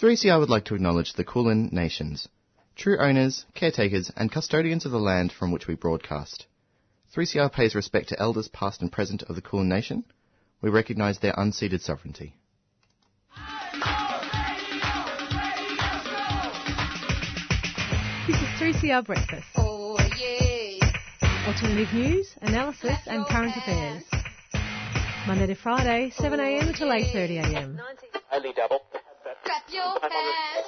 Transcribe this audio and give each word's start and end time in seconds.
3CR 0.00 0.38
would 0.38 0.48
like 0.48 0.64
to 0.66 0.76
acknowledge 0.76 1.14
the 1.14 1.24
Kulin 1.24 1.70
Nations, 1.72 2.28
true 2.76 2.98
owners, 3.00 3.44
caretakers, 3.54 4.12
and 4.16 4.30
custodians 4.30 4.86
of 4.86 4.92
the 4.92 5.00
land 5.00 5.32
from 5.32 5.50
which 5.50 5.66
we 5.66 5.74
broadcast. 5.74 6.46
3CR 7.16 7.52
pays 7.52 7.74
respect 7.74 8.10
to 8.10 8.20
elders 8.20 8.46
past 8.46 8.80
and 8.80 8.92
present 8.92 9.24
of 9.24 9.34
the 9.34 9.42
Kulin 9.42 9.68
Nation. 9.68 10.04
We 10.62 10.70
recognise 10.70 11.18
their 11.18 11.32
unceded 11.32 11.80
sovereignty. 11.80 12.36
This 18.28 18.36
is 18.36 18.48
3CR 18.60 19.04
Breakfast. 19.04 19.48
Oh 19.56 19.98
yeah. 20.16 20.92
Alternative 21.48 21.92
news, 21.92 22.36
analysis 22.42 22.98
and 23.06 23.26
current 23.26 23.56
affairs. 23.56 24.04
Monday 25.26 25.46
to 25.48 25.56
Friday, 25.56 26.12
7am 26.16 26.76
till 26.76 26.88
8.30am. 26.88 27.80
Only 28.30 28.52
double. 28.52 28.82
Clap 29.48 29.72
your 29.72 29.98
hands. 30.10 30.66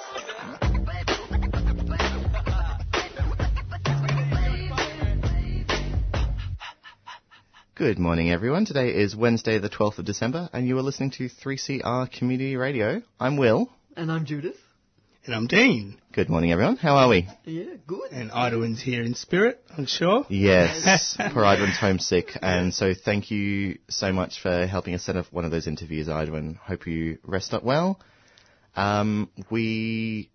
Good 7.75 7.99
morning, 7.99 8.31
everyone. 8.31 8.65
Today 8.65 8.89
is 8.89 9.15
Wednesday, 9.15 9.59
the 9.59 9.69
12th 9.69 9.99
of 9.99 10.05
December, 10.05 10.49
and 10.51 10.67
you 10.67 10.79
are 10.79 10.81
listening 10.81 11.11
to 11.11 11.29
3CR 11.29 12.11
Community 12.11 12.55
Radio. 12.55 13.03
I'm 13.19 13.37
Will. 13.37 13.69
And 13.95 14.11
I'm 14.11 14.25
Judith. 14.25 14.57
And 15.27 15.35
I'm 15.35 15.45
Dean. 15.45 15.99
Good 16.11 16.29
morning, 16.29 16.51
everyone. 16.51 16.77
How 16.77 16.95
are 16.95 17.07
we? 17.07 17.27
Yeah, 17.45 17.75
good. 17.85 18.11
And 18.11 18.31
Idwin's 18.31 18.81
here 18.81 19.03
in 19.03 19.13
spirit, 19.13 19.63
I'm 19.77 19.85
sure. 19.85 20.25
Yes, 20.27 21.15
poor 21.33 21.43
Idwin's 21.43 21.77
homesick, 21.77 22.31
and 22.41 22.73
so 22.73 22.95
thank 22.95 23.29
you 23.29 23.77
so 23.89 24.11
much 24.11 24.41
for 24.41 24.65
helping 24.65 24.95
us 24.95 25.03
set 25.03 25.17
up 25.17 25.27
one 25.31 25.45
of 25.45 25.51
those 25.51 25.67
interviews, 25.67 26.07
Idwin. 26.07 26.57
Hope 26.57 26.87
you 26.87 27.19
rest 27.23 27.53
up 27.53 27.61
well. 27.61 27.99
Um, 28.75 29.29
we 29.49 30.29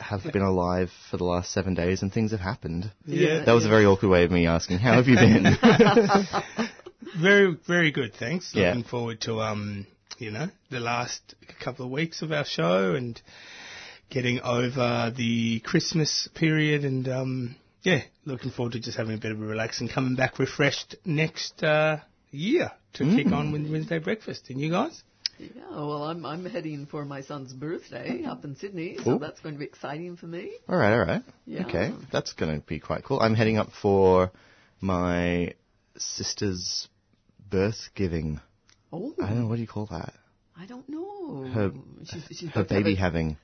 have 0.00 0.22
been 0.32 0.42
alive 0.42 0.90
for 1.10 1.16
the 1.16 1.24
last 1.24 1.52
seven 1.52 1.74
days, 1.74 2.02
and 2.02 2.12
things 2.12 2.30
have 2.30 2.40
happened. 2.40 2.90
Yeah. 3.04 3.44
That 3.44 3.52
was 3.52 3.66
a 3.66 3.68
very 3.68 3.84
awkward 3.84 4.10
way 4.10 4.24
of 4.24 4.30
me 4.30 4.46
asking, 4.46 4.78
how 4.78 4.94
have 4.94 5.08
you 5.08 5.16
been? 5.16 5.56
Very, 7.20 7.56
very 7.66 7.90
good, 7.90 8.14
thanks. 8.14 8.52
Yeah. 8.54 8.68
Looking 8.68 8.84
forward 8.84 9.20
to, 9.22 9.40
um, 9.40 9.86
you 10.18 10.30
know, 10.30 10.48
the 10.70 10.80
last 10.80 11.34
couple 11.60 11.86
of 11.86 11.90
weeks 11.90 12.22
of 12.22 12.32
our 12.32 12.44
show 12.44 12.94
and 12.94 13.20
getting 14.10 14.40
over 14.40 15.12
the 15.16 15.60
Christmas 15.60 16.28
period 16.34 16.84
and, 16.84 17.08
um, 17.08 17.56
yeah, 17.82 18.02
looking 18.24 18.50
forward 18.50 18.72
to 18.72 18.80
just 18.80 18.98
having 18.98 19.14
a 19.14 19.18
bit 19.18 19.32
of 19.32 19.40
a 19.40 19.44
relax 19.44 19.80
and 19.80 19.90
coming 19.90 20.16
back 20.16 20.38
refreshed 20.38 20.96
next, 21.04 21.62
uh, 21.62 21.98
year 22.30 22.70
to 22.94 23.04
kick 23.04 23.32
on 23.32 23.52
with 23.52 23.70
Wednesday 23.70 23.98
breakfast. 23.98 24.50
And 24.50 24.60
you 24.60 24.70
guys? 24.70 25.02
Yeah, 25.38 25.70
well, 25.70 26.04
I'm 26.04 26.24
I'm 26.26 26.44
heading 26.44 26.86
for 26.86 27.04
my 27.04 27.20
son's 27.22 27.52
birthday 27.52 28.24
up 28.24 28.44
in 28.44 28.56
Sydney, 28.56 28.98
so 29.02 29.12
Ooh. 29.12 29.18
that's 29.18 29.40
going 29.40 29.54
to 29.54 29.58
be 29.58 29.64
exciting 29.64 30.16
for 30.16 30.26
me. 30.26 30.52
all 30.68 30.76
right, 30.76 30.92
all 30.92 31.04
right. 31.04 31.22
Yeah. 31.46 31.66
Okay, 31.66 31.92
that's 32.12 32.32
going 32.32 32.60
to 32.60 32.66
be 32.66 32.80
quite 32.80 33.04
cool. 33.04 33.20
I'm 33.20 33.34
heading 33.34 33.56
up 33.56 33.68
for 33.80 34.32
my 34.80 35.54
sister's 35.96 36.88
birth 37.50 37.90
giving. 37.94 38.40
Oh, 38.92 39.14
I 39.22 39.28
don't 39.28 39.40
know, 39.42 39.46
what 39.48 39.56
do 39.56 39.60
you 39.62 39.68
call 39.68 39.86
that? 39.86 40.14
I 40.56 40.66
don't 40.66 40.88
know. 40.88 41.44
Her- 41.52 41.72
she's, 42.04 42.24
she's 42.30 42.50
Her 42.50 42.60
about 42.62 42.68
to 42.68 42.74
have 42.74 42.84
baby 42.84 42.94
a- 42.96 43.00
having. 43.00 43.36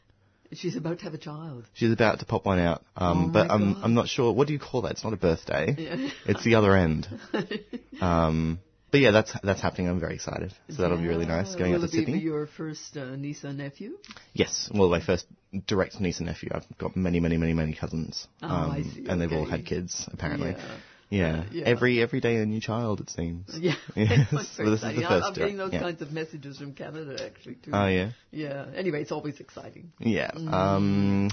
She's 0.53 0.77
about 0.77 0.99
to 0.99 1.05
have 1.05 1.15
a 1.15 1.19
child. 1.19 1.65
She's 1.73 1.91
about 1.91 2.21
to 2.21 2.27
pop 2.27 2.45
one 2.47 2.61
out, 2.61 2.85
um, 2.97 3.27
Oh 3.27 3.29
but 3.33 3.51
I'm 3.51 3.75
God. 3.75 3.83
I'm 3.85 3.95
not 3.95 4.09
sure. 4.09 4.33
What 4.33 4.47
do 4.47 4.53
you 4.53 4.59
call 4.61 4.83
that? 4.83 4.93
It's 4.93 5.03
not 5.05 5.13
a 5.13 5.17
birthday. 5.17 5.75
Yeah. 5.77 6.11
It's 6.27 6.45
the 6.45 6.55
other 6.57 6.75
end. 6.77 7.09
Um, 8.01 8.59
but 8.95 9.01
yeah, 9.01 9.11
that's 9.11 9.33
that's 9.43 9.61
happening. 9.61 9.89
I'm 9.89 9.99
very 9.99 10.15
excited. 10.15 10.55
So 10.71 10.83
that'll 10.83 10.99
be 10.99 11.09
really 11.09 11.27
nice. 11.27 11.57
Going 11.57 11.73
Will 11.73 11.83
out 11.83 11.91
to 11.91 11.97
Sydney. 11.97 12.21
your 12.21 12.47
first 12.47 12.97
uh, 12.97 13.17
niece 13.17 13.43
and 13.43 13.59
nephew? 13.59 13.99
Yes. 14.35 14.71
Well, 14.73 14.89
my 14.89 15.01
first 15.01 15.27
direct 15.67 16.01
niece 16.01 16.19
and 16.19 16.29
nephew. 16.29 16.51
I've 16.55 16.65
got 16.79 16.95
many, 16.95 17.19
many, 17.19 17.37
many, 17.37 17.55
many 17.55 17.75
cousins. 17.75 18.29
Oh, 18.41 18.47
um. 18.47 19.07
And 19.09 19.21
they've 19.21 19.33
all 19.33 19.47
had 19.47 19.67
kids, 19.67 20.09
apparently. 20.13 20.51
Yeah. 20.51 20.77
Yeah. 21.11 21.45
Yeah. 21.51 21.65
Every 21.65 22.01
every 22.01 22.21
day 22.21 22.37
a 22.37 22.47
new 22.47 22.61
child, 22.61 23.01
it 23.01 23.11
seems. 23.11 23.51
Yeah, 23.59 23.75
Yes. 23.97 24.31
Very 24.31 24.71
this 24.71 24.79
is 24.79 24.81
the 24.83 24.91
exciting. 24.91 25.05
I'm- 25.05 25.11
first 25.11 25.27
I'm 25.27 25.35
getting 25.35 25.57
those 25.57 25.73
yeah. 25.73 25.81
kinds 25.81 26.01
of 26.01 26.13
messages 26.13 26.59
from 26.59 26.75
Canada 26.75 27.17
actually 27.27 27.57
too. 27.57 27.73
Oh 27.75 27.89
yeah. 27.89 28.11
Yeah. 28.31 28.67
Anyway, 28.77 29.03
it's 29.03 29.11
always 29.11 29.41
exciting. 29.41 29.91
Yeah. 29.99 30.31
Mm. 30.31 30.53
Um, 30.53 31.31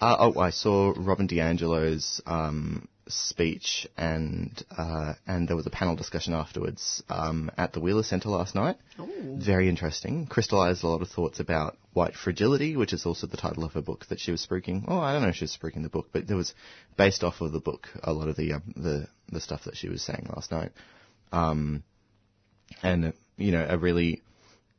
uh, 0.00 0.16
oh, 0.32 0.38
I 0.38 0.50
saw 0.50 0.94
Robin 0.96 1.26
DiAngelo's 1.26 2.22
um, 2.24 2.86
speech, 3.10 3.86
and 3.96 4.62
uh, 4.76 5.14
and 5.26 5.48
there 5.48 5.56
was 5.56 5.66
a 5.66 5.70
panel 5.70 5.96
discussion 5.96 6.32
afterwards 6.34 7.02
um, 7.08 7.50
at 7.56 7.72
the 7.72 7.80
Wheeler 7.80 8.02
Centre 8.02 8.28
last 8.28 8.54
night. 8.54 8.76
Oh. 8.98 9.08
Very 9.38 9.68
interesting. 9.68 10.26
Crystallised 10.26 10.82
a 10.84 10.88
lot 10.88 11.02
of 11.02 11.08
thoughts 11.08 11.40
about 11.40 11.76
white 11.92 12.14
fragility, 12.14 12.76
which 12.76 12.92
is 12.92 13.06
also 13.06 13.26
the 13.26 13.36
title 13.36 13.64
of 13.64 13.72
her 13.72 13.82
book 13.82 14.06
that 14.08 14.20
she 14.20 14.30
was 14.30 14.46
spruiking. 14.46 14.84
Oh, 14.88 14.98
I 14.98 15.12
don't 15.12 15.22
know 15.22 15.28
if 15.28 15.36
she 15.36 15.44
was 15.44 15.56
spruiking 15.56 15.82
the 15.82 15.88
book, 15.88 16.08
but 16.12 16.26
there 16.26 16.36
was 16.36 16.54
based 16.96 17.24
off 17.24 17.40
of 17.40 17.52
the 17.52 17.60
book 17.60 17.88
a 18.02 18.12
lot 18.12 18.28
of 18.28 18.36
the 18.36 18.54
um, 18.54 18.62
the 18.76 19.06
the 19.30 19.40
stuff 19.40 19.64
that 19.64 19.76
she 19.76 19.88
was 19.88 20.02
saying 20.02 20.26
last 20.34 20.50
night. 20.50 20.72
Um, 21.32 21.82
and 22.82 23.12
you 23.36 23.52
know, 23.52 23.66
a 23.68 23.78
really 23.78 24.22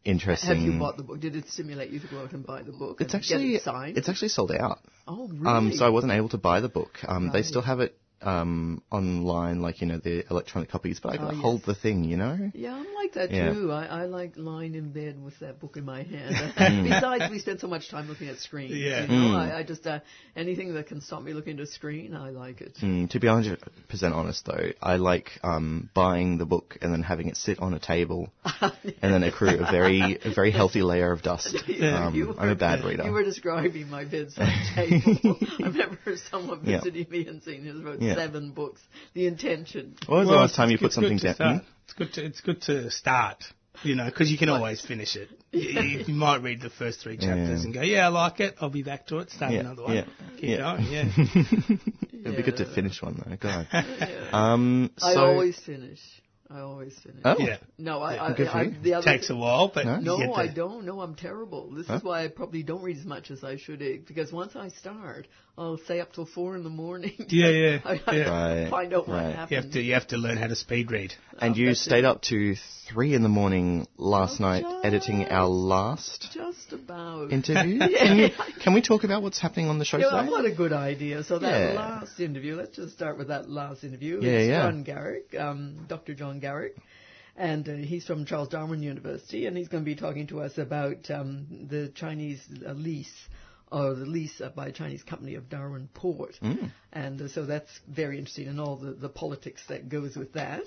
interesting. 0.03 0.50
Have 0.50 0.58
you 0.58 0.80
bought 0.80 0.98
the 0.98 1.03
book? 1.03 1.19
Did 1.19 1.36
it 1.36 1.48
stimulate 1.50 1.92
you 1.92 2.00
to 2.00 2.08
go 2.08 2.22
out 2.22 2.31
and 2.31 2.46
buy 2.46 2.63
the 2.63 2.72
book? 2.72 3.02
It's 3.02 3.13
actually 3.13 3.56
it 3.56 3.63
signed. 3.63 3.98
it's 3.98 4.09
actually 4.09 4.30
sold 4.30 4.52
out. 4.52 4.80
oh 5.08 5.28
really? 5.28 5.46
Um, 5.48 5.72
so 5.74 5.86
I 5.86 5.90
wasn't 5.90 6.13
able 6.13 6.30
to 6.30 6.38
buy 6.38 6.59
the 6.62 6.69
book. 6.69 6.98
Um, 7.08 7.30
They 7.31 7.44
still 7.44 7.62
have 7.62 7.80
it 7.80 7.98
um, 8.21 8.83
online, 8.91 9.61
like 9.61 9.81
you 9.81 9.87
know 9.87 9.97
the 9.97 10.23
electronic 10.29 10.69
copies, 10.69 10.99
but 11.01 11.13
I 11.13 11.17
Oh, 11.23 11.35
hold 11.41 11.61
yes. 11.61 11.65
the 11.65 11.75
thing, 11.75 12.03
you 12.03 12.17
know. 12.17 12.51
Yeah, 12.53 12.75
I'm 12.75 12.93
like 12.93 13.00
that 13.13 13.31
Yeah. 13.31 13.53
too. 13.53 13.72
I, 13.72 13.85
I 13.85 14.05
like 14.05 14.33
lying 14.38 14.75
in 14.75 14.91
bed 14.91 15.22
with 15.23 15.38
that 15.39 15.59
book 15.59 15.77
in 15.77 15.85
my 15.85 16.03
hand. 16.03 16.35
Besides, 16.89 17.29
we 17.31 17.39
spend 17.39 17.59
so 17.59 17.67
much 17.67 17.89
time 17.89 18.07
looking 18.07 18.27
at 18.29 18.38
screens. 18.39 18.72
Yeah. 18.73 19.01
You 19.03 19.07
know, 19.07 19.13
Mm. 19.31 19.35
I, 19.35 19.59
I 19.59 19.63
just 19.63 19.85
uh, 19.88 19.99
anything 20.35 20.73
that 20.73 20.88
can 20.88 21.01
stop 21.01 21.21
me 21.23 21.33
looking 21.33 21.53
at 21.59 21.59
a 21.61 21.67
screen, 21.67 22.16
I 22.16 22.29
like 22.31 22.61
it. 22.61 22.77
Mm, 22.81 23.09
to 23.11 23.19
be 23.19 23.27
100% 23.27 23.57
honest, 24.13 24.45
though, 24.45 24.71
I 24.81 24.95
like 24.97 25.31
um, 25.44 25.89
buying 25.94 26.38
the 26.38 26.45
book 26.45 26.77
and 26.81 26.91
then 26.94 27.03
having 27.03 27.27
it 27.29 27.38
sit 27.38 27.59
on 27.59 27.73
a 27.73 27.79
table 27.79 28.31
and 28.61 29.13
then 29.13 29.23
accrue 29.23 29.50
a 29.59 29.71
very 29.71 30.17
a 30.23 30.33
very 30.33 30.51
healthy 30.51 30.81
layer 30.81 31.11
of 31.11 31.21
dust. 31.21 31.55
Um, 31.81 32.16
You 32.16 32.35
I'm 32.38 32.50
a 32.50 32.55
bad 32.55 32.83
reader. 32.83 33.03
You 33.03 33.11
were 33.11 33.23
describing 33.23 33.89
my 33.89 34.05
bedside 34.05 34.53
table. 34.75 35.38
I 35.59 35.67
remember 35.67 36.16
someone 36.29 36.61
Yeah. 36.63 36.77
visiting 36.79 37.09
me 37.09 37.27
and 37.27 37.41
saying 37.44 37.63
there's 37.63 37.79
about 37.79 38.01
Yeah. 38.01 38.16
seven 38.16 38.51
books. 38.51 38.81
The 39.13 39.27
intention. 39.27 39.95
When 40.07 40.19
was 40.19 40.27
the 40.29 40.35
last 40.35 40.55
time 40.55 40.69
you 40.71 40.77
put 40.77 40.94
something 40.94 41.17
down? 41.17 41.66
Start. 41.88 41.88
It's 41.88 41.94
good 41.94 42.14
to 42.14 42.25
it's 42.25 42.42
good 42.42 42.62
to 42.64 42.92
start, 42.92 43.44
you 43.84 43.96
know, 43.96 44.06
because 44.06 44.31
you 44.31 44.38
can 44.38 44.50
always 44.50 44.81
finish 44.86 45.16
it. 45.16 45.30
You, 45.53 45.81
you- 45.81 46.06
you 46.08 46.14
might 46.14 46.42
read 46.42 46.62
the 46.62 46.69
first 46.69 47.02
three 47.02 47.18
chapters 47.18 47.59
Yeah. 47.59 47.66
and 47.66 47.74
go, 47.74 47.81
yeah, 47.81 48.06
I 48.06 48.08
like 48.08 48.40
it. 48.40 48.56
I'll 48.62 48.69
be 48.69 48.84
back 48.84 49.08
to 49.08 49.18
it. 49.18 49.31
Start 49.31 49.52
Yeah, 49.52 49.59
another 49.59 49.84
one. 49.84 49.96
yeah, 49.96 50.06
Keep 50.40 50.44
yeah. 50.44 50.58
going. 50.58 50.86
Yeah. 50.86 51.03
It'd 52.25 52.38
be 52.38 52.44
good 52.44 52.58
to 52.58 52.74
finish 52.74 53.02
one 53.02 53.22
though. 53.25 53.36
God. 53.36 53.68
Um, 54.34 54.92
so, 54.97 55.08
I 55.08 55.16
always 55.16 55.59
finish. 55.59 56.00
I 56.50 56.59
always 56.62 56.97
finish. 57.00 57.19
Oh. 57.25 57.36
yeah. 57.40 57.58
No, 57.78 58.00
I. 58.02 58.28
I, 58.30 58.34
Good 58.34 58.48
for 58.48 58.58
I, 58.58 58.62
you. 58.63 58.75
the 58.81 58.94
other 58.96 59.06
Takes 59.06 59.30
a 59.30 59.36
while, 59.36 59.72
but 59.74 59.86
No? 59.86 59.98
you 59.98 60.02
No, 60.06 60.18
get 60.19 60.30
I 60.38 60.48
don't. 60.53 60.86
No, 60.86 61.02
I'm 61.02 61.16
terrible. 61.16 61.72
This 61.72 61.88
Huh? 61.88 61.96
is 61.96 62.03
why 62.03 62.24
I 62.24 62.28
probably 62.30 62.63
don't 62.63 62.81
read 62.81 62.98
as 62.98 63.06
much 63.06 63.30
as 63.31 63.44
I 63.44 63.58
should 63.58 63.81
eh, 63.81 63.98
because 64.08 64.31
once 64.31 64.56
I 64.56 64.69
start, 64.69 65.28
I'll 65.61 65.77
stay 65.77 65.99
up 65.99 66.11
till 66.13 66.25
four 66.25 66.55
in 66.55 66.63
the 66.63 66.69
morning. 66.69 67.13
Yeah, 67.29 67.49
yeah, 67.49 67.79
I, 67.85 68.01
I 68.07 68.16
yeah. 68.16 68.29
Right, 68.63 68.69
find 68.69 68.94
out 68.94 69.07
what 69.07 69.16
right. 69.16 69.49
You 69.51 69.57
have 69.57 69.72
to 69.72 69.81
you 69.81 69.94
have 69.94 70.07
to 70.07 70.17
learn 70.17 70.38
how 70.38 70.47
to 70.47 70.55
speed 70.55 70.91
read. 70.91 71.13
And 71.39 71.55
you 71.55 71.73
stayed 71.75 71.99
it. 71.99 72.05
up 72.05 72.22
to 72.23 72.55
three 72.89 73.13
in 73.13 73.22
the 73.23 73.29
morning 73.29 73.88
last 73.97 74.41
Oh, 74.41 74.44
night 74.44 74.66
editing 74.83 75.25
our 75.25 75.47
last 75.47 76.29
Just 76.33 76.73
about. 76.73 77.31
interview. 77.31 77.79
Can, 78.01 78.17
you, 78.17 78.29
can 78.61 78.73
we 78.73 78.81
talk 78.81 79.03
about 79.03 79.21
what's 79.23 79.39
happening 79.39 79.69
on 79.69 79.77
the 79.79 79.85
show 79.85 79.97
Yeah, 79.97 80.09
today? 80.09 80.29
what 80.29 80.45
a 80.45 80.51
good 80.51 80.73
idea. 80.73 81.23
So 81.23 81.39
that 81.39 81.73
Yeah. 81.73 81.79
last 81.79 82.19
interview, 82.19 82.55
let's 82.55 82.75
just 82.75 82.94
start 82.94 83.17
with 83.17 83.27
that 83.29 83.50
last 83.50 83.83
interview. 83.83 84.19
Yeah, 84.21 84.29
it's 84.31 84.50
yeah. 84.50 84.61
John 84.63 84.83
Garrick, 84.83 85.35
um, 85.39 85.85
Dr. 85.88 86.13
John 86.16 86.39
Garrick. 86.39 86.75
And 87.38 87.67
uh, 87.69 87.73
he's 87.75 88.05
from 88.05 88.25
Charles 88.25 88.50
Darwin 88.50 88.83
University, 88.83 89.45
and 89.45 89.55
he's 89.55 89.69
going 89.69 89.83
to 89.83 89.89
be 89.89 89.95
talking 89.95 90.27
to 90.27 90.41
us 90.41 90.57
about 90.57 91.09
um, 91.09 91.45
the 91.69 91.89
Chinese 91.95 92.41
uh, 92.67 92.73
lease, 92.73 93.13
or 93.71 93.93
the 93.93 94.06
lease 94.06 94.41
uh, 94.41 94.50
by 94.50 94.68
a 94.68 94.71
Chinese 94.71 95.03
company 95.03 95.35
of 95.35 95.50
Darwin 95.50 95.88
Port. 95.94 96.38
Mm. 96.41 96.71
And 96.91 97.21
uh, 97.21 97.27
so 97.29 97.45
that's 97.45 97.71
very 97.88 98.18
interesting, 98.18 98.47
and 98.47 98.59
all 98.59 98.75
the, 98.75 98.91
the 98.91 99.09
politics 99.09 99.62
that 99.69 99.89
goes 99.89 100.15
with 100.15 100.33
that. 100.33 100.63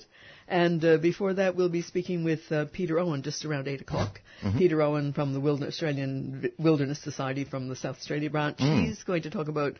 And 0.48 0.84
uh, 0.84 0.96
before 0.98 1.34
that, 1.34 1.56
we'll 1.56 1.68
be 1.68 1.82
speaking 1.82 2.24
with 2.24 2.40
uh, 2.50 2.66
Peter 2.72 2.98
Owen 2.98 3.22
just 3.22 3.44
around 3.44 3.68
8 3.68 3.82
o'clock. 3.82 4.20
Mm-hmm. 4.42 4.58
Peter 4.58 4.80
Owen 4.82 5.12
from 5.12 5.34
the 5.34 5.40
Wilderness, 5.40 5.74
Australian 5.74 6.50
Wilderness 6.58 7.02
Society 7.02 7.44
from 7.44 7.68
the 7.68 7.76
South 7.76 7.96
Australia 7.96 8.30
branch. 8.30 8.58
Mm. 8.58 8.86
He's 8.86 9.04
going 9.04 9.22
to 9.22 9.30
talk 9.30 9.48
about 9.48 9.76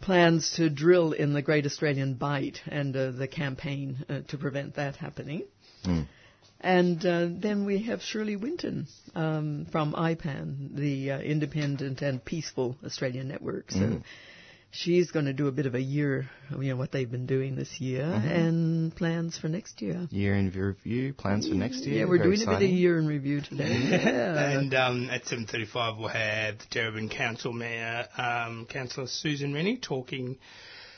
plans 0.00 0.54
to 0.56 0.68
drill 0.70 1.12
in 1.12 1.32
the 1.32 1.42
Great 1.42 1.66
Australian 1.66 2.14
Bight 2.14 2.60
and 2.66 2.96
uh, 2.96 3.10
the 3.10 3.28
campaign 3.28 4.04
uh, 4.08 4.20
to 4.28 4.38
prevent 4.38 4.76
that 4.76 4.96
happening. 4.96 5.44
Mm. 5.84 6.06
And 6.60 7.04
uh, 7.04 7.28
then 7.30 7.66
we 7.66 7.82
have 7.84 8.00
Shirley 8.02 8.36
Winton 8.36 8.86
um, 9.14 9.66
from 9.70 9.92
IPAN, 9.92 10.74
the 10.76 11.10
uh, 11.12 11.18
Independent 11.18 12.00
and 12.00 12.24
Peaceful 12.24 12.76
Australian 12.84 13.28
Network. 13.28 13.70
So 13.70 13.78
Mm. 13.78 14.02
she's 14.70 15.10
going 15.10 15.26
to 15.26 15.34
do 15.34 15.46
a 15.46 15.52
bit 15.52 15.66
of 15.66 15.74
a 15.74 15.80
year, 15.82 16.28
you 16.50 16.70
know, 16.70 16.76
what 16.76 16.90
they've 16.90 17.10
been 17.10 17.26
doing 17.26 17.54
this 17.54 17.80
year 17.80 18.02
and 18.04 18.94
plans 18.96 19.36
for 19.36 19.48
next 19.48 19.82
year. 19.82 20.08
Year 20.10 20.34
in 20.36 20.50
review, 20.50 21.12
plans 21.12 21.46
for 21.46 21.54
next 21.54 21.84
year. 21.84 21.98
Yeah, 21.98 22.04
we're 22.06 22.16
Very 22.18 22.30
doing 22.36 22.42
a 22.42 22.46
bit 22.46 22.48
of 22.48 22.62
exciting. 22.62 22.76
year 22.76 22.98
in 22.98 23.06
review 23.06 23.40
today. 23.42 23.68
Yeah. 23.92 24.58
And 24.58 24.74
um, 24.74 25.10
at 25.10 25.24
7.35 25.24 25.98
we'll 25.98 26.08
have 26.08 26.58
the 26.58 26.64
Darebin 26.80 27.10
Council 27.10 27.52
Mayor, 27.52 28.06
um, 28.16 28.66
Councillor 28.70 29.06
Susan 29.06 29.52
Rennie, 29.52 29.76
talking 29.76 30.38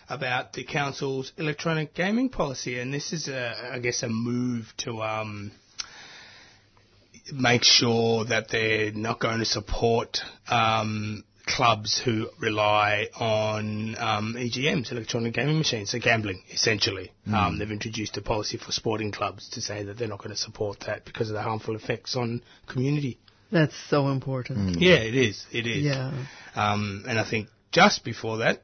about 0.09 0.53
the 0.53 0.65
council's 0.65 1.33
electronic 1.37 1.95
gaming 1.95 2.29
policy. 2.29 2.79
And 2.79 2.93
this 2.93 3.13
is, 3.13 3.29
a, 3.29 3.73
I 3.73 3.79
guess, 3.79 4.03
a 4.03 4.09
move 4.09 4.73
to 4.79 5.03
um, 5.03 5.53
make 7.33 7.65
sure 7.65 8.25
that 8.27 8.49
they're 8.51 8.93
not 8.93 9.21
going 9.21 9.39
to 9.41 9.45
support 9.45 10.19
um, 10.49 11.25
clubs 11.47 12.01
who 12.05 12.29
rely 12.41 13.07
on 13.19 13.97
um, 13.99 14.35
EGMs, 14.37 14.91
electronic 14.91 15.35
gaming 15.35 15.59
machines, 15.59 15.91
so 15.91 15.99
gambling, 15.99 16.43
essentially. 16.53 17.13
Um, 17.33 17.59
they've 17.59 17.71
introduced 17.71 18.17
a 18.17 18.23
policy 18.23 18.59
for 18.59 18.73
sporting 18.73 19.13
clubs 19.13 19.49
to 19.51 19.61
say 19.61 19.85
that 19.85 19.97
they're 19.97 20.09
not 20.09 20.19
going 20.19 20.31
to 20.31 20.37
support 20.37 20.81
that 20.87 21.05
because 21.05 21.31
of 21.31 21.35
the 21.35 21.43
harmful 21.43 21.77
effects 21.77 22.17
on 22.17 22.43
community. 22.67 23.19
That's 23.51 23.75
so 23.89 24.09
important. 24.09 24.81
Yeah, 24.81 24.97
it 24.97 25.15
is. 25.15 25.47
It 25.53 25.67
is. 25.67 25.85
Yeah. 25.85 26.13
Um, 26.57 27.05
and 27.09 27.19
I 27.19 27.29
think 27.29 27.49
just 27.71 28.05
before 28.05 28.39
that, 28.39 28.63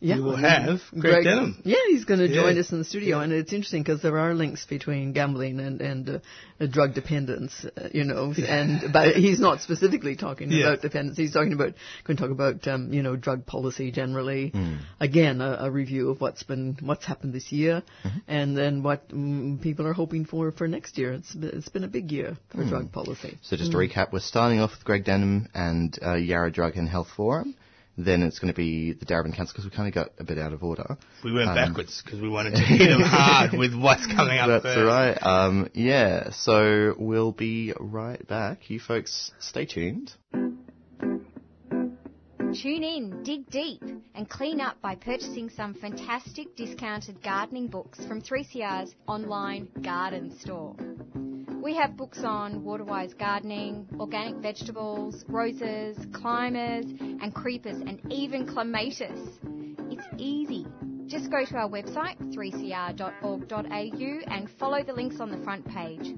Yeah. 0.00 0.16
we 0.16 0.22
will 0.22 0.36
have 0.36 0.80
Greg, 0.98 1.24
Denham. 1.24 1.60
Yeah, 1.64 1.76
he's 1.88 2.04
going 2.06 2.20
to 2.20 2.28
join 2.28 2.54
Yeah. 2.54 2.60
us 2.60 2.72
in 2.72 2.78
the 2.78 2.84
studio, 2.84 3.20
and 3.20 3.32
it's 3.32 3.52
interesting 3.52 3.82
because 3.82 4.00
there 4.00 4.18
are 4.18 4.34
links 4.34 4.64
between 4.64 5.12
gambling 5.12 5.60
and 5.60 5.80
and 5.82 6.08
uh, 6.60 6.66
drug 6.66 6.94
dependence, 6.94 7.64
uh, 7.64 7.88
you 7.92 8.04
know. 8.04 8.32
And 8.36 8.92
but 8.92 9.14
he's 9.16 9.38
not 9.40 9.60
specifically 9.60 10.16
talking 10.16 10.50
Yeah. 10.50 10.68
about 10.68 10.82
dependence. 10.82 11.18
He's 11.18 11.32
talking 11.32 11.52
about 11.52 11.74
going 12.04 12.16
to 12.16 12.22
talk 12.22 12.30
about 12.32 12.66
um, 12.66 12.92
you 12.92 13.02
know 13.02 13.16
drug 13.16 13.44
policy 13.46 13.90
generally. 13.90 14.52
Again, 15.00 15.40
a, 15.40 15.58
a 15.60 15.70
review 15.70 16.10
of 16.10 16.20
what's 16.20 16.42
been 16.44 16.78
what's 16.80 17.04
happened 17.04 17.32
this 17.34 17.52
year, 17.52 17.82
and 18.26 18.56
then 18.56 18.82
what 18.82 19.08
mm, 19.10 19.60
people 19.60 19.86
are 19.86 19.92
hoping 19.92 20.24
for 20.24 20.50
for 20.52 20.66
next 20.66 20.96
year. 20.96 21.12
It's 21.12 21.34
been, 21.34 21.50
it's 21.50 21.68
been 21.68 21.84
a 21.84 21.88
big 21.88 22.10
year 22.10 22.36
for 22.50 22.64
drug 22.64 22.90
policy. 22.92 23.38
So 23.42 23.56
just 23.56 23.72
to 23.72 23.76
recap, 23.76 24.12
we're 24.12 24.20
starting 24.20 24.60
off 24.60 24.70
with 24.70 24.84
Greg 24.84 25.04
Denham 25.04 25.48
and 25.54 25.98
uh, 26.02 26.14
Yarra 26.14 26.50
Drug 26.50 26.76
and 26.76 26.88
Health 26.88 27.08
Forum. 27.16 27.54
Then 27.98 28.22
it's 28.22 28.38
going 28.38 28.52
to 28.52 28.56
be 28.56 28.92
the 28.94 29.04
Darebin 29.04 29.36
Council 29.36 29.52
because 29.52 29.64
we 29.64 29.70
kind 29.76 29.88
of 29.88 29.94
got 29.94 30.08
a 30.18 30.24
bit 30.24 30.38
out 30.38 30.52
of 30.52 30.62
order. 30.62 30.96
We 31.22 31.32
went 31.32 31.50
Um, 31.50 31.54
backwards 31.54 32.00
because 32.02 32.20
we 32.20 32.28
wanted 32.28 32.52
to 32.52 32.60
hit 32.60 32.88
them 32.88 33.02
hard 33.02 33.52
with 33.52 33.74
what's 33.74 34.06
coming 34.06 34.38
up 34.38 34.48
That's 34.48 34.74
first. 34.74 34.86
right. 34.86 35.18
Um, 35.22 35.68
yeah, 35.74 36.30
so 36.30 36.94
we'll 36.98 37.32
be 37.32 37.74
right 37.78 38.24
back. 38.26 38.70
You 38.70 38.80
folks, 38.80 39.32
stay 39.38 39.66
tuned. 39.66 40.14
Tune 42.52 42.82
in, 42.82 43.22
dig 43.22 43.48
deep, 43.50 43.82
and 44.14 44.28
clean 44.28 44.60
up 44.60 44.80
by 44.82 44.96
purchasing 44.96 45.50
some 45.50 45.72
fantastic 45.74 46.56
discounted 46.56 47.22
gardening 47.22 47.68
books 47.68 48.04
from 48.06 48.20
3CR's 48.20 48.92
online 49.06 49.68
garden 49.82 50.36
store. 50.40 50.74
We 51.62 51.74
have 51.76 51.94
books 51.94 52.20
on 52.24 52.64
water-wise 52.64 53.12
gardening, 53.12 53.86
organic 53.98 54.36
vegetables, 54.36 55.26
roses, 55.28 55.98
climbers, 56.12 56.86
and 57.00 57.34
creepers, 57.34 57.76
and 57.76 58.00
even 58.10 58.46
clematis. 58.46 59.38
It's 59.90 60.06
easy. 60.16 60.59
Go 61.30 61.44
to 61.44 61.56
our 61.58 61.68
website, 61.68 62.18
3cr.org.au, 62.34 64.32
and 64.34 64.50
follow 64.58 64.82
the 64.82 64.92
links 64.92 65.20
on 65.20 65.30
the 65.30 65.36
front 65.44 65.64
page. 65.64 66.16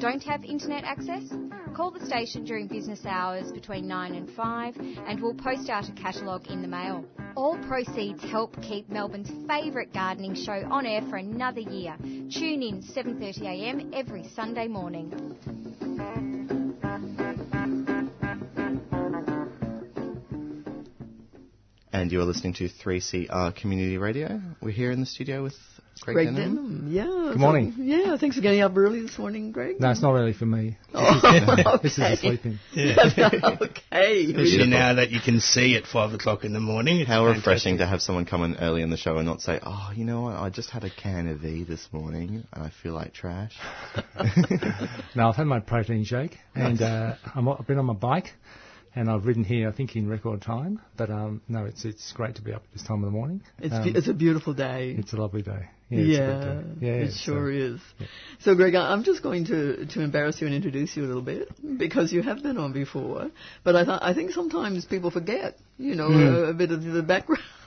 Don't 0.00 0.22
have 0.22 0.44
internet 0.44 0.82
access? 0.84 1.24
Call 1.74 1.90
the 1.90 2.04
station 2.06 2.44
during 2.44 2.66
business 2.66 3.04
hours 3.04 3.52
between 3.52 3.86
9 3.86 4.14
and 4.14 4.30
5 4.30 4.76
and 5.06 5.20
we'll 5.20 5.34
post 5.34 5.68
out 5.68 5.90
a 5.90 5.92
catalogue 5.92 6.46
in 6.48 6.62
the 6.62 6.68
mail. 6.68 7.04
All 7.36 7.58
proceeds 7.66 8.22
help 8.22 8.58
keep 8.62 8.88
Melbourne's 8.88 9.30
favourite 9.46 9.92
gardening 9.92 10.34
show 10.34 10.66
on 10.70 10.86
air 10.86 11.02
for 11.02 11.16
another 11.16 11.60
year. 11.60 11.94
Tune 12.00 12.62
in 12.62 12.82
7.30am 12.82 13.92
every 13.94 14.26
Sunday 14.34 14.68
morning. 14.68 16.35
And 21.96 22.12
you 22.12 22.20
are 22.20 22.24
listening 22.24 22.52
to 22.54 22.68
3CR 22.68 23.56
Community 23.56 23.96
Radio. 23.96 24.38
We're 24.60 24.70
here 24.70 24.90
in 24.90 25.00
the 25.00 25.06
studio 25.06 25.42
with 25.42 25.54
Greg, 26.02 26.14
Greg 26.14 26.26
Denham. 26.26 26.56
Denham, 26.56 26.92
yeah. 26.92 27.30
Good 27.32 27.40
morning. 27.40 27.72
So, 27.74 27.82
yeah, 27.82 28.18
thanks 28.18 28.36
for 28.36 28.42
getting 28.42 28.60
up 28.60 28.76
early 28.76 29.00
this 29.00 29.18
morning, 29.18 29.50
Greg. 29.50 29.80
No, 29.80 29.92
it's 29.92 30.02
not 30.02 30.12
early 30.12 30.34
for 30.34 30.44
me. 30.44 30.76
Oh, 30.94 31.78
This 31.82 31.92
is 31.94 32.00
okay. 32.00 32.12
a 32.12 32.16
sleeping. 32.18 32.58
okay. 32.76 34.24
Especially 34.26 34.66
now 34.66 34.92
that 34.92 35.08
you 35.10 35.20
can 35.20 35.40
see 35.40 35.74
at 35.76 35.86
5 35.86 36.12
o'clock 36.12 36.44
in 36.44 36.52
the 36.52 36.60
morning. 36.60 37.06
How 37.06 37.24
fantastic. 37.24 37.46
refreshing 37.46 37.78
to 37.78 37.86
have 37.86 38.02
someone 38.02 38.26
come 38.26 38.42
in 38.44 38.56
early 38.56 38.82
in 38.82 38.90
the 38.90 38.98
show 38.98 39.16
and 39.16 39.24
not 39.24 39.40
say, 39.40 39.58
oh, 39.62 39.90
you 39.96 40.04
know 40.04 40.20
what, 40.20 40.36
I 40.36 40.50
just 40.50 40.68
had 40.68 40.84
a 40.84 40.90
can 40.90 41.28
of 41.28 41.38
V 41.38 41.64
this 41.64 41.88
morning 41.92 42.46
and 42.52 42.62
I 42.62 42.70
feel 42.82 42.92
like 42.92 43.14
trash. 43.14 43.56
No, 45.14 45.30
I've 45.30 45.36
had 45.36 45.46
my 45.46 45.60
protein 45.60 46.04
shake 46.04 46.36
and 46.54 46.82
uh, 46.82 47.14
I'm, 47.34 47.48
I've 47.48 47.66
been 47.66 47.78
on 47.78 47.86
my 47.86 47.94
bike 47.94 48.34
and 48.96 49.08
I've 49.10 49.24
ridden 49.26 49.44
here, 49.44 49.68
I 49.68 49.72
think, 49.72 49.94
in 49.94 50.08
record 50.08 50.42
time. 50.42 50.80
But 50.96 51.10
um, 51.10 51.42
no, 51.48 51.64
it's 51.66 51.84
it's 51.84 52.12
great 52.12 52.34
to 52.36 52.42
be 52.42 52.52
up 52.52 52.62
at 52.64 52.72
this 52.72 52.82
time 52.82 53.04
of 53.04 53.10
the 53.12 53.16
morning. 53.16 53.42
It's, 53.60 53.74
Um, 53.74 53.94
it's 53.94 54.08
a 54.08 54.14
beautiful 54.14 54.54
day. 54.54 54.96
it's 54.98 55.12
a 55.12 55.16
lovely 55.16 55.42
day. 55.42 55.68
Yeah, 55.88 56.00
Yeah, 56.00 56.18
it's 56.18 56.44
a 56.44 56.48
good 56.48 56.80
day. 56.80 56.86
Yeah, 56.86 56.92
it 57.04 57.12
so- 57.12 57.18
sure 57.26 57.50
is. 57.52 57.80
So, 58.40 58.56
Greg, 58.56 58.74
I'm 58.74 59.04
just 59.04 59.22
going 59.22 59.44
to, 59.46 59.86
to 59.86 60.00
embarrass 60.00 60.40
you 60.40 60.48
and 60.48 60.56
introduce 60.56 60.96
you 60.96 61.04
a 61.04 61.06
little 61.06 61.22
bit 61.22 61.48
because 61.78 62.12
you 62.12 62.22
have 62.22 62.42
been 62.42 62.58
on 62.58 62.72
before. 62.72 63.30
But 63.62 63.76
I 63.76 63.84
th- 63.84 63.98
I 64.02 64.12
think 64.12 64.32
sometimes 64.32 64.84
people 64.84 65.12
forget, 65.12 65.56
you 65.78 65.94
know, 65.94 66.08
Hmm. 66.08 66.22
a, 66.34 66.42
a 66.50 66.54
bit 66.54 66.72
of 66.72 66.82
the 66.82 67.02
background. 67.02 67.42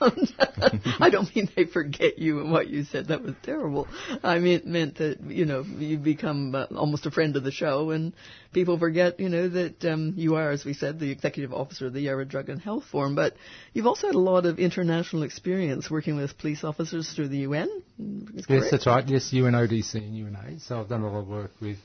I 1.00 1.08
don't 1.10 1.34
mean 1.34 1.48
they 1.56 1.64
forget 1.64 2.18
you 2.18 2.40
and 2.40 2.50
what 2.52 2.68
you 2.68 2.84
said. 2.84 3.08
That 3.08 3.22
was 3.22 3.34
terrible. 3.42 3.88
I 4.22 4.38
mean, 4.38 4.54
it 4.54 4.66
meant 4.66 4.96
that 4.98 5.20
you 5.26 5.46
know 5.46 5.62
you 5.62 5.96
become 5.98 6.54
uh, 6.54 6.66
almost 6.76 7.06
a 7.06 7.10
friend 7.10 7.36
of 7.36 7.42
the 7.44 7.52
show, 7.52 7.90
and 7.90 8.12
people 8.52 8.78
forget, 8.78 9.20
you 9.20 9.28
know, 9.28 9.48
that 9.48 9.84
um, 9.84 10.14
you 10.16 10.36
are, 10.36 10.50
as 10.50 10.64
we 10.64 10.74
said, 10.74 10.98
the 10.98 11.10
executive 11.10 11.52
officer 11.52 11.86
of 11.86 11.92
the 11.92 12.00
Yarra 12.00 12.24
Drug 12.24 12.48
and 12.48 12.60
Health 12.60 12.84
Forum. 12.90 13.14
But 13.14 13.34
you've 13.72 13.86
also 13.86 14.08
had 14.08 14.16
a 14.16 14.20
lot 14.20 14.46
of 14.46 14.58
international 14.58 15.22
experience 15.22 15.90
working 15.90 16.16
with 16.16 16.36
police 16.38 16.64
officers 16.64 17.12
through 17.12 17.28
the 17.28 17.38
UN. 17.38 17.82
Yes, 17.98 18.46
correct? 18.46 18.66
that's 18.70 18.86
right. 18.86 19.06
Yes, 19.06 19.30
UNODC 19.32 19.94
and 19.94 20.16
UNA. 20.16 20.60
So 20.60 20.80
I've 20.80 20.88
done 20.88 21.02
a 21.02 21.10
lot 21.10 21.20
of 21.20 21.28
work 21.28 21.52
with 21.60 21.78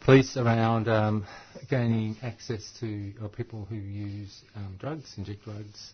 police 0.00 0.36
around 0.36 0.88
um, 0.88 1.26
gaining 1.68 2.16
access 2.22 2.70
to 2.80 3.12
uh, 3.22 3.28
people 3.28 3.66
who 3.68 3.76
use 3.76 4.42
um, 4.56 4.76
drugs, 4.78 5.12
inject 5.18 5.44
drugs, 5.44 5.92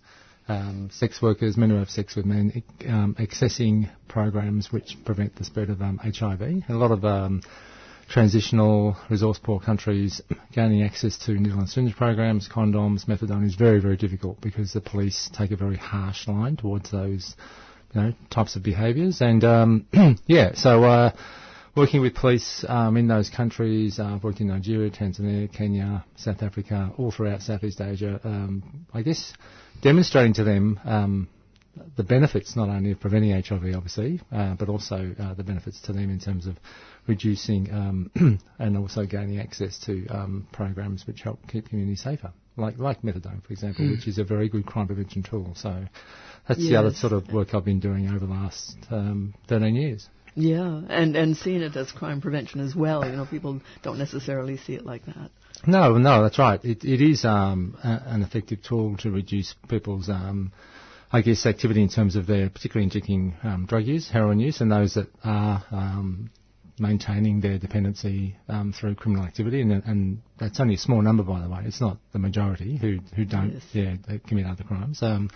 um, 0.49 0.91
sex 0.93 1.20
workers, 1.20 1.56
men 1.56 1.70
who 1.70 1.76
have 1.76 1.91
sex 1.91 2.14
with 2.14 2.25
men, 2.25 2.62
um, 2.88 3.17
accessing 3.19 3.91
programs 4.09 4.70
which 4.70 4.97
prevent 5.05 5.35
the 5.37 5.44
spread 5.44 5.70
of 5.70 5.82
um, 5.82 5.99
HIV. 5.99 6.41
A 6.69 6.73
lot 6.73 6.93
of 6.93 7.05
um, 7.05 7.43
transitional, 8.08 8.97
resource 9.11 9.38
poor 9.43 9.61
countries 9.61 10.20
gaining 10.53 10.82
access 10.82 11.17
to 11.19 11.32
needle 11.32 11.58
and 11.58 11.69
syringe 11.69 11.97
programs, 11.97 12.49
condoms, 12.49 13.06
methadone 13.06 13.44
is 13.44 13.55
very, 13.55 13.81
very 13.81 13.97
difficult 13.97 14.41
because 14.41 14.73
the 14.73 14.81
police 14.81 15.31
take 15.32 15.50
a 15.50 15.56
very 15.56 15.76
harsh 15.76 16.28
line 16.28 16.57
towards 16.57 16.90
those 16.90 17.35
you 17.95 18.00
know, 18.00 18.12
types 18.30 18.57
of 18.57 18.62
behaviours. 18.62 19.21
And 19.21 19.42
um, 19.45 19.87
yeah, 20.26 20.54
so 20.54 20.85
uh, 20.85 21.12
working 21.75 22.00
with 22.00 22.14
police 22.14 22.64
um, 22.69 22.97
in 22.97 23.09
those 23.09 23.28
countries, 23.28 23.99
uh, 23.99 24.14
I've 24.14 24.25
worked 24.25 24.40
in 24.40 24.49
Nigeria, 24.49 24.90
Tanzania, 24.90 25.52
Kenya, 25.52 26.04
South 26.16 26.42
Africa, 26.42 26.92
all 26.97 27.11
throughout 27.11 27.42
Southeast 27.42 27.80
Asia. 27.80 28.21
Um, 28.25 28.87
I 28.95 29.02
guess 29.02 29.33
demonstrating 29.83 30.35
to 30.35 30.45
them 30.45 30.80
um, 30.85 31.28
the 31.97 32.04
benefits 32.04 32.57
not 32.57 32.69
only 32.69 32.92
of 32.92 33.00
preventing 33.00 33.30
HIV, 33.30 33.75
obviously, 33.75 34.21
uh, 34.33 34.54
but 34.54 34.69
also 34.69 35.14
uh, 35.19 35.35
the 35.35 35.45
benefits 35.45 35.80
to 35.83 35.92
them 35.92 36.11
in 36.11 36.21
terms 36.21 36.47
of 36.47 36.57
reducing 37.06 37.72
um, 37.72 38.38
and 38.58 38.76
also 38.76 39.06
gaining 39.06 39.38
access 39.38 39.78
to 39.80 40.06
um, 40.08 40.46
programs 40.52 41.06
which 41.06 41.22
help 41.22 41.38
keep 41.48 41.68
communities 41.68 42.02
safer, 42.02 42.32
like 42.56 42.78
like 42.78 43.02
methadone, 43.02 43.44
for 43.44 43.52
example, 43.52 43.88
which 43.90 44.06
is 44.06 44.18
a 44.18 44.25
very 44.25 44.48
good 44.48 44.66
crime 44.66 44.86
prevention 44.86 45.22
tool. 45.22 45.52
So 45.54 45.84
that's 46.48 46.60
the 46.60 46.76
other 46.76 46.92
sort 46.92 47.12
of 47.12 47.32
work 47.32 47.54
I've 47.54 47.64
been 47.64 47.80
doing 47.80 48.08
over 48.08 48.20
the 48.20 48.32
last 48.32 48.76
um, 48.90 49.34
13 49.48 49.75
years. 49.75 50.08
Yeah, 50.38 50.82
and 50.90 51.16
and 51.16 51.34
seeing 51.34 51.62
it 51.62 51.75
as 51.76 51.90
crime 51.92 52.20
prevention 52.20 52.60
as 52.60 52.76
well. 52.76 53.04
You 53.06 53.16
know, 53.16 53.25
people 53.25 53.60
don't 53.82 53.98
necessarily 53.98 54.58
see 54.58 54.75
it 54.75 54.84
like 54.84 55.06
that. 55.06 55.30
No, 55.66 55.96
no, 55.96 56.22
that's 56.22 56.38
right. 56.38 56.62
It, 56.62 56.84
it 56.84 57.00
is 57.00 57.25
um, 57.25 57.76
a, 57.82 58.02
an 58.06 58.22
effective 58.22 58.62
tool 58.62 58.96
to 58.98 59.10
reduce 59.10 59.54
people's, 59.68 60.10
um, 60.10 60.52
I 61.10 61.22
guess, 61.22 61.46
activity 61.46 61.82
in 61.82 61.88
terms 61.88 62.16
of 62.16 62.26
their 62.26 62.50
particularly 62.50 62.84
injecting 62.84 63.34
um, 63.42 63.64
drug 63.66 63.86
use, 63.86 64.10
heroin 64.10 64.38
use, 64.38 64.60
and 64.60 64.70
those 64.70 64.94
that 64.94 65.08
are 65.25 65.64
um, 65.70 66.30
maintaining 66.78 67.40
their 67.40 67.59
dependency 67.59 68.37
um, 68.49 68.73
through 68.73 68.95
criminal 68.95 69.25
activity. 69.25 69.61
And, 69.62 69.73
and 69.85 70.23
that's 70.38 70.61
only 70.61 70.75
a 70.75 70.78
small 70.78 71.02
number, 71.02 71.23
by 71.23 71.40
the 71.40 71.49
way. 71.49 71.61
It's 71.64 71.80
not 71.80 71.99
the 72.12 72.18
majority 72.18 72.76
who 72.76 72.99
who 73.14 73.25
don't, 73.25 73.52
Yes. 73.73 73.99
yeah, 74.09 74.16
commit 74.26 74.47
other 74.47 74.64
crimes. 74.64 75.02
Um, 75.02 75.30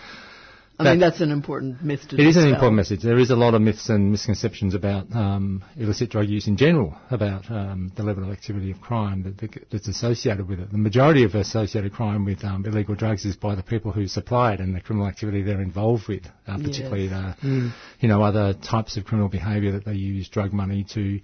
I 0.81 0.83
That- 0.83 0.91
mean, 0.93 1.01
that's 1.01 1.21
an 1.21 1.31
important 1.31 1.85
myth 1.85 2.09
to 2.09 2.19
It 2.19 2.27
is 2.27 2.39
an 2.39 2.49
important 2.49 2.77
message. 2.77 3.03
There 3.03 3.19
is 3.19 3.29
a 3.31 3.37
lot 3.37 3.53
of 3.53 3.61
myths 3.61 3.91
and 3.91 4.11
misconceptions 4.13 4.75
about 4.75 5.15
um, 5.15 5.63
illicit 5.77 6.09
drug 6.09 6.27
use 6.27 6.47
in 6.47 6.57
general, 6.57 6.97
about 7.11 7.51
um, 7.51 7.93
the 7.97 8.03
level 8.03 8.25
of 8.25 8.31
activity 8.31 8.71
of 8.71 8.81
crime 8.81 9.23
that, 9.25 9.37
that, 9.39 9.67
that's 9.71 9.89
associated 9.89 10.49
with 10.49 10.59
it. 10.59 10.73
The 10.73 10.79
majority 10.79 11.25
of 11.25 11.35
associated 11.35 11.93
crime 11.93 12.25
with 12.25 12.43
um, 12.45 12.65
illegal 12.65 12.95
drugs 12.95 13.27
is 13.27 13.37
by 13.37 13.55
the 13.55 13.63
people 13.63 13.93
who 13.93 14.07
supply 14.09 14.55
it 14.55 14.61
and 14.61 14.75
the 14.75 14.81
criminal 14.81 15.07
activity 15.07 15.43
they're 15.43 15.61
involved 15.61 16.09
with, 16.09 16.23
uh, 16.49 16.57
particularly 16.57 17.09
the, 17.09 17.73
you 18.01 18.09
know, 18.09 18.23
other 18.23 18.55
types 18.55 18.97
of 18.97 19.05
criminal 19.05 19.29
behaviour 19.29 19.73
that 19.73 19.85
they 19.85 19.93
use 19.93 20.31
drug 20.31 20.55
money 20.55 20.87
to 20.95 21.21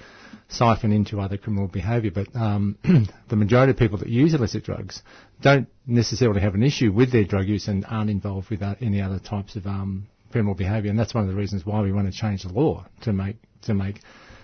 siphon 0.49 0.93
into 0.93 1.19
other 1.19 1.39
criminal 1.39 1.67
behaviour. 1.67 2.11
But 2.11 2.29
um, 2.37 2.77
the 3.29 3.37
majority 3.37 3.71
of 3.71 3.79
people 3.79 3.99
that 3.99 4.09
use 4.09 4.35
illicit 4.35 4.65
drugs 4.65 5.01
don't 5.41 5.69
necessarily 5.87 6.41
have 6.41 6.55
an 6.55 6.63
issue 6.63 6.93
with 6.93 7.13
their 7.13 7.25
drug 7.25 7.47
use 7.47 7.69
and 7.69 7.85
aren't 7.89 8.11
involved 8.11 8.51
with 8.51 8.63
uh, 8.63 8.75
any 8.81 9.01
other 9.01 9.19
types 9.19 9.57
of 9.57 9.67
um, 9.67 10.07
criminal 10.33 10.55
behaviour, 10.55 10.91
and 10.91 10.99
that's 10.99 11.15
one 11.15 11.25
of 11.25 11.31
the 11.31 11.37
reasons 11.37 11.65
why 11.65 11.81
we 11.83 11.93
want 11.93 12.13
to 12.13 12.19
change 12.19 12.43
the 12.43 12.53
law 12.53 12.85
to 13.03 13.13
make 13.13 13.37
to 13.63 13.75
make 13.75 14.01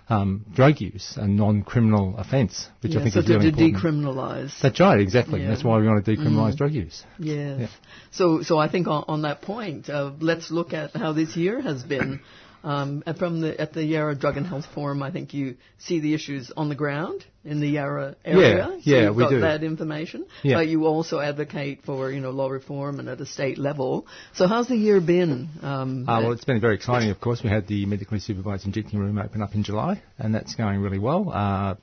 um, 0.09 0.45
drug 0.53 0.81
use 0.81 1.15
a 1.17 1.27
non-criminal 1.27 2.17
offence, 2.19 2.69
which 2.81 2.93
I 2.93 2.97
Yeah, 2.97 3.03
think 3.03 3.15
so 3.15 3.21
is 3.21 3.27
to, 3.27 3.33
really 3.39 3.53
to 3.53 3.65
important. 3.65 4.05
decriminalise. 4.05 4.61
That's 4.61 4.81
right, 4.81 5.01
exactly. 5.01 5.43
Yeah. 5.43 5.49
That's 5.49 5.65
why 5.65 5.79
we 5.79 5.87
want 5.87 6.05
to 6.05 6.17
decriminalise 6.17 6.57
drug 6.57 6.73
use. 6.73 7.05
Yes. 7.19 7.61
Yeah. 7.61 7.67
So, 8.11 8.43
so 8.43 8.59
I 8.59 8.69
think 8.69 8.89
on, 8.89 9.05
on 9.09 9.23
that 9.23 9.43
point, 9.43 9.89
uh, 9.89 10.13
let's 10.21 10.51
look 10.51 10.73
at 10.75 10.95
how 10.97 11.13
this 11.13 11.37
year 11.37 11.61
has 11.61 11.83
been. 11.83 12.21
Um, 12.65 13.03
and 13.07 13.19
from 13.19 13.41
the 13.41 13.61
at 13.61 13.73
the 13.73 13.85
Yarra 13.85 14.15
Drug 14.15 14.37
and 14.37 14.47
Health 14.47 14.67
Forum, 14.75 15.03
I 15.03 15.11
think 15.11 15.35
you 15.35 15.57
see 15.79 16.01
the 16.01 16.15
issues 16.15 16.53
on 16.57 16.69
the 16.69 16.75
ground 16.77 17.25
in 17.45 17.61
the 17.61 17.67
Yarra 17.67 18.15
area. 18.25 18.67
so 18.69 18.81
yeah, 18.83 19.03
you've 19.07 19.17
we 19.17 19.23
got 19.25 19.31
do. 19.31 19.41
that 19.41 19.65
information. 19.65 20.27
Yeah. 20.43 20.57
But 20.57 20.69
you 20.69 20.87
also 20.87 21.19
advocate 21.19 21.83
for 21.85 22.11
you 22.11 22.21
know 22.21 22.31
law 22.31 22.49
reform 22.49 23.01
and 23.01 23.09
at 23.09 23.21
a 23.21 23.27
state 23.27 23.59
level. 23.59 24.07
So 24.35 24.47
how's 24.47 24.69
the 24.69 24.77
year 24.77 25.01
been? 25.01 25.49
Um, 25.61 26.09
Uh, 26.09 26.21
well, 26.23 26.33
it's 26.33 26.45
been 26.45 26.61
very 26.61 26.77
exciting, 26.77 27.11
of 27.11 27.21
course. 27.21 27.43
We 27.43 27.51
had 27.51 27.67
the 27.67 27.85
medically 27.87 28.21
supervised 28.21 28.65
injecting 28.65 29.01
room 29.01 29.19
open 29.19 29.43
up 29.43 29.55
in 29.55 29.65
July, 29.65 30.03
and 30.19 30.35
that's 30.35 30.55
going 30.55 30.81
really 30.81 31.01
well. 31.01 31.31
Uh, 31.33 31.75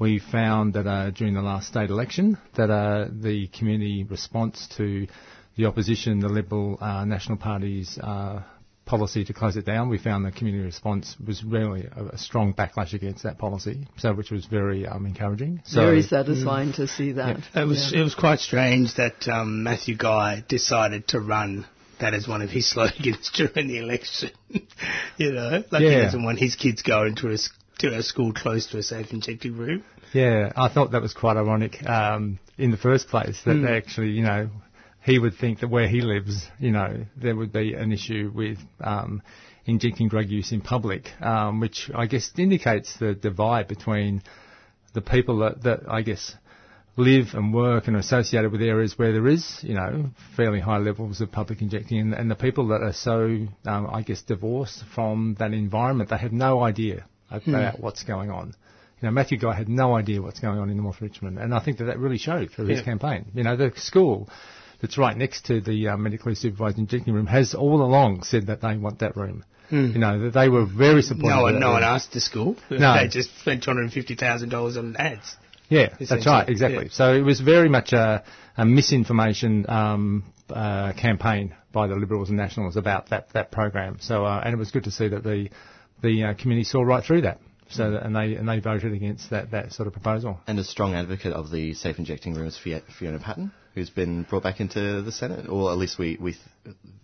we 0.00 0.18
found 0.20 0.74
that 0.74 0.86
uh, 0.86 1.10
during 1.10 1.34
the 1.34 1.42
last 1.42 1.68
state 1.68 1.90
election 1.90 2.38
that 2.56 2.70
uh, 2.70 3.08
the 3.10 3.48
community 3.48 4.04
response 4.04 4.68
to 4.76 5.06
the 5.56 5.66
opposition, 5.66 6.20
the 6.20 6.28
Liberal 6.28 6.78
uh, 6.80 7.04
National 7.04 7.36
Party's 7.36 7.98
uh, 7.98 8.42
policy 8.88 9.24
to 9.26 9.32
close 9.32 9.56
it 9.56 9.64
down, 9.66 9.88
we 9.88 9.98
found 9.98 10.24
the 10.24 10.32
community 10.32 10.64
response 10.64 11.14
was 11.24 11.44
really 11.44 11.86
a, 11.94 12.06
a 12.14 12.18
strong 12.18 12.52
backlash 12.54 12.94
against 12.94 13.22
that 13.22 13.38
policy, 13.38 13.86
so 13.98 14.12
which 14.14 14.30
was 14.32 14.46
very 14.46 14.86
um, 14.86 15.06
encouraging. 15.06 15.60
So, 15.64 15.82
very 15.82 16.02
satisfying 16.02 16.72
to 16.72 16.88
see 16.88 17.12
that. 17.12 17.38
It 17.54 17.64
was 17.66 17.92
Yeah. 17.92 18.00
it 18.00 18.02
was 18.02 18.14
quite 18.14 18.40
strange 18.40 18.94
that 18.96 19.28
um, 19.28 19.62
Matthew 19.62 19.96
Guy 19.96 20.42
decided 20.48 21.06
to 21.08 21.20
run 21.20 21.66
that 22.00 22.14
as 22.14 22.26
one 22.26 22.42
of 22.42 22.50
his 22.50 22.68
slogans 22.72 23.30
during 23.34 23.68
the 23.68 23.78
election. 23.78 24.30
you 25.18 25.32
know, 25.32 25.62
like 25.70 25.82
he 25.82 25.90
doesn't 25.90 26.24
want 26.24 26.38
his 26.38 26.56
kids 26.56 26.82
going 26.82 27.14
to 27.16 27.28
a 27.30 27.34
s- 27.34 27.50
to 27.80 27.94
a 27.96 28.02
school 28.02 28.32
close 28.32 28.66
to 28.68 28.78
a 28.78 28.82
safe 28.82 29.12
injecting 29.12 29.56
room. 29.56 29.84
Yeah, 30.12 30.50
I 30.56 30.68
thought 30.68 30.92
that 30.92 31.02
was 31.02 31.12
quite 31.12 31.36
ironic 31.36 31.84
um, 31.86 32.38
in 32.56 32.70
the 32.70 32.76
first 32.78 33.08
place 33.08 33.40
that 33.44 33.54
they 33.54 33.76
actually, 33.76 34.10
you 34.10 34.22
know, 34.22 34.48
he 35.08 35.18
would 35.18 35.34
think 35.34 35.60
that 35.60 35.68
where 35.68 35.88
he 35.88 36.02
lives, 36.02 36.46
you 36.58 36.70
know, 36.70 37.06
there 37.16 37.34
would 37.34 37.50
be 37.50 37.72
an 37.72 37.92
issue 37.92 38.30
with 38.34 38.58
um, 38.80 39.22
injecting 39.64 40.08
drug 40.08 40.28
use 40.28 40.52
in 40.52 40.60
public, 40.60 41.08
um, 41.22 41.60
which 41.60 41.90
I 41.94 42.06
guess 42.06 42.30
indicates 42.36 42.94
the 42.98 43.14
divide 43.14 43.68
between 43.68 44.22
the 44.92 45.00
people 45.00 45.38
that, 45.38 45.62
that 45.62 45.80
I 45.88 46.02
guess 46.02 46.34
live 46.96 47.28
and 47.32 47.54
work 47.54 47.86
and 47.86 47.96
are 47.96 48.00
associated 48.00 48.52
with 48.52 48.60
areas 48.60 48.98
where 48.98 49.12
there 49.12 49.26
is, 49.28 49.58
you 49.62 49.74
know, 49.74 50.10
fairly 50.36 50.60
high 50.60 50.78
levels 50.78 51.22
of 51.22 51.32
public 51.32 51.62
injecting, 51.62 52.00
and, 52.00 52.14
and 52.14 52.30
the 52.30 52.34
people 52.34 52.68
that 52.68 52.82
are 52.82 52.92
so, 52.92 53.46
um, 53.64 53.88
I 53.90 54.02
guess, 54.02 54.20
divorced 54.22 54.84
from 54.94 55.36
that 55.38 55.54
environment, 55.54 56.10
they 56.10 56.18
have 56.18 56.32
no 56.32 56.62
idea 56.62 57.06
about 57.54 57.80
what's 57.80 58.04
going 58.04 58.30
on. 58.30 58.48
You 59.00 59.08
know, 59.08 59.12
Matthew 59.12 59.38
Guy 59.38 59.54
had 59.54 59.68
no 59.68 59.96
idea 59.96 60.20
what's 60.20 60.40
going 60.40 60.58
on 60.58 60.68
in 60.68 60.76
North 60.76 61.00
Richmond, 61.00 61.38
and 61.38 61.54
I 61.54 61.60
think 61.60 61.78
that 61.78 61.84
that 61.84 61.98
really 61.98 62.18
showed 62.18 62.50
through 62.50 62.66
his 62.66 62.82
campaign. 62.82 63.26
You 63.32 63.44
know, 63.44 63.56
the 63.56 63.72
school 63.76 64.28
that's 64.80 64.98
right 64.98 65.16
next 65.16 65.46
to 65.46 65.60
the 65.60 65.88
uh, 65.88 65.96
medically 65.96 66.34
supervised 66.34 66.78
injecting 66.78 67.14
room 67.14 67.26
has 67.26 67.54
all 67.54 67.82
along 67.82 68.22
said 68.22 68.46
that 68.46 68.60
they 68.60 68.76
want 68.76 69.00
that 69.00 69.16
room. 69.16 69.44
You 69.70 69.98
know, 69.98 70.22
that 70.22 70.32
they 70.32 70.48
were 70.48 70.64
very 70.64 71.02
supportive. 71.02 71.28
No 71.36 71.42
one, 71.42 71.60
no 71.60 71.72
one 71.72 71.84
asked 71.84 72.12
the 72.12 72.20
school. 72.20 72.56
No. 72.70 72.94
They 72.94 73.08
just 73.08 73.38
spent 73.38 73.64
two 73.64 73.70
hundred 73.70 73.82
and 73.82 73.92
fifty 73.92 74.14
thousand 74.14 74.48
dollars 74.48 74.78
on 74.78 74.96
ads. 74.96 75.36
Yeah, 75.68 75.94
that's 75.98 76.26
right, 76.26 76.48
exactly. 76.48 76.84
Yeah. 76.84 76.90
So 76.90 77.12
it 77.12 77.20
was 77.20 77.40
very 77.40 77.68
much 77.68 77.92
a, 77.92 78.24
a 78.56 78.64
misinformation 78.64 79.66
um, 79.68 80.32
uh, 80.48 80.94
campaign 80.94 81.54
by 81.72 81.86
the 81.86 81.96
Liberals 81.96 82.30
and 82.30 82.38
Nationals 82.38 82.76
about 82.76 83.10
that, 83.10 83.28
that 83.34 83.52
program. 83.52 83.98
So 84.00 84.24
uh, 84.24 84.40
and 84.42 84.54
it 84.54 84.56
was 84.56 84.70
good 84.70 84.84
to 84.84 84.90
see 84.90 85.08
that 85.08 85.22
the 85.22 85.50
the 86.02 86.24
uh, 86.24 86.34
community 86.34 86.64
saw 86.64 86.80
right 86.80 87.04
through 87.04 87.22
that. 87.22 87.38
So 87.70 87.90
that, 87.90 88.04
and 88.04 88.16
they 88.16 88.34
and 88.34 88.48
they 88.48 88.60
voted 88.60 88.92
against 88.92 89.30
that, 89.30 89.50
that 89.50 89.72
sort 89.72 89.86
of 89.86 89.92
proposal. 89.92 90.40
And 90.46 90.58
a 90.58 90.64
strong 90.64 90.94
advocate 90.94 91.32
of 91.32 91.50
the 91.50 91.74
safe 91.74 91.98
injecting 91.98 92.34
room 92.34 92.46
is 92.46 92.56
Fiona 92.56 93.18
Patten, 93.18 93.52
who's 93.74 93.90
been 93.90 94.22
brought 94.22 94.42
back 94.42 94.60
into 94.60 95.02
the 95.02 95.12
Senate, 95.12 95.48
or 95.48 95.70
at 95.70 95.78
least 95.78 95.98
we 95.98 96.16
we 96.20 96.36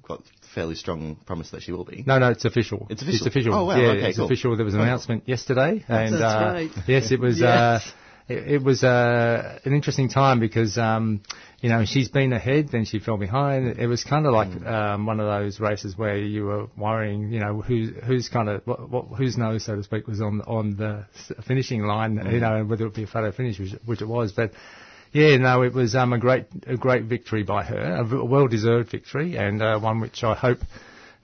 got 0.07 0.23
fairly 0.55 0.75
strong 0.75 1.17
promise 1.27 1.51
that 1.51 1.63
she 1.63 1.73
will 1.73 1.85
be. 1.85 2.03
No, 2.07 2.19
no, 2.19 2.31
it's 2.31 2.45
official. 2.45 2.87
It's 2.89 3.03
official? 3.03 3.27
It's 3.27 3.37
official. 3.37 3.55
Oh, 3.55 3.65
wow, 3.67 3.77
yeah, 3.77 3.89
okay, 3.89 4.09
it's 4.09 4.17
cool. 4.17 4.27
official. 4.27 4.57
There 4.57 4.65
was 4.65 4.75
an 4.75 4.81
announcement 4.81 5.29
yesterday, 5.29 5.85
and 5.89 6.15
That's 6.15 6.23
uh, 6.23 6.53
right. 6.53 6.71
yes, 6.87 7.11
it 7.11 7.21
was. 7.21 7.39
Yes. 7.45 7.87
Uh, 7.87 7.91
it, 8.29 8.53
it 8.55 8.63
was 8.63 8.83
uh, 8.83 9.59
an 9.65 9.73
interesting 9.75 10.09
time 10.09 10.41
because 10.41 10.79
um, 10.79 11.23
you 11.61 11.69
know 11.69 11.85
she's 11.85 12.09
been 12.09 12.33
ahead, 12.33 12.69
then 12.71 12.85
she 12.85 12.99
fell 12.99 13.17
behind. 13.17 13.79
It 13.79 13.87
was 13.87 14.05
kind 14.05 14.27
of 14.27 14.33
like 14.33 14.49
Mm. 14.49 14.67
um, 14.67 15.07
one 15.07 15.21
of 15.21 15.27
those 15.27 15.61
races 15.61 15.97
where 15.97 16.17
you 16.17 16.45
were 16.45 16.67
worrying, 16.77 17.33
you 17.33 17.41
know, 17.41 17.61
who 17.61 17.87
who's 18.07 18.29
kind 18.29 18.49
of 18.49 18.63
what, 18.67 18.89
what, 18.91 19.05
whose 19.19 19.37
nose, 19.37 19.65
so 19.65 19.77
to 19.77 19.83
speak, 19.83 20.07
was 20.07 20.21
on 20.21 20.41
on 20.43 20.77
the 20.77 21.05
finishing 21.47 21.83
line. 21.83 22.19
Mm. 22.19 22.33
You 22.33 22.41
know, 22.41 22.65
whether 22.65 22.85
it 22.85 22.89
would 22.89 22.95
be 22.95 23.05
a 23.05 23.07
photo 23.07 23.33
finish, 23.33 23.59
which, 23.59 23.73
which 23.85 24.03
it 24.03 24.09
was, 24.09 24.33
but. 24.33 24.53
Yeah, 25.13 25.37
no, 25.37 25.63
it 25.63 25.73
was 25.73 25.95
um, 25.95 26.13
a 26.13 26.19
great, 26.19 26.47
a 26.67 26.77
great 26.77 27.05
victory 27.05 27.45
by 27.45 27.63
her, 27.63 27.99
a 28.03 28.25
well-deserved 28.25 28.91
victory, 28.91 29.37
and 29.37 29.63
uh, 29.63 29.79
one 29.79 30.01
which 30.01 30.25
I 30.25 30.35
hope 30.35 30.59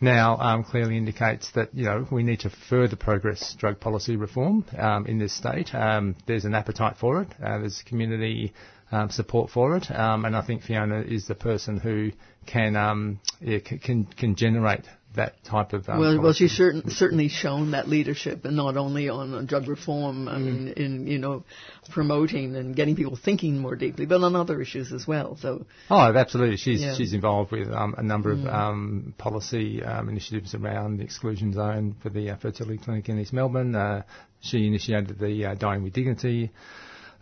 now 0.01 0.37
um, 0.39 0.65
clearly 0.65 0.97
indicates 0.97 1.51
that 1.53 1.75
you 1.75 1.85
know 1.85 2.07
we 2.11 2.23
need 2.23 2.41
to 2.41 2.51
further 2.51 2.97
progress 2.97 3.55
drug 3.59 3.81
policy 3.81 4.17
reform 4.17 4.65
um, 4.79 5.07
in 5.07 5.19
this 5.19 5.33
state. 5.33 5.75
Um, 5.75 6.17
there's 6.27 6.45
an 6.45 6.55
appetite 6.55 6.97
for 6.99 7.23
it. 7.23 7.29
Uh, 7.43 7.59
there's 7.59 7.83
community 7.87 8.53
um, 8.93 9.11
support 9.11 9.51
for 9.51 9.77
it, 9.77 9.91
um, 9.91 10.25
and 10.25 10.37
I 10.37 10.43
think 10.43 10.63
Fiona 10.63 11.01
is 11.01 11.27
the 11.27 11.35
person 11.35 11.79
who 11.79 12.11
can 12.47 12.77
um, 12.77 13.21
yeah, 13.41 13.59
c- 13.65 13.79
can 13.79 14.05
can 14.05 14.35
generate 14.35 14.85
that 15.15 15.43
type 15.45 15.73
of. 15.73 15.89
Um, 15.89 15.99
Well, 15.99 16.21
well, 16.23 16.33
she's 16.33 16.53
certain, 16.53 16.89
certainly 16.91 17.29
shown 17.29 17.73
that 17.73 17.89
leadership, 17.89 18.45
and 18.45 18.57
not 18.57 18.77
only 18.77 19.09
on 19.09 19.35
uh, 19.35 19.43
drug 19.43 19.69
reform, 19.69 20.29
I 20.29 20.39
mean, 20.39 20.69
in 20.69 21.07
you 21.07 21.19
know, 21.19 21.45
promoting 21.91 22.55
and 22.57 22.77
getting 22.77 22.95
people 22.97 23.17
thinking 23.17 23.59
more 23.59 23.75
deeply, 23.77 24.07
but 24.07 24.23
on 24.23 24.37
other 24.37 24.61
issues 24.61 24.93
as 24.93 25.07
well. 25.07 25.37
So, 25.41 25.67
Oh, 25.91 25.99
absolutely. 25.99 26.57
She's 26.59 26.81
Yeah. 26.81 26.95
she's 26.95 27.13
involved 27.13 27.51
with 27.51 27.71
um, 27.73 27.95
a 27.99 28.03
number 28.03 28.31
of 28.33 28.47
um, 28.47 29.15
policy 29.19 29.83
um, 29.83 30.09
initiatives 30.09 30.55
around 30.55 30.99
the 30.99 31.05
exclusion 31.05 31.53
zone 31.53 31.97
for 32.03 32.11
the 32.11 32.31
uh, 32.31 32.37
fertility 32.37 32.79
clinic 32.79 33.09
in 33.09 33.19
East 33.19 33.33
Melbourne. 33.33 33.75
Uh, 33.75 34.03
she 34.41 34.67
initiated 34.67 35.19
the 35.19 35.47
uh, 35.47 35.55
Dying 35.55 35.83
with 35.83 35.93
Dignity 35.93 36.51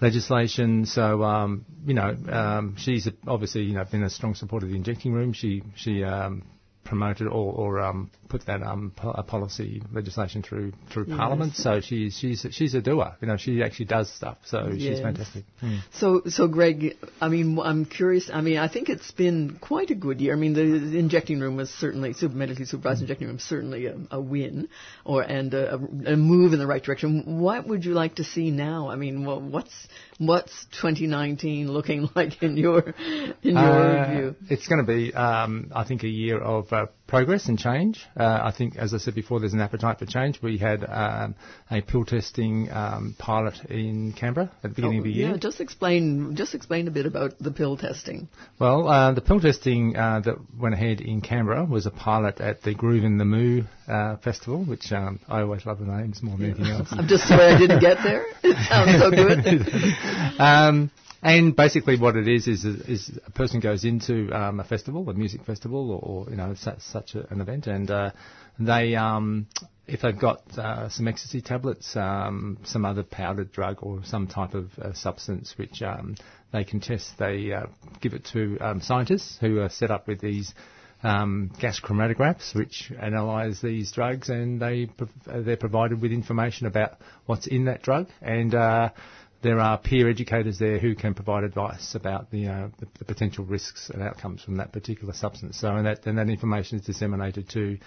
legislation. 0.00 0.86
So 0.86 1.22
um, 1.24 1.64
you 1.86 1.94
know, 1.94 2.14
um, 2.30 2.76
she's 2.76 3.08
obviously 3.26 3.62
you 3.62 3.74
know 3.74 3.84
been 3.84 4.02
a 4.02 4.10
strong 4.10 4.34
supporter 4.34 4.66
of 4.66 4.70
the 4.72 4.76
injecting 4.76 5.12
room. 5.12 5.32
She 5.32 5.62
she 5.74 6.04
um, 6.04 6.42
promoted 6.88 7.26
or, 7.26 7.52
or 7.52 7.80
um, 7.80 8.10
put 8.28 8.46
that 8.46 8.62
um, 8.62 8.92
po- 8.96 9.10
uh, 9.10 9.22
policy 9.22 9.82
legislation 9.92 10.42
through 10.42 10.72
through 10.90 11.04
Parliament. 11.06 11.54
So 11.54 11.80
she's 11.80 12.16
she's 12.18 12.46
she's 12.50 12.74
a 12.74 12.80
doer. 12.80 13.14
You 13.20 13.28
know, 13.28 13.36
she 13.36 13.62
actually 13.62 13.84
does 13.86 14.10
stuff. 14.12 14.38
So 14.44 14.70
she's 14.72 14.82
Yes. 14.82 15.00
fantastic. 15.00 15.44
so, 15.92 16.22
so 16.26 16.48
Greg, 16.48 16.96
I 17.20 17.28
mean, 17.28 17.58
I'm 17.62 17.84
curious. 17.84 18.30
I 18.32 18.40
mean, 18.40 18.58
I 18.58 18.68
think 18.68 18.88
it's 18.88 19.10
been 19.10 19.58
quite 19.60 19.90
a 19.90 19.94
good 19.94 20.20
year. 20.20 20.32
I 20.32 20.36
mean, 20.36 20.54
the, 20.54 20.62
the 20.90 20.98
injecting 20.98 21.40
room 21.40 21.56
was 21.56 21.68
certainly, 21.70 22.12
super, 22.14 22.34
medically 22.34 22.64
supervised 22.64 23.02
injecting 23.02 23.28
room, 23.28 23.38
certainly 23.38 23.86
a, 23.86 23.96
a 24.10 24.20
win, 24.20 24.68
or 25.04 25.22
and 25.22 25.52
a, 25.54 25.74
a 25.74 26.16
move 26.16 26.52
in 26.54 26.58
the 26.58 26.66
right 26.66 26.82
direction. 26.82 27.38
What 27.40 27.66
would 27.68 27.84
you 27.84 27.92
like 27.92 28.16
to 28.16 28.24
see 28.24 28.50
now? 28.50 28.88
I 28.88 28.96
mean, 28.96 29.24
wha- 29.26 29.38
what's 29.38 29.88
what's 30.18 30.66
2019 30.80 31.70
looking 31.70 32.08
like 32.14 32.42
in 32.42 32.56
your 32.56 32.94
in 33.42 33.56
your 33.56 33.98
Uh, 33.98 34.10
view? 34.10 34.36
It's 34.50 34.66
going 34.68 34.84
to 34.84 34.92
be, 34.92 35.14
um, 35.14 35.70
I 35.74 35.84
think, 35.84 36.02
a 36.02 36.08
year 36.08 36.38
of 36.40 36.72
uh, 36.72 36.86
progress 37.08 37.48
and 37.48 37.58
change. 37.58 38.06
Uh, 38.16 38.38
I 38.44 38.52
think, 38.56 38.76
as 38.76 38.94
I 38.94 38.98
said 38.98 39.14
before, 39.14 39.40
there's 39.40 39.54
an 39.54 39.60
appetite 39.60 39.98
for 39.98 40.06
change. 40.06 40.40
We 40.40 40.58
had 40.58 40.84
um, 40.84 41.34
a 41.70 41.80
pill 41.80 42.04
testing 42.04 42.70
um, 42.70 43.16
pilot 43.18 43.64
in 43.68 44.12
Canberra 44.12 44.52
at 44.62 44.62
the 44.62 44.68
beginning 44.68 44.98
of 44.98 45.04
the 45.04 45.10
year. 45.10 45.28
Oh, 45.28 45.30
Yeah, 45.32 45.36
just 45.38 45.60
explain 45.60 46.36
just 46.36 46.54
explain 46.54 46.86
a 46.86 46.90
bit 46.92 47.06
about 47.06 47.38
the 47.40 47.50
pill 47.50 47.76
testing. 47.76 48.28
Well, 48.60 48.86
uh, 48.86 49.12
the 49.12 49.22
pill 49.22 49.40
testing 49.40 49.96
uh, 49.96 50.20
that 50.20 50.36
went 50.56 50.74
ahead 50.74 51.00
in 51.00 51.22
Canberra 51.22 51.64
was 51.64 51.86
a 51.86 51.90
pilot 51.90 52.40
at 52.40 52.62
the 52.62 52.74
Groovin 52.74 53.18
the 53.18 53.24
Moo 53.24 53.62
uh, 53.88 54.16
festival, 54.18 54.64
which 54.64 54.92
um, 54.92 55.18
I 55.28 55.40
always 55.40 55.64
love 55.66 55.78
the 55.80 55.86
names 55.86 56.22
more 56.22 56.36
than 56.36 56.50
anything 56.50 56.66
else. 56.66 56.88
I'm 56.92 57.08
just 57.08 57.26
sorry 57.26 57.54
I 57.54 57.58
didn't 57.58 57.80
get 57.80 57.98
there. 58.04 58.26
It 58.42 58.56
sounds 58.68 58.98
so 59.02 59.10
good. 59.10 60.38
And 61.22 61.56
basically, 61.56 61.98
what 61.98 62.16
it 62.16 62.28
is 62.28 62.46
is 62.46 62.64
is 62.64 63.18
a 63.26 63.30
person 63.32 63.58
goes 63.58 63.84
into 63.84 64.30
um, 64.32 64.60
a 64.60 64.64
festival, 64.64 65.08
a 65.10 65.14
music 65.14 65.44
festival, 65.44 65.90
or, 65.90 66.00
or 66.00 66.30
you 66.30 66.36
know 66.36 66.54
such, 66.54 66.80
such 66.80 67.14
a, 67.16 67.26
an 67.32 67.40
event, 67.40 67.66
and 67.66 67.90
uh, 67.90 68.10
they 68.60 68.94
um, 68.94 69.48
if 69.88 70.02
they've 70.02 70.18
got 70.18 70.42
uh, 70.56 70.88
some 70.88 71.08
ecstasy 71.08 71.40
tablets, 71.40 71.96
um, 71.96 72.58
some 72.62 72.84
other 72.84 73.02
powdered 73.02 73.50
drug, 73.50 73.78
or 73.82 74.04
some 74.04 74.28
type 74.28 74.54
of 74.54 74.70
uh, 74.78 74.92
substance 74.92 75.54
which 75.56 75.82
um, 75.82 76.14
they 76.52 76.62
can 76.62 76.78
test, 76.78 77.10
they 77.18 77.52
uh, 77.52 77.66
give 78.00 78.14
it 78.14 78.24
to 78.26 78.56
um, 78.60 78.80
scientists 78.80 79.38
who 79.40 79.58
are 79.58 79.70
set 79.70 79.90
up 79.90 80.06
with 80.06 80.20
these 80.20 80.54
um, 81.02 81.50
gas 81.60 81.80
chromatographs, 81.80 82.54
which 82.54 82.92
analyse 82.98 83.60
these 83.60 83.90
drugs, 83.90 84.28
and 84.28 84.60
they 84.60 84.88
they're 85.26 85.56
provided 85.56 86.00
with 86.00 86.12
information 86.12 86.66
about 86.68 86.98
what's 87.26 87.48
in 87.48 87.64
that 87.64 87.82
drug, 87.82 88.08
and 88.20 88.54
uh, 88.54 88.90
there 89.42 89.60
are 89.60 89.78
peer 89.78 90.08
educators 90.08 90.58
there 90.58 90.78
who 90.78 90.94
can 90.94 91.14
provide 91.14 91.44
advice 91.44 91.94
about 91.94 92.30
the, 92.30 92.48
uh, 92.48 92.68
the, 92.78 92.86
the 92.98 93.04
potential 93.04 93.44
risks 93.44 93.90
and 93.90 94.02
outcomes 94.02 94.42
from 94.42 94.56
that 94.56 94.72
particular 94.72 95.12
substance. 95.14 95.58
So, 95.60 95.74
and 95.76 95.86
that, 95.86 96.06
and 96.06 96.18
that 96.18 96.28
information 96.28 96.78
is 96.78 96.84
disseminated 96.84 97.48
to 97.50 97.78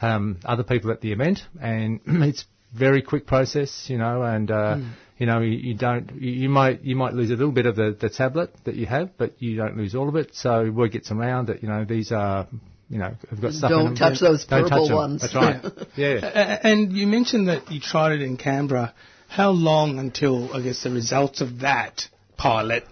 um, 0.00 0.38
other 0.44 0.62
people 0.62 0.90
at 0.90 1.00
the 1.00 1.12
event, 1.12 1.40
and 1.60 2.00
it's 2.06 2.44
very 2.72 3.02
quick 3.02 3.26
process, 3.26 3.86
you 3.88 3.98
know, 3.98 4.22
and 4.22 4.50
uh, 4.50 4.78
you 5.18 5.26
know 5.26 5.40
you, 5.40 5.50
you 5.58 5.74
don't 5.74 6.10
you, 6.20 6.30
you 6.32 6.48
might 6.48 6.82
you 6.82 6.96
might 6.96 7.12
lose 7.12 7.30
a 7.30 7.34
little 7.34 7.52
bit 7.52 7.66
of 7.66 7.76
the, 7.76 7.96
the 8.00 8.08
tablet 8.08 8.54
that 8.64 8.74
you 8.74 8.86
have, 8.86 9.10
but 9.18 9.40
you 9.42 9.56
don't 9.56 9.76
lose 9.76 9.94
all 9.94 10.08
of 10.08 10.16
it. 10.16 10.34
So 10.34 10.70
word 10.70 10.92
gets 10.92 11.10
around 11.10 11.48
that 11.48 11.62
you 11.62 11.68
know 11.68 11.84
these 11.84 12.12
are 12.12 12.48
you 12.88 12.98
know 12.98 13.14
have 13.30 13.40
got 13.40 13.52
stuff 13.52 13.70
in 13.70 13.76
Don't 13.78 13.94
touch 13.96 14.20
those 14.20 14.44
Don't 14.46 14.62
purple 14.68 14.88
touch 14.88 14.94
ones. 14.94 15.20
That's 15.20 15.34
right. 15.34 15.64
yeah. 15.96 16.20
A- 16.24 16.66
And 16.66 16.92
you 16.92 17.06
mentioned 17.06 17.48
that 17.48 17.70
you 17.70 17.80
tried 17.80 18.12
it 18.12 18.22
in 18.22 18.36
Canberra. 18.36 18.94
How 19.32 19.48
long 19.48 19.98
until, 19.98 20.54
I 20.54 20.60
guess, 20.60 20.82
the 20.82 20.90
results 20.90 21.40
of 21.40 21.60
that 21.60 22.06
pilot 22.36 22.86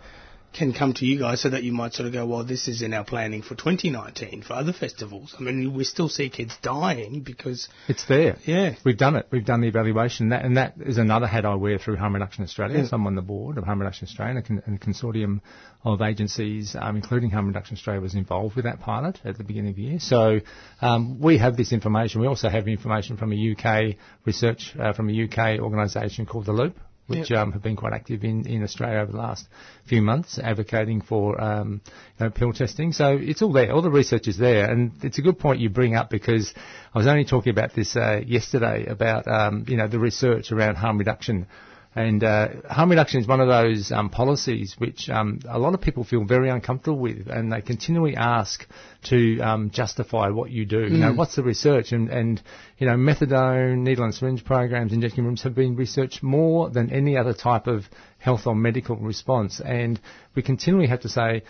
can 0.53 0.73
come 0.73 0.93
to 0.95 1.07
you 1.07 1.19
guys 1.19 1.41
so 1.41 1.51
that 1.51 1.63
you 1.63 1.73
might 1.73 1.93
sort 1.93 2.07
of 2.07 2.13
go, 2.13 2.27
well, 2.27 2.45
this 2.45 2.67
is 2.67 2.83
in 2.83 2.93
our 2.93 3.05
planning 3.05 3.41
for 3.43 3.55
2019 3.55 4.43
for 4.43 4.55
other 4.55 4.73
festivals? 4.73 5.35
I 5.39 5.43
mean, 5.43 5.75
we 5.75 5.85
still 5.85 6.09
see 6.09 6.29
kids 6.29 6.57
dying 6.61 7.21
because, 7.21 7.69
It's 7.89 8.05
there. 8.07 8.37
yeah. 8.45 8.75
We've 8.85 8.97
done 8.99 9.17
it. 9.17 9.27
We've 9.31 9.45
done 9.45 9.61
the 9.61 9.69
evaluation. 9.69 10.31
That, 10.31 10.45
and 10.45 10.57
that 10.57 10.75
is 10.85 10.99
another 10.99 11.27
hat 11.27 11.45
I 11.47 11.55
wear 11.55 11.79
through 11.79 11.97
Harm 11.97 12.15
Reduction 12.15 12.43
Australia. 12.45 12.85
So 12.87 12.97
I'm 12.97 13.07
on 13.07 13.15
the 13.15 13.23
board 13.23 13.59
of 13.59 13.65
Harm 13.65 13.81
Reduction 13.81 14.09
Australia, 14.09 14.37
and 14.37 14.39
a, 14.39 14.43
con- 14.43 14.63
and 14.67 14.77
a 14.77 14.79
consortium 14.79 15.41
of 15.85 16.03
agencies, 16.03 16.77
um, 16.79 16.97
including 16.97 17.31
Harm 17.31 17.47
Reduction 17.47 17.77
Australia, 17.77 18.01
was 18.01 18.15
involved 18.15 18.57
with 18.57 18.65
that 18.65 18.81
pilot 18.81 19.21
at 19.25 19.39
the 19.39 19.45
beginning 19.45 19.71
of 19.71 19.77
the 19.77 19.83
year. 19.83 19.99
So 20.01 20.41
um, 20.81 21.21
we 21.21 21.39
have 21.39 21.57
this 21.57 21.73
information. 21.73 22.21
We 22.21 22.27
also 22.27 22.49
have 22.49 22.67
information 22.69 23.17
from 23.17 23.33
a 23.33 23.53
UK 23.57 23.97
research, 24.27 24.75
uh, 24.79 24.93
from 24.95 25.09
a 25.11 25.25
UK 25.25 25.61
organisation 25.61 26.27
called 26.27 26.47
The 26.47 26.53
Loop, 26.53 26.77
which 27.11 27.33
um, 27.33 27.53
have 27.53 27.63
been 27.63 27.77
quite 27.77 27.93
active 27.93 28.25
in, 28.25 28.47
in 28.47 28.63
Australia 28.63 28.99
over 29.01 29.13
the 29.13 29.19
last 29.19 29.47
few 29.85 30.01
months, 30.01 30.39
advocating 30.39 31.01
for 31.01 31.41
um, 31.41 31.81
you 32.19 32.25
know, 32.25 32.31
pill 32.31 32.53
testing. 32.53 32.93
So 32.93 33.19
it's 33.21 33.43
all 33.43 33.53
there. 33.53 33.73
All 33.73 33.83
the 33.83 33.91
research 33.91 34.29
is 34.29 34.39
there, 34.39 34.71
and 34.71 34.93
it's 35.03 35.19
a 35.19 35.23
good 35.23 35.39
point 35.39 35.61
you 35.61 35.69
bring 35.71 35.97
up 35.97 36.09
because 36.09 36.55
I 36.95 36.99
was 36.99 37.07
only 37.07 37.25
talking 37.25 37.51
about 37.51 37.75
this 37.75 37.97
uh, 37.97 38.21
yesterday 38.25 38.87
about 38.87 39.27
um, 39.27 39.65
you 39.69 39.77
know 39.77 39.89
the 39.89 39.99
research 39.99 40.53
around 40.53 40.77
harm 40.77 40.99
reduction. 40.99 41.47
And 41.95 42.23
uh, 42.23 42.49
harm 42.69 42.91
reduction 42.91 43.21
is 43.21 43.27
one 43.27 43.41
of 43.41 43.49
those 43.49 43.91
um, 43.91 44.11
policies 44.11 44.77
which 44.79 45.11
um, 45.11 45.41
a 45.49 45.59
lot 45.59 45.75
of 45.75 45.81
people 45.81 46.05
feel 46.05 46.25
very 46.25 46.49
uncomfortable 46.49 46.99
with, 47.01 47.27
and 47.27 47.53
they 47.53 47.63
continually 47.63 48.15
ask 48.15 48.65
to 49.09 49.41
um, 49.41 49.71
justify 49.71 50.29
what 50.29 50.51
you 50.51 50.67
do. 50.67 50.83
You 50.83 50.99
know, 50.99 51.13
what's 51.15 51.35
the 51.35 51.43
research? 51.43 51.91
And, 51.91 52.09
and 52.09 52.41
you 52.79 52.87
know, 52.87 52.95
methadone, 52.95 53.79
needle 53.79 54.05
and 54.05 54.15
syringe 54.15 54.45
programs, 54.45 54.93
injection 54.93 55.25
rooms 55.25 55.43
have 55.43 55.57
been 55.57 55.75
researched 55.75 56.23
more 56.23 56.71
than 56.71 56.93
any 56.93 57.17
other 57.17 57.35
type 57.35 57.67
of 57.67 57.87
health 58.19 58.47
or 58.47 58.55
medical 58.55 58.95
response. 58.97 59.61
And 59.61 60.01
we 60.37 60.43
continually 60.43 60.87
have 60.87 61.01
to 61.01 61.09
say, 61.09 61.43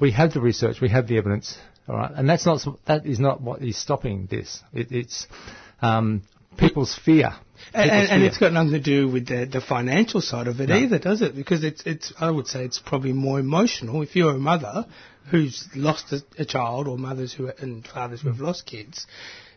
we 0.00 0.12
have 0.12 0.32
the 0.32 0.40
research, 0.40 0.80
we 0.80 0.90
have 0.90 1.08
the 1.08 1.18
evidence, 1.18 1.58
all 1.88 1.96
right. 1.96 2.12
And 2.14 2.28
that's 2.28 2.46
not 2.46 2.60
that 2.86 3.04
is 3.04 3.18
not 3.18 3.40
what 3.40 3.62
is 3.62 3.76
stopping 3.76 4.28
this. 4.30 4.62
It, 4.72 4.92
it's 4.92 5.26
um, 5.82 6.22
people's 6.56 6.94
fear. 6.94 7.32
And, 7.74 7.90
and, 7.90 8.10
and 8.10 8.22
it's 8.22 8.38
got 8.38 8.52
nothing 8.52 8.72
to 8.72 8.80
do 8.80 9.08
with 9.08 9.26
the, 9.26 9.46
the 9.50 9.60
financial 9.60 10.20
side 10.20 10.46
of 10.46 10.60
it 10.60 10.68
No. 10.68 10.76
either, 10.76 10.98
does 10.98 11.22
it? 11.22 11.34
Because 11.34 11.64
it's, 11.64 11.82
it's, 11.84 12.12
I 12.18 12.30
would 12.30 12.46
say 12.46 12.64
it's 12.64 12.78
probably 12.78 13.12
more 13.12 13.38
emotional. 13.38 14.02
If 14.02 14.16
you're 14.16 14.34
a 14.34 14.38
mother 14.38 14.86
who's 15.30 15.68
lost 15.74 16.12
a, 16.12 16.20
a 16.38 16.44
child 16.44 16.88
or 16.88 16.96
mothers 16.98 17.32
who, 17.32 17.48
and 17.48 17.86
fathers 17.86 18.22
who 18.22 18.28
have 18.28 18.40
lost 18.40 18.66
kids, 18.66 19.06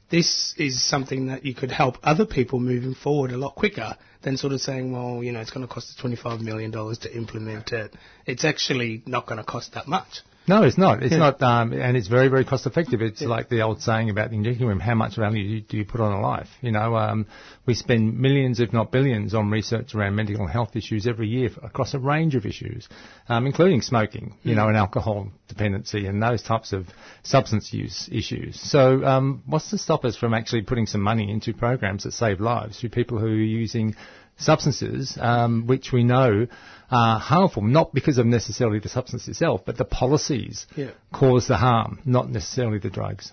this 0.10 0.54
is 0.58 0.84
something 0.84 1.28
that 1.28 1.46
you 1.46 1.56
could 1.56 1.72
help 1.72 1.96
other 2.04 2.26
people 2.26 2.60
moving 2.60 2.94
forward 2.94 3.32
a 3.32 3.38
lot 3.38 3.56
quicker 3.56 3.96
than 4.24 4.36
sort 4.38 4.54
of 4.54 4.60
saying, 4.62 4.92
well, 4.92 5.24
you 5.24 5.32
know, 5.32 5.40
it's 5.40 5.52
going 5.52 5.66
to 5.66 5.74
cost 5.74 5.90
us 5.90 6.04
$25 6.04 6.42
million 6.42 6.72
to 6.72 7.16
implement 7.16 7.72
it. 7.72 7.94
It's 8.26 8.44
actually 8.44 9.04
not 9.06 9.26
going 9.26 9.38
to 9.38 9.44
cost 9.44 9.74
that 9.74 9.88
much. 9.88 10.22
No, 10.48 10.64
it's 10.64 10.78
not. 10.78 11.04
It's 11.04 11.12
Yeah. 11.12 11.20
not, 11.20 11.42
um, 11.44 11.72
and 11.72 11.96
it's 11.96 12.08
very, 12.08 12.28
very 12.28 12.44
cost 12.44 12.66
effective. 12.66 13.02
It's 13.02 13.22
like 13.22 13.48
the 13.48 13.62
old 13.62 13.82
saying 13.82 14.10
about 14.10 14.32
the 14.32 14.38
injecting 14.38 14.66
room: 14.68 14.80
how 14.80 14.96
much 14.96 15.16
value 15.16 15.44
do 15.44 15.50
you, 15.56 15.62
do 15.62 15.78
you 15.78 15.86
put 15.86 16.02
on 16.02 16.12
a 16.14 16.20
life? 16.20 16.50
You 16.62 16.72
know, 16.72 16.96
um, 16.98 17.28
we 17.68 17.76
spend 17.76 18.18
millions, 18.20 18.60
if 18.60 18.74
not 18.74 18.92
billions, 18.92 19.36
on 19.36 19.52
research 19.52 19.94
around 19.94 20.16
mental 20.16 20.48
health 20.48 20.76
issues 20.76 21.06
every 21.06 21.28
year 21.28 21.50
f- 21.52 21.64
across 21.64 21.94
a 21.94 22.00
range 22.00 22.34
of 22.36 22.46
issues, 22.48 22.90
um, 23.30 23.46
including 23.46 23.82
smoking, 23.84 24.34
you 24.42 24.56
know, 24.56 24.68
and 24.68 24.76
alcohol 24.76 25.30
dependency 25.48 26.08
and 26.08 26.24
those 26.24 26.42
types 26.42 26.74
of 26.74 26.88
substance 27.24 27.72
use 27.72 28.10
issues. 28.12 28.60
So, 28.60 29.06
um, 29.06 29.44
what's 29.46 29.70
to 29.70 29.78
stop 29.78 30.06
us 30.06 30.16
from 30.16 30.34
actually 30.34 30.64
putting 30.64 30.88
some 30.88 31.02
money 31.02 31.30
into 31.30 31.54
programs 31.54 32.04
that 32.04 32.14
save 32.14 32.40
lives 32.40 32.80
through 32.80 32.90
people 32.90 33.20
who 33.20 33.28
are 33.28 33.30
using 33.36 33.96
substances 34.42 35.18
um, 35.20 35.68
which 35.68 35.92
we 35.92 36.04
know 36.04 36.48
are 36.90 37.20
harmful, 37.20 37.62
not 37.64 37.94
because 37.94 38.18
of 38.18 38.26
necessarily 38.26 38.80
the 38.80 38.90
substance 38.90 39.28
itself, 39.28 39.62
but 39.66 39.78
the 39.78 39.86
policies 39.86 40.68
Yeah. 40.76 40.92
cause 41.14 41.48
the 41.48 41.58
harm, 41.58 42.00
not 42.06 42.30
necessarily 42.30 42.80
the 42.80 42.90
drugs. 42.90 43.32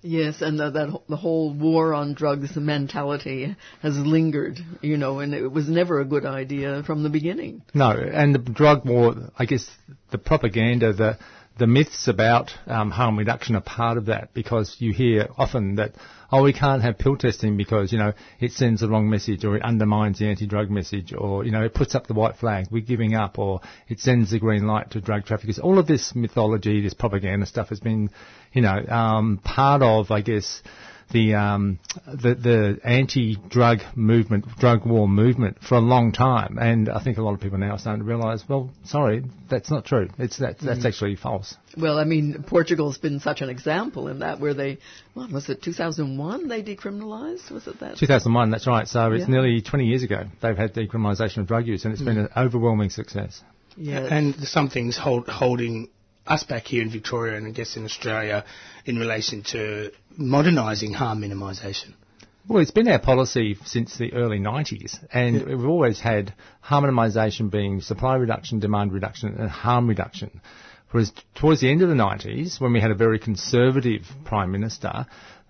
Yes, 0.00 0.42
and 0.42 0.60
the, 0.60 0.70
that 0.70 1.00
the 1.08 1.16
whole 1.16 1.52
war 1.52 1.92
on 1.92 2.14
drugs 2.14 2.54
mentality 2.54 3.56
has 3.82 3.96
lingered, 3.98 4.60
you 4.80 4.96
know, 4.96 5.18
and 5.18 5.34
it 5.34 5.50
was 5.50 5.68
never 5.68 6.00
a 6.00 6.04
good 6.04 6.24
idea 6.24 6.84
from 6.84 7.02
the 7.02 7.08
beginning. 7.08 7.62
No, 7.74 7.90
and 7.90 8.32
the 8.32 8.38
drug 8.38 8.86
war, 8.86 9.14
I 9.36 9.44
guess 9.44 9.68
the 10.12 10.18
propaganda, 10.18 10.92
the 10.92 11.18
the 11.58 11.66
myths 11.66 12.06
about 12.06 12.52
um, 12.66 12.90
harm 12.90 13.18
reduction 13.18 13.56
are 13.56 13.60
part 13.60 13.98
of 13.98 14.06
that 14.06 14.32
because 14.32 14.76
you 14.78 14.92
hear 14.92 15.28
often 15.36 15.74
that, 15.74 15.92
oh, 16.30 16.42
we 16.42 16.52
can't 16.52 16.82
have 16.82 16.98
pill 16.98 17.16
testing 17.16 17.56
because, 17.56 17.92
you 17.92 17.98
know, 17.98 18.12
it 18.38 18.52
sends 18.52 18.80
the 18.80 18.88
wrong 18.88 19.10
message 19.10 19.44
or 19.44 19.56
it 19.56 19.62
undermines 19.62 20.20
the 20.20 20.26
anti-drug 20.26 20.70
message 20.70 21.12
or, 21.16 21.44
you 21.44 21.50
know, 21.50 21.64
it 21.64 21.74
puts 21.74 21.94
up 21.94 22.06
the 22.06 22.14
white 22.14 22.36
flag, 22.36 22.66
we're 22.70 22.82
giving 22.82 23.14
up 23.14 23.38
or 23.38 23.60
it 23.88 23.98
sends 23.98 24.30
the 24.30 24.38
green 24.38 24.66
light 24.66 24.92
to 24.92 25.00
drug 25.00 25.24
traffickers. 25.24 25.58
All 25.58 25.78
of 25.78 25.86
this 25.88 26.14
mythology, 26.14 26.80
this 26.80 26.94
propaganda 26.94 27.46
stuff 27.46 27.70
has 27.70 27.80
been, 27.80 28.10
you 28.52 28.62
know, 28.62 28.86
um, 28.86 29.38
part 29.42 29.82
of, 29.82 30.12
I 30.12 30.20
guess, 30.20 30.62
the 31.10 31.34
um, 31.34 31.78
the, 32.06 32.34
the 32.34 32.80
anti-drug 32.84 33.80
movement, 33.94 34.46
drug 34.58 34.84
war 34.84 35.08
movement 35.08 35.58
for 35.66 35.76
a 35.76 35.80
long 35.80 36.12
time, 36.12 36.58
and 36.58 36.88
I 36.88 37.02
think 37.02 37.18
a 37.18 37.22
lot 37.22 37.34
of 37.34 37.40
people 37.40 37.58
now 37.58 37.72
are 37.72 37.78
starting 37.78 38.02
to 38.02 38.08
realise, 38.08 38.42
well, 38.48 38.70
sorry, 38.84 39.24
that's 39.50 39.70
not 39.70 39.84
true. 39.84 40.08
It's 40.18 40.38
that 40.38 40.58
that's 40.58 40.84
actually 40.84 41.16
false. 41.16 41.56
Well, 41.76 41.98
I 41.98 42.04
mean, 42.04 42.44
Portugal's 42.46 42.98
been 42.98 43.20
such 43.20 43.40
an 43.40 43.48
example 43.48 44.08
in 44.08 44.18
that, 44.20 44.40
where 44.40 44.54
they, 44.54 44.78
what 45.14 45.30
was 45.30 45.48
it, 45.48 45.62
2001 45.62 46.48
they 46.48 46.62
decriminalized? 46.62 47.50
Was 47.50 47.66
it 47.66 47.80
that? 47.80 47.96
2001, 47.98 48.50
that's 48.50 48.66
right. 48.66 48.86
So 48.86 49.12
it's 49.12 49.22
Yeah. 49.22 49.30
nearly 49.30 49.62
20 49.62 49.86
years 49.86 50.02
ago 50.02 50.24
they've 50.42 50.56
had 50.56 50.74
decriminalisation 50.74 51.38
of 51.38 51.46
drug 51.46 51.66
use, 51.66 51.84
and 51.84 51.92
it's 51.92 52.02
been 52.02 52.18
an 52.18 52.28
overwhelming 52.36 52.90
success. 52.90 53.42
Yes. 53.76 54.08
And 54.10 54.34
something's 54.36 54.98
hold, 54.98 55.28
holding 55.28 55.88
us 56.28 56.44
back 56.44 56.64
here 56.64 56.82
in 56.82 56.90
Victoria 56.90 57.36
and 57.36 57.46
I 57.46 57.50
guess 57.50 57.76
in 57.76 57.84
Australia 57.84 58.44
in 58.84 58.96
relation 58.96 59.42
to 59.44 59.90
modernising 60.16 60.92
harm 60.92 61.22
minimisation. 61.22 61.94
Well, 62.46 62.62
it's 62.62 62.70
been 62.70 62.88
our 62.88 62.98
policy 62.98 63.58
since 63.66 63.98
the 63.98 64.14
early 64.14 64.38
90s, 64.38 64.98
and 65.12 65.44
we've 65.44 65.68
always 65.68 66.00
had 66.00 66.32
harm 66.60 66.84
minimisation 66.84 67.50
being 67.50 67.82
supply 67.82 68.14
reduction, 68.16 68.58
demand 68.58 68.92
reduction, 68.92 69.34
and 69.38 69.50
harm 69.50 69.86
reduction. 69.86 70.40
Whereas 70.90 71.12
towards 71.34 71.60
the 71.60 71.70
end 71.70 71.82
of 71.82 71.90
the 71.90 71.94
90s, 71.94 72.58
when 72.58 72.72
we 72.72 72.80
had 72.80 72.90
a 72.90 72.94
very 72.94 73.18
conservative 73.18 74.02
Prime 74.24 74.50
Minister, 74.50 75.06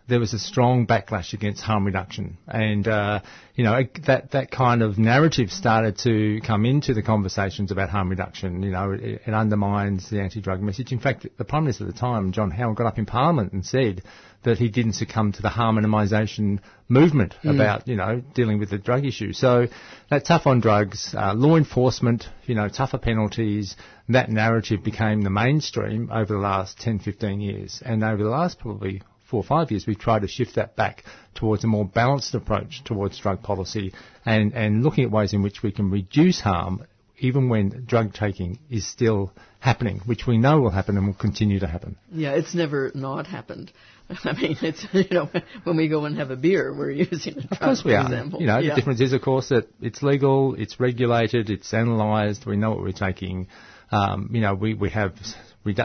there 0.09 0.19
was 0.19 0.33
a 0.33 0.39
strong 0.39 0.87
backlash 0.87 1.35
against 1.35 1.63
harm 1.63 1.85
reduction, 1.85 2.39
and 2.47 2.89
uh, 2.89 3.21
you 3.55 3.63
know 3.63 3.83
that 4.07 4.31
that 4.31 4.51
kind 4.51 4.83
of 4.83 4.99
narrative 4.99 5.51
started 5.51 5.99
to 5.99 6.41
come 6.47 6.65
into 6.65 6.95
the 6.95 7.03
conversations 7.03 7.71
about 7.71 7.91
harm 7.91 8.09
reduction. 8.09 8.63
You 8.63 8.71
know, 8.71 8.93
it, 8.93 9.23
it 9.27 9.35
undermines 9.35 10.09
the 10.09 10.21
anti-drug 10.21 10.63
message. 10.63 10.93
In 10.93 10.99
fact, 10.99 11.27
the 11.37 11.45
Prime 11.45 11.65
Minister 11.65 11.87
at 11.87 11.93
the 11.93 11.99
time, 11.99 12.33
John 12.33 12.51
Howard, 12.51 12.77
got 12.77 12.87
up 12.87 12.99
in 12.99 13.05
Parliament 13.05 13.53
and 13.53 13.65
said 13.65 14.03
that 14.45 14.59
he 14.59 14.71
didn't 14.71 14.95
succumb 14.95 15.33
to 15.33 15.43
the 15.43 15.49
harm 15.51 15.77
minimisation 15.77 16.61
movement 16.89 17.35
about 17.45 17.87
you 17.87 17.97
know 17.97 18.23
dealing 18.35 18.59
with 18.59 18.71
the 18.71 18.79
drug 18.79 19.05
issue. 19.05 19.35
So 19.35 19.67
that 20.11 20.25
tough 20.25 20.47
on 20.47 20.61
drugs, 20.61 21.15
uh, 21.15 21.35
law 21.35 21.57
enforcement, 21.57 22.25
you 22.47 22.55
know, 22.55 22.69
tougher 22.69 22.99
penalties. 22.99 23.77
That 24.09 24.31
narrative 24.31 24.83
became 24.83 25.21
the 25.21 25.29
mainstream 25.29 26.11
over 26.11 26.33
the 26.33 26.41
last 26.41 26.79
10, 26.79 27.01
15 27.01 27.43
years, 27.43 27.83
and 27.85 28.03
over 28.03 28.23
the 28.23 28.31
last 28.31 28.59
probably 28.59 29.03
four 29.29 29.41
or 29.41 29.45
five 29.45 29.71
years, 29.71 29.87
we've 29.87 29.99
tried 29.99 30.23
to 30.23 30.29
shift 30.29 30.55
that 30.57 30.77
back 30.77 31.05
towards 31.35 31.65
a 31.65 31.67
more 31.67 31.85
balanced 31.85 32.35
approach 32.35 32.83
towards 32.85 33.19
drug 33.19 33.43
policy 33.43 33.93
and, 34.25 34.53
and 34.55 34.83
looking 34.83 35.05
at 35.05 35.11
ways 35.11 35.33
in 35.33 35.43
which 35.43 35.63
we 35.63 35.71
can 35.71 35.91
reduce 35.91 36.41
harm 36.41 36.85
even 37.21 37.49
when 37.49 37.85
drug 37.87 38.15
taking 38.15 38.59
is 38.71 38.87
still 38.87 39.33
happening, 39.61 40.01
which 40.07 40.27
we 40.27 40.39
know 40.39 40.61
will 40.61 40.71
happen 40.71 40.97
and 40.97 41.07
will 41.07 41.15
continue 41.15 41.59
to 41.59 41.67
happen. 41.67 41.97
Yeah, 42.13 42.33
it's 42.33 42.55
never 42.55 42.93
not 42.95 43.27
happened. 43.27 43.73
I 44.25 44.33
mean, 44.33 44.57
it's 44.63 44.87
you 44.93 45.05
know 45.11 45.29
when 45.65 45.77
we 45.77 45.89
go 45.89 46.05
and 46.05 46.17
have 46.17 46.31
a 46.31 46.37
beer, 46.37 46.73
we're 46.73 46.91
using 47.11 47.39
a 47.39 47.43
drug, 47.43 47.53
Of 47.53 47.59
course 47.59 47.85
we 47.85 47.95
are. 47.95 48.05
example. 48.05 48.41
You 48.41 48.47
know, 48.47 48.59
yeah. 48.59 48.71
the 48.71 48.77
difference 48.77 49.01
is, 49.01 49.13
of 49.13 49.23
course, 49.23 49.49
that 49.49 49.69
it's 49.81 50.03
legal, 50.03 50.55
it's 50.55 50.79
regulated, 50.81 51.51
it's 51.51 51.73
analysed. 51.73 52.47
We 52.47 52.57
know 52.57 52.71
what 52.71 52.81
we're 52.81 52.93
taking. 52.93 53.49
Um, 53.91 54.31
you 54.33 54.41
know, 54.41 54.55
we 54.55 54.75
we 54.75 54.91
have 54.91 55.15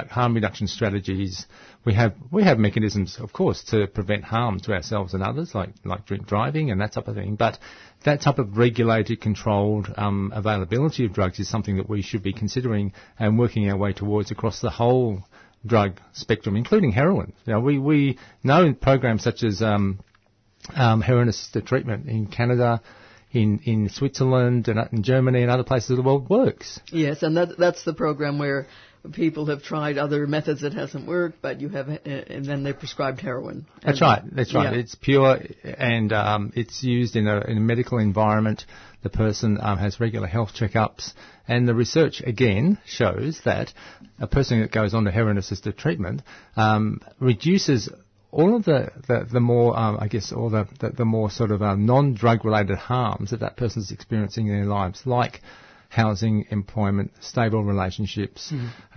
harm 0.10 0.34
reduction 0.34 0.68
strategies. 0.68 1.46
We 1.86 1.94
have 1.94 2.14
we 2.32 2.44
have 2.44 2.58
mechanisms, 2.58 3.18
of 3.20 3.34
course, 3.34 3.64
to 3.66 3.88
prevent 3.88 4.24
harm 4.24 4.60
to 4.62 4.74
ourselves 4.74 5.14
and 5.14 5.24
others, 5.24 5.54
like 5.54 5.70
like 5.84 6.06
drink 6.06 6.28
driving 6.28 6.72
and 6.72 6.80
that 6.82 6.94
type 6.94 7.08
of 7.08 7.16
thing. 7.16 7.36
But 7.36 7.60
that 8.06 8.22
type 8.22 8.40
of 8.40 8.58
regulated, 8.58 9.22
controlled 9.22 9.94
um, 9.98 10.32
availability 10.34 11.06
of 11.06 11.14
drugs 11.14 11.40
is 11.40 11.50
something 11.50 11.78
that 11.78 11.90
we 11.90 12.02
should 12.02 12.24
be 12.24 12.34
considering 12.34 12.94
and 13.20 13.38
working 13.38 13.70
our 13.70 13.78
way 13.78 13.94
towards 13.94 14.32
across 14.32 14.62
the 14.62 14.70
whole 14.70 15.24
drug 15.66 16.00
spectrum, 16.14 16.56
including 16.56 16.92
heroin. 16.92 17.34
Know, 17.46 17.60
we 17.60 17.78
we 17.78 18.18
know 18.44 18.74
programs 18.74 19.24
such 19.24 19.44
as 19.44 19.62
um, 19.62 20.00
um, 20.76 21.02
heroin 21.02 21.30
assisted 21.30 21.66
treatment 21.66 22.08
in 22.08 22.28
Canada, 22.28 22.82
in, 23.32 23.60
in 23.64 23.90
Switzerland, 23.90 24.68
and 24.68 24.80
in 24.92 25.04
Germany 25.04 25.42
and 25.42 25.52
other 25.52 25.64
places 25.64 25.92
of 25.92 25.98
the 25.98 26.04
world 26.04 26.30
works. 26.30 26.80
Yes, 26.92 27.24
and 27.24 27.38
that 27.38 27.58
that's 27.58 27.84
the 27.84 27.94
program 27.94 28.38
where 28.38 28.68
people 29.12 29.48
have 29.48 29.64
tried 29.64 29.98
other 29.98 30.26
methods 30.28 30.62
that 30.62 30.74
hasn't 30.74 31.08
worked, 31.08 31.42
but 31.42 31.60
you 31.60 31.70
have, 31.70 31.90
uh, 31.90 31.98
and 32.06 32.46
then 32.46 32.64
they 32.64 32.74
prescribed 32.74 33.20
heroin. 33.20 33.66
That's 33.84 34.02
right. 34.02 34.22
That's 34.32 34.54
right. 34.54 34.74
yeah. 34.74 34.80
It's 34.80 34.96
pure 34.96 35.40
and 35.64 36.14
um, 36.14 36.54
it's 36.56 36.84
used 36.84 37.16
in 37.16 37.28
a, 37.28 37.42
in 37.42 37.58
a 37.58 37.62
medical 37.62 37.98
environment. 37.98 38.66
The 39.02 39.10
person 39.10 39.58
um, 39.62 39.78
has 39.80 40.00
regular 40.00 40.28
health 40.28 40.54
checkups, 40.54 41.12
and 41.46 41.68
the 41.68 41.76
research 41.76 42.22
again 42.26 42.78
shows 42.86 43.42
that 43.44 43.74
a 44.20 44.28
person 44.28 44.62
that 44.62 44.72
goes 44.72 44.94
on 44.94 45.04
to 45.04 45.12
heroin-assisted 45.12 45.78
treatment 45.78 46.22
um, 46.56 47.02
reduces 47.20 47.90
all 48.32 48.56
of 48.56 48.64
the, 48.64 48.90
the, 49.08 49.28
the 49.32 49.40
more, 49.40 49.78
um, 49.78 49.98
I 50.00 50.08
guess, 50.08 50.32
all 50.32 50.50
the, 50.50 50.68
the, 50.80 50.90
the 50.90 51.06
more 51.06 51.30
sort 51.30 51.52
of 51.52 51.62
um, 51.62 51.86
non-drug 51.86 52.46
related 52.46 52.78
harms 52.78 53.32
that 53.32 53.42
that 53.42 53.58
person's 53.58 53.92
experiencing 53.92 54.48
in 54.48 54.56
their 54.56 54.66
lives, 54.66 55.02
like 55.06 55.42
housing, 55.94 56.46
employment, 56.50 57.12
stable 57.22 57.64
relationships, 57.64 58.52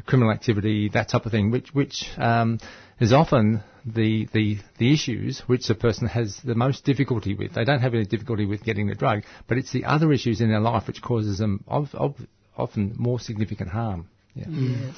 criminal 0.07 0.33
activity, 0.33 0.89
that 0.89 1.09
type 1.11 1.27
of 1.27 1.33
thing, 1.33 1.51
which 1.51 1.75
which 1.75 2.07
um, 2.17 2.59
is 3.01 3.13
often 3.13 3.63
the, 3.85 4.27
the 4.33 4.59
the 4.79 4.93
issues 4.93 5.41
which 5.47 5.67
the 5.67 5.75
person 5.75 6.09
has 6.09 6.41
the 6.43 6.55
most 6.55 6.85
difficulty 6.85 7.35
with. 7.35 7.53
They 7.55 7.65
don't 7.65 7.81
have 7.81 7.95
any 7.95 8.07
difficulty 8.07 8.47
with 8.47 8.65
getting 8.65 8.87
the 8.87 8.95
drug, 8.95 9.25
but 9.47 9.59
it's 9.59 9.73
the 9.73 9.85
other 9.85 10.11
issues 10.13 10.41
in 10.41 10.49
their 10.49 10.61
life 10.61 10.87
which 10.87 11.03
causes 11.03 11.39
them 11.39 11.63
of, 11.69 11.95
of, 11.95 12.17
often 12.57 12.95
more 12.97 13.21
significant 13.21 13.71
harm. 13.71 14.09
Yeah. 14.35 14.93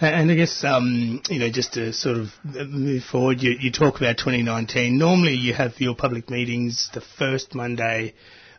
And 0.00 0.30
I 0.30 0.34
guess, 0.34 0.64
um, 0.64 1.22
you 1.28 1.38
know, 1.38 1.50
just 1.50 1.74
to 1.74 1.92
sort 1.92 2.16
of 2.16 2.28
move 2.44 3.04
forward, 3.04 3.40
you, 3.40 3.56
you 3.60 3.70
talk 3.70 3.96
about 3.96 4.18
2019. 4.18 4.98
Normally 4.98 5.34
you 5.34 5.54
have 5.54 5.80
your 5.80 5.94
public 5.94 6.30
meetings 6.30 6.90
the 6.92 7.00
first 7.00 7.54
Monday 7.54 8.14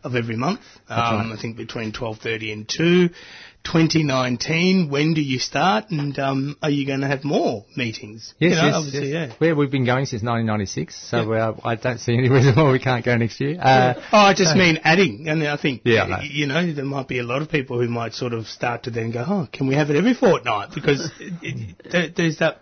of 0.06 0.16
every 0.16 0.38
month. 0.38 0.62
Um, 0.88 1.34
I 1.34 1.38
think 1.42 1.58
between 1.58 1.92
12.30 1.92 2.54
and 2.54 2.70
2. 2.70 3.10
2019, 3.66 4.90
when 4.92 5.16
do 5.16 5.22
you 5.22 5.40
start 5.40 5.90
and 5.90 6.18
um, 6.20 6.56
are 6.62 6.70
you 6.70 6.86
going 6.86 7.02
to 7.02 7.08
have 7.08 7.24
more 7.24 7.66
meetings? 7.76 8.36
Yes, 8.38 8.52
You 8.52 8.56
know, 8.58 8.68
yes, 8.68 8.76
obviously, 8.76 9.12
yes. 9.12 9.30
yeah. 9.32 9.36
Where 9.40 9.56
we've 9.56 9.72
been 9.72 9.86
going 9.86 10.06
since 10.06 10.22
1996, 10.22 11.10
so 11.10 11.34
uh, 11.34 11.58
I 11.64 11.74
don't 11.76 11.98
see 12.00 12.14
any 12.14 12.30
reason 12.38 12.56
why 12.56 12.72
we 12.72 12.78
can't 12.80 13.04
go 13.04 13.18
next 13.18 13.42
year. 13.42 13.58
Uh, 13.60 13.96
Oh, 14.14 14.20
I 14.20 14.34
just 14.36 14.56
mean 14.56 14.80
adding, 14.84 15.26
and 15.28 15.44
I 15.48 15.58
think 15.58 15.82
Yeah, 15.84 16.22
you 16.22 16.46
know 16.46 16.72
there 16.74 16.86
might 16.86 17.08
be 17.08 17.18
a 17.20 17.24
lot 17.24 17.42
of 17.42 17.50
people 17.50 17.82
who 17.82 17.88
might 17.88 18.14
sort 18.14 18.34
of 18.34 18.46
start 18.46 18.84
to 18.84 18.92
then 18.92 19.12
go, 19.12 19.26
oh, 19.28 19.48
can 19.52 19.66
we 19.68 19.74
have 19.76 19.90
it 19.90 19.96
every 19.96 20.14
fortnight? 20.14 20.70
Because 20.76 21.12
it, 21.20 21.34
it, 21.42 21.92
there, 21.92 22.10
there's 22.16 22.38
that, 22.38 22.62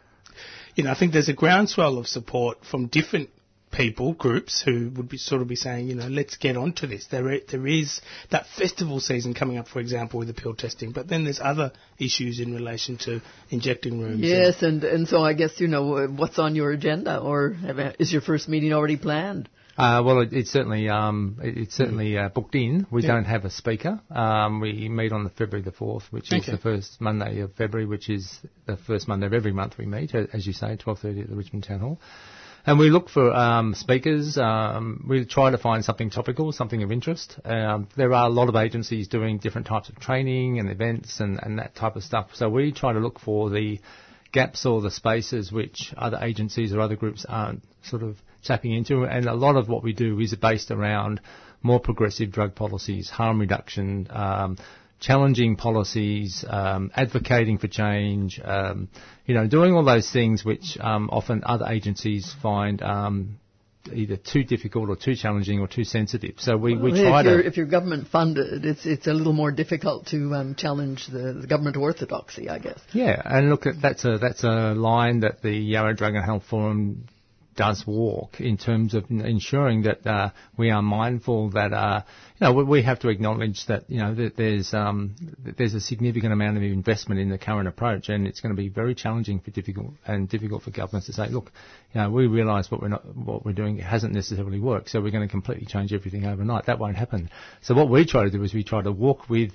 you 0.75 0.85
know, 0.85 0.91
I 0.91 0.95
think 0.97 1.11
there's 1.11 1.29
a 1.29 1.33
groundswell 1.33 1.97
of 1.97 2.07
support 2.07 2.59
from 2.63 2.87
different 2.87 3.29
people, 3.73 4.13
groups 4.13 4.61
who 4.61 4.89
would 4.95 5.09
be 5.09 5.17
sort 5.17 5.41
of 5.41 5.47
be 5.47 5.55
saying, 5.55 5.87
you 5.87 5.95
know, 5.95 6.07
let's 6.07 6.37
get 6.37 6.55
onto 6.55 6.87
this. 6.87 7.07
There, 7.07 7.39
there 7.49 7.67
is 7.67 7.99
that 8.31 8.45
festival 8.57 8.99
season 8.99 9.33
coming 9.33 9.57
up, 9.57 9.67
for 9.67 9.79
example, 9.79 10.19
with 10.19 10.27
the 10.29 10.33
pill 10.33 10.55
testing, 10.55 10.91
but 10.91 11.07
then 11.07 11.23
there's 11.25 11.39
other 11.41 11.71
issues 11.97 12.39
in 12.39 12.53
relation 12.53 12.97
to 12.99 13.21
injecting 13.49 13.99
rooms. 13.99 14.21
Yes, 14.21 14.61
and 14.61 14.83
and 14.83 15.07
so 15.07 15.23
I 15.23 15.33
guess 15.33 15.59
you 15.59 15.67
know 15.67 16.07
what's 16.07 16.39
on 16.39 16.55
your 16.55 16.71
agenda, 16.71 17.17
or 17.19 17.55
is 17.99 18.11
your 18.13 18.21
first 18.21 18.47
meeting 18.47 18.71
already 18.73 18.97
planned? 18.97 19.49
Uh, 19.75 20.03
well, 20.05 20.21
it, 20.21 20.31
it's 20.33 20.51
certainly 20.51 20.87
um, 20.87 21.39
it- 21.43 21.57
it's 21.57 21.75
certainly 21.75 22.15
uh, 22.15 22.29
booked 22.29 22.53
in. 22.53 22.85
We 22.91 23.01
don't 23.01 23.25
have 23.25 23.43
a 23.43 23.49
speaker. 23.49 23.99
Um, 24.11 24.59
we 24.59 24.87
meet 24.87 25.11
on 25.11 25.23
the 25.23 25.31
February 25.31 25.63
the 25.63 25.71
fourth, 25.71 26.03
which 26.11 26.31
is 26.31 26.45
the 26.45 26.59
first 26.59 27.01
Monday 27.01 27.39
of 27.39 27.55
February, 27.55 27.87
which 27.87 28.07
is 28.07 28.39
the 28.67 28.77
first 28.77 29.07
Monday 29.07 29.25
of 29.25 29.33
every 29.33 29.51
month 29.51 29.79
we 29.79 29.87
meet, 29.87 30.13
as 30.13 30.45
you 30.45 30.53
say, 30.53 30.75
twelve 30.75 30.99
thirty 30.99 31.21
at 31.21 31.29
the 31.29 31.35
Richmond 31.35 31.63
Town 31.63 31.79
Hall. 31.79 31.99
And 32.65 32.79
we 32.79 32.89
look 32.89 33.09
for 33.09 33.33
um, 33.33 33.73
speakers. 33.73 34.37
Um, 34.37 35.05
we 35.09 35.25
try 35.25 35.51
to 35.51 35.57
find 35.57 35.83
something 35.83 36.09
topical, 36.09 36.53
something 36.53 36.81
of 36.81 36.93
interest. 36.93 37.37
Um, 37.43 37.89
there 37.97 38.13
are 38.13 38.27
a 38.27 38.29
lot 38.29 38.47
of 38.47 38.55
agencies 38.55 39.09
doing 39.09 39.37
different 39.37 39.67
types 39.67 39.89
of 39.89 39.99
training 39.99 40.59
and 40.59 40.69
events 40.69 41.19
and, 41.19 41.39
and 41.43 41.59
that 41.59 41.75
type 41.75 41.97
of 41.97 42.03
stuff. 42.03 42.29
So 42.33 42.49
we 42.49 42.71
try 42.71 42.93
to 42.93 42.99
look 42.99 43.19
for 43.19 43.49
the 43.49 43.79
gaps 44.31 44.65
or 44.65 44.81
the 44.81 44.91
spaces 44.91 45.51
which 45.51 45.93
other 45.97 46.19
agencies 46.21 46.73
or 46.73 46.79
other 46.79 46.95
groups 46.95 47.25
aren't 47.27 47.63
sort 47.83 48.01
of 48.01 48.17
tapping 48.43 48.71
into. 48.71 49.03
And 49.03 49.25
a 49.25 49.33
lot 49.33 49.57
of 49.57 49.67
what 49.67 49.83
we 49.83 49.91
do 49.91 50.17
is 50.21 50.33
based 50.35 50.71
around 50.71 51.19
more 51.61 51.81
progressive 51.81 52.31
drug 52.31 52.55
policies, 52.55 53.09
harm 53.09 53.39
reduction, 53.39 54.07
um, 54.09 54.57
challenging 55.03 55.57
policies, 55.57 56.45
um, 56.47 56.89
advocating 56.95 57.57
for 57.57 57.67
change, 57.67 58.39
um, 58.43 58.87
you 59.25 59.35
know, 59.35 59.45
doing 59.47 59.73
all 59.75 59.83
those 59.83 60.09
things 60.09 60.45
which 60.45 60.77
um, 60.79 61.09
often 61.11 61.43
other 61.45 61.65
agencies 61.67 62.33
find 62.41 62.81
um, 62.81 63.37
either 63.91 64.15
too 64.15 64.45
difficult 64.45 64.87
or 64.89 64.95
too 64.95 65.13
challenging 65.13 65.59
or 65.59 65.67
too 65.67 65.83
sensitive. 65.83 66.35
So 66.37 66.55
we, 66.55 66.77
we 66.77 66.93
Well, 66.93 67.03
try 67.03 67.19
if 67.19 67.25
you're, 67.25 67.41
to. 67.41 67.47
if 67.49 67.57
you're 67.57 67.65
government 67.65 68.07
funded, 68.07 68.63
it's 68.65 68.85
it's 68.85 69.07
a 69.07 69.13
little 69.13 69.33
more 69.33 69.51
difficult 69.51 70.07
to 70.07 70.33
um, 70.35 70.55
challenge 70.55 71.07
the, 71.07 71.33
the 71.41 71.47
government 71.47 71.75
orthodoxy, 71.75 72.47
I 72.47 72.59
guess. 72.59 72.79
Yeah, 72.93 73.21
and 73.25 73.49
look, 73.49 73.65
at- 73.65 73.81
that's 73.81 74.05
a 74.05 74.17
that's 74.17 74.43
a 74.45 74.73
line 74.73 75.19
that 75.19 75.41
the 75.41 75.51
Yarra 75.51 75.95
Drug 75.95 76.15
and 76.15 76.23
Health 76.23 76.43
Forum 76.49 77.05
does 77.55 77.83
walk 77.85 78.39
in 78.39 78.57
terms 78.57 78.93
of 78.93 79.05
ensuring 79.09 79.83
that 79.83 80.05
uh, 80.05 80.31
we 80.57 80.69
are 80.69 80.81
mindful 80.81 81.49
that 81.51 81.73
uh, 81.73 82.01
you 82.39 82.47
know 82.47 82.53
we, 82.63 82.81
have 82.81 82.99
to 82.99 83.09
acknowledge 83.09 83.65
that 83.67 83.89
you 83.89 83.99
know 83.99 84.13
that 84.15 84.35
there's 84.35 84.73
um, 84.73 85.15
that 85.43 85.57
there's 85.57 85.73
a 85.73 85.79
significant 85.79 86.33
amount 86.33 86.57
of 86.57 86.63
investment 86.63 87.19
in 87.19 87.29
the 87.29 87.37
current 87.37 87.67
approach, 87.67 88.09
and 88.09 88.27
it's 88.27 88.41
going 88.41 88.55
to 88.55 88.61
be 88.61 88.69
very 88.69 88.95
challenging 88.95 89.39
for 89.39 89.51
difficult 89.51 89.93
and 90.05 90.27
difficult 90.29 90.63
for 90.63 90.71
governments 90.71 91.07
to 91.07 91.13
say, 91.13 91.29
look, 91.29 91.51
you 91.93 92.01
know, 92.01 92.09
we 92.09 92.27
realise 92.27 92.69
what 92.69 92.81
we're 92.81 92.89
not 92.89 93.05
what 93.15 93.45
we're 93.45 93.53
doing 93.53 93.77
hasn't 93.77 94.13
necessarily 94.13 94.59
worked, 94.59 94.89
so 94.89 95.01
we're 95.01 95.11
going 95.11 95.27
to 95.27 95.31
completely 95.31 95.65
change 95.65 95.93
everything 95.93 96.25
overnight. 96.25 96.65
That 96.65 96.79
won't 96.79 96.97
happen. 96.97 97.29
So 97.61 97.75
what 97.75 97.89
we 97.89 98.05
try 98.05 98.23
to 98.23 98.31
do 98.31 98.43
is 98.43 98.53
we 98.53 98.63
try 98.63 98.81
to 98.81 98.91
walk 98.91 99.29
with 99.29 99.51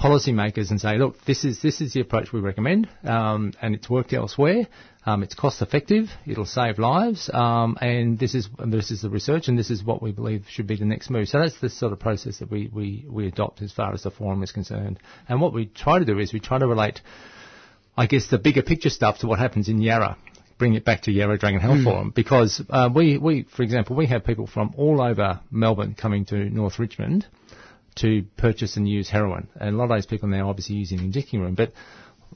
policymakers 0.00 0.70
and 0.70 0.80
say, 0.80 0.96
look, 0.96 1.22
this 1.24 1.44
is 1.44 1.60
this 1.60 1.80
is 1.80 1.92
the 1.92 2.00
approach 2.00 2.32
we 2.32 2.40
recommend, 2.40 2.88
um, 3.04 3.52
and 3.60 3.74
it's 3.74 3.88
worked 3.88 4.12
elsewhere. 4.12 4.66
Um, 5.06 5.22
it's 5.22 5.34
cost 5.34 5.62
effective. 5.62 6.10
It'll 6.26 6.44
save 6.44 6.78
lives, 6.78 7.30
um, 7.32 7.78
and 7.80 8.18
this 8.18 8.34
is 8.34 8.50
this 8.58 8.90
is 8.90 9.00
the 9.00 9.08
research, 9.08 9.48
and 9.48 9.58
this 9.58 9.70
is 9.70 9.82
what 9.82 10.02
we 10.02 10.12
believe 10.12 10.44
should 10.50 10.66
be 10.66 10.76
the 10.76 10.84
next 10.84 11.08
move. 11.08 11.28
So 11.28 11.40
that's 11.40 11.58
the 11.58 11.70
sort 11.70 11.92
of 11.92 12.00
process 12.00 12.40
that 12.40 12.50
we, 12.50 12.68
we, 12.72 13.06
we 13.08 13.26
adopt 13.26 13.62
as 13.62 13.72
far 13.72 13.94
as 13.94 14.02
the 14.02 14.10
forum 14.10 14.42
is 14.42 14.52
concerned. 14.52 14.98
And 15.26 15.40
what 15.40 15.54
we 15.54 15.66
try 15.66 15.98
to 15.98 16.04
do 16.04 16.18
is 16.18 16.34
we 16.34 16.40
try 16.40 16.58
to 16.58 16.66
relate, 16.66 17.00
I 17.96 18.06
guess, 18.06 18.28
the 18.28 18.36
bigger 18.36 18.62
picture 18.62 18.90
stuff 18.90 19.20
to 19.20 19.26
what 19.26 19.38
happens 19.38 19.70
in 19.70 19.80
Yarra. 19.80 20.18
Bring 20.58 20.74
it 20.74 20.84
back 20.84 21.02
to 21.02 21.10
Yarra 21.10 21.38
Drug 21.38 21.54
and 21.54 21.62
Health 21.62 21.82
Forum 21.84 22.12
because 22.14 22.62
uh, 22.68 22.90
we, 22.94 23.16
we, 23.16 23.46
for 23.56 23.62
example, 23.62 23.96
we 23.96 24.06
have 24.08 24.26
people 24.26 24.46
from 24.46 24.74
all 24.76 25.00
over 25.00 25.40
Melbourne 25.50 25.94
coming 25.98 26.26
to 26.26 26.36
North 26.36 26.78
Richmond 26.78 27.26
to 27.96 28.24
purchase 28.36 28.76
and 28.76 28.86
use 28.86 29.08
heroin. 29.08 29.48
And 29.58 29.74
a 29.74 29.78
lot 29.78 29.84
of 29.84 29.90
those 29.90 30.04
people 30.04 30.28
now 30.28 30.50
obviously 30.50 30.76
using 30.76 30.98
the 30.98 31.04
injecting 31.04 31.40
room. 31.40 31.54
But 31.54 31.72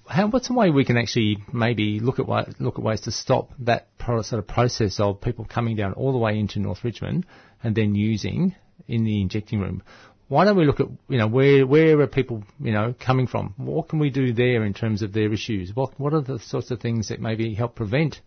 how, 0.09 0.28
what's 0.28 0.50
a 0.50 0.52
way 0.52 0.70
we 0.70 0.85
can 0.85 0.96
actually 0.96 1.38
maybe 1.52 2.00
look 2.00 2.18
at 2.18 2.61
look 2.61 2.78
at 2.78 2.85
ways 2.85 3.02
to 3.02 3.11
stop 3.11 3.50
that 3.61 3.96
pro- 3.98 4.22
sort 4.22 4.38
of 4.38 4.46
process 4.46 5.00
of 5.00 5.20
people 5.20 5.44
coming 5.44 5.76
down 5.76 5.92
all 5.94 6.12
the 6.12 6.18
way 6.18 6.38
into 6.38 6.59
North 6.59 6.85
Richmond 6.85 7.26
and 7.62 7.74
then 7.74 7.94
using 7.94 8.54
in 8.87 9.04
the 9.04 9.20
injecting 9.20 9.61
room? 9.61 9.83
Why 10.28 10.44
don't 10.44 10.57
we 10.57 10.64
look 10.64 10.80
at 10.80 10.88
you 11.09 11.18
know 11.18 11.26
where 11.26 11.66
where 11.66 12.00
are 12.00 12.07
people 12.07 12.44
you 12.61 12.72
know 12.72 12.94
coming 12.98 13.26
from? 13.26 13.54
What 13.57 13.88
can 13.88 13.98
we 13.98 14.11
do 14.11 14.33
there 14.33 14.64
in 14.64 14.74
terms 14.74 15.02
of 15.02 15.12
their 15.12 15.33
issues? 15.33 15.74
What 15.74 15.98
what 15.98 16.12
are 16.12 16.22
the 16.22 16.38
sorts 16.38 16.70
of 16.70 16.80
things 16.80 17.09
that 17.09 17.20
maybe 17.20 17.54
help 17.54 17.74
prevent 17.74 18.20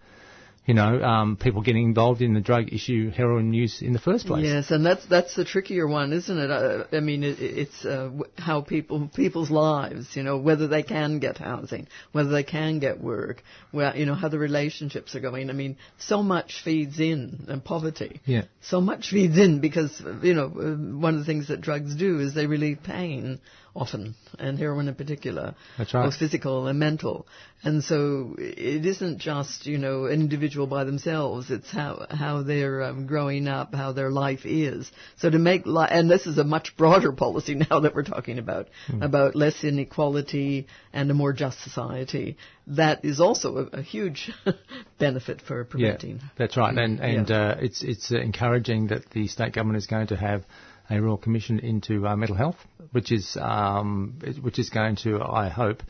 you 0.68 0.74
know, 0.74 1.02
um, 1.02 1.38
people 1.38 1.62
getting 1.62 1.86
involved 1.86 2.22
in 2.22 2.34
the 2.34 2.42
drug 2.42 2.74
issue, 2.74 3.10
heroin 3.10 3.54
use 3.54 3.82
in 3.82 3.94
the 3.94 4.00
first 4.00 4.28
place. 4.28 4.44
Yes, 4.44 4.70
and 4.70 4.86
that's 4.86 5.06
that's 5.06 5.34
the 5.34 5.46
trickier 5.46 5.88
one, 5.88 6.12
isn't 6.12 6.38
it? 6.38 6.52
Uh, 6.52 6.84
I 6.92 7.00
mean, 7.00 7.24
it, 7.24 7.40
it's 7.40 7.86
uh, 7.86 8.10
w- 8.10 8.26
how 8.38 8.60
people 8.62 9.10
people's 9.16 9.50
lives, 9.50 10.14
you 10.18 10.24
know, 10.24 10.38
whether 10.38 10.68
they 10.68 10.84
can 10.84 11.20
get 11.20 11.38
housing, 11.38 11.88
whether 12.12 12.30
they 12.30 12.44
can 12.44 12.80
get 12.80 13.00
work, 13.00 13.44
well, 13.72 13.96
you 13.96 14.06
know, 14.06 14.14
how 14.14 14.28
the 14.28 14.40
relationships 14.40 15.16
are 15.16 15.22
going. 15.22 15.50
I 15.50 15.54
mean, 15.54 15.78
so 16.00 16.22
much 16.22 16.62
feeds 16.66 17.00
in 17.00 17.46
and 17.48 17.64
poverty. 17.64 18.20
Yeah. 18.26 18.44
So 18.60 18.82
much 18.82 19.10
feeds 19.10 19.38
in 19.38 19.62
because 19.62 20.02
you 20.22 20.34
know 20.34 20.48
uh, 20.48 20.76
one 21.00 21.14
of 21.14 21.22
the 21.22 21.26
things 21.26 21.48
that 21.48 21.62
drugs 21.62 21.96
do 21.96 22.20
is 22.20 22.34
they 22.34 22.46
relieve 22.46 22.84
pain 22.84 23.40
often, 23.78 24.16
and 24.40 24.58
heroin 24.58 24.88
in 24.88 24.96
particular, 24.96 25.56
That's 25.78 25.94
right. 25.94 26.06
both 26.06 26.16
physical 26.18 26.68
and 26.68 26.80
mental. 26.80 27.28
And 27.64 27.84
so 27.84 28.36
it 28.38 28.86
isn't 28.86 29.20
just 29.20 29.66
you 29.66 29.78
know 29.78 30.06
an 30.06 30.20
individual 30.22 30.68
by 30.68 30.84
themselves. 30.84 31.50
It's 31.50 31.72
how 31.72 32.06
how 32.10 32.44
they're 32.44 32.84
um, 32.84 33.08
growing 33.08 33.48
up, 33.48 33.74
how 33.74 33.94
their 33.94 34.12
life 34.12 34.46
is. 34.46 34.92
So 35.18 35.30
to 35.30 35.40
make 35.40 35.66
li- 35.66 35.88
and 35.90 36.10
this 36.10 36.28
is 36.28 36.38
a 36.38 36.44
much 36.44 36.76
broader 36.78 37.12
policy 37.26 37.56
now 37.56 37.80
that 37.82 37.96
we're 37.96 38.04
talking 38.04 38.40
about 38.40 38.68
about 39.02 39.36
less 39.36 39.64
inequality 39.64 40.68
and 40.94 41.10
a 41.10 41.14
more 41.14 41.34
just 41.34 41.62
society. 41.64 42.38
That 42.68 43.06
is 43.06 43.20
also 43.20 43.58
a, 43.58 43.78
a 43.78 43.82
huge 43.82 44.32
benefit 45.00 45.42
for 45.42 45.64
preventing. 45.64 46.18
Yeah, 46.18 46.30
that's 46.38 46.58
right. 46.58 46.78
And 46.78 47.00
and 47.00 47.30
Yeah. 47.30 47.42
uh, 47.42 47.58
it's 47.62 47.82
it's 47.84 48.12
encouraging 48.12 48.88
that 48.88 49.10
the 49.12 49.28
state 49.28 49.54
government 49.54 49.78
is 49.78 49.88
going 49.88 50.08
to 50.08 50.16
have 50.16 50.44
a 50.90 51.00
royal 51.02 51.18
commission 51.18 51.60
into 51.60 52.08
uh, 52.08 52.16
mental 52.16 52.36
health, 52.36 52.58
which 52.92 53.12
is 53.12 53.38
um, 53.40 54.20
which 54.42 54.60
is 54.60 54.70
going 54.70 54.96
to, 54.98 55.22
I 55.22 55.50
hope, 55.50 55.84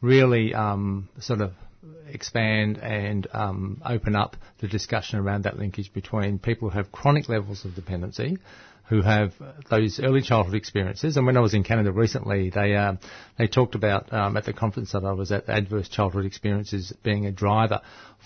really 0.00 0.54
um, 0.54 1.08
sort 1.20 1.40
of 1.40 1.52
expand 2.08 2.78
and 2.78 3.26
um, 3.32 3.80
open 3.84 4.14
up 4.14 4.36
the 4.58 4.68
discussion 4.68 5.18
around 5.18 5.44
that 5.44 5.58
linkage 5.58 5.92
between 5.92 6.38
people 6.38 6.70
who 6.70 6.76
have 6.76 6.92
chronic 6.92 7.28
levels 7.28 7.64
of 7.64 7.74
dependency, 7.74 8.38
who 8.92 9.00
have 9.00 9.32
those 9.70 9.98
early 10.00 10.20
childhood 10.20 10.54
experiences. 10.54 11.16
And 11.16 11.24
when 11.24 11.38
I 11.38 11.40
was 11.40 11.54
in 11.54 11.64
Canada 11.64 11.92
recently, 11.92 12.50
they 12.50 12.76
uh, 12.76 12.96
they 13.38 13.46
talked 13.46 13.74
about 13.74 14.12
um, 14.12 14.36
at 14.36 14.44
the 14.44 14.52
conference 14.52 14.92
that 14.92 15.02
I 15.02 15.12
was 15.12 15.32
at, 15.32 15.48
adverse 15.48 15.88
childhood 15.88 16.26
experiences 16.26 16.92
being 17.02 17.24
a 17.24 17.32
driver 17.32 17.80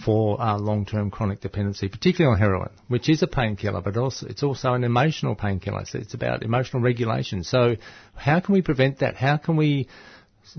for 0.05 0.41
uh, 0.43 0.59
long-term 0.59 1.13
chronic 1.13 1.41
dependency, 1.41 1.89
particularly 1.89 2.35
on 2.35 2.41
heroin, 2.41 2.71
which 2.89 3.09
is 3.09 3.23
a 3.23 3.29
painkiller, 3.29 3.81
but 3.81 3.97
also 3.97 4.27
it's 4.27 4.43
also 4.43 4.75
an 4.75 4.83
emotional 4.83 5.37
painkiller. 5.37 5.85
So 5.85 5.99
it's 5.99 6.15
about 6.15 6.43
emotional 6.43 6.83
regulation. 6.83 7.45
So 7.45 7.77
how 8.17 8.41
can 8.41 8.53
we 8.53 8.61
prevent 8.61 8.99
that? 8.99 9.15
How 9.15 9.37
can 9.37 9.57
we 9.57 9.87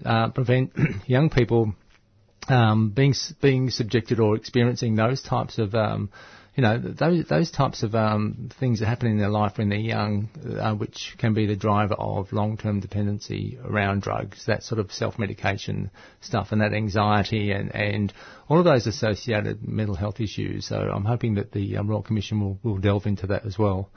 uh, 0.06 0.30
prevent 0.30 0.72
young 1.06 1.30
people 1.30 1.76
um, 2.48 2.92
being 2.92 3.14
being 3.42 3.72
subjected 3.72 4.22
or 4.22 4.38
experiencing 4.38 4.96
those 4.96 5.22
types 5.22 5.58
of 5.58 5.76
um, 5.76 6.12
you 6.58 6.64
know 6.64 6.80
those 6.80 7.26
those 7.28 7.52
types 7.52 7.84
of 7.84 7.94
um, 7.94 8.50
things 8.60 8.80
that 8.80 8.88
happen 8.88 9.08
in 9.08 9.20
their 9.20 9.30
life 9.30 9.60
when 9.60 9.70
they're 9.70 9.78
young, 9.78 10.28
uh, 10.60 10.74
which 10.74 11.16
can 11.20 11.36
be 11.36 11.46
the 11.46 11.56
driver 11.56 11.94
of 11.94 12.34
long-term 12.34 12.80
dependency 12.80 13.60
around 13.64 14.02
drugs, 14.02 14.46
that 14.48 14.64
sort 14.64 14.80
of 14.80 14.92
self-medication 14.92 15.92
stuff, 16.20 16.52
and 16.52 16.62
that 16.62 16.74
anxiety 16.74 17.52
and 17.52 17.74
and 17.76 18.12
all 18.50 18.58
of 18.58 18.66
those 18.66 18.88
associated 18.88 19.68
mental 19.68 19.94
health 19.94 20.20
issues. 20.20 20.66
So 20.68 20.78
I'm 20.78 21.06
hoping 21.06 21.36
that 21.36 21.52
the 21.52 21.78
um, 21.78 21.88
Royal 21.88 22.02
Commission 22.02 22.42
will, 22.42 22.60
will 22.64 22.80
delve 22.80 23.06
into 23.06 23.28
that 23.28 23.46
as 23.46 23.60
well. 23.60 23.92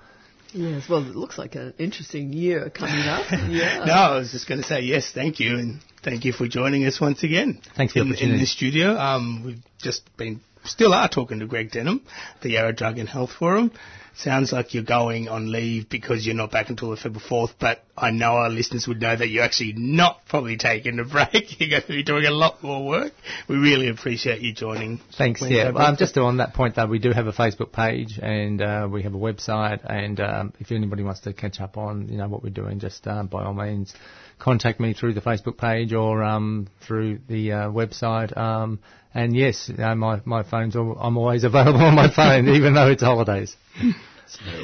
Yes. 0.53 0.89
Well, 0.89 1.09
it 1.09 1.15
looks 1.15 1.39
like 1.39 1.55
an 1.55 1.75
interesting 1.79 2.33
year 2.33 2.69
coming 2.71 3.07
up. 3.07 3.27
Yeah. 3.51 3.85
No, 3.85 3.93
I 3.93 4.19
was 4.19 4.33
just 4.33 4.49
going 4.49 4.61
to 4.61 4.67
say 4.67 4.81
yes, 4.81 5.13
thank 5.15 5.41
you, 5.41 5.57
and 5.57 5.81
thank 6.03 6.25
you 6.25 6.33
for 6.33 6.47
joining 6.47 6.85
us 6.85 7.01
once 7.01 7.23
again. 7.23 7.61
Thanks 7.77 7.95
for 7.95 8.05
the 8.05 8.23
in, 8.23 8.33
in 8.33 8.39
the 8.39 8.47
studio. 8.47 8.99
Um, 8.99 9.43
we've 9.47 9.63
just 9.79 10.03
been, 10.17 10.41
still 10.65 10.93
are 10.95 11.09
talking 11.09 11.41
to 11.41 11.47
Greg 11.47 11.71
Denham, 11.71 12.03
the 12.43 12.51
Yarra 12.51 12.73
Drug 12.73 12.99
and 12.99 13.09
Health 13.09 13.31
Forum. 13.39 13.71
Sounds 14.17 14.53
like 14.53 14.75
you're 14.75 14.83
going 14.83 15.29
on 15.29 15.51
leave 15.51 15.89
because 15.89 16.27
you're 16.27 16.35
not 16.35 16.51
back 16.51 16.69
until 16.69 16.91
the 16.91 16.97
February 16.97 17.25
4th, 17.31 17.55
but 17.59 17.85
I 17.97 18.11
know 18.11 18.33
our 18.33 18.51
listeners 18.51 18.87
would 18.89 19.01
know 19.01 19.15
that 19.17 19.29
you're 19.29 19.45
actually 19.45 19.73
not 19.75 20.21
probably 20.29 20.57
taking 20.57 20.99
a 20.99 21.05
break. 21.11 21.59
You're 21.61 21.71
going 21.71 21.83
to 21.83 21.89
be 21.89 22.03
doing 22.03 22.27
a 22.27 22.31
lot 22.31 22.63
more 22.63 22.85
work. 22.87 23.13
We 23.49 23.57
really 23.57 23.89
appreciate 23.89 24.41
you 24.43 24.53
joining. 24.53 25.01
Thanks. 25.17 25.41
Wednesday 25.41 25.59
Yeah. 25.59 25.71
break. 25.71 25.89
Um, 25.89 25.97
just 25.97 26.19
on 26.19 26.39
that 26.39 26.55
point, 26.55 26.75
though, 26.75 26.87
we 26.87 26.99
do 26.99 27.13
have 27.13 27.29
a 27.29 27.33
Facebook 27.33 27.73
page 27.73 28.19
and 28.21 28.61
uh, 28.61 28.89
we 28.91 29.05
have 29.05 29.15
a 29.15 29.19
website. 29.19 29.81
And 29.89 30.21
um, 30.21 30.53
if 30.59 30.73
anybody 30.73 31.03
wants 31.03 31.21
to 31.21 31.33
catch 31.33 31.61
up 31.61 31.79
on, 31.79 32.09
you 32.09 32.19
know, 32.19 32.29
what 32.29 32.43
we're 32.43 32.51
doing, 32.51 32.81
just 32.81 33.07
uh, 33.07 33.23
by 33.23 33.45
all 33.45 33.55
means, 33.55 33.95
contact 34.41 34.81
me 34.81 34.93
through 34.95 35.15
the 35.15 35.21
Facebook 35.21 35.57
page 35.59 35.93
or 35.93 36.23
um, 36.25 36.67
through 36.87 37.21
the 37.29 37.53
uh, 37.53 37.57
website. 37.69 38.37
Um, 38.37 38.81
and 39.15 39.37
yes, 39.37 39.69
you 39.69 39.77
know, 39.77 39.95
my 39.95 40.21
my 40.25 40.43
phone's 40.43 40.75
al- 40.77 40.99
I'm 41.01 41.17
always 41.17 41.45
available 41.51 41.81
on 41.81 41.95
my 41.95 42.13
phone, 42.15 42.49
even 42.49 42.75
though 42.75 42.91
it's 42.91 43.03
holidays. 43.03 43.55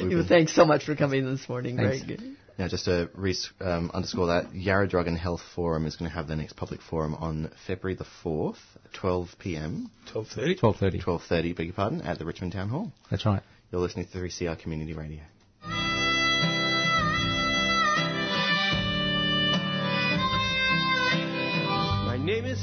Well, 0.01 0.25
thanks 0.25 0.55
so 0.55 0.63
much 0.65 0.85
for 0.85 0.95
coming 0.95 1.25
this 1.25 1.49
morning, 1.49 1.75
Thanks. 1.75 2.01
Greg. 2.05 2.21
Now, 2.57 2.67
just 2.67 2.85
to 2.85 3.09
re- 3.13 3.35
um, 3.59 3.91
underscore 3.93 4.27
that, 4.27 4.55
Yarra 4.55 4.87
Drug 4.87 5.07
and 5.07 5.17
Health 5.17 5.41
Forum 5.55 5.85
is 5.85 5.95
going 5.95 6.09
to 6.09 6.15
have 6.15 6.27
their 6.27 6.37
next 6.37 6.55
public 6.55 6.81
forum 6.81 7.13
on 7.15 7.51
February 7.67 7.95
the 7.95 8.05
4th, 8.23 8.55
12 8.93 9.29
p.m., 9.39 9.91
12.30. 10.13 10.59
Twelve 10.59 10.77
thirty. 10.77 10.99
12.30, 11.01 11.55
beg 11.55 11.65
your 11.67 11.73
pardon, 11.75 12.01
at 12.01 12.17
the 12.17 12.25
Richmond 12.25 12.53
Town 12.53 12.69
Hall. 12.69 12.91
That's 13.11 13.25
right. 13.25 13.43
You're 13.71 13.81
listening 13.81 14.07
to 14.07 14.17
3CR 14.17 14.57
Community 14.57 14.93
Radio. 14.93 15.19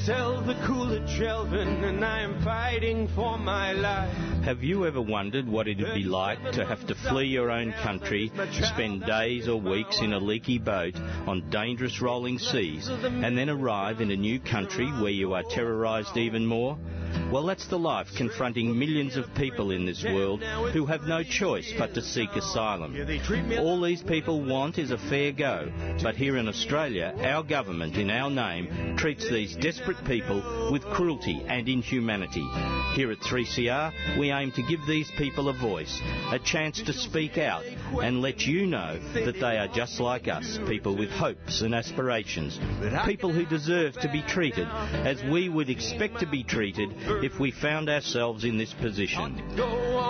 My 0.06 0.12
name 0.12 0.16
is 0.16 0.26
Sel 0.26 0.40
the 0.42 0.66
Cooler 0.66 1.00
Jelvin, 1.06 1.84
and 1.84 2.04
I 2.04 2.20
am 2.20 2.42
fighting 2.42 3.08
for 3.08 3.38
my 3.38 3.72
life. 3.72 4.14
Have 4.44 4.62
you 4.62 4.86
ever 4.86 5.00
wondered 5.00 5.48
what 5.48 5.66
it'd 5.66 5.94
be 5.94 6.02
like 6.02 6.52
to 6.52 6.66
have 6.66 6.86
to 6.88 6.94
flee 6.94 7.26
your 7.26 7.50
own 7.50 7.72
country, 7.72 8.30
spend 8.52 9.06
days 9.06 9.48
or 9.48 9.58
weeks 9.58 10.00
in 10.00 10.12
a 10.12 10.18
leaky 10.18 10.58
boat 10.58 10.94
on 11.26 11.48
dangerous 11.48 12.02
rolling 12.02 12.38
seas, 12.38 12.88
and 12.88 13.38
then 13.38 13.48
arrive 13.48 14.02
in 14.02 14.10
a 14.10 14.16
new 14.16 14.38
country 14.38 14.86
where 14.86 15.10
you 15.10 15.32
are 15.32 15.42
terrorised 15.42 16.16
even 16.18 16.44
more? 16.44 16.76
Well, 17.30 17.46
that's 17.46 17.66
the 17.66 17.78
life 17.78 18.08
confronting 18.16 18.78
millions 18.78 19.16
of 19.16 19.34
people 19.34 19.70
in 19.72 19.86
this 19.86 20.04
world 20.04 20.42
who 20.72 20.86
have 20.86 21.02
no 21.02 21.22
choice 21.22 21.72
but 21.76 21.94
to 21.94 22.02
seek 22.02 22.30
asylum. 22.36 22.96
All 23.58 23.80
these 23.80 24.02
people 24.02 24.44
want 24.44 24.78
is 24.78 24.90
a 24.90 24.98
fair 24.98 25.32
go, 25.32 25.72
but 26.02 26.14
here 26.14 26.36
in 26.36 26.48
Australia, 26.48 27.14
our 27.24 27.42
government, 27.42 27.96
in 27.96 28.10
our 28.10 28.30
name, 28.30 28.96
treats 28.96 29.28
these 29.28 29.56
desperate 29.56 30.04
people 30.04 30.70
with 30.70 30.84
cruelty 30.84 31.44
and 31.48 31.68
inhumanity. 31.68 32.46
Here 32.94 33.10
at 33.10 33.18
3CR, 33.18 34.18
we 34.18 34.30
aim 34.30 34.52
to 34.52 34.62
give 34.62 34.80
these 34.86 35.10
people 35.18 35.48
a 35.48 35.52
voice, 35.52 36.00
a 36.30 36.38
chance 36.38 36.80
to 36.82 36.92
speak 36.92 37.38
out, 37.38 37.64
and 38.00 38.22
let 38.22 38.46
you 38.46 38.66
know 38.66 39.00
that 39.14 39.40
they 39.40 39.58
are 39.58 39.68
just 39.68 39.98
like 39.98 40.28
us, 40.28 40.58
people 40.68 40.96
with 40.96 41.10
hopes 41.10 41.62
and 41.62 41.74
aspirations, 41.74 42.60
people 43.04 43.32
who 43.32 43.44
deserve 43.44 43.94
to 43.94 44.08
be 44.10 44.22
treated 44.22 44.68
as 44.68 45.22
we 45.24 45.48
would 45.48 45.70
expect 45.70 46.20
to 46.20 46.26
be 46.26 46.44
treated 46.44 46.90
if 47.22 47.38
we 47.38 47.50
found 47.50 47.88
ourselves 47.88 48.44
in 48.44 48.56
this 48.56 48.72
position. 48.72 49.42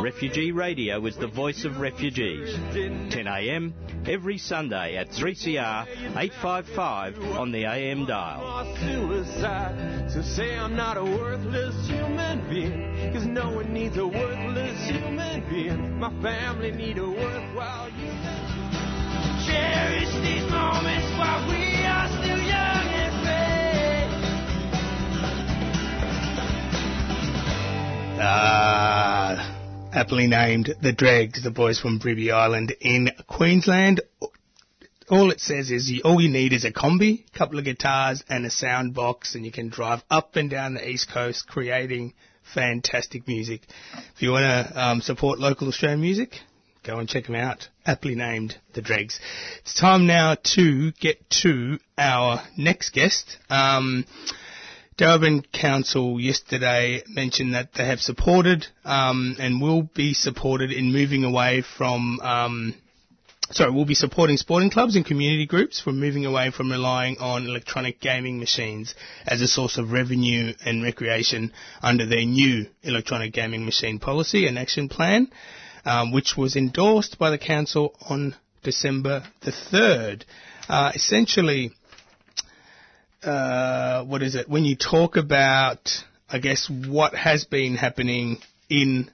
Refugee 0.02 0.52
Radio 0.52 1.04
is 1.06 1.16
the 1.16 1.26
voice 1.26 1.64
of 1.64 1.78
refugees. 1.78 2.54
10am 2.74 3.72
every 4.08 4.38
Sunday 4.38 4.96
at 4.96 5.08
3CR 5.10 5.86
855 6.16 7.18
on 7.36 7.52
the 7.52 7.64
AM 7.64 8.06
dial. 8.06 8.76
Suicide. 8.80 10.10
So 10.10 10.22
say 10.22 10.56
I'm 10.56 10.76
not 10.76 10.96
a 10.96 11.04
worthless 11.04 11.74
human 11.88 12.48
being. 12.48 13.12
Cause 13.12 13.26
no 13.26 13.50
one 13.50 13.72
needs 13.72 13.96
a 13.96 14.06
worthless 14.06 14.88
human 14.88 15.48
being. 15.48 15.98
My 15.98 16.10
family 16.22 16.72
need 16.72 16.98
a 16.98 17.08
worthwhile 17.08 17.90
human 17.90 18.20
being. 18.20 18.64
Cherish 19.46 20.12
these 20.22 20.50
moments 20.50 21.10
while 21.18 21.48
we 21.48 21.84
are 21.84 22.08
still 22.08 22.42
young 22.42 22.93
Uh, 28.18 29.90
aptly 29.92 30.28
named 30.28 30.72
The 30.80 30.92
Dregs, 30.92 31.42
the 31.42 31.50
boys 31.50 31.80
from 31.80 31.98
Bribie 31.98 32.32
Island 32.32 32.74
in 32.80 33.10
Queensland. 33.26 34.02
All 35.10 35.32
it 35.32 35.40
says 35.40 35.70
is 35.70 35.90
you, 35.90 36.02
all 36.04 36.20
you 36.20 36.30
need 36.30 36.52
is 36.52 36.64
a 36.64 36.72
combi, 36.72 37.24
a 37.26 37.38
couple 37.38 37.58
of 37.58 37.64
guitars 37.64 38.22
and 38.28 38.46
a 38.46 38.50
sound 38.50 38.94
box 38.94 39.34
and 39.34 39.44
you 39.44 39.50
can 39.50 39.68
drive 39.68 40.02
up 40.10 40.36
and 40.36 40.48
down 40.48 40.74
the 40.74 40.88
east 40.88 41.10
coast 41.12 41.48
creating 41.48 42.14
fantastic 42.54 43.26
music. 43.26 43.62
If 44.14 44.22
you 44.22 44.30
want 44.30 44.44
to 44.44 44.80
um, 44.80 45.00
support 45.00 45.40
local 45.40 45.66
Australian 45.66 46.00
music, 46.00 46.36
go 46.84 47.00
and 47.00 47.08
check 47.08 47.26
them 47.26 47.34
out. 47.34 47.68
Aptly 47.84 48.14
named 48.14 48.56
The 48.74 48.80
Dregs. 48.80 49.18
It's 49.62 49.78
time 49.78 50.06
now 50.06 50.36
to 50.54 50.92
get 50.92 51.28
to 51.42 51.78
our 51.98 52.42
next 52.56 52.90
guest. 52.90 53.38
Um, 53.50 54.06
Darebin 54.96 55.44
Council 55.52 56.20
yesterday 56.20 57.02
mentioned 57.08 57.54
that 57.54 57.72
they 57.74 57.84
have 57.84 58.00
supported 58.00 58.66
um, 58.84 59.36
and 59.40 59.60
will 59.60 59.82
be 59.82 60.14
supported 60.14 60.70
in 60.70 60.92
moving 60.92 61.24
away 61.24 61.62
from 61.76 62.20
um, 62.20 62.74
sorry, 63.50 63.72
will 63.72 63.84
be 63.84 63.94
supporting 63.94 64.36
sporting 64.36 64.70
clubs 64.70 64.96
and 64.96 65.04
community 65.04 65.46
groups 65.46 65.80
from 65.80 66.00
moving 66.00 66.24
away 66.26 66.50
from 66.50 66.70
relying 66.70 67.16
on 67.18 67.46
electronic 67.46 68.00
gaming 68.00 68.38
machines 68.38 68.94
as 69.26 69.40
a 69.40 69.48
source 69.48 69.78
of 69.78 69.92
revenue 69.92 70.52
and 70.64 70.82
recreation 70.82 71.52
under 71.82 72.06
their 72.06 72.24
new 72.24 72.66
electronic 72.82 73.32
gaming 73.32 73.64
machine 73.64 73.98
policy 73.98 74.46
and 74.46 74.58
action 74.58 74.88
plan, 74.88 75.30
um, 75.84 76.12
which 76.12 76.36
was 76.36 76.56
endorsed 76.56 77.18
by 77.18 77.30
the 77.30 77.38
council 77.38 77.94
on 78.08 78.34
December 78.62 79.24
the 79.42 79.52
3rd. 79.52 80.22
Uh, 80.68 80.92
essentially, 80.94 81.72
uh, 83.26 84.04
what 84.04 84.22
is 84.22 84.34
it? 84.34 84.48
When 84.48 84.64
you 84.64 84.76
talk 84.76 85.16
about, 85.16 85.90
I 86.28 86.38
guess, 86.38 86.70
what 86.70 87.14
has 87.14 87.44
been 87.44 87.76
happening 87.76 88.38
in 88.68 89.10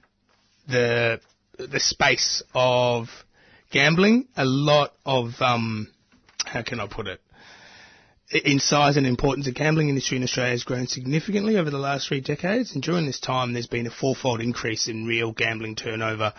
the 0.67 1.19
the 1.57 1.79
space 1.79 2.41
of 2.53 3.07
gambling, 3.71 4.27
a 4.35 4.45
lot 4.45 4.93
of 5.05 5.29
um, 5.39 5.91
how 6.45 6.63
can 6.63 6.79
I 6.79 6.87
put 6.87 7.07
it? 7.07 7.21
In 8.45 8.59
size 8.59 8.95
and 8.95 9.05
importance, 9.05 9.45
the 9.45 9.51
gambling 9.51 9.89
industry 9.89 10.15
in 10.15 10.23
Australia 10.23 10.51
has 10.51 10.63
grown 10.63 10.87
significantly 10.87 11.57
over 11.57 11.69
the 11.69 11.77
last 11.77 12.07
three 12.07 12.21
decades, 12.21 12.73
and 12.73 12.81
during 12.81 13.05
this 13.05 13.19
time, 13.19 13.53
there's 13.53 13.67
been 13.67 13.87
a 13.87 13.91
fourfold 13.91 14.39
increase 14.39 14.87
in 14.87 15.05
real 15.05 15.33
gambling 15.33 15.75
turnover. 15.75 16.33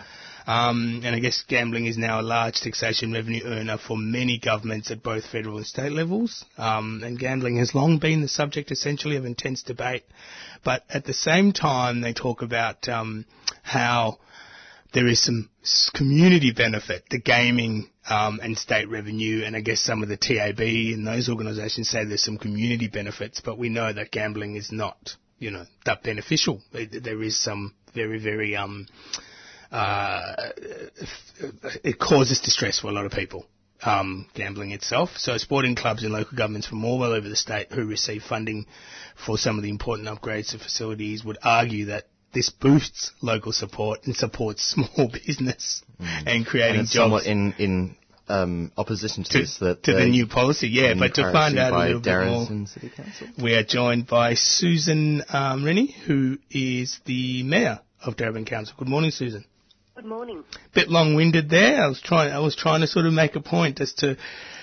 Um, 0.45 1.01
and 1.03 1.15
I 1.15 1.19
guess 1.19 1.43
gambling 1.47 1.85
is 1.85 1.97
now 1.97 2.19
a 2.19 2.21
large 2.21 2.61
taxation 2.61 3.13
revenue 3.13 3.43
earner 3.45 3.77
for 3.77 3.97
many 3.97 4.39
governments 4.39 4.91
at 4.91 5.03
both 5.03 5.25
federal 5.25 5.57
and 5.57 5.65
state 5.65 5.91
levels. 5.91 6.43
Um, 6.57 7.01
and 7.03 7.17
gambling 7.17 7.57
has 7.57 7.73
long 7.73 7.99
been 7.99 8.21
the 8.21 8.27
subject 8.27 8.71
essentially 8.71 9.15
of 9.15 9.25
intense 9.25 9.63
debate. 9.63 10.03
But 10.63 10.83
at 10.89 11.05
the 11.05 11.13
same 11.13 11.53
time, 11.53 12.01
they 12.01 12.13
talk 12.13 12.41
about 12.41 12.87
um, 12.89 13.25
how 13.61 14.19
there 14.93 15.07
is 15.07 15.21
some 15.23 15.49
community 15.93 16.51
benefit, 16.51 17.03
the 17.09 17.19
gaming 17.19 17.89
um, 18.09 18.39
and 18.43 18.57
state 18.57 18.89
revenue, 18.89 19.43
and 19.43 19.55
I 19.55 19.61
guess 19.61 19.81
some 19.81 20.03
of 20.03 20.09
the 20.09 20.17
TAB 20.17 20.59
and 20.59 21.05
those 21.07 21.29
organisations 21.29 21.89
say 21.89 22.05
there's 22.05 22.23
some 22.23 22.37
community 22.37 22.87
benefits, 22.87 23.41
but 23.43 23.57
we 23.57 23.69
know 23.69 23.91
that 23.91 24.11
gambling 24.11 24.55
is 24.55 24.71
not, 24.71 25.15
you 25.39 25.51
know, 25.51 25.65
that 25.85 26.03
beneficial. 26.03 26.61
There 26.71 27.23
is 27.23 27.41
some 27.41 27.73
very, 27.95 28.19
very, 28.19 28.55
um, 28.55 28.87
uh, 29.73 30.35
it 31.83 31.99
causes 31.99 32.39
distress 32.41 32.79
for 32.79 32.87
a 32.87 32.91
lot 32.91 33.05
of 33.05 33.11
people. 33.11 33.45
Um, 33.85 34.27
gambling 34.33 34.71
itself. 34.71 35.09
So 35.17 35.37
sporting 35.37 35.75
clubs 35.75 36.03
and 36.03 36.13
local 36.13 36.37
governments 36.37 36.67
from 36.67 36.85
all 36.85 37.03
over 37.03 37.27
the 37.27 37.35
state 37.35 37.69
who 37.69 37.85
receive 37.85 38.23
funding 38.23 38.65
for 39.25 39.37
some 39.37 39.57
of 39.57 39.63
the 39.63 39.69
important 39.69 40.07
upgrades 40.07 40.51
to 40.51 40.57
facilities 40.57 41.25
would 41.25 41.37
argue 41.43 41.87
that 41.87 42.05
this 42.33 42.49
boosts 42.49 43.11
local 43.21 43.51
support 43.51 44.05
and 44.05 44.15
supports 44.15 44.63
small 44.73 45.09
business 45.09 45.83
and 45.99 46.45
creating 46.45 46.79
and 46.79 46.87
jobs 46.87 46.93
somewhat 46.93 47.25
in 47.25 47.53
in 47.57 47.95
um, 48.29 48.71
opposition 48.77 49.25
to, 49.25 49.29
to, 49.31 49.37
this 49.39 49.57
that 49.57 49.83
to 49.83 49.93
the 49.93 50.05
new 50.05 50.27
policy. 50.27 50.69
Yeah, 50.69 50.93
but 50.97 51.15
to 51.15 51.29
find 51.33 51.59
out 51.59 51.73
a 51.73 51.77
little 51.77 51.99
bit 51.99 52.09
more, 52.09 52.45
Darebin 52.45 52.69
City 52.69 52.89
Council. 52.89 53.27
we 53.41 53.53
are 53.55 53.63
joined 53.63 54.07
by 54.07 54.35
Susan 54.35 55.23
um, 55.27 55.65
Rennie, 55.65 55.91
who 56.05 56.37
is 56.49 57.01
the 57.03 57.43
mayor 57.43 57.81
of 58.01 58.15
Darebin 58.15 58.45
Council. 58.47 58.75
Good 58.77 58.87
morning, 58.87 59.11
Susan. 59.11 59.43
Good 59.95 60.05
morning. 60.05 60.43
Bit 60.73 60.89
long-winded 60.89 61.51
there. 61.51 61.83
I 61.83 61.87
was 61.87 62.01
trying. 62.01 62.33
I 62.33 62.39
was 62.39 62.55
trying 62.55 62.81
to 62.81 62.87
sort 62.87 63.05
of 63.05 63.13
make 63.13 63.35
a 63.35 63.39
point 63.39 63.79
as 63.79 63.93
to, 63.95 64.17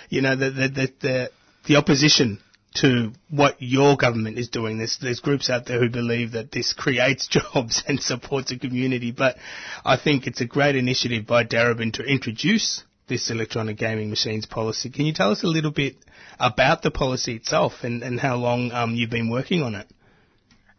you 0.09 0.23
know, 0.23 0.35
the 0.35 0.51
the 0.51 0.69
the 0.69 0.93
the, 1.01 1.31
the 1.69 1.77
opposition 1.77 2.41
to 2.77 3.13
what 3.29 3.55
your 3.61 3.97
government 3.97 4.39
is 4.39 4.49
doing. 4.49 4.79
There's 4.79 4.99
there's 5.01 5.21
groups 5.21 5.49
out 5.49 5.67
there 5.67 5.79
who 5.79 5.89
believe 5.89 6.33
that 6.33 6.51
this 6.51 6.73
creates 6.73 7.29
jobs 7.55 7.85
and 7.87 8.03
supports 8.03 8.51
a 8.51 8.59
community, 8.59 9.13
but 9.13 9.37
I 9.85 9.97
think 9.97 10.27
it's 10.27 10.41
a 10.41 10.47
great 10.47 10.75
initiative 10.75 11.29
by 11.29 11.45
Darebin 11.45 11.93
to 11.95 12.03
introduce 12.03 12.83
this 13.07 13.31
electronic 13.31 13.77
gaming 13.77 14.11
machines 14.11 14.47
policy. 14.47 14.91
Can 14.91 15.07
you 15.07 15.13
tell 15.13 15.31
us 15.31 15.45
a 15.45 15.49
little 15.49 15.71
bit 15.71 15.95
about 16.41 16.83
the 16.83 16.91
policy 16.91 17.37
itself 17.37 17.85
and, 17.85 18.03
and 18.03 18.19
how 18.19 18.35
long 18.35 18.73
um, 18.73 18.97
you've 18.97 19.11
been 19.11 19.31
working 19.31 19.63
on 19.63 19.77
it? 19.77 19.87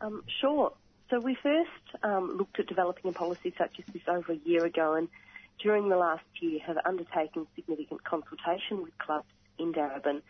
Um, 0.02 0.24
sure. 0.42 0.74
So 1.12 1.20
we 1.20 1.36
first 1.44 1.70
um, 2.04 2.38
looked 2.38 2.58
at 2.58 2.68
developing 2.68 3.12
a 3.12 3.14
policy 3.14 3.54
such 3.58 3.72
as 3.80 3.94
this 3.94 4.02
over 4.08 4.32
a 4.32 4.40
year 4.46 4.66
ago, 4.66 4.94
and 4.94 5.10
during 5.62 5.90
the 5.90 5.98
last 5.98 6.24
year 6.40 6.62
have 6.66 6.78
undertaken 6.86 7.46
significant 7.54 8.02
consultation 8.06 8.82
with 8.82 8.98
clubs 8.98 9.28
in 9.60 9.74
Darebin 9.74 10.22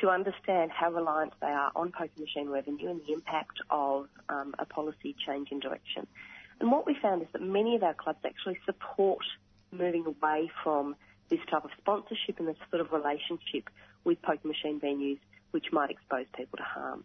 to 0.00 0.08
understand 0.08 0.72
how 0.72 0.90
reliant 0.90 1.34
they 1.40 1.46
are 1.46 1.70
on 1.76 1.92
poker 1.92 2.18
machine 2.18 2.48
revenue 2.48 2.90
and 2.90 3.00
the 3.06 3.12
impact 3.12 3.60
of 3.70 4.08
um, 4.28 4.56
a 4.58 4.64
policy 4.64 5.14
change 5.24 5.52
in 5.52 5.60
direction. 5.60 6.04
And 6.60 6.72
what 6.72 6.84
we 6.84 6.96
found 7.00 7.22
is 7.22 7.28
that 7.32 7.40
many 7.40 7.76
of 7.76 7.84
our 7.84 7.94
clubs 7.94 8.18
actually 8.26 8.58
support 8.66 9.24
moving 9.70 10.04
away 10.04 10.50
from 10.64 10.96
this 11.28 11.40
type 11.48 11.64
of 11.64 11.70
sponsorship 11.78 12.40
and 12.40 12.48
this 12.48 12.56
sort 12.70 12.80
of 12.80 12.90
relationship 12.90 13.70
with 14.02 14.20
poker 14.22 14.48
machine 14.48 14.80
venues 14.80 15.20
which 15.52 15.66
might 15.70 15.90
expose 15.90 16.26
people 16.36 16.56
to 16.56 16.64
harm. 16.64 17.04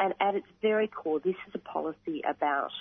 And 0.00 0.14
at 0.18 0.34
its 0.34 0.46
very 0.62 0.88
core, 0.88 1.20
this 1.20 1.36
is 1.46 1.54
a 1.54 1.58
policy 1.58 2.22
about 2.26 2.72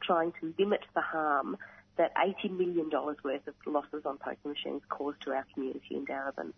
trying 0.00 0.32
to 0.40 0.54
limit 0.58 0.80
the 0.94 1.00
harm 1.00 1.56
that 1.96 2.14
$80 2.14 2.56
million 2.56 2.88
worth 2.88 3.46
of 3.48 3.54
losses 3.66 4.06
on 4.06 4.16
poker 4.18 4.48
machines 4.48 4.82
cause 4.88 5.14
to 5.24 5.32
our 5.32 5.44
community 5.52 5.96
in 5.96 6.06
Darebin. 6.06 6.52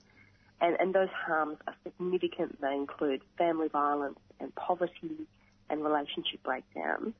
And, 0.61 0.76
and 0.78 0.94
those 0.94 1.09
harms 1.09 1.56
are 1.66 1.74
significant. 1.83 2.61
They 2.61 2.74
include 2.74 3.22
family 3.38 3.68
violence 3.68 4.18
and 4.38 4.54
poverty 4.54 5.26
and 5.70 5.83
relationship 5.83 6.42
breakdown. 6.42 7.14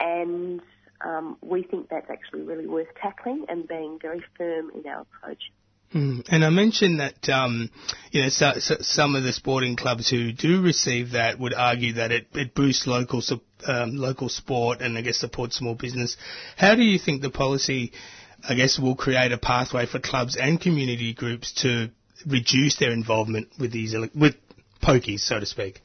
And 0.00 0.60
um, 1.00 1.36
we 1.42 1.62
think 1.62 1.90
that's 1.90 2.10
actually 2.10 2.42
really 2.42 2.66
worth 2.66 2.88
tackling 3.00 3.46
and 3.48 3.68
being 3.68 4.00
very 4.02 4.22
firm 4.36 4.72
in 4.74 4.84
our 4.90 5.02
approach. 5.02 5.52
Mm. 5.94 6.26
And 6.30 6.44
I 6.44 6.50
mentioned 6.50 7.00
that 7.00 7.28
um, 7.28 7.70
you 8.10 8.22
know 8.22 8.28
so, 8.30 8.52
so 8.58 8.76
some 8.80 9.14
of 9.14 9.24
the 9.24 9.32
sporting 9.32 9.76
clubs 9.76 10.08
who 10.08 10.32
do 10.32 10.62
receive 10.62 11.12
that 11.12 11.38
would 11.38 11.52
argue 11.52 11.94
that 11.94 12.10
it, 12.10 12.28
it 12.32 12.54
boosts 12.54 12.86
local 12.86 13.22
um, 13.66 13.96
local 13.96 14.28
sport 14.28 14.80
and 14.80 14.96
I 14.96 15.02
guess 15.02 15.18
supports 15.18 15.56
small 15.56 15.74
business. 15.74 16.16
How 16.56 16.74
do 16.74 16.82
you 16.82 16.98
think 16.98 17.20
the 17.20 17.30
policy, 17.30 17.92
I 18.48 18.54
guess, 18.54 18.78
will 18.78 18.96
create 18.96 19.32
a 19.32 19.38
pathway 19.38 19.86
for 19.86 19.98
clubs 19.98 20.36
and 20.36 20.60
community 20.60 21.12
groups 21.12 21.52
to 21.62 21.90
reduce 22.26 22.76
their 22.78 22.92
involvement 22.92 23.48
with 23.58 23.72
these 23.72 23.94
with 24.14 24.36
pokies, 24.82 25.20
so 25.20 25.40
to 25.40 25.46
speak? 25.46 25.82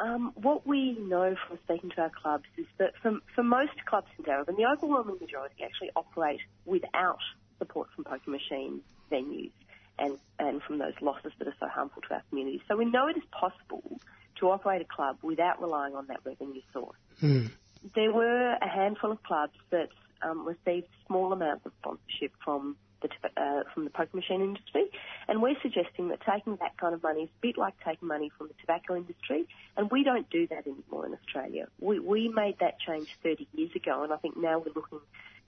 Um, 0.00 0.32
what 0.34 0.66
we 0.66 0.92
know 0.98 1.36
from 1.46 1.58
speaking 1.64 1.90
to 1.90 2.00
our 2.02 2.10
clubs 2.10 2.46
is 2.56 2.66
that 2.78 2.94
for, 3.02 3.18
for 3.34 3.42
most 3.42 3.84
clubs 3.84 4.08
in 4.18 4.24
Darebin, 4.24 4.56
the 4.56 4.64
overwhelming 4.64 5.18
majority 5.20 5.62
actually 5.62 5.90
operate 5.94 6.40
without 6.64 7.18
support 7.58 7.88
from 7.94 8.04
poker 8.04 8.30
machine 8.30 8.80
venues 9.12 9.50
and, 9.98 10.18
and 10.38 10.62
from 10.62 10.78
those 10.78 10.94
losses 11.02 11.32
that 11.38 11.46
are 11.46 11.54
so 11.60 11.68
harmful 11.68 12.00
to 12.08 12.14
our 12.14 12.22
community. 12.30 12.62
So 12.66 12.76
we 12.76 12.86
know 12.86 13.08
it 13.08 13.18
is 13.18 13.24
possible 13.30 14.00
to 14.36 14.50
operate 14.50 14.80
a 14.80 14.86
club 14.86 15.18
without 15.22 15.60
relying 15.60 15.94
on 15.94 16.06
that 16.06 16.20
revenue 16.24 16.62
source. 16.72 16.96
Mm. 17.20 17.50
There 17.94 18.12
were 18.12 18.54
a 18.54 18.68
handful 18.68 19.12
of 19.12 19.22
clubs 19.22 19.58
that 19.68 19.90
um, 20.22 20.46
received 20.46 20.88
small 21.06 21.32
amounts 21.34 21.66
of 21.66 21.72
sponsorship 21.80 22.32
from 22.42 22.76
the 23.02 23.08
uh, 23.40 23.62
from 23.72 23.84
the 23.84 23.90
poker 23.90 24.16
machine 24.16 24.40
industry, 24.40 24.90
and 25.28 25.42
we're 25.42 25.60
suggesting 25.62 26.08
that 26.08 26.20
taking 26.20 26.56
that 26.56 26.76
kind 26.76 26.94
of 26.94 27.02
money 27.02 27.22
is 27.22 27.28
a 27.28 27.40
bit 27.40 27.58
like 27.58 27.74
taking 27.84 28.08
money 28.08 28.30
from 28.36 28.48
the 28.48 28.54
tobacco 28.60 28.96
industry, 28.96 29.46
and 29.76 29.90
we 29.90 30.04
don't 30.04 30.28
do 30.30 30.46
that 30.48 30.66
anymore 30.66 31.06
in 31.06 31.14
Australia. 31.14 31.66
We 31.80 31.98
we 31.98 32.28
made 32.28 32.58
that 32.60 32.78
change 32.80 33.08
30 33.22 33.46
years 33.54 33.70
ago, 33.74 34.02
and 34.02 34.12
I 34.12 34.16
think 34.16 34.36
now 34.36 34.58
we're 34.58 34.74
looking 34.74 35.00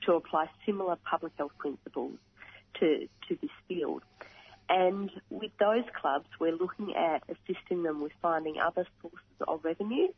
to 0.07 0.15
apply 0.15 0.49
similar 0.67 0.97
public 1.09 1.33
health 1.37 1.53
principles 1.59 2.19
to 2.81 3.09
to 3.29 3.39
this 3.41 3.51
field. 3.69 4.03
And 4.69 5.11
with 5.29 5.51
those 5.59 5.85
clubs, 6.01 6.27
we're 6.41 6.57
looking 6.57 6.95
at 6.97 7.23
assisting 7.29 7.83
them 7.83 8.01
with 8.01 8.13
finding 8.23 8.59
other 8.59 8.87
sources 9.01 9.19
of 9.47 9.65
revenue. 9.65 10.09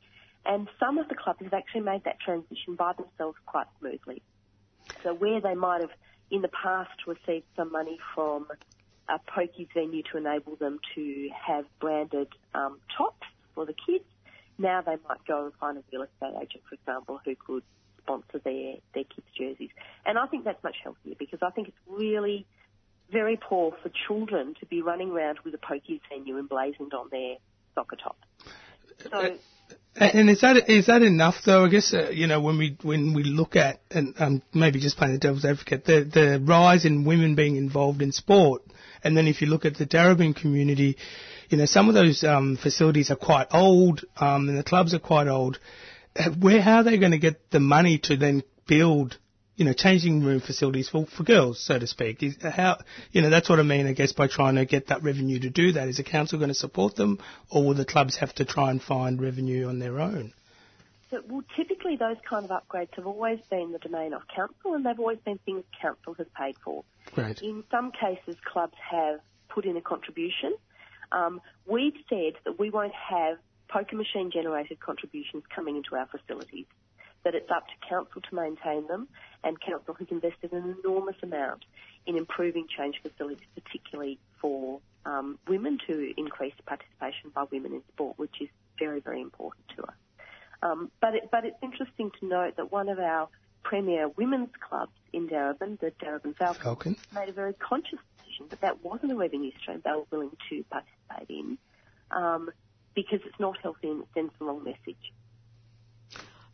And 0.47 0.69
some 0.79 0.99
of 0.99 1.09
the 1.09 1.15
clubs 1.15 1.41
have 1.43 1.55
actually 1.55 1.81
made 1.81 2.05
that 2.05 2.21
transition 2.21 2.77
by 2.77 2.93
themselves 2.93 3.37
quite 3.47 3.67
smoothly. 3.81 4.23
So 5.03 5.15
where 5.15 5.41
they 5.41 5.55
might 5.55 5.81
have 5.81 5.91
in 6.31 6.43
the 6.43 6.49
past 6.49 7.07
received 7.07 7.47
some 7.57 7.71
money 7.71 7.99
from 8.15 8.47
a 9.09 9.19
pokies 9.31 9.69
venue 9.75 10.03
to 10.11 10.19
enable 10.19 10.57
them 10.57 10.79
to 10.95 11.29
have 11.47 11.65
branded 11.81 12.29
um, 12.55 12.79
tops 12.97 13.27
for 13.55 13.67
the 13.67 13.75
kids, 13.87 14.05
now 14.59 14.81
they 14.81 14.97
might 15.09 15.25
go 15.27 15.45
and 15.45 15.55
find 15.55 15.79
a 15.79 15.83
real 15.93 16.03
estate 16.03 16.35
agent, 16.37 16.63
for 16.69 16.75
example, 16.75 17.21
who 17.25 17.35
could 17.37 17.63
sponsor 17.99 18.41
their, 18.45 18.75
their 18.95 19.05
kids' 19.05 19.27
jerseys. 19.37 19.71
And 20.07 20.19
I 20.19 20.27
think 20.27 20.45
that's 20.45 20.63
much 20.63 20.77
healthier 20.83 21.15
because 21.19 21.41
I 21.43 21.51
think 21.51 21.69
it's 21.69 21.77
really 21.87 22.47
very 23.11 23.37
poor 23.37 23.75
for 23.83 23.91
children 24.07 24.55
to 24.61 24.67
be 24.67 24.83
running 24.83 25.11
around 25.11 25.41
with 25.45 25.55
a 25.55 25.59
pokies 25.59 26.01
venue 26.09 26.39
emblazoned 26.39 26.95
on 26.95 27.09
their 27.11 27.37
soccer 27.75 27.97
top. 27.97 28.17
So 29.03 29.37
And 29.97 30.29
is 30.29 30.41
that 30.41 30.69
is 30.69 30.87
that 30.87 31.03
enough 31.03 31.37
though? 31.45 31.65
I 31.65 31.69
guess 31.69 31.95
uh, 31.95 32.11
you 32.11 32.27
know 32.27 32.41
when 32.41 32.59
we 32.59 32.77
when 32.83 33.15
we 33.15 33.23
look 33.23 33.55
at 33.55 33.81
and 33.91 34.15
um, 34.19 34.43
maybe 34.53 34.81
just 34.81 34.97
playing 34.97 35.15
the 35.15 35.21
devil's 35.21 35.45
advocate, 35.45 35.85
the 35.85 36.03
the 36.03 36.43
rise 36.45 36.85
in 36.85 37.05
women 37.05 37.37
being 37.37 37.57
involved 37.57 38.03
in 38.03 38.11
sport, 38.11 38.63
and 39.05 39.17
then 39.17 39.29
if 39.29 39.41
you 39.41 39.47
look 39.47 39.65
at 39.65 39.77
the 39.77 39.87
Darebin 39.87 40.35
community, 40.35 40.97
you 41.49 41.59
know 41.59 41.67
some 41.67 41.89
of 41.89 41.95
those 41.95 42.25
um, 42.25 42.57
facilities 42.57 43.11
are 43.13 43.17
quite 43.17 43.47
old, 43.53 44.05
um, 44.17 44.49
and 44.49 44.59
the 44.59 44.65
clubs 44.65 44.95
are 44.95 44.99
quite 44.99 45.29
old. 45.29 45.61
Uh, 46.17 46.31
Where 46.31 46.61
how 46.61 46.79
are 46.79 46.83
they 46.83 46.99
going 46.99 47.13
to 47.13 47.19
get 47.19 47.51
the 47.53 47.61
money 47.61 47.99
to 48.05 48.17
then 48.17 48.43
build 48.67 49.19
you 49.57 49.65
know, 49.65 49.73
changing 49.73 50.25
room 50.25 50.41
facilities 50.41 50.89
for, 50.89 51.07
for 51.07 51.23
girls, 51.23 51.65
so 51.65 51.79
to 51.79 51.87
speak. 51.87 52.23
Is 52.23 52.37
how, 52.43 52.79
you 53.13 53.23
know, 53.23 53.31
that's 53.31 53.49
what 53.49 53.61
I 53.61 53.63
mean, 53.63 53.87
I 53.87 53.93
guess, 53.93 54.13
by 54.13 54.27
trying 54.27 54.57
to 54.57 54.65
get 54.65 54.89
that 54.89 55.03
revenue 55.03 55.39
to 55.41 55.51
do 55.51 55.73
that. 55.73 55.89
Is 55.89 55.99
the 55.99 56.05
council 56.05 56.39
going 56.39 56.49
to 56.49 56.55
support 56.55 56.97
them, 56.97 57.19
or 57.51 57.65
will 57.65 57.75
the 57.75 57.85
clubs 57.85 58.17
have 58.17 58.35
to 58.37 58.45
try 58.45 58.71
and 58.71 58.83
find 58.83 59.21
revenue 59.21 59.69
on 59.69 59.79
their 59.79 60.01
own? 60.01 60.33
So, 61.11 61.23
well, 61.29 61.45
typically 61.55 61.97
those 61.97 62.17
kind 62.29 62.45
of 62.45 62.51
upgrades 62.51 62.95
have 62.97 63.07
always 63.07 63.39
been 63.49 63.73
the 63.73 63.79
domain 63.79 64.13
of 64.13 64.23
council, 64.35 64.75
and 64.75 64.85
they've 64.85 64.99
always 64.99 65.19
been 65.19 65.39
things 65.45 65.65
council 65.81 66.15
has 66.15 66.27
paid 66.37 66.57
for. 66.65 66.83
Great. 67.13 67.41
In 67.43 67.63
some 67.71 67.93
cases, 67.93 68.37
clubs 68.45 68.75
have 68.91 69.21
put 69.49 69.65
in 69.65 69.77
a 69.77 69.81
contribution. 69.81 70.57
Um, 71.13 71.41
we've 71.67 71.95
said 72.09 72.35
that 72.45 72.59
we 72.59 72.71
won't 72.71 72.95
have 72.95 73.39
poker 73.69 73.97
machine 73.97 74.31
generated 74.33 74.81
contributions 74.81 75.45
coming 75.55 75.77
into 75.77 75.95
our 75.95 76.07
facilities, 76.07 76.67
that 77.25 77.35
it's 77.35 77.51
up 77.51 77.67
to 77.67 77.89
council 77.89 78.21
to 78.21 78.35
maintain 78.35 78.87
them, 78.87 79.09
and 79.43 79.61
council 79.61 79.95
has 79.95 80.09
invested 80.11 80.53
an 80.53 80.77
enormous 80.85 81.17
amount 81.23 81.65
in 82.07 82.17
improving 82.17 82.67
change 82.77 82.97
facilities, 83.03 83.47
particularly 83.55 84.19
for 84.41 84.81
um, 85.07 85.39
women 85.49 85.79
to 85.87 86.13
increase 86.19 86.55
participation 86.67 87.31
by 87.35 87.45
women 87.51 87.73
in 87.73 87.83
sport, 87.93 88.19
which 88.19 88.41
is 88.41 88.49
very, 88.79 89.01
very 89.01 89.21
important 89.21 89.65
to 89.77 89.83
us. 89.83 89.95
Um, 90.63 90.91
but, 91.01 91.15
it, 91.15 91.29
but 91.31 91.45
it's 91.45 91.57
interesting 91.63 92.11
to 92.21 92.27
note 92.27 92.57
that 92.57 92.73
one 92.73 92.89
of 92.89 92.99
our 92.99 93.29
premier 93.63 94.09
women's 94.09 94.51
clubs 94.67 94.93
in 95.13 95.29
Darebin, 95.29 95.79
the 95.81 95.93
Darebin 96.03 96.37
Falcons, 96.37 96.63
Falcons. 96.63 96.99
made 97.15 97.29
a 97.29 97.33
very 97.33 97.55
conscious 97.55 97.99
decision 98.19 98.47
that 98.51 98.61
that 98.61 98.85
wasn't 98.85 99.13
a 99.13 99.17
revenue 99.17 99.51
stream 99.61 99.81
they 99.85 99.91
were 99.91 100.05
willing 100.11 100.37
to 100.51 100.65
participate 100.71 101.29
in 101.29 101.59
um, 102.11 102.51
because 102.95 103.21
it's 103.25 103.41
not 103.41 103.57
healthy 103.63 103.89
and 103.89 104.03
it 104.03 104.09
sends 104.15 104.33
the 104.39 104.45
wrong 104.45 104.63
message. 104.63 105.13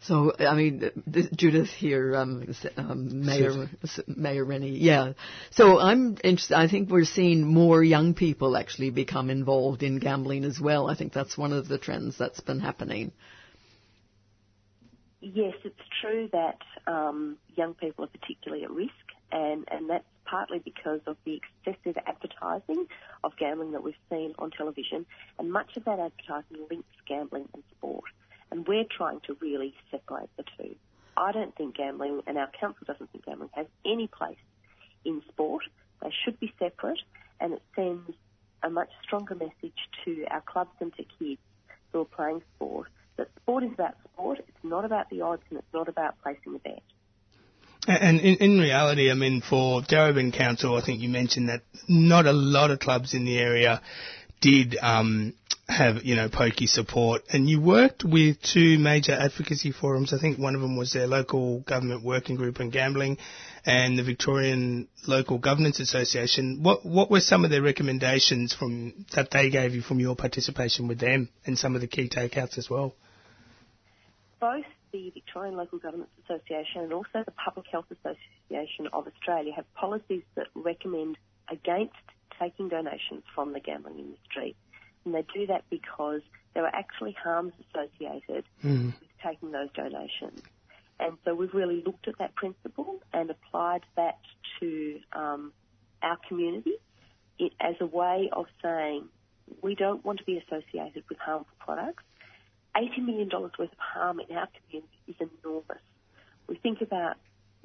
So, 0.02 0.32
I 0.38 0.54
mean, 0.54 0.90
th- 1.12 1.30
Judith 1.32 1.68
here, 1.68 2.16
um, 2.16 2.54
um, 2.78 3.26
Mayor, 3.26 3.68
Mayor 4.06 4.44
Rennie, 4.46 4.78
yeah. 4.78 5.12
So 5.50 5.78
I'm 5.78 6.16
interested, 6.24 6.56
I 6.56 6.68
think 6.68 6.88
we're 6.90 7.04
seeing 7.04 7.46
more 7.46 7.84
young 7.84 8.14
people 8.14 8.56
actually 8.56 8.90
become 8.90 9.28
involved 9.28 9.82
in 9.82 9.98
gambling 9.98 10.44
as 10.44 10.58
well. 10.58 10.88
I 10.88 10.94
think 10.94 11.12
that's 11.12 11.36
one 11.36 11.52
of 11.52 11.68
the 11.68 11.76
trends 11.76 12.16
that's 12.16 12.40
been 12.40 12.60
happening. 12.60 13.12
Yes, 15.20 15.52
it's 15.64 15.76
true 16.00 16.30
that 16.32 16.60
um, 16.86 17.36
young 17.54 17.74
people 17.74 18.04
are 18.04 18.08
particularly 18.08 18.64
at 18.64 18.70
risk, 18.70 18.90
and, 19.30 19.66
and 19.70 19.90
that's 19.90 20.04
partly 20.24 20.60
because 20.60 21.00
of 21.06 21.18
the 21.26 21.38
excessive 21.66 22.02
advertising 22.06 22.86
of 23.22 23.32
gambling 23.38 23.72
that 23.72 23.82
we've 23.82 23.94
seen 24.08 24.32
on 24.38 24.50
television, 24.50 25.04
and 25.38 25.52
much 25.52 25.76
of 25.76 25.84
that 25.84 25.98
advertising 25.98 26.66
links 26.70 26.88
gambling 27.06 27.46
and 27.52 27.62
sport. 27.76 28.04
And 28.50 28.66
we're 28.66 28.84
trying 28.84 29.20
to 29.26 29.36
really 29.40 29.74
separate 29.90 30.30
the 30.36 30.44
two. 30.58 30.74
I 31.16 31.32
don't 31.32 31.54
think 31.56 31.76
gambling, 31.76 32.22
and 32.26 32.38
our 32.38 32.50
council 32.60 32.84
doesn't 32.86 33.10
think 33.12 33.26
gambling, 33.26 33.50
has 33.52 33.66
any 33.84 34.06
place 34.06 34.38
in 35.04 35.22
sport. 35.28 35.64
They 36.02 36.12
should 36.24 36.40
be 36.40 36.52
separate, 36.58 37.00
and 37.40 37.52
it 37.52 37.62
sends 37.76 38.10
a 38.62 38.70
much 38.70 38.90
stronger 39.02 39.34
message 39.34 39.78
to 40.04 40.24
our 40.30 40.40
clubs 40.40 40.70
and 40.80 40.94
to 40.96 41.04
kids 41.18 41.40
who 41.92 42.00
are 42.00 42.04
playing 42.04 42.42
sport 42.56 42.88
that 43.20 43.28
sport 43.42 43.64
is 43.64 43.72
about 43.72 43.94
sport, 44.12 44.38
it's 44.38 44.64
not 44.64 44.84
about 44.84 45.10
the 45.10 45.20
odds, 45.20 45.42
and 45.50 45.58
it's 45.58 45.74
not 45.74 45.88
about 45.88 46.14
placing 46.22 46.54
a 46.54 46.58
bet. 46.58 46.82
And 47.86 48.18
in, 48.20 48.36
in 48.36 48.58
reality, 48.58 49.10
I 49.10 49.14
mean, 49.14 49.42
for 49.42 49.82
Darebin 49.82 50.32
Council, 50.32 50.76
I 50.76 50.80
think 50.80 51.00
you 51.00 51.08
mentioned 51.08 51.48
that 51.48 51.62
not 51.88 52.26
a 52.26 52.32
lot 52.32 52.70
of 52.70 52.78
clubs 52.78 53.14
in 53.14 53.24
the 53.24 53.38
area 53.38 53.80
did 54.40 54.76
um, 54.80 55.34
have, 55.68 56.02
you 56.04 56.16
know, 56.16 56.28
pokey 56.28 56.66
support. 56.66 57.22
And 57.30 57.48
you 57.48 57.60
worked 57.60 58.04
with 58.04 58.42
two 58.42 58.78
major 58.78 59.12
advocacy 59.12 59.72
forums. 59.72 60.12
I 60.12 60.18
think 60.18 60.38
one 60.38 60.54
of 60.54 60.60
them 60.60 60.76
was 60.76 60.92
their 60.92 61.06
local 61.06 61.60
government 61.60 62.04
working 62.04 62.36
group 62.36 62.60
on 62.60 62.70
gambling 62.70 63.18
and 63.64 63.98
the 63.98 64.02
Victorian 64.02 64.88
Local 65.06 65.38
Governance 65.38 65.80
Association. 65.80 66.62
What 66.62 66.84
what 66.84 67.10
were 67.10 67.20
some 67.20 67.44
of 67.44 67.50
their 67.50 67.62
recommendations 67.62 68.54
from 68.54 69.06
that 69.14 69.30
they 69.30 69.50
gave 69.50 69.74
you 69.74 69.82
from 69.82 70.00
your 70.00 70.16
participation 70.16 70.88
with 70.88 70.98
them 70.98 71.28
and 71.44 71.58
some 71.58 71.74
of 71.74 71.80
the 71.80 71.86
key 71.86 72.08
takeouts 72.08 72.58
as 72.58 72.68
well? 72.70 72.94
Both 74.40 74.64
the 74.92 75.10
Victorian 75.10 75.56
Local 75.56 75.78
Governance 75.78 76.10
Association 76.24 76.82
and 76.82 76.92
also 76.92 77.22
the 77.24 77.32
Public 77.32 77.66
Health 77.70 77.86
Association 77.90 78.88
of 78.92 79.06
Australia 79.06 79.52
have 79.54 79.72
policies 79.74 80.22
that 80.34 80.46
recommend 80.54 81.16
against 81.50 81.94
taking 82.40 82.68
donations 82.68 83.22
from 83.34 83.52
the 83.52 83.60
gambling 83.60 83.98
industry. 83.98 84.56
And 85.04 85.14
they 85.14 85.24
do 85.34 85.46
that 85.46 85.64
because 85.70 86.22
there 86.54 86.64
are 86.64 86.74
actually 86.74 87.12
harms 87.12 87.52
associated 87.68 88.44
Mm. 88.64 88.86
with 89.00 89.18
taking 89.22 89.50
those 89.52 89.70
donations. 89.72 90.42
And 90.98 91.16
so 91.24 91.34
we've 91.34 91.54
really 91.54 91.82
looked 91.82 92.08
at 92.08 92.18
that 92.18 92.34
principle 92.34 93.00
and 93.12 93.30
applied 93.30 93.82
that 93.96 94.18
to 94.60 95.00
um, 95.12 95.52
our 96.02 96.18
community 96.28 96.74
it, 97.38 97.52
as 97.60 97.76
a 97.80 97.86
way 97.86 98.28
of 98.32 98.46
saying 98.62 99.08
we 99.62 99.74
don't 99.74 100.04
want 100.04 100.18
to 100.18 100.24
be 100.24 100.36
associated 100.38 101.04
with 101.08 101.18
harmful 101.18 101.54
products. 101.58 102.04
$80 102.76 103.04
million 103.04 103.28
worth 103.32 103.58
of 103.58 103.68
harm 103.78 104.20
in 104.20 104.36
our 104.36 104.48
community 104.60 104.98
is 105.08 105.16
enormous. 105.42 105.82
We 106.46 106.56
think 106.56 106.80
about 106.82 107.16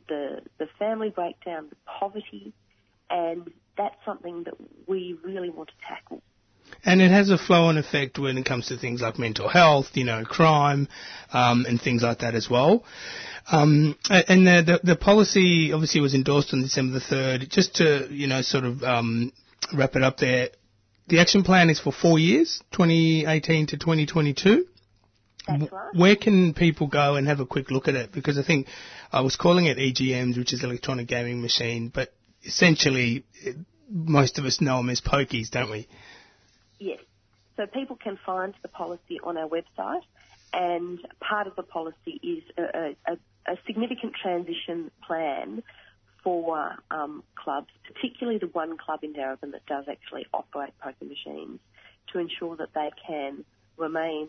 the, 0.07 0.41
the 0.57 0.67
family 0.79 1.09
breakdown, 1.09 1.67
the 1.69 1.75
poverty, 1.85 2.53
and 3.09 3.49
that's 3.77 3.95
something 4.05 4.43
that 4.43 4.55
we 4.87 5.17
really 5.23 5.49
want 5.49 5.69
to 5.69 5.87
tackle. 5.87 6.21
And 6.83 7.01
it 7.01 7.11
has 7.11 7.29
a 7.29 7.37
flow-on 7.37 7.77
effect 7.77 8.19
when 8.19 8.37
it 8.37 8.45
comes 8.45 8.67
to 8.67 8.77
things 8.77 9.01
like 9.01 9.19
mental 9.19 9.47
health, 9.47 9.87
you 9.93 10.03
know, 10.03 10.23
crime, 10.23 10.87
um, 11.31 11.65
and 11.67 11.81
things 11.81 12.01
like 12.03 12.19
that 12.19 12.35
as 12.35 12.49
well. 12.49 12.83
Um, 13.51 13.97
and 14.09 14.47
the, 14.47 14.79
the, 14.83 14.93
the 14.93 14.95
policy 14.95 15.71
obviously 15.71 16.01
was 16.01 16.15
endorsed 16.15 16.53
on 16.53 16.61
December 16.61 16.99
the 16.99 17.05
3rd. 17.05 17.49
Just 17.49 17.75
to, 17.75 18.07
you 18.11 18.27
know, 18.27 18.41
sort 18.41 18.65
of 18.65 18.83
um, 18.83 19.31
wrap 19.73 19.95
it 19.95 20.03
up 20.03 20.17
there, 20.17 20.49
the 21.07 21.19
action 21.19 21.43
plan 21.43 21.69
is 21.69 21.79
for 21.79 21.91
four 21.91 22.17
years, 22.17 22.61
2018 22.71 23.67
to 23.67 23.77
2022. 23.77 24.65
That's 25.47 25.71
right. 25.71 25.95
Where 25.95 26.15
can 26.15 26.55
people 26.55 26.87
go 26.87 27.15
and 27.15 27.27
have 27.27 27.39
a 27.39 27.45
quick 27.45 27.69
look 27.69 27.87
at 27.87 27.93
it? 27.93 28.11
Because 28.11 28.39
I 28.39 28.43
think 28.43 28.67
I 29.11 29.21
was 29.21 29.35
calling 29.35 29.65
it 29.65 29.77
EGMs, 29.77 30.37
which 30.37 30.53
is 30.53 30.63
electronic 30.63 31.07
gaming 31.07 31.41
machine, 31.41 31.91
but 31.93 32.11
essentially 32.45 33.25
most 33.89 34.39
of 34.39 34.45
us 34.45 34.61
know 34.61 34.77
them 34.77 34.89
as 34.89 35.01
pokies, 35.01 35.49
don't 35.49 35.69
we? 35.69 35.87
Yes. 36.79 36.99
So 37.57 37.65
people 37.65 37.95
can 37.95 38.17
find 38.25 38.53
the 38.61 38.67
policy 38.67 39.19
on 39.23 39.37
our 39.37 39.47
website, 39.47 40.01
and 40.53 40.99
part 41.19 41.47
of 41.47 41.55
the 41.55 41.63
policy 41.63 42.19
is 42.21 42.43
a, 42.57 42.95
a, 43.07 43.17
a 43.45 43.57
significant 43.65 44.13
transition 44.21 44.91
plan 45.05 45.63
for 46.23 46.75
um, 46.89 47.23
clubs, 47.35 47.67
particularly 47.85 48.39
the 48.39 48.47
one 48.47 48.77
club 48.77 49.03
in 49.03 49.13
Darebin 49.13 49.51
that 49.51 49.65
does 49.67 49.85
actually 49.89 50.25
operate 50.33 50.73
poker 50.81 51.05
machines, 51.05 51.59
to 52.11 52.19
ensure 52.19 52.55
that 52.57 52.69
they 52.73 52.89
can 53.07 53.45
remain 53.77 54.27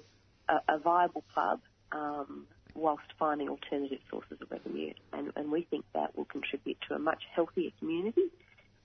a, 0.49 0.75
a 0.75 0.79
viable 0.79 1.25
club 1.33 1.61
um, 1.93 2.47
whilst 2.77 3.05
finding 3.19 3.49
alternative 3.49 3.99
sources 4.11 4.39
of 4.41 4.51
revenue. 4.51 4.93
And, 5.13 5.33
and 5.37 5.51
we 5.51 5.63
think 5.63 5.85
that 5.95 6.17
will 6.17 6.27
contribute 6.27 6.79
to 6.89 6.95
a 6.95 6.99
much 6.99 7.23
healthier 7.35 7.71
community. 7.79 8.29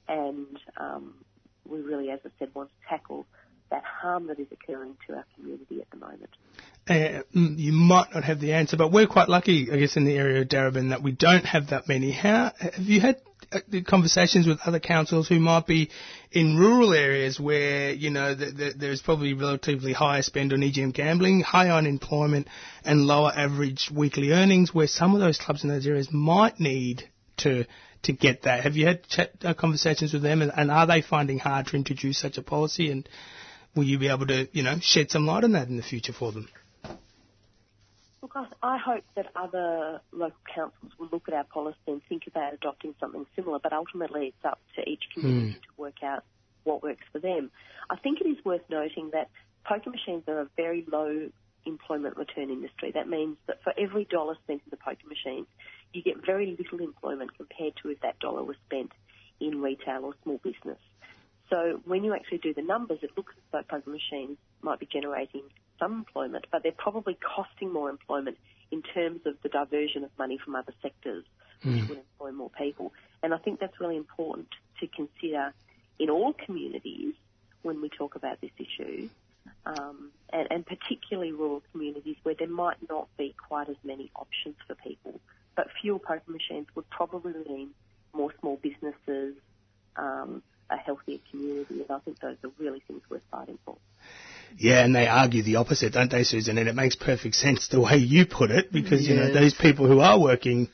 And 0.08 0.58
um, 0.78 1.16
we 1.68 1.80
really, 1.80 2.10
as 2.10 2.20
I 2.26 2.30
said, 2.40 2.50
want 2.56 2.70
to 2.70 2.90
tackle 2.90 3.26
that 3.70 3.84
harm 3.84 4.28
that 4.28 4.40
is 4.40 4.48
occurring 4.52 4.98
to 5.08 5.16
our 5.16 5.26
community 5.36 5.80
at 5.82 5.90
the 5.92 5.98
moment. 5.98 6.30
Uh, 6.88 7.24
you 7.32 7.72
might 7.72 8.14
not 8.14 8.24
have 8.24 8.40
the 8.40 8.54
answer, 8.54 8.76
but 8.76 8.92
we're 8.92 9.08
quite 9.08 9.30
lucky, 9.30 9.72
I 9.72 9.78
guess, 9.78 9.96
in 9.96 10.04
the 10.04 10.18
area 10.18 10.42
of 10.42 10.48
Darebin 10.48 10.90
that 10.90 11.02
we 11.02 11.12
don't 11.12 11.46
have 11.46 11.70
that 11.70 11.88
many. 11.88 12.12
How 12.12 12.52
have 12.60 12.84
you 12.84 13.00
had 13.00 13.22
conversations 13.86 14.48
with 14.48 14.60
other 14.66 14.80
councils 14.80 15.28
who 15.28 15.40
might 15.40 15.68
be 15.68 15.90
in 16.32 16.58
rural 16.58 16.94
areas 16.94 17.40
where 17.40 17.92
you 17.92 18.10
know 18.10 18.36
th 18.36 18.56
th 18.56 18.74
there's 18.78 19.02
probably 19.02 19.34
relatively 19.34 19.94
higher 19.94 20.22
spend 20.22 20.54
on 20.54 20.60
EGM 20.60 20.94
gambling, 20.94 21.42
high 21.42 21.70
unemployment, 21.70 22.48
and 22.86 23.06
lower 23.06 23.32
average 23.36 23.90
weekly 23.94 24.32
earnings, 24.32 24.74
where 24.74 24.88
some 24.88 25.14
of 25.16 25.22
those 25.22 25.38
clubs 25.38 25.64
in 25.64 25.70
those 25.70 25.88
areas 25.88 26.10
might 26.12 26.60
need 26.60 27.10
to 27.38 27.66
to 28.04 28.14
get 28.14 28.44
that. 28.44 28.64
Have 28.64 28.76
you 28.76 28.88
had 28.88 29.02
uh, 29.44 29.54
conversations 29.54 30.14
with 30.14 30.24
them, 30.24 30.42
and, 30.42 30.52
and 30.56 30.72
are 30.72 30.88
they 30.88 31.02
finding 31.02 31.40
hard 31.40 31.68
to 31.68 31.76
introduce 31.76 32.18
such 32.18 32.38
a 32.38 32.42
policy? 32.42 32.92
And 32.92 33.08
will 33.76 33.84
you 33.84 34.00
be 34.00 34.08
able 34.08 34.28
to, 34.28 34.48
you 34.52 34.64
know, 34.64 34.78
shed 34.82 35.12
some 35.12 35.26
light 35.26 35.44
on 35.44 35.52
that 35.54 35.68
in 35.68 35.78
the 35.78 35.84
future 35.84 36.14
for 36.14 36.32
them? 36.32 36.48
Look, 38.22 38.34
I, 38.36 38.46
I 38.62 38.78
hope 38.78 39.04
that 39.16 39.28
other 39.36 40.00
local 40.12 40.38
councils 40.54 40.92
will 41.00 41.10
look 41.12 41.28
at 41.28 41.34
our 41.34 41.44
policy 41.44 41.78
and 41.88 42.02
think 42.08 42.28
about 42.28 42.54
adopting 42.54 42.94
something 43.00 43.26
similar, 43.36 43.60
but 43.60 43.74
ultimately 43.74 44.28
it's 44.28 44.46
up 44.46 44.60
to 44.76 44.88
each 44.88 45.04
community 45.14 45.54
hmm. 45.54 45.76
to 45.76 45.82
work 45.82 46.04
out 46.04 46.24
what 46.64 46.84
works 46.84 47.04
for 47.12 47.20
them. 47.20 47.50
I 47.90 47.96
think 47.96 48.22
it 48.22 48.28
is 48.28 48.44
worth 48.46 48.62
noting 48.70 49.10
that 49.14 49.30
poker 49.66 49.90
machines 49.90 50.24
are 50.28 50.42
a 50.42 50.48
very 50.56 50.86
low 50.92 51.30
employment 51.66 52.18
return 52.18 52.50
industry. 52.50 52.92
That 52.92 53.08
means 53.08 53.38
that 53.48 53.64
for 53.64 53.74
every 53.78 54.06
dollar 54.06 54.36
spent 54.44 54.62
in 54.66 54.70
the 54.70 54.78
poker 54.78 55.08
machines, 55.08 55.48
you 55.94 56.04
get 56.04 56.24
very 56.26 56.56
little 56.58 56.80
employment 56.80 57.36
compared 57.36 57.74
to 57.82 57.90
if 57.90 58.02
that 58.02 58.20
dollar 58.20 58.44
was 58.44 58.56
spent 58.68 58.92
in 59.40 59.62
retail 59.62 60.06
or 60.06 60.14
small 60.24 60.40
business. 60.44 60.78
So 61.50 61.82
when 61.86 62.04
you 62.04 62.14
actually 62.14 62.38
do 62.38 62.54
the 62.54 62.62
numbers, 62.62 63.00
it 63.02 63.12
looks 63.18 63.34
as 63.36 63.44
though 63.52 63.64
poker 63.68 63.90
machines 63.90 64.38
might 64.62 64.80
be 64.80 64.88
generating 64.92 65.44
some 65.82 65.94
employment, 65.94 66.46
but 66.52 66.64
they're 66.64 66.72
probably 66.72 67.18
costing 67.36 67.74
more 67.74 67.90
employment 67.90 68.38
in 68.72 68.82
terms 68.82 69.20
of 69.26 69.36
the 69.42 69.50
diversion 69.50 70.06
of 70.06 70.12
money 70.18 70.38
from 70.38 70.56
other 70.56 70.74
sectors, 70.82 71.26
which 71.64 71.90
would 71.90 71.98
employ 71.98 72.32
more 72.32 72.52
people. 72.58 72.94
And 73.22 73.34
I 73.34 73.38
think 73.38 73.60
that's 73.60 73.80
really 73.82 73.98
important 73.98 74.48
to 74.80 74.88
consider 74.88 75.54
in 76.00 76.10
all 76.10 76.34
communities 76.34 77.14
when 77.64 77.82
we 77.82 77.90
talk 77.90 78.16
about 78.16 78.40
this 78.42 78.52
issue, 78.58 79.10
um, 79.66 80.12
and, 80.32 80.48
and 80.50 80.66
particularly 80.66 81.32
rural 81.32 81.62
communities 81.72 82.16
where 82.24 82.36
there 82.36 82.48
might 82.48 82.78
not 82.90 83.08
be 83.18 83.36
quite 83.48 83.70
as 83.70 83.76
many 83.84 84.10
options 84.16 84.56
for 84.68 84.76
people. 84.76 85.20
But 85.56 85.68
fewer 85.82 86.00
poker 86.00 86.32
machines 86.32 86.68
would 86.76 86.90
probably 86.90 87.34
mean 87.48 87.72
more 88.14 88.34
small 88.40 88.58
businesses, 88.62 89.36
um, 89.98 90.42
a 90.70 90.78
healthier 90.78 91.20
community, 91.30 91.82
and 91.82 91.92
I 91.92 92.00
think 92.00 92.20
those 92.20 92.38
are 92.44 92.52
really 92.58 92.82
things 92.88 93.02
worth 93.10 93.22
fighting 93.30 93.60
for. 93.66 93.78
Yeah, 94.58 94.84
and 94.84 94.96
they 94.96 95.08
argue 95.08 95.44
the 95.44 95.56
opposite, 95.58 95.94
don't 95.94 96.12
they, 96.12 96.24
Susan? 96.24 96.58
And 96.58 96.68
it 96.70 96.76
makes 96.76 96.96
perfect 96.96 97.36
sense 97.36 97.68
the 97.68 97.82
way 97.82 97.98
you 97.98 98.26
put 98.26 98.52
it, 98.52 98.72
because 98.72 99.08
you 99.08 99.16
know 99.16 99.26
Yes. 99.28 99.34
those 99.34 99.54
people 99.54 99.88
who 99.88 100.00
are 100.02 100.20
working, 100.20 100.70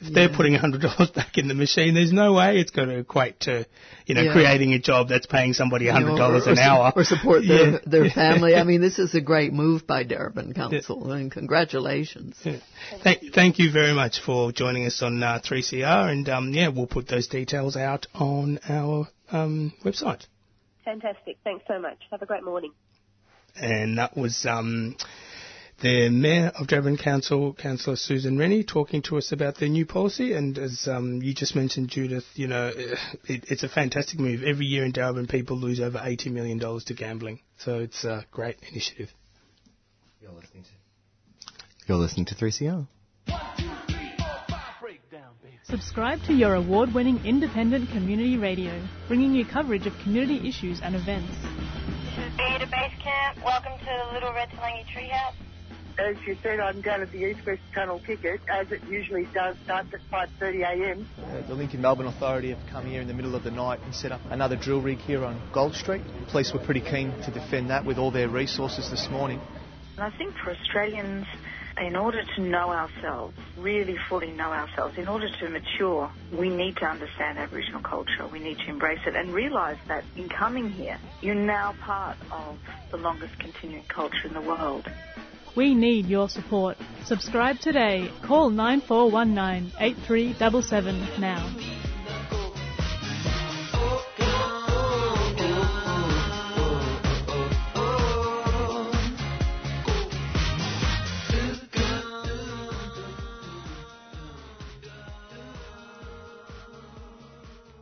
if 0.00 0.12
they're 0.14 0.28
putting 0.28 0.54
hundred 0.54 0.82
dollars 0.82 1.10
back 1.10 1.38
in 1.38 1.48
the 1.48 1.54
machine, 1.54 1.94
there's 1.94 2.12
no 2.12 2.32
way 2.32 2.58
it's 2.58 2.70
going 2.70 2.88
to 2.88 2.98
equate 2.98 3.40
to, 3.40 3.66
you 4.06 4.14
know, 4.14 4.22
Yeah. 4.22 4.32
creating 4.32 4.72
a 4.74 4.78
job 4.78 5.08
that's 5.08 5.26
paying 5.26 5.54
somebody 5.54 5.86
You 5.86 5.90
know, 5.92 5.98
hundred 6.00 6.16
dollars 6.18 6.46
or- 6.46 6.50
or 6.50 6.52
an 6.52 6.56
su- 6.58 6.62
hour 6.62 6.92
or 6.94 7.04
support 7.04 7.46
their, 7.46 7.70
Yeah. 7.72 7.78
their 7.84 8.10
family. 8.10 8.54
I 8.54 8.62
mean, 8.70 8.80
this 8.80 8.98
is 9.00 9.14
a 9.14 9.20
great 9.20 9.52
move 9.52 9.86
by 9.88 10.04
Darebin 10.04 10.54
Council, 10.54 11.10
and 11.12 11.30
congratulations. 11.32 12.36
Thank, 13.02 13.32
thank 13.34 13.58
you 13.58 13.70
very 13.72 13.92
much 13.92 14.20
for 14.20 14.52
joining 14.52 14.86
us 14.86 15.02
on 15.02 15.20
uh, 15.22 15.40
3CR, 15.44 16.10
and 16.12 16.28
um, 16.28 16.52
yeah, 16.54 16.68
we'll 16.68 16.86
put 16.86 17.08
those 17.08 17.26
details 17.28 17.76
out 17.76 18.06
on 18.14 18.60
our 18.68 19.08
um, 19.32 19.72
website. 19.84 20.26
Fantastic. 20.84 21.36
Thanks 21.44 21.64
so 21.68 21.78
much. 21.80 21.98
Have 22.10 22.22
a 22.22 22.26
great 22.26 22.44
morning. 22.44 22.72
And 23.56 23.98
that 23.98 24.16
was 24.16 24.46
um, 24.48 24.96
the 25.80 26.08
Mayor 26.08 26.52
of 26.58 26.66
Darebin 26.66 26.98
Council, 26.98 27.54
Councillor 27.54 27.96
Susan 27.96 28.36
Rennie, 28.36 28.64
talking 28.64 29.02
to 29.02 29.16
us 29.16 29.30
about 29.32 29.58
their 29.58 29.68
new 29.68 29.86
policy. 29.86 30.32
And 30.32 30.58
as 30.58 30.88
um, 30.88 31.22
you 31.22 31.34
just 31.34 31.54
mentioned, 31.54 31.88
Judith, 31.88 32.24
you 32.34 32.48
know, 32.48 32.72
it, 32.74 33.44
it's 33.48 33.62
a 33.62 33.68
fantastic 33.68 34.18
move. 34.18 34.42
Every 34.42 34.66
year 34.66 34.84
in 34.84 34.92
Darebin, 34.92 35.28
people 35.28 35.56
lose 35.56 35.80
over 35.80 35.98
$80 35.98 36.32
million 36.32 36.58
to 36.58 36.94
gambling. 36.94 37.40
So 37.58 37.78
it's 37.78 38.04
a 38.04 38.24
great 38.30 38.56
initiative. 38.70 39.10
You're 40.20 40.32
listening 40.32 40.64
to. 40.64 40.70
You're 41.86 41.98
listening 41.98 42.26
to 42.26 42.34
3CR. 42.34 42.86
Subscribe 45.62 46.22
to 46.22 46.32
your 46.32 46.54
award 46.54 46.94
winning 46.94 47.20
independent 47.26 47.90
community 47.90 48.38
radio, 48.38 48.82
bringing 49.06 49.34
you 49.34 49.44
coverage 49.44 49.86
of 49.86 49.92
community 50.02 50.48
issues 50.48 50.80
and 50.82 50.94
events. 50.94 51.34
Beta 53.28 53.40
Base 53.40 53.44
Camp, 53.44 53.44
welcome 53.44 53.78
to 53.78 53.84
the 53.84 54.12
Little 54.14 54.32
Red 54.32 54.48
Talangi 54.50 54.84
Treehouse. 54.86 55.34
As 55.98 56.16
you 56.26 56.36
said, 56.42 56.60
I'm 56.60 56.80
going 56.80 57.00
to 57.00 57.06
the 57.06 57.18
East 57.18 57.40
West 57.44 57.60
Tunnel 57.74 58.00
ticket, 58.06 58.40
as 58.48 58.70
it 58.70 58.82
usually 58.84 59.26
does, 59.34 59.56
starts 59.64 59.88
at 59.92 60.00
5.30am. 60.12 61.04
Uh, 61.18 61.46
The 61.48 61.54
Linking 61.54 61.80
Melbourne 61.80 62.06
Authority 62.06 62.50
have 62.50 62.70
come 62.70 62.86
here 62.86 63.00
in 63.00 63.08
the 63.08 63.14
middle 63.14 63.34
of 63.34 63.42
the 63.42 63.50
night 63.50 63.80
and 63.84 63.94
set 63.94 64.12
up 64.12 64.20
another 64.30 64.56
drill 64.56 64.80
rig 64.80 64.98
here 64.98 65.24
on 65.24 65.40
Gold 65.52 65.74
Street. 65.74 66.02
Police 66.30 66.52
were 66.52 66.60
pretty 66.60 66.80
keen 66.80 67.10
to 67.22 67.30
defend 67.32 67.70
that 67.70 67.84
with 67.84 67.98
all 67.98 68.12
their 68.12 68.28
resources 68.28 68.90
this 68.90 69.08
morning. 69.10 69.40
And 69.96 70.04
I 70.04 70.16
think 70.16 70.34
for 70.36 70.52
Australians, 70.52 71.26
in 71.80 71.96
order 71.96 72.22
to 72.36 72.42
know 72.42 72.70
ourselves, 72.70 73.36
really 73.56 73.96
fully 74.08 74.30
know 74.30 74.52
ourselves, 74.52 74.98
in 74.98 75.08
order 75.08 75.28
to 75.28 75.48
mature, 75.48 76.10
we 76.32 76.48
need 76.48 76.76
to 76.76 76.86
understand 76.86 77.38
Aboriginal 77.38 77.82
culture. 77.82 78.26
We 78.26 78.40
need 78.40 78.58
to 78.58 78.68
embrace 78.68 79.00
it 79.06 79.14
and 79.14 79.32
realise 79.32 79.78
that 79.88 80.04
in 80.16 80.28
coming 80.28 80.70
here, 80.70 80.98
you're 81.20 81.34
now 81.34 81.74
part 81.80 82.16
of 82.30 82.58
the 82.90 82.96
longest 82.96 83.38
continuing 83.38 83.84
culture 83.84 84.26
in 84.26 84.34
the 84.34 84.40
world. 84.40 84.90
We 85.56 85.74
need 85.74 86.06
your 86.06 86.28
support. 86.28 86.76
Subscribe 87.04 87.58
today. 87.58 88.10
Call 88.22 88.50
9419 88.50 89.72
8377 89.80 91.20
now. 91.20 91.87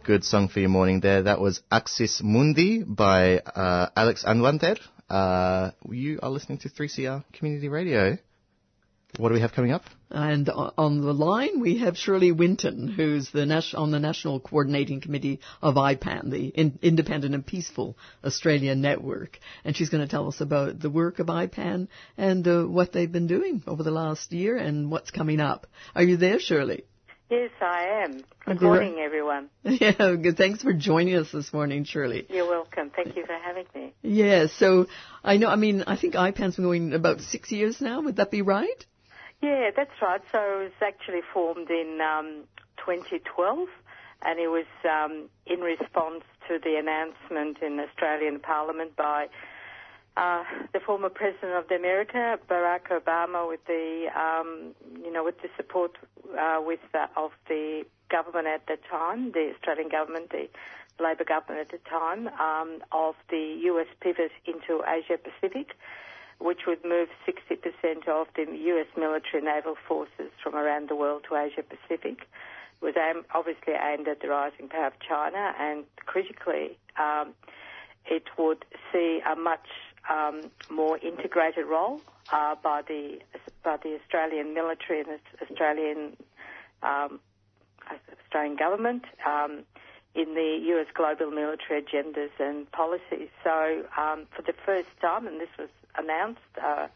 Good 0.07 0.23
song 0.23 0.47
for 0.47 0.61
your 0.61 0.69
morning 0.69 1.01
there. 1.01 1.25
That 1.25 1.41
was 1.41 1.63
Axis 1.69 2.21
Mundi 2.23 2.85
by 2.85 3.41
uh, 3.41 3.89
Alex 3.97 4.23
Anwandter. 4.23 4.79
Uh, 5.11 5.73
you 5.91 6.21
are 6.23 6.31
listening 6.31 6.59
to 6.59 6.69
3CR 6.69 7.25
Community 7.33 7.69
Radio. 7.69 8.17
What 9.17 9.31
do 9.31 9.35
we 9.35 9.41
have 9.41 9.51
coming 9.51 9.73
up? 9.73 9.83
And 10.09 10.49
on 10.49 11.01
the 11.01 11.13
line, 11.13 11.59
we 11.59 11.79
have 11.79 11.97
Shirley 11.97 12.31
Winton, 12.31 12.87
who's 12.87 13.33
the 13.33 13.47
nas- 13.47 13.75
on 13.75 13.91
the 13.91 13.99
National 13.99 14.39
Coordinating 14.39 15.01
Committee 15.01 15.41
of 15.61 15.75
IPAN, 15.75 16.31
the 16.31 16.47
In- 16.51 16.79
Independent 16.83 17.35
and 17.35 17.45
Peaceful 17.45 17.99
Australia 18.25 18.77
Network. 18.77 19.41
And 19.65 19.77
she's 19.77 19.89
going 19.89 20.05
to 20.07 20.09
tell 20.09 20.29
us 20.29 20.41
about 20.41 20.79
the 20.79 20.89
work 20.89 21.19
of 21.19 21.27
IPAN 21.27 21.89
and 22.17 22.47
uh, 22.47 22.63
what 22.63 22.93
they've 22.93 23.11
been 23.11 23.27
doing 23.27 23.65
over 23.67 23.83
the 23.83 23.91
last 23.91 24.31
year 24.33 24.57
and 24.57 24.89
what's 24.89 25.11
coming 25.11 25.41
up. 25.41 25.67
Are 25.97 26.05
you 26.05 26.17
there, 26.17 26.39
Shirley? 26.39 26.85
Yes, 27.29 27.51
I 27.61 28.05
am. 28.05 28.23
Good 28.45 28.63
morning, 28.63 28.99
everyone. 29.01 29.51
Yeah, 29.65 30.15
good. 30.15 30.37
Thanks 30.37 30.63
for 30.63 30.73
joining 30.73 31.17
us 31.17 31.33
this 31.33 31.53
morning, 31.53 31.83
Shirley. 31.85 32.25
You're 32.29 32.49
welcome. 32.49 32.93
Thank 32.95 33.17
you 33.17 33.27
for 33.27 33.37
having 33.45 33.67
me. 33.75 33.93
Yeah, 34.03 34.47
so 34.59 34.87
I 35.25 35.37
know, 35.37 35.49
I 35.49 35.57
mean, 35.57 35.83
I 35.89 35.97
think 35.97 36.15
IPAN's 36.15 36.55
been 36.55 36.65
going 36.65 36.93
about 36.95 37.21
six 37.21 37.51
years 37.51 37.81
now. 37.81 38.01
Would 38.01 38.17
that 38.17 38.31
be 38.31 38.43
right? 38.43 38.85
Yeah, 39.43 39.71
that's 39.77 39.91
right. 40.01 40.21
So 40.31 40.39
it 40.39 40.63
was 40.63 40.73
actually 40.81 41.23
formed 41.35 41.69
in 41.69 41.99
um, 42.01 42.45
2012, 42.79 43.69
and 44.23 44.39
it 44.39 44.49
was 44.49 44.67
um, 44.89 45.29
in 45.47 45.61
response 45.61 46.23
to 46.47 46.61
the 46.63 46.77
announcement 46.77 47.59
in 47.61 47.81
Australian 47.81 48.39
Parliament 48.39 48.95
by 48.95 49.27
uh, 50.17 50.45
the 50.73 50.81
former 50.81 51.11
President 51.11 51.53
of 51.53 51.69
the 51.69 51.75
America, 51.75 52.39
Barack 52.49 52.89
Obama, 52.91 53.47
with 53.47 53.65
the 53.67 54.07
um, 54.17 54.75
you 55.05 55.13
know 55.13 55.25
with 55.25 55.41
the 55.43 55.49
support 55.57 55.93
uh, 56.39 56.61
with 56.65 56.81
uh, 56.95 57.07
of 57.17 57.33
the 57.49 57.85
government 58.11 58.47
at 58.47 58.67
the 58.67 58.79
time, 58.91 59.33
the 59.33 59.53
Australian 59.55 59.89
government, 59.89 60.31
the 60.31 60.49
Labor 60.99 61.25
government 61.25 61.61
at 61.61 61.71
the 61.71 61.91
time, 61.91 62.29
um, 62.41 62.83
of 62.93 63.15
the 63.29 63.61
US 63.65 63.89
pivot 64.01 64.33
into 64.47 64.83
Asia 64.87 65.19
Pacific, 65.19 65.77
which 66.39 66.61
would 66.67 66.83
move 66.85 67.09
60% 67.27 68.09
of 68.09 68.29
the 68.35 68.47
US 68.51 68.87
military 68.97 69.43
naval 69.43 69.77
forces 69.87 70.31
from 70.43 70.55
around 70.55 70.89
the 70.89 70.97
world 70.97 71.25
to 71.29 71.37
Asia 71.37 71.63
Pacific. 71.63 72.27
Was 72.81 72.95
aim, 72.97 73.25
obviously 73.35 73.73
aimed 73.73 74.07
at 74.07 74.21
the 74.21 74.29
rising 74.29 74.69
power 74.69 74.89
of 74.89 74.93
China, 75.01 75.55
and 75.59 75.85
critically, 76.05 76.79
um, 76.99 77.33
it 78.05 78.25
would 78.39 78.65
see 78.93 79.21
a 79.27 79.35
much 79.35 79.67
um, 80.11 80.51
more 80.71 80.99
integrated 80.99 81.67
role 81.67 82.01
uh, 82.33 82.55
by 82.63 82.83
the 82.83 83.19
by 83.63 83.77
the 83.77 83.99
Australian 84.01 84.55
military 84.55 85.01
and 85.01 85.09
the 85.09 85.47
Australian 85.51 86.17
um, 86.83 87.21
Australian 88.25 88.57
government 88.57 89.05
um, 89.27 89.65
in 90.15 90.35
the 90.35 90.59
US 90.73 90.87
global 90.95 91.31
military 91.31 91.83
agendas 91.83 92.31
and 92.39 92.71
policies. 92.73 93.29
So, 93.45 93.85
um, 93.97 94.27
for 94.35 94.43
the 94.43 94.55
first 94.65 94.89
time, 95.01 95.27
and 95.27 95.41
this 95.41 95.51
was 95.59 95.69
announced, 95.97 96.41
uh, 96.63 96.89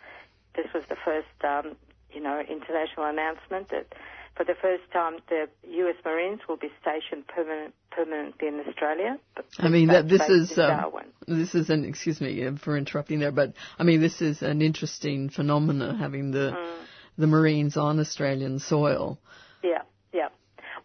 this 0.55 0.73
was 0.73 0.85
the 0.89 0.97
first, 0.97 1.29
um, 1.45 1.77
you 2.13 2.21
know, 2.21 2.41
international 2.41 3.07
announcement 3.07 3.69
that 3.69 3.93
for 4.37 4.45
the 4.45 4.55
first 4.61 4.83
time 4.93 5.19
the 5.29 5.49
US 5.85 5.97
Marines 6.05 6.41
will 6.49 6.57
be 6.57 6.71
stationed 6.81 7.27
permanent, 7.27 7.75
permanently 7.91 8.49
in 8.49 8.61
Australia. 8.67 9.19
I 9.59 9.69
mean, 9.69 9.89
that 9.89 10.09
this 10.09 10.23
is 10.29 10.59
um, 10.59 10.93
this 11.27 11.55
is 11.55 11.71
an 11.71 11.85
excuse 11.85 12.21
me 12.21 12.47
uh, 12.47 12.53
for 12.57 12.77
interrupting 12.77 13.21
there, 13.21 13.33
but 13.33 13.53
I 13.79 13.85
mean, 13.85 14.01
this 14.01 14.23
is 14.23 14.43
an 14.43 14.63
interesting 14.63 15.29
phenomenon 15.29 15.99
having 15.99 16.31
the 16.31 16.51
Mm. 16.51 16.85
the 17.19 17.27
Marines 17.27 17.77
on 17.77 18.01
Australian 18.01 18.59
soil. 18.59 19.19
Yeah, 19.63 19.83
yeah. 20.13 20.29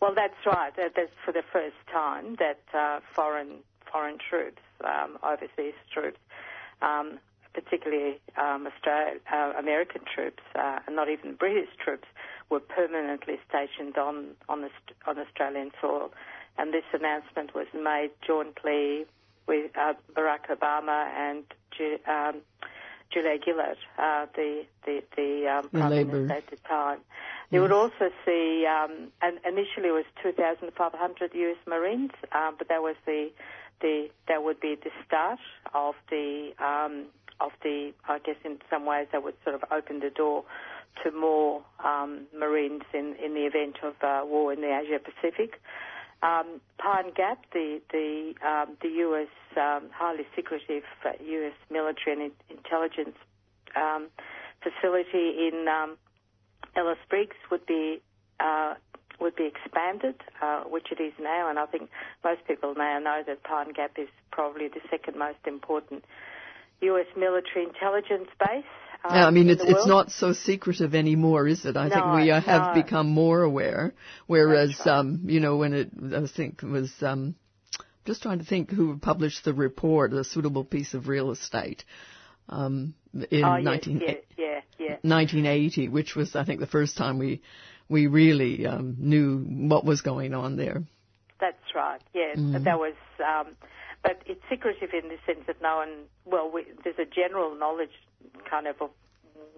Well, 0.02 0.14
that's 0.16 0.46
right. 0.46 0.76
That, 0.76 0.93
that's 0.96 1.12
for 1.24 1.32
the 1.32 1.43
first 1.54 1.76
time 1.91 2.36
that 2.39 2.60
uh, 2.74 3.00
foreign 3.16 3.60
foreign 3.91 4.18
troops, 4.30 4.62
um, 4.84 5.18
overseas 5.24 5.76
troops, 5.93 6.20
um, 6.82 7.20
particularly 7.56 8.20
um, 8.38 8.68
Australia, 8.68 9.20
uh, 9.32 9.53
American 9.58 10.01
troops, 10.14 10.43
uh, 10.56 10.80
and 10.86 10.95
not 10.95 11.10
even 11.10 11.36
British 11.36 11.70
troops, 11.84 12.08
were 12.49 12.60
permanently 12.60 13.39
stationed 13.49 13.97
on 13.97 14.36
on, 14.49 14.70
on 15.08 15.18
Australian 15.18 15.72
soil. 15.82 16.12
And 16.58 16.74
this 16.74 16.86
announcement 16.93 17.56
was 17.56 17.68
made 17.74 18.12
jointly 18.26 19.06
with 19.47 19.72
uh, 19.78 19.93
Barack 20.14 20.47
Obama 20.49 21.08
and 21.18 21.43
Ju- 21.78 21.99
um, 22.08 22.41
Julia 23.12 23.38
Gillard, 23.43 23.78
uh, 23.97 24.26
the 24.36 24.66
the, 24.86 25.03
the 25.16 25.47
um, 25.47 25.64
The 25.72 25.80
Prime 25.80 25.91
Labor. 25.91 26.12
Minister 26.14 26.36
at 26.38 26.47
the 26.49 26.58
time. 26.68 26.99
You 27.51 27.62
would 27.62 27.72
also 27.72 28.10
see, 28.26 28.66
um, 28.66 29.12
and 29.22 29.39
initially 29.45 29.89
it 29.89 29.93
was 29.93 30.06
2,500 30.24 31.32
U.S. 31.34 31.58
Marines, 31.68 32.12
um, 32.34 32.56
but 32.58 32.68
that 32.70 32.82
was 32.82 32.95
the, 33.06 33.30
the 33.82 34.10
that 34.28 34.43
would 34.43 34.60
be 34.60 34.76
the 34.76 34.89
start 35.06 35.39
of 35.74 35.93
the 36.10 36.51
um, 36.60 37.06
of 37.39 37.51
the. 37.63 37.93
I 38.07 38.19
guess 38.19 38.36
in 38.43 38.59
some 38.69 38.86
ways 38.86 39.07
that 39.11 39.23
would 39.23 39.36
sort 39.43 39.55
of 39.55 39.63
open 39.71 39.99
the 39.99 40.09
door 40.09 40.43
to 41.03 41.11
more 41.11 41.63
um, 41.83 42.27
Marines 42.38 42.83
in, 42.93 43.15
in 43.23 43.33
the 43.33 43.45
event 43.45 43.77
of 43.83 43.95
uh, 44.01 44.25
war 44.25 44.53
in 44.53 44.61
the 44.61 44.77
Asia 44.77 44.99
Pacific. 44.99 45.59
Um, 46.23 46.61
Pine 46.77 47.11
Gap, 47.15 47.45
the 47.53 47.81
the 47.91 48.33
um, 48.45 48.77
the 48.81 48.89
U.S. 49.05 49.27
Um, 49.57 49.89
highly 49.93 50.25
secretive 50.36 50.83
uh, 51.05 51.11
U.S. 51.23 51.53
military 51.69 52.13
and 52.23 52.31
intelligence 52.49 53.15
um, 53.75 54.07
facility 54.63 55.47
in 55.47 55.67
um, 55.67 55.97
Alice 56.75 56.97
Springs, 57.05 57.33
would 57.51 57.65
be 57.65 58.01
uh, 58.39 58.75
would 59.19 59.36
be 59.36 59.45
expanded, 59.45 60.15
uh, 60.41 60.63
which 60.63 60.88
it 60.91 61.01
is 61.01 61.13
now, 61.21 61.49
and 61.49 61.59
I 61.59 61.65
think 61.65 61.89
most 62.23 62.41
people 62.47 62.73
now 62.75 62.99
know 62.99 63.21
that 63.27 63.43
Pine 63.43 63.73
Gap 63.73 63.91
is 63.97 64.09
probably 64.31 64.67
the 64.67 64.81
second 64.89 65.17
most 65.17 65.39
important 65.45 66.03
U.S. 66.82 67.05
military 67.15 67.65
intelligence 67.65 68.30
base. 68.39 68.63
um, 69.03 69.15
Yeah, 69.15 69.28
I 69.28 69.32
mean, 69.32 69.49
it's 69.49 69.63
it's 69.63 69.88
not 69.88 70.11
so 70.11 70.34
secretive 70.34 70.95
anymore, 70.95 71.47
is 71.47 71.65
it? 71.65 71.78
I 71.78 71.89
think 71.89 72.05
we 72.13 72.32
uh, 72.32 72.41
have 72.41 72.76
no. 72.76 72.82
become 72.82 73.07
more 73.07 73.41
aware. 73.41 73.93
Whereas, 74.28 74.80
um, 74.86 75.21
you 75.26 75.39
know, 75.39 75.57
when 75.57 75.73
it, 75.73 75.89
I 76.13 76.28
think 76.28 76.63
it 76.63 76.67
was, 76.67 76.91
um, 77.01 77.36
just 78.05 78.21
trying 78.21 78.39
to 78.39 78.45
think 78.45 78.69
who 78.69 78.97
published 78.97 79.45
the 79.45 79.53
report, 79.53 80.13
a 80.13 80.23
suitable 80.23 80.63
piece 80.63 80.93
of 80.93 81.07
real 81.07 81.32
estate, 81.32 81.84
um, 82.49 82.93
in 83.32 83.43
oh, 83.43 83.55
yes, 83.55 83.63
19, 83.63 84.01
yeah, 84.01 84.13
yeah, 84.38 84.61
yeah. 84.78 84.97
1980, 85.01 85.89
which 85.89 86.15
was, 86.15 86.36
I 86.36 86.43
think, 86.43 86.59
the 86.59 86.67
first 86.67 86.97
time 86.97 87.17
we 87.17 87.41
we 87.88 88.07
really 88.07 88.65
um, 88.65 88.95
knew 88.97 89.38
what 89.38 89.86
was 89.86 90.01
going 90.01 90.34
on 90.34 90.57
there. 90.57 90.84
That's 91.39 91.76
right. 91.76 92.01
Yeah, 92.13 92.34
Mhm. 92.36 92.63
that 92.63 92.80
was. 92.80 92.95
Um, 93.19 93.55
but 94.06 94.22
it's 94.28 94.41
secretive 94.47 94.91
in 94.93 95.10
the 95.10 95.18
sense 95.26 95.45
that 95.47 95.60
no 95.64 95.78
one. 95.78 96.06
Well, 96.26 96.49
we, 96.53 96.66
there's 96.84 96.99
a 96.99 97.10
general 97.10 97.56
knowledge, 97.58 97.97
kind 98.47 98.68
of. 98.68 98.80
of 98.80 98.91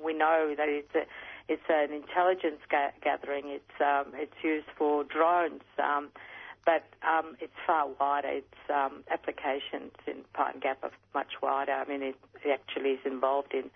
we 0.01 0.13
know 0.13 0.53
that 0.55 0.69
it's 0.69 0.95
a, 0.95 1.03
it's 1.51 1.67
an 1.69 1.91
intelligence 1.91 2.61
ga- 2.69 2.95
gathering. 3.03 3.43
It's 3.47 3.81
um, 3.81 4.13
it's 4.15 4.39
used 4.41 4.67
for 4.77 5.03
drones, 5.03 5.63
um, 5.83 6.07
but 6.65 6.85
um, 7.03 7.35
it's 7.41 7.53
far 7.65 7.87
wider. 7.99 8.29
Its 8.29 8.61
um, 8.73 9.03
applications 9.11 9.91
in 10.07 10.23
Pine 10.33 10.59
Gap 10.61 10.79
are 10.81 10.91
much 11.13 11.33
wider. 11.43 11.73
I 11.73 11.85
mean, 11.85 12.01
it, 12.01 12.15
it 12.45 12.51
actually 12.51 12.91
is 12.91 12.99
involved 13.05 13.53
in 13.53 13.69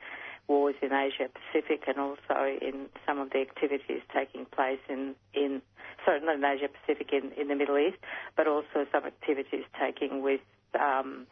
wars 0.47 0.75
in 0.81 0.93
Asia 0.93 1.27
Pacific 1.29 1.83
and 1.87 1.97
also 1.97 2.57
in 2.61 2.87
some 3.05 3.19
of 3.19 3.31
the 3.31 3.39
activities 3.39 4.01
taking 4.13 4.45
place 4.45 4.79
in, 4.89 5.15
in 5.33 5.61
sorry, 6.05 6.19
not 6.21 6.35
in 6.35 6.43
Asia 6.43 6.67
Pacific, 6.67 7.11
in, 7.13 7.31
in 7.39 7.47
the 7.47 7.55
Middle 7.55 7.77
East, 7.77 7.97
but 8.35 8.47
also 8.47 8.85
some 8.91 9.05
activities 9.05 9.63
taking 9.79 10.21
with 10.21 10.41
um, 10.79 11.27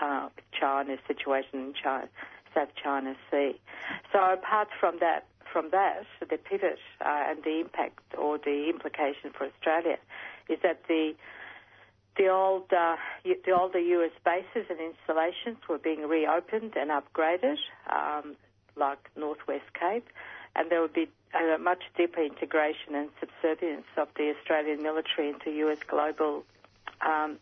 uh, 0.00 0.28
China's 0.58 1.00
situation 1.06 1.60
in 1.60 1.74
China, 1.74 2.08
South 2.54 2.68
China 2.82 3.14
Sea. 3.30 3.58
So 4.12 4.18
apart 4.18 4.68
from 4.78 4.98
that, 5.00 5.26
from 5.52 5.70
that, 5.72 6.04
the 6.20 6.36
pivot 6.36 6.78
uh, 7.00 7.24
and 7.28 7.42
the 7.42 7.60
impact 7.60 8.00
or 8.16 8.38
the 8.38 8.68
implication 8.68 9.30
for 9.36 9.46
Australia 9.46 9.96
is 10.48 10.58
that 10.62 10.82
the 10.88 11.14
the 12.16 12.28
old 12.28 12.72
uh, 12.72 12.96
the 13.24 13.52
older 13.52 13.78
US 13.78 14.10
bases 14.24 14.68
and 14.68 14.78
installations 14.80 15.58
were 15.68 15.78
being 15.78 16.08
reopened 16.08 16.74
and 16.76 16.90
upgraded, 16.90 17.56
um, 17.88 18.36
like 18.76 18.98
Northwest 19.16 19.72
Cape, 19.78 20.06
and 20.56 20.70
there 20.70 20.80
would 20.80 20.92
be 20.92 21.08
a 21.34 21.58
much 21.58 21.84
deeper 21.96 22.22
integration 22.22 22.94
and 22.94 23.10
subservience 23.20 23.86
of 23.96 24.08
the 24.16 24.34
Australian 24.36 24.82
military 24.82 25.28
into 25.28 25.50
US 25.68 25.78
global 25.86 26.44
um, 27.06 27.38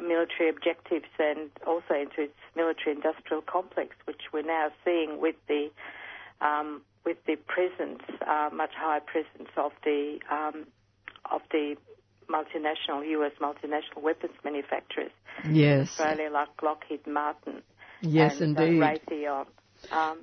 military 0.00 0.48
objectives 0.48 1.08
and 1.18 1.50
also 1.66 1.94
into 1.94 2.22
its 2.22 2.38
military 2.56 2.94
industrial 2.96 3.42
complex, 3.42 3.96
which 4.04 4.22
we're 4.32 4.42
now 4.42 4.68
seeing 4.84 5.20
with 5.20 5.36
the 5.48 5.70
um, 6.40 6.82
with 7.04 7.18
the 7.26 7.36
presence, 7.36 8.02
uh, 8.26 8.48
much 8.52 8.72
higher 8.76 9.00
presence 9.00 9.50
of 9.56 9.72
the 9.84 10.18
um, 10.30 10.66
of 11.30 11.42
the 11.50 11.76
multinational 12.30 13.06
US 13.18 13.32
multinational 13.40 14.00
weapons 14.02 14.32
manufacturers 14.44 15.10
Yes. 15.50 15.88
Australia, 15.88 16.30
like 16.30 16.62
Lockheed 16.62 17.06
Martin. 17.06 17.62
Yes, 18.00 18.40
and, 18.40 18.58
indeed. 18.58 18.82
Uh, 18.82 18.86
Raytheon. 18.86 19.46
Um, 19.90 20.18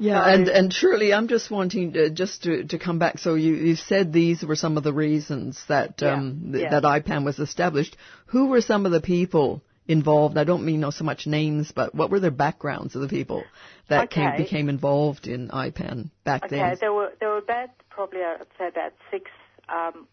Yeah, 0.00 0.26
and 0.26 0.48
and 0.48 0.72
Shirley, 0.72 1.12
I'm 1.12 1.28
just 1.28 1.50
wanting 1.50 1.92
to, 1.92 2.08
just 2.08 2.44
to, 2.44 2.64
to 2.64 2.78
come 2.78 2.98
back. 2.98 3.18
So 3.18 3.34
you, 3.34 3.52
you 3.54 3.76
said 3.76 4.14
these 4.14 4.42
were 4.42 4.56
some 4.56 4.78
of 4.78 4.82
the 4.82 4.94
reasons 4.94 5.62
that 5.68 6.00
Yeah, 6.00 6.14
um, 6.14 6.52
th- 6.52 6.62
yeah. 6.62 6.80
that 6.80 6.84
IPAN 6.84 7.22
was 7.22 7.38
established. 7.38 7.98
Who 8.26 8.46
were 8.46 8.62
some 8.62 8.86
of 8.86 8.92
the 8.92 9.02
people 9.02 9.62
involved? 9.86 10.38
I 10.38 10.44
don't 10.44 10.64
mean 10.64 10.90
so 10.90 11.04
much 11.04 11.26
names, 11.26 11.70
but 11.70 11.94
what 11.94 12.10
were 12.10 12.18
their 12.18 12.30
backgrounds 12.30 12.94
of 12.94 13.02
the 13.02 13.08
people 13.08 13.44
that 13.90 14.08
came, 14.08 14.38
became 14.38 14.70
involved 14.70 15.26
in 15.26 15.48
IPAN 15.50 16.10
back 16.24 16.44
Okay, 16.44 16.56
then? 16.56 16.64
Okay, 16.64 16.76
there 16.80 16.94
were 16.94 17.12
there 17.20 17.28
were 17.28 17.38
about 17.38 17.68
probably 17.90 18.20
I'd 18.22 18.46
say 18.58 18.68
about 18.68 18.94
six 19.10 19.30
um, 19.68 20.08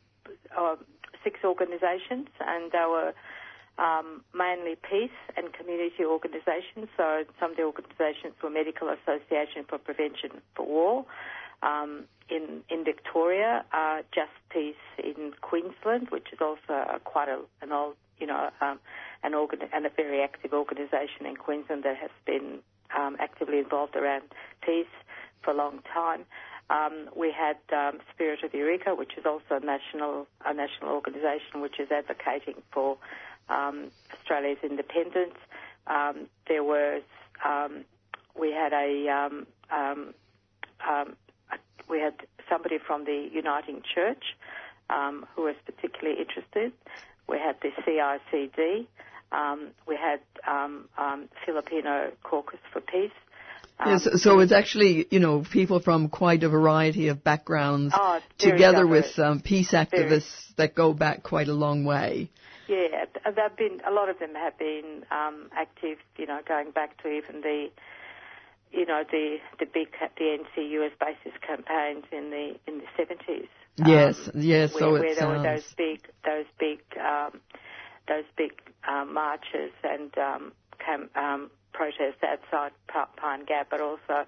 uh, 0.57 0.75
six 1.23 1.39
organisations, 1.45 2.27
and 2.41 2.71
they 2.73 2.85
were 2.89 3.13
um, 3.77 4.23
mainly 4.33 4.75
peace 4.75 5.17
and 5.35 5.53
community 5.53 6.03
organisations. 6.03 6.87
So 6.97 7.23
some 7.39 7.51
of 7.51 7.57
the 7.57 7.63
organisations 7.63 8.33
were 8.41 8.49
Medical 8.49 8.89
Association 8.89 9.65
for 9.67 9.77
Prevention 9.77 10.41
for 10.55 10.65
War. 10.65 11.05
Um, 11.63 12.05
in 12.29 12.63
in 12.69 12.83
Victoria, 12.83 13.65
uh, 13.71 14.01
Just 14.13 14.35
Peace 14.49 14.75
in 14.97 15.33
Queensland, 15.41 16.09
which 16.09 16.27
is 16.33 16.39
also 16.41 16.73
a, 16.73 16.99
quite 17.03 17.29
a, 17.29 17.39
an 17.61 17.71
old, 17.71 17.95
you 18.19 18.27
know, 18.27 18.49
um, 18.61 18.79
an 19.23 19.33
organ 19.33 19.59
and 19.73 19.85
a 19.85 19.89
very 19.89 20.21
active 20.21 20.53
organisation 20.53 21.25
in 21.25 21.35
Queensland 21.35 21.83
that 21.83 21.97
has 21.97 22.11
been 22.25 22.59
um, 22.97 23.15
actively 23.19 23.59
involved 23.59 23.95
around 23.95 24.23
peace 24.61 24.85
for 25.41 25.51
a 25.51 25.55
long 25.55 25.79
time. 25.93 26.25
Um, 26.69 27.09
we 27.15 27.31
had 27.31 27.57
um, 27.71 27.99
Spirit 28.13 28.43
of 28.43 28.53
Eureka, 28.53 28.93
which 28.93 29.13
is 29.17 29.25
also 29.25 29.61
a 29.61 29.65
national 29.65 30.27
a 30.45 30.53
national 30.53 30.91
organisation 30.91 31.61
which 31.61 31.79
is 31.79 31.89
advocating 31.91 32.61
for 32.71 32.97
um, 33.49 33.91
Australia's 34.13 34.59
independence. 34.63 35.35
Um, 35.87 36.27
there 36.47 36.63
was 36.63 37.01
um, 37.45 37.85
we 38.39 38.51
had 38.51 38.73
a 38.73 39.07
um, 39.09 39.47
um, 39.71 40.13
um, 40.87 41.15
we 41.89 41.99
had 41.99 42.13
somebody 42.49 42.77
from 42.85 43.05
the 43.05 43.29
Uniting 43.31 43.81
Church 43.95 44.23
um, 44.89 45.25
who 45.35 45.43
was 45.43 45.55
particularly 45.65 46.19
interested. 46.19 46.71
We 47.27 47.37
had 47.37 47.57
the 47.61 47.69
CICD. 47.83 48.87
Um, 49.31 49.69
we 49.87 49.97
had 49.97 50.21
um, 50.49 50.87
um, 50.97 51.29
Filipino 51.45 52.11
Caucus 52.23 52.59
for 52.71 52.81
Peace. 52.81 53.11
Um, 53.79 53.91
Yes, 53.91 54.23
so 54.23 54.39
it's 54.39 54.53
actually, 54.53 55.05
you 55.11 55.19
know, 55.19 55.43
people 55.43 55.81
from 55.81 56.07
quite 56.09 56.43
a 56.43 56.49
variety 56.49 57.09
of 57.09 57.23
backgrounds 57.23 57.93
Oh, 57.95 58.19
together 58.37 58.85
diverse. 58.85 59.17
with 59.17 59.43
peace 59.43 59.71
activists 59.71 60.55
that 60.55 60.73
go 60.73 60.93
back 60.93 61.23
quite 61.23 61.47
a 61.49 61.53
long 61.53 61.83
way. 61.83 62.29
Yeah, 62.67 63.05
th- 63.05 63.35
they've 63.35 63.57
been. 63.57 63.81
A 63.87 63.91
lot 63.91 64.09
of 64.09 64.19
them 64.19 64.35
have 64.35 64.57
been 64.57 65.05
um, 65.11 65.49
active. 65.55 65.97
You 66.17 66.25
know, 66.25 66.39
going 66.47 66.71
back 66.71 67.01
to 67.03 67.09
even 67.09 67.41
the, 67.41 67.69
you 68.71 68.85
know, 68.85 69.03
the 69.09 69.37
the 69.59 69.65
big 69.65 69.89
the 70.17 70.23
NC 70.23 70.69
US 70.71 70.91
basis 70.99 71.37
campaigns 71.45 72.05
in 72.11 72.29
the 72.29 72.55
in 72.67 72.79
the 72.79 72.85
seventies. 72.95 73.47
Yes, 73.85 74.29
yes, 74.33 74.73
where, 74.73 74.81
so 74.81 74.91
where 74.91 75.15
there 75.15 75.27
were 75.27 75.43
those 75.43 75.63
big 75.77 76.01
those 76.25 76.45
big 76.59 76.79
um, 76.99 77.39
those 78.07 78.25
big 78.35 78.51
um, 78.87 79.13
marches 79.13 79.71
and 79.83 80.17
um, 80.17 80.51
cam, 80.83 81.09
um, 81.15 81.51
protests 81.73 82.23
outside 82.23 82.71
Pine 83.17 83.45
Gap, 83.45 83.67
but 83.69 83.81
also 83.81 84.25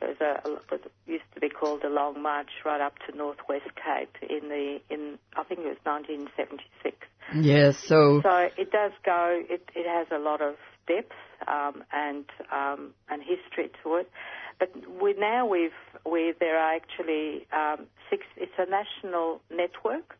there 0.00 0.10
was 0.10 0.20
a, 0.20 0.48
a 0.48 0.52
what 0.68 0.82
used 1.06 1.24
to 1.34 1.40
be 1.40 1.48
called 1.48 1.82
the 1.82 1.88
Long 1.88 2.22
March 2.22 2.50
right 2.64 2.80
up 2.80 2.94
to 3.08 3.16
Northwest 3.16 3.70
Cape 3.76 4.16
in 4.22 4.48
the 4.48 4.80
in 4.90 5.18
I 5.36 5.44
think 5.44 5.60
it 5.60 5.68
was 5.68 5.78
1976. 5.84 6.96
Yes, 7.34 7.78
so 7.78 8.20
So 8.22 8.48
it 8.56 8.70
does 8.70 8.92
go. 9.04 9.42
It, 9.48 9.68
it 9.74 9.86
has 9.88 10.06
a 10.12 10.18
lot 10.18 10.40
of 10.40 10.54
depth 10.86 11.12
um, 11.48 11.82
and 11.92 12.24
um, 12.52 12.94
and 13.08 13.22
history 13.22 13.70
to 13.82 13.96
it. 13.96 14.10
But 14.58 14.70
we 15.00 15.14
now 15.14 15.46
we've 15.46 15.70
we 16.04 16.34
there 16.38 16.58
are 16.58 16.74
actually 16.74 17.46
um, 17.52 17.86
six. 18.10 18.24
It's 18.36 18.52
a 18.58 18.66
national 18.70 19.40
network, 19.50 20.16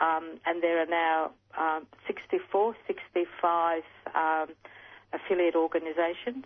um, 0.00 0.40
and 0.46 0.62
there 0.62 0.82
are 0.82 0.86
now 0.86 1.30
um, 1.58 1.86
64, 2.06 2.74
65 2.86 3.82
um, 4.14 4.48
affiliate 5.12 5.54
organisations, 5.54 6.44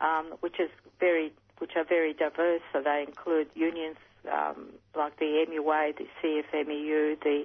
um, 0.00 0.34
which 0.40 0.60
is 0.60 0.70
very 1.00 1.32
which 1.62 1.72
are 1.76 1.84
very 1.84 2.12
diverse. 2.12 2.60
So 2.72 2.82
they 2.82 3.04
include 3.06 3.46
unions 3.54 3.96
um, 4.30 4.58
like 4.96 5.16
the 5.18 5.30
MUA, 5.48 5.96
the 5.96 6.06
CFMEU, 6.18 7.00
the 7.22 7.38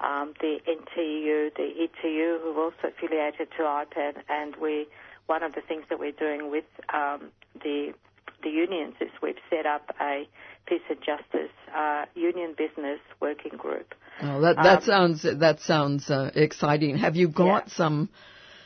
um, 0.00 0.32
the 0.40 0.54
NTU, 0.76 1.54
the 1.56 1.68
ETU, 1.84 2.38
who 2.40 2.52
are 2.56 2.64
also 2.66 2.84
affiliated 2.96 3.48
to 3.56 3.62
IPAN, 3.64 4.14
and 4.28 4.54
we 4.56 4.86
one 5.26 5.42
of 5.42 5.52
the 5.54 5.60
things 5.60 5.84
that 5.90 5.98
we're 5.98 6.12
doing 6.12 6.50
with 6.52 6.64
um, 6.94 7.20
the 7.62 7.92
the 8.44 8.50
unions 8.50 8.94
is 9.00 9.10
we've 9.20 9.42
set 9.50 9.66
up 9.66 9.90
a 10.00 10.28
peace 10.66 10.86
and 10.88 10.98
justice 11.00 11.50
uh, 11.76 12.04
union 12.14 12.54
business 12.56 13.00
working 13.20 13.56
group. 13.58 13.92
Oh, 14.22 14.40
that 14.40 14.56
that 14.56 14.78
Um, 14.78 14.84
sounds 14.84 15.22
that 15.22 15.60
sounds 15.60 16.08
uh, 16.10 16.30
exciting. 16.34 16.96
Have 16.98 17.16
you 17.16 17.28
got 17.28 17.70
some 17.70 18.08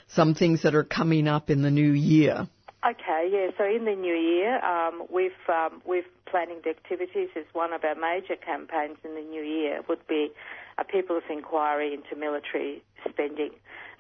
some 0.09 0.35
things 0.35 0.63
that 0.63 0.75
are 0.75 0.85
coming 0.85 1.27
up 1.29 1.49
in 1.49 1.63
the 1.63 1.71
new 1.71 1.93
year? 1.93 2.47
Okay, 2.85 3.31
yeah. 3.31 3.51
So 3.57 3.65
in 3.65 3.85
the 3.85 3.95
new 3.95 4.15
year, 4.15 4.59
um, 4.65 5.07
we've 5.09 5.31
um, 5.49 5.81
we've 5.87 6.09
planning 6.27 6.61
the 6.65 6.71
activities 6.71 7.29
as 7.37 7.45
one 7.53 7.73
of 7.73 7.85
our 7.85 7.95
major 7.95 8.35
campaigns 8.35 8.97
in 9.05 9.15
the 9.15 9.21
new 9.21 9.43
year 9.43 9.83
would 9.89 10.05
be 10.09 10.33
a 10.79 10.85
people's 10.85 11.23
inquiry 11.31 11.95
into 11.95 12.17
military 12.17 12.83
spending, 13.09 13.51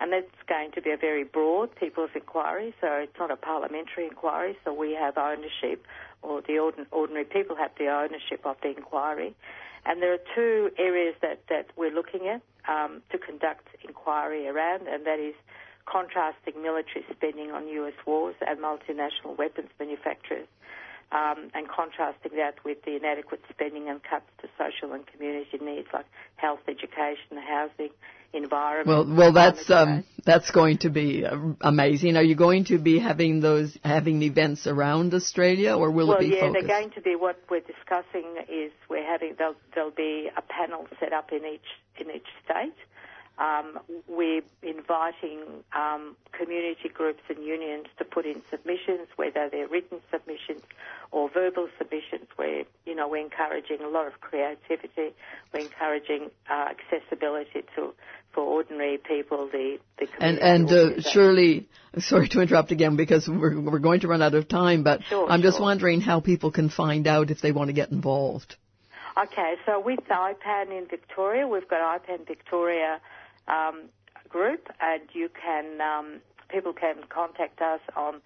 and 0.00 0.12
that's 0.12 0.26
going 0.48 0.72
to 0.72 0.82
be 0.82 0.90
a 0.90 0.96
very 0.96 1.22
broad 1.22 1.72
people's 1.76 2.10
inquiry. 2.16 2.74
So 2.80 2.88
it's 2.88 3.16
not 3.20 3.30
a 3.30 3.36
parliamentary 3.36 4.06
inquiry. 4.06 4.56
So 4.64 4.74
we 4.74 4.94
have 4.94 5.16
ownership, 5.16 5.86
or 6.22 6.40
the 6.42 6.54
ordin- 6.54 6.86
ordinary 6.90 7.24
people 7.24 7.54
have 7.54 7.70
the 7.78 7.86
ownership 7.86 8.40
of 8.44 8.56
the 8.64 8.70
inquiry. 8.70 9.36
And 9.86 10.02
there 10.02 10.12
are 10.12 10.24
two 10.34 10.70
areas 10.76 11.14
that 11.22 11.42
that 11.50 11.66
we're 11.76 11.94
looking 11.94 12.26
at 12.26 12.42
um, 12.66 13.02
to 13.12 13.18
conduct 13.18 13.68
inquiry 13.86 14.48
around, 14.48 14.88
and 14.88 15.06
that 15.06 15.20
is 15.20 15.34
contrasting 15.86 16.62
military 16.62 17.04
spending 17.10 17.50
on 17.50 17.68
US 17.68 17.94
wars 18.06 18.34
and 18.46 18.58
multinational 18.58 19.36
weapons 19.36 19.68
manufacturers, 19.78 20.48
um, 21.12 21.50
and 21.54 21.68
contrasting 21.68 22.32
that 22.36 22.54
with 22.64 22.82
the 22.84 22.96
inadequate 22.96 23.42
spending 23.50 23.88
and 23.88 24.02
cuts 24.02 24.26
to 24.40 24.48
social 24.56 24.94
and 24.94 25.06
community 25.06 25.58
needs 25.60 25.88
like 25.92 26.06
health, 26.36 26.60
education, 26.68 27.36
housing, 27.36 27.90
environment. 28.32 29.08
Well, 29.08 29.16
well, 29.16 29.32
that's 29.32 29.70
um, 29.70 30.04
that's 30.24 30.50
going 30.50 30.78
to 30.78 30.90
be 30.90 31.24
uh, 31.24 31.36
amazing. 31.60 32.16
Are 32.16 32.22
you 32.22 32.34
going 32.34 32.64
to 32.66 32.78
be 32.78 32.98
having 32.98 33.40
those 33.40 33.76
having 33.84 34.22
events 34.22 34.66
around 34.66 35.14
Australia, 35.14 35.76
or 35.76 35.90
will 35.90 36.08
well, 36.08 36.16
it 36.16 36.20
be 36.20 36.26
yeah, 36.28 36.40
focused? 36.40 36.66
they're 36.66 36.80
going 36.80 36.90
to 36.92 37.00
be. 37.00 37.16
What 37.16 37.38
we're 37.50 37.60
discussing 37.60 38.36
is 38.48 38.72
we're 38.88 39.06
having 39.06 39.34
there'll, 39.38 39.54
there'll 39.74 39.90
be 39.90 40.30
a 40.36 40.42
panel 40.42 40.86
set 40.98 41.12
up 41.12 41.30
in 41.32 41.44
each 41.44 41.60
in 41.98 42.10
each 42.10 42.26
state. 42.44 42.74
Um, 43.38 43.78
we're 44.08 44.42
inviting 44.62 45.40
um, 45.74 46.16
community 46.32 46.88
groups 46.92 47.22
and 47.28 47.42
unions 47.42 47.86
to 47.98 48.04
put 48.04 48.26
in 48.26 48.42
submissions, 48.50 49.08
whether 49.16 49.48
they're 49.50 49.68
written 49.68 50.00
submissions 50.10 50.62
or 51.10 51.30
verbal 51.30 51.68
submissions. 51.78 52.28
Where 52.36 52.64
you 52.84 52.94
know 52.94 53.08
we're 53.08 53.24
encouraging 53.24 53.80
a 53.80 53.88
lot 53.88 54.06
of 54.06 54.20
creativity. 54.20 55.14
We're 55.52 55.60
encouraging 55.60 56.30
uh, 56.50 56.68
accessibility 56.70 57.64
to 57.76 57.94
for 58.32 58.44
ordinary 58.44 58.98
people. 58.98 59.48
The 59.50 59.78
the 59.98 60.08
and 60.20 60.38
and 60.38 60.70
uh, 60.70 61.00
sorry 61.00 62.28
to 62.28 62.40
interrupt 62.40 62.70
again 62.70 62.96
because 62.96 63.26
we're 63.26 63.58
we're 63.58 63.78
going 63.78 64.00
to 64.00 64.08
run 64.08 64.20
out 64.22 64.34
of 64.34 64.46
time. 64.46 64.82
But 64.82 65.04
Sure, 65.04 65.28
I'm 65.28 65.42
just 65.42 65.60
wondering 65.60 66.02
how 66.02 66.20
people 66.20 66.50
can 66.50 66.68
find 66.68 67.06
out 67.06 67.30
if 67.30 67.40
they 67.40 67.52
want 67.52 67.68
to 67.68 67.74
get 67.74 67.90
involved. 67.90 68.56
Okay, 69.16 69.56
so 69.66 69.78
with 69.78 70.00
IPAN 70.08 70.70
in 70.70 70.86
Victoria, 70.88 71.46
we've 71.46 71.68
got 71.68 72.00
IPAN 72.00 72.26
Victoria 72.26 72.98
um, 73.48 73.88
group, 74.28 74.68
and 74.80 75.02
you 75.12 75.28
can 75.28 75.80
um, 75.80 76.20
people 76.48 76.72
can 76.72 76.96
contact 77.08 77.60
us 77.60 77.80
on 77.96 78.20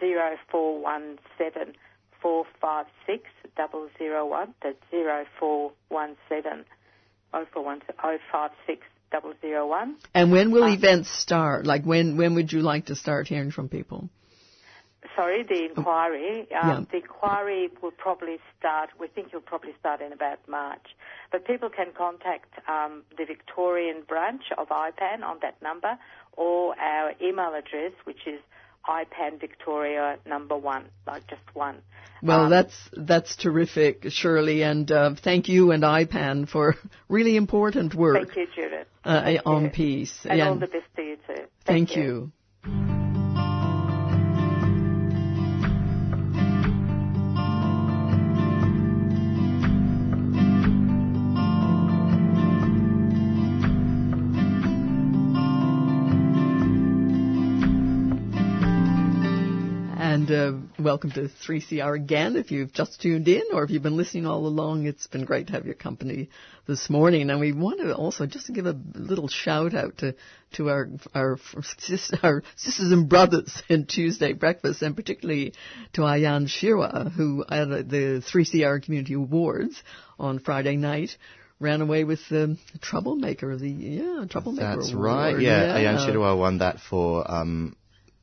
zero 0.00 0.36
four 0.50 0.80
one 0.80 1.18
seven 1.38 1.74
four 2.20 2.44
five 2.60 2.86
six 3.06 3.24
double 3.56 3.88
zero 3.98 4.26
one. 4.26 4.54
That's 4.62 4.76
zero 4.90 5.24
four 5.38 5.72
one 5.88 6.16
seven 6.28 6.64
oh 7.34 7.46
four 7.52 7.64
one 7.64 7.80
oh 8.02 8.18
five 8.30 8.50
six 8.66 8.82
double 9.10 9.34
zero 9.40 9.66
one. 9.66 9.96
And 10.14 10.32
when 10.32 10.50
will 10.50 10.72
events 10.72 11.10
start? 11.10 11.66
Like 11.66 11.84
when 11.84 12.16
when 12.16 12.34
would 12.34 12.52
you 12.52 12.60
like 12.60 12.86
to 12.86 12.94
start 12.94 13.28
hearing 13.28 13.50
from 13.50 13.68
people? 13.68 14.08
Sorry, 15.16 15.42
the 15.42 15.64
inquiry. 15.66 16.40
Um, 16.40 16.68
Yeah. 16.68 16.80
The 16.90 16.96
inquiry 16.98 17.68
will 17.82 17.90
probably 17.90 18.38
start. 18.58 18.90
We 19.00 19.08
think 19.08 19.28
it'll 19.28 19.40
probably 19.40 19.74
start 19.80 20.00
in 20.00 20.12
about 20.12 20.38
March. 20.48 20.86
But 21.30 21.44
people 21.44 21.68
can 21.70 21.88
contact 21.96 22.50
um, 22.68 23.02
the 23.18 23.24
Victorian 23.24 24.02
branch 24.06 24.44
of 24.56 24.68
IPAN 24.68 25.22
on 25.24 25.38
that 25.42 25.60
number, 25.62 25.98
or 26.36 26.78
our 26.78 27.12
email 27.20 27.52
address, 27.54 27.92
which 28.04 28.26
is 28.26 28.40
IPAN 28.88 29.40
Victoria 29.40 30.18
number 30.26 30.56
one, 30.56 30.84
like 31.06 31.26
just 31.28 31.42
one. 31.54 31.76
Well, 32.22 32.44
Um, 32.44 32.50
that's 32.50 32.76
that's 32.96 33.36
terrific, 33.36 34.06
Shirley, 34.10 34.62
and 34.62 34.90
uh, 34.90 35.14
thank 35.16 35.48
you 35.48 35.72
and 35.72 35.82
IPAN 35.82 36.48
for 36.48 36.76
really 37.08 37.36
important 37.36 37.94
work 37.94 38.16
Thank 38.16 38.36
you, 38.36 38.46
Judith. 38.54 38.86
uh, 39.04 39.38
on 39.44 39.70
peace. 39.70 40.14
And 40.24 40.38
Yeah, 40.38 40.48
all 40.48 40.54
the 40.56 40.66
best 40.68 40.86
to 40.96 41.02
you 41.02 41.16
too. 41.26 41.42
thank 41.64 41.96
you. 41.96 42.12
And 42.12 42.32
uh, 60.32 60.52
welcome 60.78 61.10
to 61.12 61.28
3CR 61.46 61.94
again. 61.94 62.36
If 62.36 62.50
you've 62.50 62.72
just 62.72 63.00
tuned 63.00 63.28
in 63.28 63.42
or 63.52 63.62
if 63.64 63.70
you've 63.70 63.82
been 63.82 63.96
listening 63.96 64.26
all 64.26 64.46
along, 64.46 64.86
it's 64.86 65.06
been 65.06 65.24
great 65.24 65.48
to 65.48 65.52
have 65.52 65.66
your 65.66 65.74
company 65.74 66.30
this 66.66 66.88
morning. 66.88 67.30
And 67.30 67.40
we 67.40 67.52
want 67.52 67.80
to 67.80 67.94
also 67.94 68.26
just 68.26 68.46
to 68.46 68.52
give 68.52 68.66
a 68.66 68.76
little 68.94 69.28
shout 69.28 69.74
out 69.74 69.98
to, 69.98 70.14
to 70.54 70.70
our, 70.70 70.88
our, 71.14 71.38
our 72.22 72.42
sisters 72.56 72.92
and 72.92 73.08
brothers 73.08 73.62
in 73.68 73.86
Tuesday 73.86 74.32
breakfast 74.32 74.82
and 74.82 74.96
particularly 74.96 75.52
to 75.92 76.02
Ayan 76.02 76.48
Shira, 76.48 77.10
who 77.10 77.44
at 77.48 77.88
the 77.88 78.22
3CR 78.32 78.82
Community 78.82 79.14
Awards 79.14 79.82
on 80.18 80.38
Friday 80.38 80.76
night 80.76 81.16
ran 81.60 81.80
away 81.80 82.04
with 82.04 82.20
the 82.28 82.58
troublemaker 82.80 83.52
of 83.52 83.60
the, 83.60 83.70
yeah, 83.70 84.24
troublemaker 84.28 84.76
That's 84.76 84.92
award. 84.92 85.04
right. 85.04 85.40
Yeah, 85.40 85.78
Ayan 85.78 85.98
Shidua 85.98 86.36
won 86.36 86.58
that 86.58 86.80
for 86.80 87.30
um, 87.30 87.76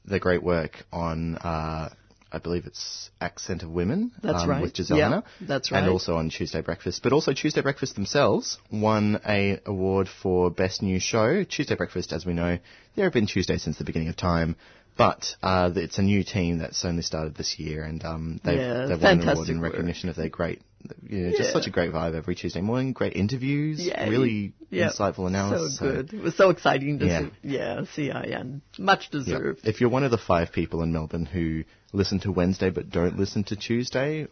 the 0.05 0.19
great 0.19 0.43
work 0.43 0.83
on, 0.91 1.35
uh, 1.35 1.89
I 2.31 2.37
believe 2.37 2.65
it's 2.65 3.09
Accent 3.19 3.63
of 3.63 3.69
Women. 3.69 4.11
That's 4.21 4.43
um, 4.43 4.49
right. 4.49 4.61
With 4.61 4.75
Giselle 4.75 4.97
Yeah, 4.97 5.09
Hanna. 5.09 5.23
that's 5.41 5.71
right. 5.71 5.79
And 5.79 5.89
also 5.89 6.15
on 6.15 6.29
Tuesday 6.29 6.61
Breakfast. 6.61 7.01
But 7.03 7.11
also 7.13 7.33
Tuesday 7.33 7.61
Breakfast 7.61 7.95
themselves 7.95 8.57
won 8.71 9.19
a 9.27 9.59
award 9.65 10.07
for 10.21 10.51
Best 10.51 10.81
New 10.81 10.99
Show. 10.99 11.43
Tuesday 11.43 11.75
Breakfast, 11.75 12.13
as 12.13 12.25
we 12.25 12.33
know, 12.33 12.59
there 12.95 13.05
have 13.05 13.13
been 13.13 13.27
Tuesdays 13.27 13.63
since 13.63 13.77
the 13.77 13.83
beginning 13.83 14.09
of 14.09 14.15
time. 14.17 14.55
But 14.97 15.35
uh, 15.41 15.71
it's 15.77 15.97
a 15.97 16.01
new 16.01 16.25
team 16.25 16.57
that's 16.57 16.83
only 16.83 17.03
started 17.03 17.33
this 17.35 17.57
year, 17.57 17.83
and 17.85 18.03
um, 18.03 18.41
they've, 18.43 18.59
Yeah, 18.59 18.85
they've 18.87 19.01
won 19.01 19.21
an 19.21 19.29
award 19.29 19.47
in 19.47 19.61
work. 19.61 19.71
recognition 19.71 20.09
of 20.09 20.17
their 20.17 20.27
great, 20.27 20.61
you 21.07 21.19
know, 21.19 21.31
just 21.37 21.53
such 21.53 21.67
a 21.67 21.69
great 21.69 21.93
vibe 21.93 22.15
every 22.15 22.35
Tuesday 22.35 22.59
morning. 22.59 22.91
Great 22.91 23.13
interviews, 23.13 23.79
Yeah, 23.79 24.09
really 24.09 24.51
yeah. 24.69 24.89
insightful 24.89 25.25
analysis. 25.25 25.77
So 25.77 25.85
good. 25.85 26.13
It 26.13 26.21
was 26.21 26.35
so 26.35 26.49
exciting 26.49 26.99
to 26.99 27.05
Yeah. 27.05 27.21
see. 27.21 27.31
Yeah, 27.43 27.81
CIN. 27.95 28.61
Much 28.77 29.07
Yeah. 29.13 29.19
deserved. 29.19 29.61
If 29.65 29.79
you're 29.79 29.89
one 29.89 30.03
of 30.03 30.11
the 30.11 30.17
five 30.17 30.51
people 30.51 30.81
in 30.83 30.91
Melbourne 30.91 31.25
who 31.25 31.63
listen 31.93 32.19
to 32.19 32.31
Wednesday 32.31 32.69
but 32.69 32.89
don't 32.89 33.17
listen 33.17 33.43
to 33.45 33.55
Tuesday, 33.55 34.27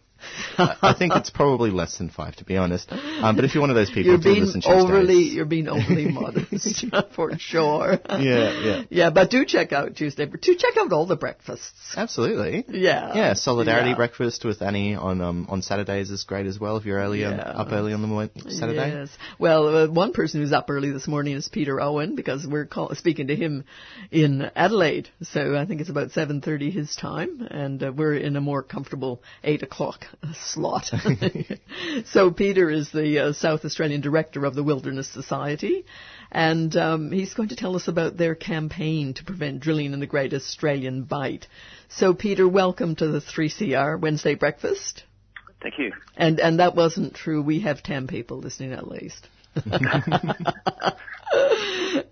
I 0.57 0.75
I 0.81 0.93
think 0.97 1.13
it's 1.15 1.29
probably 1.29 1.71
less 1.71 1.97
than 1.97 2.09
five, 2.09 2.35
to 2.37 2.45
be 2.45 2.57
honest. 2.57 2.91
Um, 2.91 3.35
but 3.35 3.45
if 3.45 3.53
you're 3.53 3.61
one 3.61 3.69
of 3.69 3.75
those 3.75 3.89
people 3.89 4.03
You're 4.13 4.17
being 4.17 4.45
overly, 4.65 5.23
you're 5.23 5.45
being 5.45 5.67
overly 5.67 6.09
modest 6.11 6.85
for 7.15 7.37
sure. 7.37 7.99
Yeah, 8.09 8.59
yeah. 8.61 8.83
Yeah, 8.89 9.09
but 9.09 9.29
do 9.29 9.45
check 9.45 9.71
out 9.73 9.95
Tuesday. 9.95 10.25
Do 10.25 10.55
check 10.55 10.77
out 10.79 10.91
all 10.91 11.05
the 11.05 11.15
breakfasts. 11.15 11.93
absolutely. 11.95 12.65
Yeah. 12.69 13.13
Yeah, 13.15 13.33
solidarity 13.33 13.89
Yeah. 13.91 13.95
breakfast 13.95 14.43
with 14.45 14.61
Annie 14.61 14.95
on 14.95 15.21
um, 15.21 15.47
on 15.49 15.61
Saturdays 15.61 16.09
is 16.09 16.23
great 16.23 16.45
as 16.45 16.59
well. 16.59 16.77
If 16.77 16.85
you're 16.85 16.99
early 16.99 17.21
Yeah. 17.21 17.31
up 17.37 17.71
early 17.71 17.93
on 17.93 18.01
the 18.01 18.07
mo- 18.07 18.29
Saturday. 18.49 18.89
Yes. 18.91 19.09
Well, 19.39 19.75
uh, 19.83 19.87
one 19.87 20.13
person 20.13 20.41
who's 20.41 20.51
up 20.51 20.69
early 20.69 20.91
this 20.91 21.07
morning 21.07 21.35
is 21.35 21.47
Peter 21.47 21.79
Owen 21.81 22.15
because 22.15 22.45
we're 22.47 22.65
call- 22.65 22.93
speaking 22.95 23.27
to 23.27 23.35
him 23.35 23.63
in 24.11 24.49
Adelaide. 24.55 25.09
So 25.21 25.55
I 25.55 25.65
think 25.65 25.81
it's 25.81 25.89
about 25.89 26.09
7.30 26.11 26.71
his 26.71 26.95
time 26.95 27.47
and 27.49 27.81
uh, 27.83 27.91
we're 27.91 28.15
in 28.15 28.35
a 28.35 28.41
more 28.41 28.63
comfortable 28.63 29.21
8 29.43 29.63
o'clock 29.63 30.05
slot. 30.33 30.91
so 32.05 32.31
Peter 32.31 32.69
is 32.69 32.91
the 32.91 33.19
uh, 33.19 33.33
South 33.33 33.65
Australian 33.65 34.01
Director 34.01 34.45
of 34.45 34.55
the 34.55 34.63
Wilderness 34.63 35.07
Society 35.07 35.85
and 36.31 36.75
um, 36.75 37.11
he's 37.11 37.33
going 37.33 37.49
to 37.49 37.55
tell 37.55 37.75
us 37.75 37.87
about 37.87 38.17
their 38.17 38.35
campaign 38.35 39.13
to 39.13 39.23
prevent 39.23 39.61
drilling 39.61 39.93
in 39.93 39.99
the 39.99 40.07
Great 40.07 40.33
Australian 40.33 41.03
Bight. 41.03 41.47
So 41.89 42.13
Peter, 42.13 42.47
welcome 42.47 42.95
to 42.95 43.07
the 43.07 43.21
3CR 43.21 43.99
Wednesday 43.99 44.35
Breakfast. 44.35 45.03
Thank 45.61 45.79
you. 45.79 45.91
And 46.15 46.39
and 46.39 46.59
that 46.59 46.75
wasn't 46.75 47.15
true. 47.15 47.41
We 47.41 47.61
have 47.61 47.81
ten 47.81 48.07
people 48.07 48.37
listening 48.37 48.73
at 48.73 48.87
least. 48.87 49.27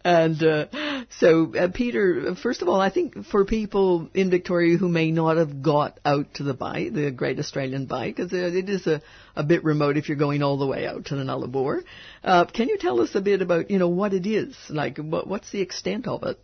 and 0.03 0.43
uh, 0.43 1.05
so, 1.19 1.55
uh, 1.55 1.69
Peter, 1.73 2.35
first 2.35 2.61
of 2.61 2.69
all, 2.69 2.79
I 2.79 2.89
think 2.89 3.25
for 3.25 3.45
people 3.45 4.09
in 4.13 4.29
Victoria 4.29 4.77
who 4.77 4.89
may 4.89 5.11
not 5.11 5.37
have 5.37 5.61
got 5.61 5.99
out 6.05 6.33
to 6.35 6.43
the 6.43 6.53
Bight, 6.53 6.93
the 6.93 7.11
Great 7.11 7.39
Australian 7.39 7.85
Bight, 7.85 8.15
because 8.15 8.33
it 8.33 8.69
is 8.69 8.87
a, 8.87 9.01
a 9.35 9.43
bit 9.43 9.63
remote 9.63 9.97
if 9.97 10.07
you're 10.09 10.17
going 10.17 10.43
all 10.43 10.57
the 10.57 10.67
way 10.67 10.87
out 10.87 11.05
to 11.05 11.15
the 11.15 11.23
Nullarbor, 11.23 11.83
uh, 12.23 12.45
can 12.45 12.69
you 12.69 12.77
tell 12.77 13.01
us 13.01 13.15
a 13.15 13.21
bit 13.21 13.41
about, 13.41 13.69
you 13.71 13.79
know, 13.79 13.89
what 13.89 14.13
it 14.13 14.25
is? 14.25 14.55
Like, 14.69 14.97
what, 14.97 15.27
what's 15.27 15.51
the 15.51 15.61
extent 15.61 16.07
of 16.07 16.23
it? 16.23 16.39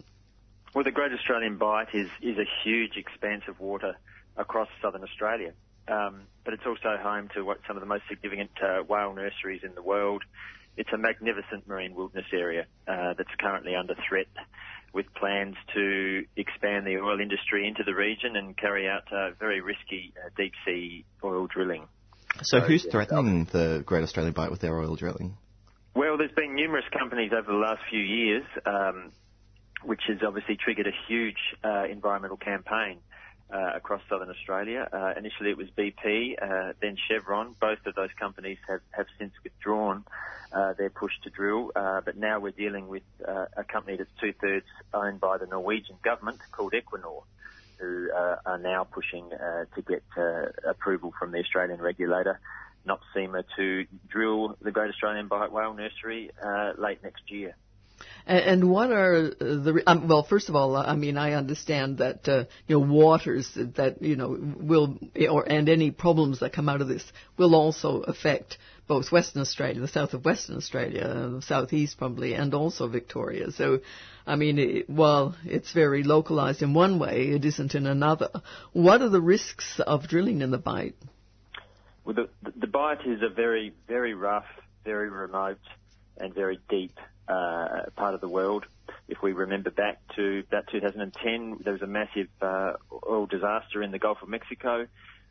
Well, 0.73 0.83
the 0.83 0.91
Great 0.91 1.11
Australian 1.11 1.57
Bight 1.57 1.89
is, 1.93 2.09
is 2.21 2.37
a 2.37 2.45
huge 2.63 2.97
expanse 2.97 3.43
of 3.47 3.59
water 3.59 3.95
across 4.37 4.69
southern 4.81 5.03
Australia. 5.03 5.53
um, 5.87 6.21
but 6.43 6.53
it's 6.53 6.65
also 6.65 6.97
home 7.01 7.29
to 7.35 7.43
what 7.43 7.59
some 7.67 7.75
of 7.75 7.81
the 7.81 7.87
most 7.87 8.03
significant 8.09 8.51
uh, 8.61 8.81
whale 8.81 9.13
nurseries 9.13 9.61
in 9.63 9.75
the 9.75 9.81
world. 9.81 10.23
It's 10.81 10.89
a 10.91 10.97
magnificent 10.97 11.67
marine 11.67 11.93
wilderness 11.93 12.25
area 12.33 12.65
uh, 12.87 13.13
that's 13.15 13.29
currently 13.39 13.75
under 13.75 13.93
threat 14.09 14.25
with 14.93 15.05
plans 15.13 15.55
to 15.75 16.25
expand 16.35 16.87
the 16.87 16.97
oil 16.97 17.19
industry 17.19 17.67
into 17.67 17.83
the 17.85 17.93
region 17.93 18.35
and 18.35 18.57
carry 18.57 18.89
out 18.89 19.03
uh, 19.13 19.29
very 19.39 19.61
risky 19.61 20.11
uh, 20.17 20.29
deep 20.35 20.53
sea 20.65 21.05
oil 21.23 21.45
drilling. 21.45 21.85
So, 22.41 22.61
who's 22.61 22.83
yeah, 22.83 22.89
threatening 22.93 23.47
the 23.51 23.83
Great 23.85 24.01
Australian 24.01 24.33
Bight 24.33 24.49
with 24.49 24.61
their 24.61 24.75
oil 24.75 24.95
drilling? 24.95 25.37
Well, 25.95 26.17
there's 26.17 26.31
been 26.31 26.55
numerous 26.55 26.85
companies 26.97 27.31
over 27.31 27.51
the 27.51 27.59
last 27.59 27.81
few 27.87 27.99
years, 27.99 28.43
um, 28.65 29.11
which 29.83 30.01
has 30.07 30.17
obviously 30.25 30.57
triggered 30.57 30.87
a 30.87 30.95
huge 31.07 31.37
uh, 31.63 31.85
environmental 31.91 32.37
campaign 32.37 33.01
uh, 33.51 33.71
across 33.75 34.01
southern 34.09 34.29
Australia. 34.29 34.87
Uh, 34.91 35.13
initially, 35.17 35.49
it 35.49 35.57
was 35.57 35.69
BP, 35.71 36.35
uh, 36.41 36.73
then 36.81 36.97
Chevron. 37.07 37.55
Both 37.59 37.85
of 37.85 37.95
those 37.95 38.09
companies 38.19 38.57
have, 38.67 38.81
have 38.91 39.07
since 39.19 39.33
withdrawn 39.43 40.05
uh, 40.51 40.73
their 40.73 40.89
push 40.89 41.13
to 41.23 41.29
drill, 41.29 41.71
uh, 41.75 42.01
but 42.01 42.17
now 42.17 42.39
we're 42.39 42.51
dealing 42.51 42.87
with 42.87 43.03
uh, 43.27 43.45
a 43.55 43.63
company 43.63 43.97
that's 43.97 44.09
two 44.19 44.33
thirds 44.33 44.65
owned 44.93 45.19
by 45.19 45.37
the 45.37 45.45
Norwegian 45.45 45.95
government 46.03 46.39
called 46.51 46.73
Equinor. 46.73 47.23
Who 47.79 48.11
are 48.13 48.59
now 48.59 48.83
pushing 48.83 49.31
to 49.31 49.81
get 49.81 50.03
approval 50.63 51.11
from 51.17 51.31
the 51.31 51.39
Australian 51.39 51.81
regulator, 51.81 52.39
NOPSEMA, 52.87 53.43
to 53.55 53.87
drill 54.07 54.55
the 54.61 54.69
Great 54.69 54.91
Australian 54.91 55.27
Bight 55.27 55.51
Whale 55.51 55.73
Nursery 55.73 56.29
late 56.77 57.01
next 57.01 57.31
year. 57.31 57.55
And, 58.25 58.69
what 58.69 58.91
are 58.91 59.29
the 59.29 59.83
um, 59.87 60.07
well? 60.07 60.23
First 60.23 60.49
of 60.49 60.55
all, 60.55 60.75
I 60.77 60.95
mean, 60.95 61.17
I 61.17 61.33
understand 61.33 61.97
that 61.97 62.27
uh, 62.29 62.45
you 62.67 62.79
know 62.79 62.85
waters 62.85 63.49
that 63.55 64.01
you 64.01 64.15
know 64.15 64.37
will 64.39 64.97
or 65.29 65.43
and 65.43 65.67
any 65.67 65.91
problems 65.91 66.39
that 66.39 66.53
come 66.53 66.69
out 66.69 66.81
of 66.81 66.87
this 66.87 67.03
will 67.37 67.55
also 67.55 68.01
affect 68.01 68.57
both 68.87 69.11
Western 69.11 69.41
Australia, 69.41 69.79
the 69.79 69.87
south 69.87 70.13
of 70.13 70.25
Western 70.25 70.57
Australia, 70.57 71.29
the 71.35 71.41
southeast 71.41 71.97
probably, 71.97 72.33
and 72.33 72.53
also 72.53 72.87
Victoria. 72.89 73.49
So, 73.51 73.79
I 74.27 74.35
mean, 74.35 74.59
it, 74.59 74.89
while 74.89 75.35
it's 75.45 75.71
very 75.71 76.03
localized 76.03 76.61
in 76.61 76.73
one 76.73 76.99
way, 76.99 77.29
it 77.29 77.45
isn't 77.45 77.73
in 77.73 77.87
another. 77.87 78.29
What 78.73 79.01
are 79.01 79.07
the 79.07 79.21
risks 79.21 79.79
of 79.79 80.09
drilling 80.09 80.41
in 80.41 80.51
the 80.51 80.57
Bight? 80.57 80.95
Well, 82.03 82.15
the, 82.15 82.29
the, 82.43 82.59
the 82.59 82.67
Bight 82.67 83.05
is 83.05 83.21
a 83.21 83.33
very, 83.33 83.73
very 83.87 84.13
rough, 84.13 84.47
very 84.83 85.09
remote, 85.09 85.59
and 86.17 86.33
very 86.33 86.59
deep 86.69 86.99
uh, 87.31 87.89
part 87.95 88.13
of 88.13 88.21
the 88.21 88.27
world. 88.27 88.65
If 89.07 89.21
we 89.21 89.31
remember 89.31 89.71
back 89.71 89.99
to 90.15 90.43
about 90.47 90.67
2010, 90.71 91.59
there 91.63 91.73
was 91.73 91.81
a 91.81 91.87
massive 91.87 92.27
uh, 92.41 92.73
oil 93.07 93.25
disaster 93.25 93.81
in 93.81 93.91
the 93.91 93.99
Gulf 93.99 94.21
of 94.21 94.29
Mexico. 94.29 94.87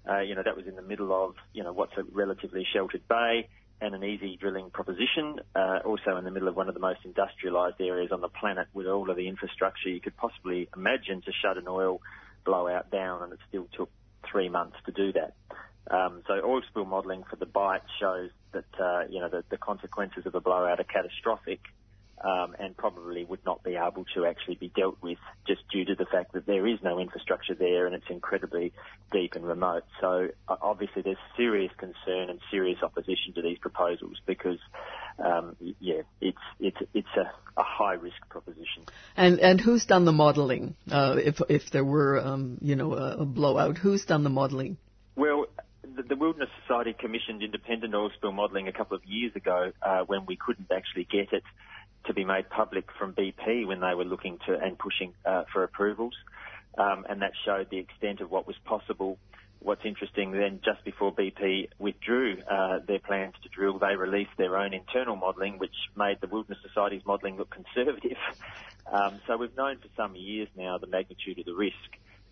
Uh, 0.09 0.21
you 0.21 0.35
know, 0.35 0.43
that 0.43 0.57
was 0.57 0.67
in 0.67 0.77
the 0.77 0.83
middle 0.83 1.13
of, 1.13 1.35
you 1.53 1.63
know, 1.63 1.73
what's 1.73 1.97
a 1.97 2.03
relatively 2.05 2.67
sheltered 2.73 3.07
bay 3.09 3.49
and 3.83 3.95
an 3.95 4.05
easy 4.05 4.37
drilling 4.37 4.71
proposition. 4.71 5.41
Uh, 5.55 5.81
also 5.85 6.17
in 6.17 6.25
the 6.25 6.31
middle 6.31 6.49
of 6.49 6.57
one 6.57 6.69
of 6.69 6.75
the 6.75 6.81
most 6.81 7.01
industrialised 7.05 7.81
areas 7.81 8.13
on 8.13 8.21
the 8.21 8.29
planet 8.29 8.69
with 8.73 8.87
all 8.87 9.11
of 9.11 9.17
the 9.17 9.29
infrastructure 9.29 9.89
you 9.89 10.01
could 10.01 10.17
possibly 10.17 10.69
imagine 10.75 11.23
to 11.23 11.33
shut 11.33 11.57
an 11.57 11.69
oil 11.69 12.01
blowout 12.45 12.91
down, 12.91 13.23
and 13.23 13.33
it 13.33 13.39
still 13.49 13.69
took 13.77 13.91
three 14.31 14.49
months 14.49 14.77
to 14.87 14.93
do 14.93 15.13
that. 15.13 15.35
Um, 15.91 16.23
so 16.27 16.35
oil 16.35 16.63
spill 16.69 16.85
modelling 16.85 17.25
for 17.29 17.37
the 17.37 17.47
Bight 17.47 17.83
shows 17.99 18.31
that 18.53 18.65
uh, 18.79 19.05
you 19.09 19.21
know 19.21 19.29
the, 19.29 19.45
the 19.49 19.57
consequences 19.57 20.27
of 20.27 20.35
a 20.35 20.41
blowout 20.41 20.79
are 20.79 20.85
catastrophic, 20.85 21.61
um, 22.23 22.55
and 22.59 22.77
probably 22.77 23.25
would 23.25 23.45
not 23.45 23.63
be 23.63 23.77
able 23.77 24.05
to 24.15 24.27
actually 24.27 24.57
be 24.57 24.69
dealt 24.69 24.97
with 25.03 25.19
just 25.47 25.63
due 25.71 25.85
to 25.85 25.95
the 25.95 26.05
fact 26.05 26.33
that 26.33 26.47
there 26.47 26.67
is 26.67 26.79
no 26.83 26.99
infrastructure 26.99 27.55
there 27.55 27.87
and 27.87 27.95
it's 27.95 28.05
incredibly 28.11 28.73
deep 29.13 29.35
and 29.35 29.47
remote. 29.47 29.85
So 30.01 30.29
uh, 30.49 30.57
obviously 30.61 31.03
there's 31.03 31.17
serious 31.37 31.73
concern 31.79 32.31
and 32.31 32.41
serious 32.51 32.79
opposition 32.83 33.35
to 33.35 33.43
these 33.43 33.59
proposals 33.59 34.21
because, 34.27 34.59
um, 35.19 35.57
yeah, 35.81 36.03
it's 36.21 36.39
it's 36.59 36.79
it's 36.93 37.09
a, 37.17 37.31
a 37.59 37.63
high 37.63 37.95
risk 37.95 38.17
proposition. 38.29 38.85
And 39.17 39.41
and 39.41 39.61
who's 39.61 39.87
done 39.87 40.05
the 40.05 40.13
modelling? 40.13 40.77
Uh, 40.91 41.17
if 41.23 41.41
if 41.49 41.71
there 41.71 41.85
were 41.85 42.19
um, 42.19 42.59
you 42.61 42.77
know 42.77 42.95
a, 42.95 43.19
a 43.19 43.25
blowout, 43.25 43.79
who's 43.79 44.05
done 44.05 44.25
the 44.25 44.31
modelling? 44.31 44.77
Well, 45.17 45.47
the, 46.09 46.17
Wilderness 46.17 46.49
Society 46.63 46.95
commissioned 46.99 47.43
independent 47.43 47.95
oil 47.95 48.11
spill 48.15 48.33
modelling 48.33 48.69
a 48.69 48.73
couple 48.73 48.97
of 48.97 49.05
years 49.05 49.35
ago 49.35 49.73
uh, 49.83 50.01
when 50.07 50.27
we 50.27 50.37
couldn't 50.37 50.71
actually 50.71 51.05
get 51.05 51.33
it 51.33 51.43
to 52.07 52.15
be 52.15 52.25
made 52.25 52.49
public 52.49 52.87
from 52.99 53.13
BP 53.13 53.67
when 53.67 53.81
they 53.81 53.95
were 53.95 54.05
looking 54.05 54.39
to 54.47 54.59
and 54.59 54.79
pushing 54.79 55.13
uh, 55.25 55.45
for 55.53 55.63
approvals, 55.65 56.15
um, 56.79 57.05
and 57.09 57.23
that 57.23 57.33
showed 57.45 57.69
the 57.71 57.79
extent 57.79 58.21
of 58.21 58.31
what 58.31 58.47
was 58.47 58.57
possible. 58.65 59.19
What's 59.61 59.85
interesting 59.85 60.33
then, 60.33 60.61
just 60.65 60.83
before 60.85 61.13
BP 61.15 61.69
withdrew 61.79 62.39
uh, 62.51 62.79
their 62.87 62.99
plans 62.99 63.35
to 63.43 63.49
drill, 63.51 63.79
they 63.79 63.95
released 63.95 64.31
their 64.39 64.57
own 64.57 64.73
internal 64.73 65.17
modelling, 65.17 65.59
which 65.59 65.75
made 65.95 66.19
the 66.23 66.29
Wilderness 66.29 66.59
Society's 66.67 67.05
modelling 67.05 67.37
look 67.37 67.51
conservative. 67.51 68.17
Um, 68.91 69.21
so 69.27 69.37
we've 69.37 69.57
known 69.57 69.77
for 69.79 69.89
some 69.97 70.17
years 70.17 70.49
now 70.57 70.79
the 70.79 70.89
magnitude 70.89 71.39
of 71.39 71.45
the 71.45 71.55
risk. 71.55 71.77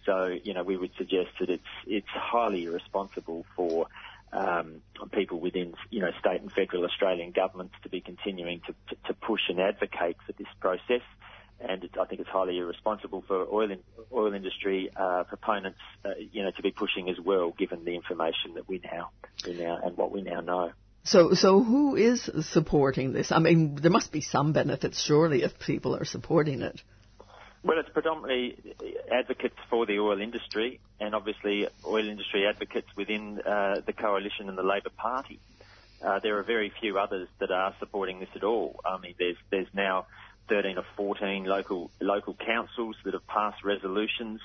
So 0.05 0.37
you 0.43 0.55
know 0.55 0.63
we 0.65 0.77
would 0.77 0.91
suggest 0.97 1.29
that 1.39 1.51
it's 1.51 1.63
it's 1.87 2.09
highly 2.09 2.65
irresponsible 2.65 3.45
for 3.55 3.87
um, 4.33 4.83
people 5.13 5.41
within, 5.41 5.75
you 5.91 6.01
know, 6.01 6.11
state 6.21 6.41
and 6.41 6.53
federal 6.53 6.85
Australian 6.85 7.33
governments 7.33 7.75
to 7.83 7.89
be 7.89 8.01
continuing 8.01 8.61
to, 8.67 8.75
to, 8.89 9.01
to 9.07 9.15
push 9.15 9.41
and 9.49 9.61
advocate 9.61 10.17
for 10.27 10.33
this 10.33 10.49
process. 10.61 11.03
And 11.61 11.85
it, 11.85 11.91
I 12.01 12.05
think 12.05 12.21
it's 12.21 12.31
highly 12.31 12.59
irresponsible 12.59 13.25
for 13.27 13.47
oil 13.53 13.71
in, 13.71 13.81
oil 14.13 14.33
industry 14.33 14.91
uh, 14.95 15.25
proponents, 15.25 15.81
uh, 16.05 16.11
you 16.31 16.45
know, 16.45 16.53
to 16.53 16.63
be 16.63 16.71
pushing 16.71 17.09
as 17.09 17.17
well, 17.19 17.53
given 17.59 17.85
the 17.85 17.95
information 17.95 18.55
that 18.55 18.69
we 18.69 18.81
now 18.85 19.11
we 19.47 19.55
now 19.55 19.81
and 19.83 19.97
what 19.97 20.13
we 20.13 20.23
now 20.23 20.41
know. 20.41 20.73
So, 21.05 21.33
so 21.35 21.63
who 21.63 21.97
is 21.97 22.31
supporting 22.43 23.13
this? 23.13 23.33
I 23.33 23.39
mean, 23.39 23.77
there 23.77 23.91
must 23.91 24.13
be 24.13 24.21
some 24.21 24.53
benefits, 24.53 25.03
surely, 25.03 25.43
if 25.43 25.59
people 25.59 25.97
are 25.97 26.05
supporting 26.05 26.61
it. 26.63 26.83
Well, 27.65 27.79
it's 27.79 27.89
predominantly 27.89 28.57
advocates 29.11 29.57
for 29.69 29.85
the 29.85 29.99
oil 29.99 30.21
industry 30.21 30.81
and 31.01 31.15
obviously 31.15 31.67
oil 31.85 32.09
industry 32.09 32.47
advocates 32.47 32.87
within 32.97 33.41
uh, 33.41 33.81
the 33.85 33.93
coalition 33.93 34.49
and 34.49 34.57
the 34.57 34.63
Labor 34.63 34.91
Party. 34.97 35.41
Uh, 36.01 36.21
there 36.23 36.39
are 36.39 36.45
very 36.45 36.73
few 36.81 36.99
others 36.99 37.29
that 37.41 37.51
are 37.51 37.75
supporting 37.81 38.21
this 38.21 38.29
at 38.37 38.45
all. 38.45 38.79
I 38.87 38.99
mean, 38.99 39.15
there's 39.19 39.37
there's 39.51 39.67
now 39.75 40.07
13 40.49 40.79
or 40.79 40.85
14 40.97 41.45
local 41.45 41.91
local 42.01 42.35
councils 42.35 42.95
that 43.05 43.15
have 43.15 43.27
passed 43.27 43.65
resolutions, 43.65 44.41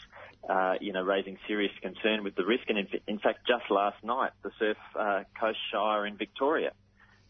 uh, 0.49 0.75
you 0.81 0.91
know, 0.91 1.03
raising 1.03 1.37
serious 1.47 1.71
concern 1.83 2.23
with 2.23 2.33
the 2.35 2.43
risk. 2.43 2.63
And 2.69 2.79
in, 2.79 2.87
in 3.07 3.19
fact, 3.19 3.47
just 3.47 3.69
last 3.69 4.03
night, 4.03 4.31
the 4.41 4.49
Surf 4.57 4.77
uh, 4.99 5.23
Coast 5.39 5.59
Shire 5.71 6.07
in 6.07 6.17
Victoria, 6.17 6.71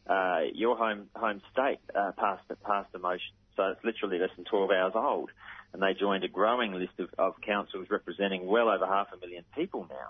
uh, 0.07 0.39
your 0.53 0.77
home 0.77 1.09
home 1.13 1.41
state, 1.51 1.79
uh, 1.93 2.13
passed 2.17 2.43
passed 2.63 2.95
a 2.95 2.99
motion. 2.99 3.35
So 3.57 3.63
it's 3.65 3.83
literally 3.83 4.19
less 4.19 4.31
than 4.37 4.45
12 4.45 4.71
hours 4.71 4.93
old 4.95 5.29
and 5.73 5.81
they 5.81 5.93
joined 5.93 6.23
a 6.23 6.27
growing 6.27 6.73
list 6.73 6.93
of, 6.99 7.09
of 7.17 7.41
councils 7.41 7.87
representing 7.89 8.45
well 8.45 8.69
over 8.69 8.85
half 8.85 9.07
a 9.13 9.17
million 9.17 9.43
people 9.55 9.87
now, 9.89 10.09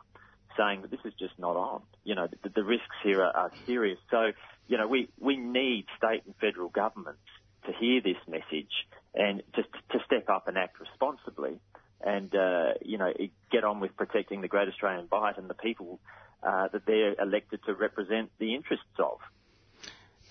saying 0.57 0.81
that 0.81 0.91
this 0.91 0.99
is 1.05 1.13
just 1.17 1.37
not 1.39 1.55
on. 1.55 1.81
You 2.03 2.15
know, 2.15 2.27
the, 2.43 2.49
the 2.49 2.63
risks 2.63 2.95
here 3.03 3.21
are, 3.21 3.35
are 3.35 3.51
serious. 3.65 3.97
So, 4.11 4.31
you 4.67 4.77
know, 4.77 4.87
we, 4.87 5.09
we 5.19 5.37
need 5.37 5.85
state 5.97 6.23
and 6.25 6.35
federal 6.35 6.69
governments 6.69 7.21
to 7.65 7.71
hear 7.73 8.01
this 8.01 8.17
message 8.27 8.71
and 9.15 9.41
just 9.55 9.69
to 9.91 9.99
step 10.05 10.29
up 10.29 10.47
and 10.47 10.57
act 10.57 10.79
responsibly 10.79 11.59
and, 12.05 12.33
uh, 12.35 12.73
you 12.81 12.97
know, 12.97 13.13
get 13.51 13.63
on 13.63 13.79
with 13.79 13.95
protecting 13.95 14.41
the 14.41 14.49
Great 14.49 14.67
Australian 14.67 15.07
Bight 15.07 15.37
and 15.37 15.49
the 15.49 15.53
people 15.53 15.99
uh, 16.43 16.67
that 16.73 16.85
they're 16.85 17.15
elected 17.21 17.61
to 17.65 17.73
represent 17.73 18.29
the 18.39 18.53
interests 18.53 18.85
of. 18.99 19.19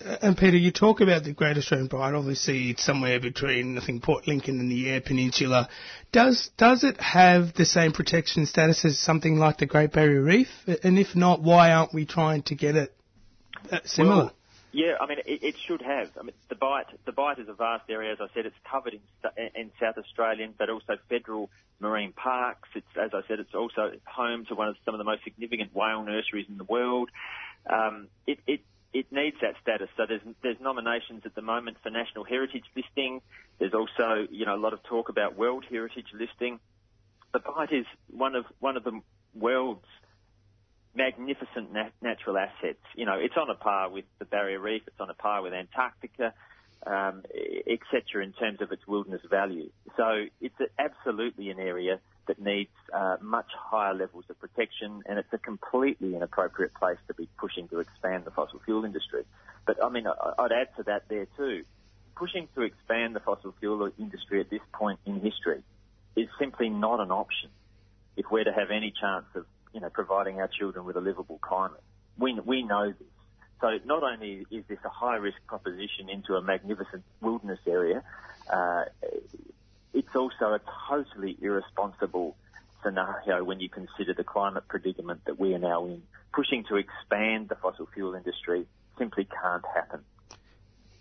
Uh, 0.05 0.17
and 0.21 0.37
Peter, 0.37 0.57
you 0.57 0.71
talk 0.71 1.01
about 1.01 1.23
the 1.23 1.33
Great 1.33 1.57
Australian 1.57 1.87
Bight. 1.87 2.13
Obviously, 2.13 2.71
it's 2.71 2.83
somewhere 2.83 3.19
between 3.19 3.77
I 3.77 3.85
think 3.85 4.03
Port 4.03 4.27
Lincoln 4.27 4.59
and 4.59 4.71
the 4.71 4.89
Eyre 4.89 5.01
Peninsula. 5.01 5.69
Does 6.11 6.49
does 6.57 6.83
it 6.83 6.99
have 6.99 7.53
the 7.53 7.65
same 7.65 7.91
protection 7.91 8.45
status 8.45 8.83
as 8.85 8.99
something 8.99 9.37
like 9.37 9.57
the 9.57 9.65
Great 9.65 9.91
Barrier 9.91 10.21
Reef? 10.21 10.49
And 10.83 10.99
if 10.99 11.15
not, 11.15 11.41
why 11.41 11.71
aren't 11.71 11.93
we 11.93 12.05
trying 12.05 12.43
to 12.43 12.55
get 12.55 12.75
it 12.75 12.93
uh, 13.71 13.79
similar? 13.85 14.15
Well, 14.15 14.33
yeah, 14.73 14.93
I 14.99 15.05
mean, 15.05 15.19
it, 15.19 15.43
it, 15.43 15.55
should 15.67 15.83
have. 15.83 16.09
I 16.19 16.23
mean, 16.23 16.33
the 16.49 16.55
Bight, 16.55 16.87
the 17.05 17.11
Bight 17.11 17.37
is 17.37 17.47
a 17.47 17.53
vast 17.53 17.87
area. 17.91 18.11
As 18.11 18.17
I 18.19 18.25
said, 18.33 18.47
it's 18.47 18.55
covered 18.69 18.93
in, 18.93 19.01
in 19.53 19.71
South 19.79 19.99
Australian, 19.99 20.55
but 20.57 20.71
also 20.71 20.97
federal 21.09 21.51
marine 21.79 22.11
parks. 22.11 22.69
It's, 22.73 22.87
as 22.99 23.11
I 23.13 23.21
said, 23.27 23.39
it's 23.39 23.53
also 23.53 23.91
home 24.05 24.45
to 24.45 24.55
one 24.55 24.69
of 24.69 24.75
some 24.83 24.95
of 24.95 24.97
the 24.97 25.03
most 25.03 25.23
significant 25.23 25.75
whale 25.75 26.01
nurseries 26.01 26.47
in 26.49 26.57
the 26.57 26.63
world. 26.63 27.11
Um, 27.69 28.07
it, 28.25 28.39
it 28.47 28.61
it 28.93 29.11
needs 29.11 29.37
that 29.41 29.55
status. 29.61 29.89
So 29.97 30.03
there's 30.07 30.21
there's 30.41 30.59
nominations 30.61 31.23
at 31.25 31.35
the 31.35 31.41
moment 31.41 31.77
for 31.81 31.89
national 31.89 32.23
heritage 32.23 32.65
listing. 32.75 33.21
There's 33.59 33.73
also 33.73 34.27
you 34.29 34.45
know 34.45 34.55
a 34.55 34.61
lot 34.61 34.73
of 34.73 34.83
talk 34.83 35.09
about 35.09 35.37
world 35.37 35.65
heritage 35.69 36.07
listing. 36.13 36.59
The 37.33 37.39
Bight 37.39 37.71
is 37.71 37.85
one 38.09 38.35
of 38.35 38.45
one 38.59 38.77
of 38.77 38.83
the 38.83 39.01
world's 39.33 39.85
magnificent 40.95 41.73
nat- 41.73 41.93
natural 42.01 42.37
assets. 42.37 42.83
You 42.95 43.05
know, 43.05 43.17
it's 43.19 43.35
on 43.35 43.49
a 43.49 43.55
par 43.55 43.89
with 43.89 44.05
the 44.19 44.25
Barrier 44.25 44.59
Reef. 44.59 44.83
It's 44.85 44.99
on 44.99 45.09
a 45.09 45.15
par 45.15 45.41
with 45.41 45.53
Antarctica, 45.53 46.33
um, 46.85 47.23
etc. 47.67 48.23
In 48.23 48.33
terms 48.33 48.61
of 48.61 48.71
its 48.71 48.85
wilderness 48.87 49.21
value. 49.27 49.69
So 49.97 50.25
it's 50.39 50.55
absolutely 50.77 51.49
an 51.49 51.59
area 51.59 51.99
that 52.27 52.39
needs 52.39 52.71
uh, 52.93 53.17
much 53.21 53.51
higher 53.57 53.93
levels 53.93 54.25
of 54.29 54.39
protection, 54.39 55.03
and 55.05 55.19
it's 55.19 55.33
a 55.33 55.37
completely 55.37 56.15
inappropriate 56.15 56.73
place 56.73 56.97
to 57.07 57.13
be 57.13 57.27
pushing 57.37 57.67
to 57.69 57.79
expand 57.79 58.25
the 58.25 58.31
fossil 58.31 58.59
fuel 58.65 58.85
industry. 58.85 59.23
But 59.65 59.83
I 59.83 59.89
mean, 59.89 60.07
I'd 60.07 60.51
add 60.51 60.69
to 60.77 60.83
that 60.83 61.09
there 61.09 61.27
too. 61.37 61.63
Pushing 62.15 62.47
to 62.55 62.61
expand 62.61 63.15
the 63.15 63.19
fossil 63.19 63.53
fuel 63.59 63.89
industry 63.97 64.39
at 64.39 64.49
this 64.49 64.61
point 64.71 64.99
in 65.05 65.19
history 65.19 65.63
is 66.15 66.27
simply 66.39 66.69
not 66.69 66.99
an 66.99 67.11
option 67.11 67.49
if 68.15 68.25
we're 68.29 68.43
to 68.43 68.53
have 68.53 68.69
any 68.69 68.93
chance 68.99 69.25
of, 69.35 69.45
you 69.73 69.81
know, 69.81 69.89
providing 69.89 70.39
our 70.39 70.47
children 70.47 70.85
with 70.85 70.95
a 70.95 71.01
livable 71.01 71.39
climate. 71.39 71.81
We, 72.17 72.39
we 72.39 72.63
know 72.63 72.89
this. 72.91 73.07
So 73.61 73.79
not 73.85 74.03
only 74.03 74.45
is 74.51 74.63
this 74.67 74.77
a 74.85 74.89
high 74.89 75.15
risk 75.15 75.37
proposition 75.47 76.09
into 76.09 76.35
a 76.35 76.41
magnificent 76.41 77.03
wilderness 77.21 77.59
area, 77.65 78.03
uh, 78.51 78.83
it's 79.93 80.15
also 80.15 80.53
a 80.53 80.61
totally 80.89 81.37
irresponsible 81.41 82.35
scenario 82.83 83.43
when 83.43 83.59
you 83.59 83.69
consider 83.69 84.13
the 84.13 84.23
climate 84.23 84.67
predicament 84.67 85.21
that 85.25 85.39
we 85.39 85.53
are 85.53 85.59
now 85.59 85.85
in. 85.85 86.03
Pushing 86.33 86.63
to 86.69 86.75
expand 86.77 87.49
the 87.49 87.55
fossil 87.55 87.87
fuel 87.93 88.15
industry 88.15 88.65
simply 88.97 89.25
can't 89.25 89.63
happen. 89.73 90.01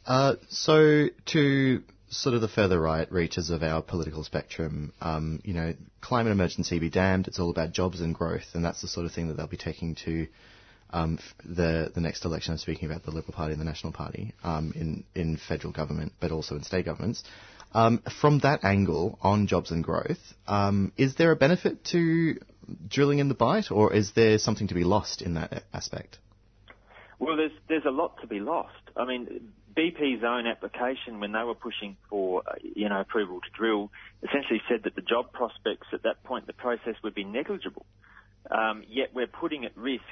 Uh, 0.06 0.34
so 0.48 1.06
to 1.26 1.82
sort 2.10 2.34
of 2.34 2.42
the 2.42 2.48
further 2.48 2.78
right 2.78 3.10
reaches 3.10 3.48
of 3.50 3.62
our 3.62 3.80
political 3.80 4.22
spectrum, 4.24 4.92
um, 5.00 5.40
you 5.44 5.54
know, 5.54 5.74
climate 6.00 6.32
emergency 6.32 6.78
be 6.78 6.90
damned. 6.90 7.28
It's 7.28 7.38
all 7.38 7.50
about 7.50 7.72
jobs 7.72 8.00
and 8.00 8.14
growth, 8.14 8.54
and 8.54 8.64
that's 8.64 8.82
the 8.82 8.88
sort 8.88 9.06
of 9.06 9.12
thing 9.12 9.28
that 9.28 9.36
they'll 9.36 9.46
be 9.46 9.56
taking 9.56 9.94
to 10.04 10.26
um, 10.90 11.18
the 11.44 11.90
the 11.94 12.00
next 12.00 12.24
election. 12.24 12.52
I'm 12.52 12.58
speaking 12.58 12.90
about 12.90 13.04
the 13.04 13.10
Liberal 13.10 13.32
Party 13.32 13.52
and 13.52 13.60
the 13.60 13.64
National 13.64 13.92
Party 13.92 14.34
um, 14.44 14.72
in 14.76 15.04
in 15.14 15.38
federal 15.38 15.72
government, 15.72 16.12
but 16.20 16.30
also 16.30 16.56
in 16.56 16.62
state 16.62 16.84
governments. 16.84 17.24
Um, 17.74 18.02
from 18.20 18.40
that 18.40 18.64
angle 18.64 19.18
on 19.22 19.46
jobs 19.46 19.70
and 19.70 19.82
growth, 19.82 20.34
um, 20.46 20.92
is 20.96 21.14
there 21.14 21.32
a 21.32 21.36
benefit 21.36 21.84
to 21.86 22.38
drilling 22.88 23.18
in 23.18 23.28
the 23.28 23.34
Bight, 23.34 23.70
or 23.70 23.92
is 23.92 24.12
there 24.12 24.38
something 24.38 24.68
to 24.68 24.74
be 24.74 24.84
lost 24.84 25.22
in 25.22 25.34
that 25.34 25.64
aspect? 25.72 26.18
Well, 27.18 27.36
there's 27.36 27.52
there's 27.68 27.84
a 27.84 27.90
lot 27.90 28.20
to 28.20 28.26
be 28.26 28.40
lost. 28.40 28.82
I 28.96 29.04
mean, 29.04 29.52
BP's 29.76 30.22
own 30.24 30.46
application 30.46 31.20
when 31.20 31.32
they 31.32 31.42
were 31.42 31.54
pushing 31.54 31.96
for 32.10 32.42
uh, 32.46 32.54
you 32.62 32.88
know 32.88 33.00
approval 33.00 33.40
to 33.40 33.50
drill 33.56 33.90
essentially 34.22 34.60
said 34.68 34.82
that 34.84 34.94
the 34.94 35.02
job 35.02 35.32
prospects 35.32 35.86
at 35.92 36.02
that 36.02 36.22
point 36.24 36.42
in 36.42 36.46
the 36.48 36.52
process 36.52 36.94
would 37.02 37.14
be 37.14 37.24
negligible. 37.24 37.86
Um, 38.50 38.82
yet 38.88 39.14
we're 39.14 39.28
putting 39.28 39.64
at 39.64 39.76
risk 39.76 40.02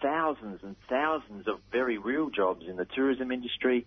thousands 0.00 0.60
and 0.62 0.76
thousands 0.88 1.48
of 1.48 1.60
very 1.72 1.98
real 1.98 2.30
jobs 2.30 2.66
in 2.68 2.76
the 2.76 2.84
tourism 2.84 3.32
industry, 3.32 3.86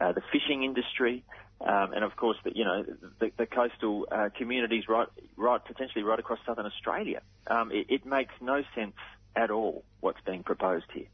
uh, 0.00 0.12
the 0.12 0.22
fishing 0.32 0.64
industry, 0.64 1.24
um, 1.66 1.92
and 1.92 2.04
of 2.04 2.16
course, 2.16 2.36
the, 2.44 2.52
you 2.54 2.64
know, 2.64 2.84
the, 3.20 3.30
the 3.36 3.46
coastal 3.46 4.06
uh, 4.10 4.28
communities 4.36 4.84
right, 4.88 5.08
right, 5.36 5.64
potentially 5.64 6.02
right 6.02 6.18
across 6.18 6.38
southern 6.44 6.66
Australia. 6.66 7.22
Um, 7.46 7.70
it, 7.70 7.86
it 7.88 8.06
makes 8.06 8.34
no 8.40 8.62
sense 8.74 8.94
at 9.36 9.50
all 9.50 9.84
what's 10.00 10.20
being 10.26 10.42
proposed 10.42 10.86
here. 10.92 11.06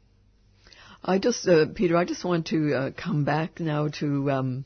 I 1.03 1.17
just, 1.19 1.47
uh, 1.47 1.67
Peter, 1.73 1.95
I 1.95 2.05
just 2.05 2.25
want 2.25 2.47
to 2.47 2.73
uh, 2.73 2.91
come 2.91 3.23
back 3.23 3.59
now 3.59 3.87
to, 3.99 4.31
um, 4.31 4.65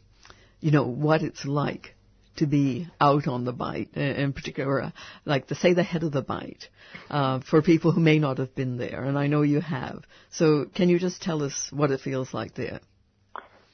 you 0.62 0.72
know, 0.72 0.86
what 0.86 1.22
it's 1.22 1.46
like 1.46 1.96
to 2.38 2.48
be 2.48 2.88
out 3.00 3.28
on 3.28 3.46
the 3.46 3.52
Bight, 3.52 3.90
uh, 3.96 4.00
in 4.00 4.34
particular, 4.34 4.82
uh, 4.82 4.92
like 5.26 5.48
the 5.48 5.56
say 5.56 5.74
the 5.74 5.84
head 5.84 6.04
of 6.04 6.12
the 6.12 6.24
Bight, 6.24 6.70
uh, 7.10 7.42
for 7.42 7.62
people 7.62 7.92
who 7.92 8.02
may 8.02 8.18
not 8.18 8.40
have 8.40 8.56
been 8.56 8.78
there, 8.78 9.04
and 9.04 9.20
I 9.20 9.28
know 9.28 9.44
you 9.44 9.60
have. 9.60 10.04
So, 10.32 10.66
can 10.74 10.90
you 10.90 10.98
just 10.98 11.22
tell 11.22 11.44
us 11.44 11.68
what 11.72 11.92
it 11.92 12.02
feels 12.02 12.34
like 12.34 12.56
there? 12.56 12.80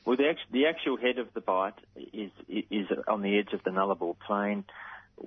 Well, 0.10 0.18
the, 0.18 0.28
act- 0.28 0.51
the 0.51 0.66
actual 0.66 0.97
head 0.97 1.20
of 1.20 1.32
the 1.36 1.39
Bight 1.39 1.76
is 1.95 2.32
is 2.47 2.88
on 3.07 3.22
the 3.22 3.38
edge 3.38 3.53
of 3.53 3.64
the 3.64 3.70
Nullarbor 3.70 4.16
Plain. 4.26 4.66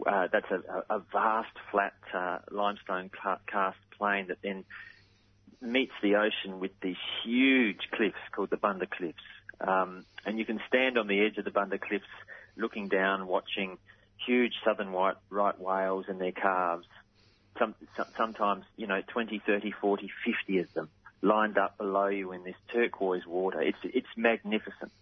Uh, 0.05 0.27
that's 0.33 0.51
a, 0.51 0.93
a 0.93 0.99
vast, 1.13 1.57
flat 1.71 1.93
uh, 2.13 2.39
limestone 2.51 3.09
karst 3.09 3.79
plain 3.97 4.27
that 4.27 4.39
then 4.43 4.65
meets 5.61 5.93
the 6.03 6.17
ocean 6.17 6.59
with 6.59 6.73
these 6.81 6.97
huge 7.23 7.79
cliffs 7.93 8.17
called 8.35 8.51
the 8.51 8.57
Bunda 8.57 8.89
Cliffs. 8.89 9.23
Um, 9.61 10.05
and 10.27 10.37
you 10.37 10.45
can 10.45 10.59
stand 10.67 10.99
on 10.99 11.07
the 11.07 11.25
edge 11.25 11.39
of 11.39 11.45
the 11.45 11.53
Bunda 11.53 11.79
Cliffs 11.79 12.05
looking 12.57 12.89
down, 12.89 13.29
watching 13.29 13.79
huge 14.27 14.55
southern 14.65 14.91
white 14.91 15.15
right 15.31 15.61
whales 15.61 16.07
and 16.09 16.21
their 16.21 16.33
calves. 16.33 16.89
Some, 17.57 17.77
some, 17.97 18.07
sometimes, 18.17 18.65
you 18.77 18.89
know, 18.89 19.01
20, 19.13 19.43
30, 19.47 19.71
40, 19.81 20.11
50 20.27 20.59
of 20.59 20.75
them 20.75 20.89
lined 21.23 21.57
up 21.57 21.79
below 21.79 22.09
you 22.09 22.33
in 22.33 22.45
this 22.45 22.57
turquoise 22.73 23.27
water. 23.27 23.61
It's, 23.61 23.79
it's 23.85 24.09
magnificent. 24.17 24.93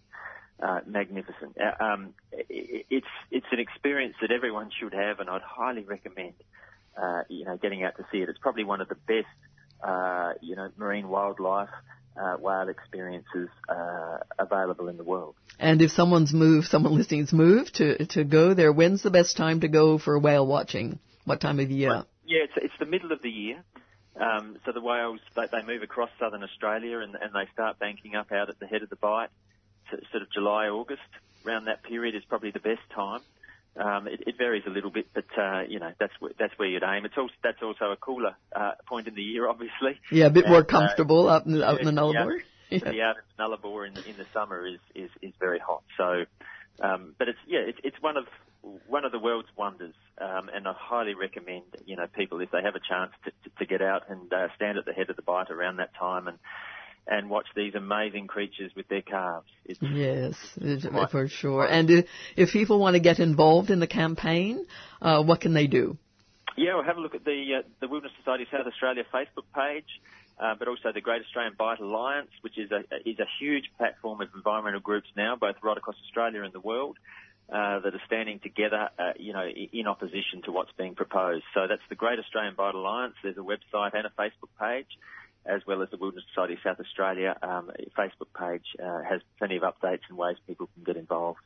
Uh, 0.61 0.79
magnificent. 0.85 1.57
Uh, 1.59 1.83
um, 1.83 2.13
it, 2.31 2.85
it's, 2.89 3.07
it's 3.31 3.47
an 3.51 3.59
experience 3.59 4.15
that 4.21 4.31
everyone 4.31 4.69
should 4.79 4.93
have 4.93 5.19
and 5.19 5.29
I'd 5.29 5.41
highly 5.41 5.83
recommend, 5.83 6.33
uh, 6.95 7.23
you 7.29 7.45
know, 7.45 7.57
getting 7.57 7.83
out 7.83 7.97
to 7.97 8.05
see 8.11 8.19
it. 8.19 8.29
It's 8.29 8.39
probably 8.39 8.63
one 8.63 8.79
of 8.79 8.87
the 8.87 8.95
best 8.95 9.27
uh, 9.83 10.33
you 10.41 10.55
know, 10.55 10.69
marine 10.77 11.07
wildlife, 11.07 11.69
uh, 12.15 12.35
whale 12.37 12.69
experiences 12.69 13.49
uh, 13.69 14.17
available 14.37 14.87
in 14.89 14.97
the 14.97 15.03
world. 15.03 15.35
And 15.59 15.81
if 15.81 15.91
someone's 15.91 16.33
moved, 16.33 16.67
someone 16.67 16.95
listening's 16.95 17.33
moved 17.33 17.75
to 17.75 18.05
to 18.07 18.23
go 18.23 18.53
there, 18.53 18.71
when's 18.71 19.03
the 19.03 19.11
best 19.11 19.37
time 19.37 19.61
to 19.61 19.67
go 19.67 19.97
for 19.97 20.17
whale 20.19 20.45
watching? 20.45 20.99
What 21.25 21.39
time 21.39 21.59
of 21.59 21.69
year? 21.69 22.03
Yeah, 22.25 22.43
it's, 22.43 22.53
it's 22.57 22.73
the 22.79 22.85
middle 22.85 23.11
of 23.11 23.21
the 23.21 23.29
year. 23.29 23.63
Um, 24.21 24.57
so 24.65 24.71
the 24.71 24.81
whales, 24.81 25.19
they, 25.35 25.47
they 25.51 25.65
move 25.65 25.81
across 25.81 26.09
southern 26.19 26.43
Australia 26.43 26.99
and, 26.99 27.15
and 27.15 27.33
they 27.33 27.51
start 27.53 27.79
banking 27.79 28.15
up 28.15 28.31
out 28.31 28.49
at 28.49 28.59
the 28.59 28.67
head 28.67 28.83
of 28.83 28.89
the 28.89 28.95
Bight. 28.95 29.29
So, 29.89 29.97
sort 30.11 30.21
of 30.21 30.31
July, 30.31 30.67
August, 30.67 31.01
around 31.45 31.65
that 31.65 31.83
period 31.83 32.15
is 32.15 32.23
probably 32.29 32.51
the 32.51 32.59
best 32.59 32.87
time. 32.93 33.21
Um, 33.75 34.07
it, 34.07 34.21
it 34.27 34.37
varies 34.37 34.63
a 34.67 34.69
little 34.69 34.91
bit, 34.91 35.07
but 35.13 35.25
uh, 35.37 35.61
you 35.67 35.79
know 35.79 35.93
that's 35.97 36.11
where, 36.19 36.33
that's 36.37 36.53
where 36.59 36.67
you'd 36.67 36.83
aim. 36.83 37.05
It's 37.05 37.17
also 37.17 37.33
that's 37.41 37.63
also 37.63 37.91
a 37.91 37.95
cooler 37.95 38.35
uh, 38.53 38.73
point 38.85 39.07
in 39.07 39.15
the 39.15 39.21
year, 39.21 39.47
obviously. 39.47 39.97
Yeah, 40.11 40.25
a 40.25 40.29
bit 40.29 40.45
more 40.45 40.57
And, 40.57 40.65
uh, 40.67 40.79
comfortable 40.79 41.29
out 41.29 41.45
in, 41.45 41.63
out 41.63 41.79
in 41.79 41.85
the 41.85 41.93
yeah, 41.93 42.01
Nullarbor. 42.01 42.39
Yeah, 42.69 42.79
the 42.79 43.01
out 43.01 43.15
in 43.15 43.23
Nullarbor 43.39 43.87
in 43.87 43.93
the, 43.93 44.03
in 44.09 44.17
the 44.17 44.25
summer 44.33 44.67
is, 44.67 44.79
is, 44.93 45.09
is 45.21 45.33
very 45.39 45.59
hot. 45.59 45.83
So, 45.97 46.25
um, 46.81 47.15
but 47.17 47.27
it's 47.29 47.39
yeah, 47.47 47.59
it's, 47.59 47.79
it's 47.83 47.97
one 48.01 48.17
of 48.17 48.25
one 48.87 49.05
of 49.05 49.11
the 49.11 49.19
world's 49.19 49.49
wonders, 49.55 49.95
um, 50.19 50.49
and 50.53 50.67
I 50.67 50.73
highly 50.77 51.13
recommend 51.13 51.63
you 51.85 51.95
know 51.95 52.07
people 52.15 52.39
if 52.41 52.51
they 52.51 52.61
have 52.63 52.75
a 52.75 52.79
chance 52.79 53.11
to, 53.25 53.31
to, 53.31 53.55
to 53.59 53.65
get 53.65 53.81
out 53.81 54.03
and 54.09 54.31
uh, 54.31 54.47
stand 54.55 54.77
at 54.77 54.85
the 54.85 54.93
head 54.93 55.09
of 55.09 55.15
the 55.15 55.21
Bight 55.21 55.51
around 55.51 55.77
that 55.77 55.93
time 55.95 56.27
and 56.27 56.37
and 57.07 57.29
watch 57.29 57.47
these 57.55 57.73
amazing 57.75 58.27
creatures 58.27 58.71
with 58.75 58.87
their 58.87 59.01
calves. 59.01 59.47
It's, 59.65 59.79
Yes, 59.81 60.35
for 61.11 61.27
sure. 61.27 61.67
And 61.67 62.05
if 62.35 62.51
people 62.51 62.79
want 62.79 62.95
to 62.95 62.99
get 62.99 63.19
involved 63.19 63.71
in 63.71 63.79
the 63.79 63.87
campaign, 63.87 64.65
uh, 65.01 65.23
what 65.23 65.41
can 65.41 65.53
they 65.53 65.67
do? 65.67 65.97
Yeah, 66.57 66.75
well, 66.75 66.83
have 66.83 66.97
a 66.97 66.99
look 66.99 67.15
at 67.15 67.23
the 67.23 67.59
uh, 67.59 67.67
the 67.79 67.87
Wilderness 67.87 68.13
Society 68.17 68.45
South 68.51 68.67
Australia 68.67 69.03
Facebook 69.13 69.45
page, 69.55 69.87
uh, 70.41 70.55
but 70.57 70.67
also 70.67 70.91
the 70.91 71.01
Great 71.01 71.21
Australian 71.21 71.53
Bight 71.57 71.79
Alliance, 71.79 72.31
which 72.41 72.57
is 72.57 72.71
a 72.71 72.79
is 73.07 73.19
a 73.19 73.27
huge 73.39 73.71
platform 73.77 74.21
of 74.21 74.29
environmental 74.35 74.79
groups 74.79 75.07
now, 75.15 75.35
both 75.35 75.55
right 75.61 75.77
across 75.77 75.95
Australia 76.05 76.41
and 76.43 76.51
the 76.51 76.59
world, 76.59 76.97
uh, 77.51 77.79
that 77.79 77.93
are 77.93 78.01
standing 78.07 78.39
together, 78.39 78.89
uh, 78.97 79.13
you 79.17 79.33
know, 79.33 79.45
in 79.45 79.85
opposition 79.87 80.41
to 80.45 80.51
what's 80.51 80.71
being 80.77 80.95
proposed. 80.95 81.43
So 81.53 81.67
that's 81.67 81.81
the 81.89 81.95
Great 81.95 82.17
Australian 82.17 82.55
Bight 82.55 82.73
Alliance. 82.73 83.13
There's 83.21 83.37
a 83.37 83.41
website 83.41 83.93
and 83.93 84.07
a 84.07 84.11
Facebook 84.17 84.49
page. 84.59 84.87
As 85.45 85.61
well 85.65 85.81
as 85.81 85.89
the 85.89 85.97
Wilderness 85.97 86.25
Society 86.33 86.53
of 86.53 86.59
South 86.63 86.79
Australia 86.79 87.35
um, 87.41 87.71
Facebook 87.97 88.29
page 88.37 88.63
uh, 88.81 89.01
has 89.01 89.21
plenty 89.39 89.57
of 89.57 89.63
updates 89.63 90.01
and 90.07 90.17
ways 90.17 90.37
people 90.47 90.69
can 90.75 90.83
get 90.83 90.97
involved. 90.97 91.39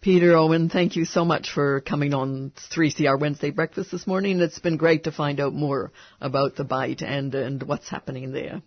Peter 0.00 0.36
Owen, 0.36 0.68
thank 0.68 0.96
you 0.96 1.04
so 1.04 1.24
much 1.24 1.50
for 1.52 1.80
coming 1.80 2.14
on 2.14 2.52
3CR 2.72 3.18
Wednesday 3.20 3.50
Breakfast 3.50 3.90
this 3.90 4.06
morning. 4.06 4.40
It's 4.40 4.58
been 4.58 4.76
great 4.76 5.04
to 5.04 5.12
find 5.12 5.40
out 5.40 5.52
more 5.52 5.92
about 6.20 6.56
the 6.56 6.64
Bight 6.64 7.02
and, 7.02 7.34
and 7.34 7.62
what's 7.62 7.88
happening 7.88 8.32
there. 8.32 8.62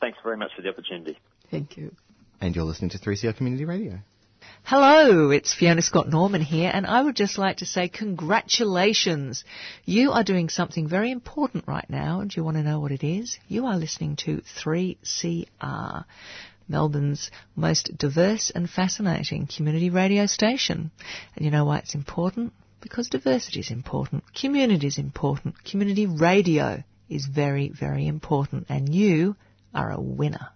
Thanks 0.00 0.18
very 0.22 0.36
much 0.36 0.50
for 0.56 0.62
the 0.62 0.68
opportunity. 0.68 1.18
Thank 1.50 1.76
you. 1.76 1.94
And 2.40 2.54
you're 2.54 2.64
listening 2.64 2.90
to 2.90 2.98
3CR 2.98 3.36
Community 3.36 3.64
Radio. 3.64 3.98
Hello, 4.64 5.30
it's 5.30 5.54
Fiona 5.54 5.80
Scott 5.80 6.08
Norman 6.08 6.42
here, 6.42 6.70
and 6.72 6.86
I 6.86 7.00
would 7.02 7.16
just 7.16 7.38
like 7.38 7.58
to 7.58 7.66
say 7.66 7.88
congratulations. 7.88 9.44
You 9.84 10.12
are 10.12 10.22
doing 10.22 10.48
something 10.48 10.86
very 10.86 11.10
important 11.10 11.64
right 11.66 11.88
now, 11.88 12.20
and 12.20 12.34
you 12.36 12.44
want 12.44 12.58
to 12.58 12.62
know 12.62 12.78
what 12.78 12.92
it 12.92 13.02
is? 13.02 13.38
You 13.48 13.66
are 13.66 13.78
listening 13.78 14.16
to 14.24 14.42
3CR, 14.62 16.04
Melbourne's 16.68 17.30
most 17.56 17.96
diverse 17.96 18.50
and 18.54 18.68
fascinating 18.68 19.46
community 19.46 19.90
radio 19.90 20.26
station. 20.26 20.90
And 21.34 21.44
you 21.44 21.50
know 21.50 21.64
why 21.64 21.78
it's 21.78 21.94
important? 21.94 22.52
Because 22.80 23.08
diversity 23.08 23.60
is 23.60 23.70
important, 23.70 24.22
community 24.34 24.86
is 24.86 24.98
important, 24.98 25.64
community 25.64 26.06
radio 26.06 26.84
is 27.08 27.26
very, 27.26 27.70
very 27.70 28.06
important, 28.06 28.66
and 28.68 28.94
you 28.94 29.34
are 29.74 29.90
a 29.90 30.00
winner. 30.00 30.50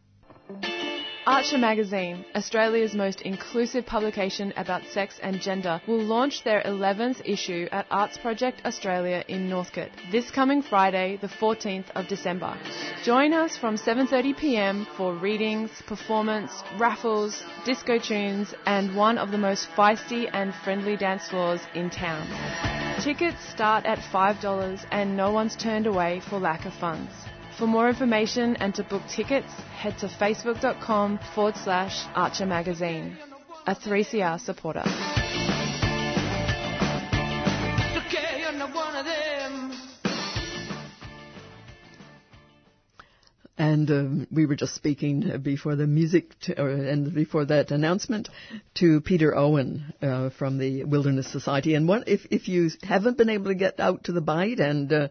Archer 1.25 1.57
Magazine, 1.57 2.25
Australia's 2.35 2.95
most 2.95 3.21
inclusive 3.21 3.87
publication 3.87 4.53
about 4.57 4.85
sex 4.87 5.21
and 5.23 5.41
gender, 5.41 5.81
will 5.87 6.03
launch 6.03 6.43
their 6.43 6.61
11th 6.63 7.23
issue 7.25 7.69
at 7.71 7.87
Arts 7.93 8.19
Project 8.19 8.61
Australia 8.65 9.23
in 9.29 9.49
Northcote 9.49 9.93
this 10.11 10.33
coming 10.33 10.63
Friday, 10.63 11.19
the 11.21 11.29
14th 11.29 11.85
of 11.95 12.09
December. 12.09 12.59
Join 13.05 13.33
us 13.33 13.57
from 13.57 13.77
7:30 13.77 14.37
p.m. 14.37 14.85
for 14.97 15.15
readings, 15.15 15.71
performance, 15.87 16.51
raffles, 16.77 17.41
disco 17.65 18.01
tunes, 18.01 18.53
and 18.67 18.97
one 18.97 19.17
of 19.17 19.31
the 19.31 19.39
most 19.39 19.69
feisty 19.77 20.29
and 20.33 20.53
friendly 20.53 20.97
dance 20.97 21.29
floors 21.29 21.61
in 21.77 21.89
town. 21.89 22.27
Tickets 23.01 23.49
start 23.49 23.87
at 23.87 24.01
$5 24.01 24.87
and 24.91 25.17
no 25.17 25.31
one's 25.31 25.55
turned 25.55 25.87
away 25.87 26.21
for 26.29 26.41
lack 26.41 26.67
of 26.67 26.75
funds. 26.75 27.13
For 27.59 27.67
more 27.67 27.89
information 27.89 28.57
and 28.57 28.75
to 28.77 28.83
book 28.83 29.03
tickets, 29.09 29.53
head 29.77 29.99
to 29.99 30.07
facebook.com 30.07 31.19
forward 31.35 31.57
slash 31.57 32.07
Archer 32.15 32.47
Magazine. 32.47 33.19
A 33.67 33.75
3CR 33.75 34.41
supporter. 34.41 34.83
And 43.59 43.91
um, 43.91 44.27
we 44.33 44.47
were 44.47 44.57
just 44.57 44.75
speaking 44.75 45.39
before 45.43 45.77
the 45.77 45.87
music 45.87 46.33
or, 46.57 46.69
and 46.69 47.15
before 47.15 47.45
that 47.45 47.71
announcement 47.71 48.29
to 48.75 49.01
Peter 49.03 49.37
Owen 49.37 49.93
uh, 50.03 50.31
from 50.31 50.59
the 50.59 50.85
Wilderness 50.85 51.31
Society. 51.31 51.75
And 51.75 51.87
one, 51.87 52.03
if 52.07 52.27
if 52.31 52.49
you 52.49 52.71
haven't 52.83 53.19
been 53.19 53.29
able 53.29 53.47
to 53.47 53.55
get 53.55 53.79
out 53.79 54.05
to 54.05 54.13
the 54.13 54.21
Bight, 54.21 54.59
and 54.59 54.93
uh, 54.93 55.09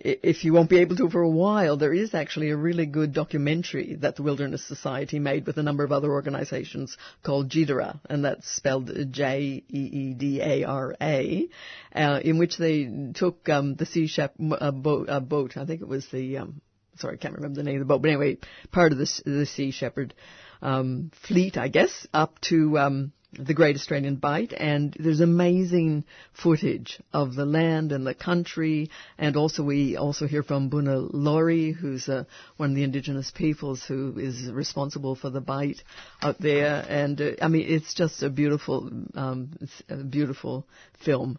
if 0.00 0.44
you 0.44 0.52
won't 0.52 0.70
be 0.70 0.78
able 0.78 0.96
to 0.96 1.10
for 1.10 1.22
a 1.22 1.28
while, 1.28 1.76
there 1.76 1.92
is 1.92 2.14
actually 2.14 2.50
a 2.50 2.56
really 2.56 2.86
good 2.86 3.12
documentary 3.12 3.96
that 3.96 4.16
the 4.16 4.22
Wilderness 4.22 4.64
Society 4.64 5.18
made 5.18 5.46
with 5.46 5.58
a 5.58 5.62
number 5.62 5.84
of 5.84 5.92
other 5.92 6.10
organizations 6.12 6.96
called 7.22 7.50
JEEDARA, 7.50 8.00
and 8.08 8.24
that's 8.24 8.48
spelled 8.48 8.90
J 9.10 9.64
E 9.68 9.78
E 9.78 10.14
D 10.14 10.40
A 10.40 10.64
R 10.64 10.94
A, 11.00 11.48
uh, 11.94 12.20
in 12.22 12.38
which 12.38 12.58
they 12.58 13.12
took 13.14 13.48
um, 13.48 13.74
the 13.74 13.86
Sea 13.86 14.06
Shep 14.06 14.34
boat, 14.38 15.08
uh, 15.08 15.20
boat. 15.20 15.56
I 15.56 15.64
think 15.64 15.80
it 15.80 15.88
was 15.88 16.06
the 16.12 16.38
um, 16.38 16.60
sorry, 16.98 17.14
I 17.14 17.18
can't 17.18 17.34
remember 17.34 17.56
the 17.56 17.64
name 17.64 17.80
of 17.80 17.86
the 17.86 17.92
boat, 17.92 18.02
but 18.02 18.10
anyway, 18.10 18.38
part 18.70 18.92
of 18.92 18.98
the, 18.98 19.22
the 19.24 19.46
Sea 19.46 19.70
Shepherd 19.70 20.14
um, 20.62 21.10
fleet, 21.26 21.56
I 21.56 21.68
guess, 21.68 22.06
up 22.12 22.40
to 22.42 22.78
um, 22.78 23.12
the 23.32 23.54
Great 23.54 23.76
Australian 23.76 24.16
Bight, 24.16 24.52
and 24.52 24.96
there's 24.98 25.20
amazing 25.20 26.04
footage 26.32 26.98
of 27.12 27.34
the 27.34 27.44
land 27.44 27.92
and 27.92 28.06
the 28.06 28.14
country, 28.14 28.90
and 29.18 29.36
also 29.36 29.62
we 29.62 29.96
also 29.96 30.26
hear 30.26 30.42
from 30.42 30.70
Bunna 30.70 31.08
Lawrie, 31.12 31.72
who's 31.72 32.08
uh, 32.08 32.24
one 32.56 32.70
of 32.70 32.76
the 32.76 32.84
indigenous 32.84 33.30
peoples 33.30 33.84
who 33.84 34.18
is 34.18 34.50
responsible 34.50 35.14
for 35.14 35.30
the 35.30 35.42
Bight 35.42 35.82
out 36.22 36.40
there, 36.40 36.84
and 36.88 37.20
uh, 37.20 37.30
I 37.42 37.48
mean 37.48 37.66
it's 37.68 37.92
just 37.92 38.22
a 38.22 38.30
beautiful, 38.30 38.90
um, 39.14 39.58
a 39.88 39.96
beautiful 39.96 40.66
film. 41.04 41.38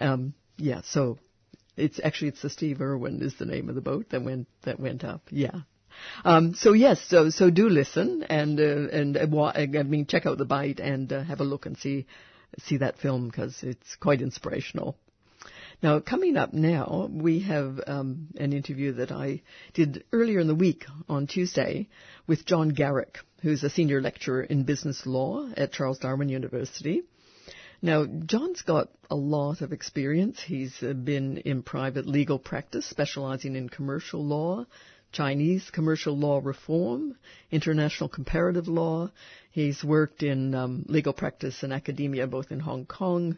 Um, 0.00 0.34
yeah, 0.56 0.80
so 0.84 1.18
it's 1.76 2.00
actually 2.02 2.28
it's 2.28 2.42
the 2.42 2.50
Steve 2.50 2.80
Irwin 2.80 3.22
is 3.22 3.34
the 3.38 3.46
name 3.46 3.68
of 3.68 3.74
the 3.74 3.80
boat 3.80 4.10
that 4.10 4.22
went 4.22 4.48
that 4.62 4.80
went 4.80 5.04
up. 5.04 5.22
Yeah. 5.30 5.60
Um, 6.24 6.54
so 6.54 6.72
yes, 6.72 7.00
so 7.08 7.30
so 7.30 7.50
do 7.50 7.68
listen 7.68 8.24
and 8.24 8.58
uh, 8.58 8.96
and 8.96 9.16
uh, 9.16 9.26
wa- 9.28 9.52
I 9.54 9.66
mean 9.66 10.06
check 10.06 10.26
out 10.26 10.38
the 10.38 10.44
Bight 10.44 10.80
and 10.80 11.12
uh, 11.12 11.22
have 11.22 11.40
a 11.40 11.44
look 11.44 11.66
and 11.66 11.76
see 11.76 12.06
see 12.58 12.78
that 12.78 12.98
film 12.98 13.28
because 13.28 13.62
it's 13.62 13.96
quite 13.96 14.22
inspirational. 14.22 14.96
Now 15.82 16.00
coming 16.00 16.36
up 16.36 16.52
now 16.52 17.08
we 17.10 17.40
have 17.40 17.80
um, 17.86 18.28
an 18.36 18.52
interview 18.52 18.92
that 18.92 19.10
I 19.10 19.42
did 19.74 20.04
earlier 20.12 20.38
in 20.40 20.46
the 20.46 20.54
week 20.54 20.84
on 21.08 21.26
Tuesday 21.26 21.88
with 22.26 22.46
John 22.46 22.68
Garrick, 22.68 23.18
who's 23.42 23.64
a 23.64 23.70
senior 23.70 24.00
lecturer 24.00 24.42
in 24.42 24.64
business 24.64 25.06
law 25.06 25.48
at 25.56 25.72
Charles 25.72 25.98
Darwin 25.98 26.28
University. 26.28 27.02
Now, 27.84 28.06
John's 28.06 28.62
got 28.62 28.90
a 29.10 29.16
lot 29.16 29.60
of 29.60 29.72
experience. 29.72 30.40
He's 30.40 30.78
been 30.78 31.38
in 31.38 31.64
private 31.64 32.06
legal 32.06 32.38
practice, 32.38 32.86
specializing 32.86 33.56
in 33.56 33.68
commercial 33.68 34.24
law, 34.24 34.66
Chinese 35.12 35.70
commercial 35.70 36.16
law 36.16 36.40
reform, 36.42 37.16
international 37.50 38.08
comparative 38.08 38.66
law. 38.66 39.10
He's 39.50 39.84
worked 39.84 40.22
in 40.22 40.54
um, 40.54 40.84
legal 40.88 41.12
practice 41.12 41.62
and 41.62 41.72
academia 41.72 42.26
both 42.26 42.50
in 42.50 42.60
Hong 42.60 42.86
Kong, 42.86 43.36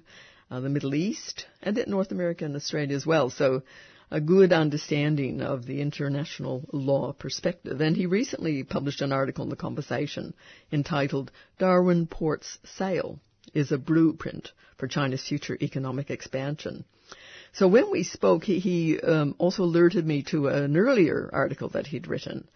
uh, 0.51 0.61
the 0.61 0.69
Middle 0.69 0.95
East, 0.95 1.47
and 1.63 1.77
in 1.77 1.91
North 1.91 2.13
America 2.13 2.45
and 2.45 2.55
Australia 2.55 2.95
as 2.95 3.05
well. 3.05 3.29
So, 3.31 3.63
a 4.11 4.21
good 4.21 4.53
understanding 4.53 5.41
of 5.41 5.67
the 5.67 5.81
international 5.81 6.65
law 6.73 7.13
perspective. 7.13 7.81
And 7.81 7.97
he 7.97 8.07
recently 8.07 8.63
published 8.63 9.01
an 9.01 9.13
article 9.13 9.43
in 9.43 9.51
The 9.51 9.57
Conversation 9.57 10.35
entitled 10.71 11.33
Darwin 11.59 12.07
Port's 12.07 12.59
Sale 12.65 13.19
is 13.55 13.73
a 13.73 13.79
blueprint 13.79 14.53
for 14.77 14.87
China's 14.87 15.27
future 15.27 15.59
economic 15.61 16.11
expansion. 16.11 16.85
So 17.55 17.69
when 17.69 17.91
we 17.91 18.03
spoke, 18.03 18.45
he, 18.45 18.59
he 18.59 19.01
um, 19.01 19.37
also 19.39 19.63
alerted 19.63 20.07
me 20.07 20.25
to 20.25 20.49
an 20.49 20.77
earlier 20.77 21.31
article 21.33 21.69
that 21.71 21.87
he'd 21.87 22.09
written, 22.09 22.49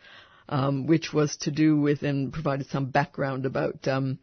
um, 0.48 0.86
which 0.86 1.12
was 1.12 1.36
to 1.38 1.52
do 1.52 1.80
with 1.80 2.02
and 2.02 2.32
provided 2.32 2.68
some 2.68 2.86
background 2.86 3.46
about 3.46 3.86
um, 3.86 4.18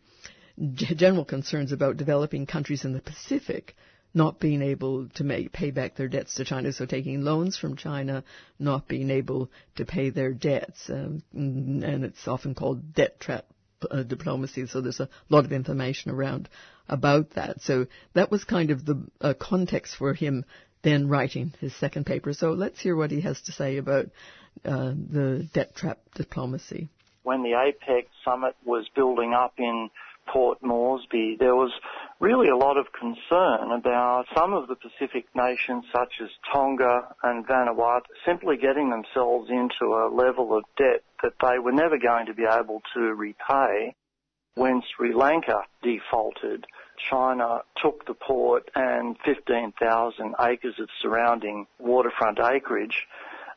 g- 0.73 0.93
general 0.95 1.23
concerns 1.23 1.71
about 1.71 1.97
developing 1.97 2.45
countries 2.45 2.84
in 2.84 2.93
the 2.93 3.01
Pacific 3.01 3.76
not 4.13 4.39
being 4.39 4.61
able 4.61 5.09
to 5.09 5.26
make, 5.26 5.51
pay 5.51 5.71
back 5.71 5.95
their 5.95 6.07
debts 6.07 6.36
to 6.36 6.45
China, 6.45 6.71
so 6.71 6.86
taking 6.86 7.21
loans 7.21 7.57
from 7.57 7.76
China, 7.76 8.23
not 8.57 8.88
being 8.88 9.09
able 9.09 9.51
to 9.76 9.84
pay 9.84 10.09
their 10.09 10.32
debts, 10.32 10.89
um, 10.89 11.21
and 11.34 12.05
it's 12.05 12.26
often 12.26 12.55
called 12.55 12.93
debt 12.93 13.19
trap 13.19 13.45
uh, 13.91 14.03
diplomacy. 14.03 14.65
So 14.67 14.80
there's 14.80 15.01
a 15.01 15.09
lot 15.30 15.43
of 15.43 15.51
information 15.51 16.11
around 16.11 16.47
about 16.88 17.32
that. 17.32 17.61
So 17.61 17.88
that 18.13 18.32
was 18.32 18.45
kind 18.45 18.71
of 18.71 18.86
the 18.86 19.05
uh, 19.19 19.34
context 19.38 19.95
for 19.97 20.13
him 20.13 20.45
then 20.86 21.09
writing 21.09 21.51
his 21.59 21.75
second 21.75 22.05
paper. 22.05 22.31
So 22.31 22.51
let's 22.51 22.79
hear 22.79 22.95
what 22.95 23.11
he 23.11 23.21
has 23.21 23.41
to 23.41 23.51
say 23.51 23.77
about 23.77 24.05
uh, 24.63 24.93
the 25.11 25.49
debt 25.51 25.75
trap 25.75 25.97
diplomacy. 26.13 26.88
when 27.23 27.41
the 27.41 27.53
APEC 27.53 28.05
summit 28.23 28.55
was 28.63 28.86
building 28.95 29.33
up 29.33 29.53
in 29.57 29.89
Port 30.31 30.59
Moresby, 30.61 31.38
there 31.39 31.55
was 31.55 31.71
really 32.19 32.49
a 32.49 32.55
lot 32.55 32.77
of 32.77 32.86
concern 32.93 33.71
about 33.71 34.25
some 34.36 34.53
of 34.53 34.67
the 34.67 34.75
Pacific 34.75 35.25
nations 35.36 35.86
such 35.91 36.13
as 36.21 36.29
Tonga 36.53 37.15
and 37.23 37.45
Vanuatu 37.47 38.05
simply 38.25 38.57
getting 38.57 38.89
themselves 38.91 39.49
into 39.49 39.86
a 39.95 40.09
level 40.13 40.55
of 40.55 40.63
debt 40.77 41.03
that 41.23 41.33
they 41.41 41.57
were 41.59 41.71
never 41.71 41.97
going 41.97 42.27
to 42.27 42.33
be 42.33 42.45
able 42.45 42.81
to 42.93 43.01
repay. 43.13 43.95
When 44.53 44.81
Sri 44.95 45.13
Lanka 45.13 45.63
defaulted, 45.83 46.65
China 47.10 47.62
took 47.82 48.06
the 48.06 48.14
port 48.14 48.70
and 48.76 49.18
15,000 49.26 50.36
acres 50.39 50.76
of 50.80 50.89
surrounding 51.02 51.68
waterfront 51.80 52.39
acreage 52.39 53.08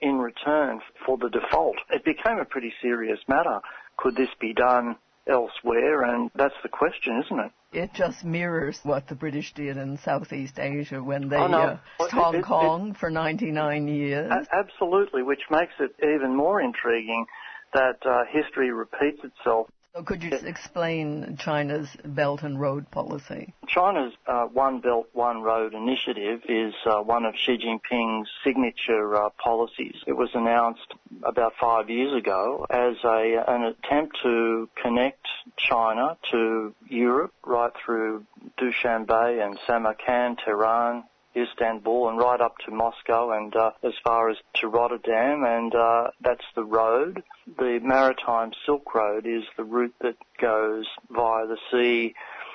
in 0.01 0.19
return 0.19 0.81
for 1.05 1.17
the 1.19 1.29
default. 1.29 1.77
It 1.91 2.05
became 2.05 2.39
a 2.39 2.45
pretty 2.45 2.73
serious 2.81 3.19
matter. 3.29 3.61
Could 3.97 4.17
this 4.17 4.29
be 4.41 4.53
done 4.55 4.97
elsewhere? 5.27 6.03
And 6.03 6.31
that's 6.35 6.55
the 6.63 6.69
question, 6.69 7.23
isn't 7.25 7.41
it? 7.41 7.53
It 7.71 7.91
just 7.93 8.25
mirrors 8.25 8.81
what 8.83 9.09
the 9.09 9.15
British 9.15 9.53
did 9.53 9.77
in 9.77 9.99
Southeast 9.99 10.59
Asia 10.59 11.03
when 11.03 11.29
they 11.29 11.37
Oh, 11.37 11.49
no. 11.49 11.59
uh, 11.59 11.77
Well, 11.99 12.09
Hong 12.11 12.35
it- 12.37 12.39
it- 12.39 12.45
Kong 12.45 12.95
for 12.95 13.11
99 13.11 13.89
years. 13.89 14.33
A- 14.33 14.57
absolutely, 14.57 15.23
which 15.23 15.43
makes 15.51 15.75
it 15.79 15.95
even 16.03 16.35
more 16.35 16.61
intriguing 16.63 17.27
that 17.75 17.99
uh, 18.07 18.25
history 18.31 18.73
repeats 18.73 19.23
itself. 19.23 19.69
So 19.95 20.03
could 20.03 20.23
you 20.23 20.31
explain 20.33 21.39
China's 21.41 21.89
Belt 22.05 22.43
and 22.43 22.61
Road 22.61 22.91
policy? 22.91 23.55
China's 23.67 24.13
uh, 24.27 24.45
One 24.45 24.81
Belt, 24.81 25.09
One 25.13 25.43
Road 25.43 25.75
initiative 25.75 26.43
is 26.49 26.75
uh, 26.87 27.01
one 27.01 27.25
of 27.25 27.35
Xi 27.37 27.59
Jinping's 27.59 28.29
signature 28.45 29.17
uh, 29.17 29.31
policies. 29.43 29.97
It 30.07 30.13
was 30.13 30.29
announced 30.35 30.95
about 31.25 31.55
five 31.61 31.91
years 31.91 32.15
ago 32.15 32.67
as 32.71 32.95
a, 33.03 33.45
an 33.49 33.65
attempt 33.65 34.19
to 34.23 34.69
connect 34.81 35.27
China 35.57 36.17
to 36.31 36.75
Europe 36.89 37.33
right 37.45 37.73
through 37.85 38.25
Dushanbe 38.59 39.45
and 39.45 39.59
Samarkand, 39.67 40.39
Tehran, 40.45 41.05
Istanbul 41.37 42.09
and 42.09 42.19
right 42.19 42.41
up 42.41 42.57
to 42.65 42.71
Moscow 42.71 43.33
and 43.33 43.55
uh, 43.55 43.71
as 43.83 43.93
far 44.05 44.31
as 44.31 44.37
to 44.55 44.69
Rotterdam 44.69 45.45
and 45.45 45.75
uh, 45.75 46.09
that's 46.21 46.45
the 46.55 46.65
road. 46.65 47.23
The 47.59 47.81
Maritime 47.83 48.53
Silk 48.65 48.95
Road 48.95 49.27
is 49.27 49.45
the 49.57 49.65
route 49.65 49.95
that 50.01 50.17
goes 50.41 50.87
via 51.11 51.47
the 51.47 51.59
sea, 51.71 52.15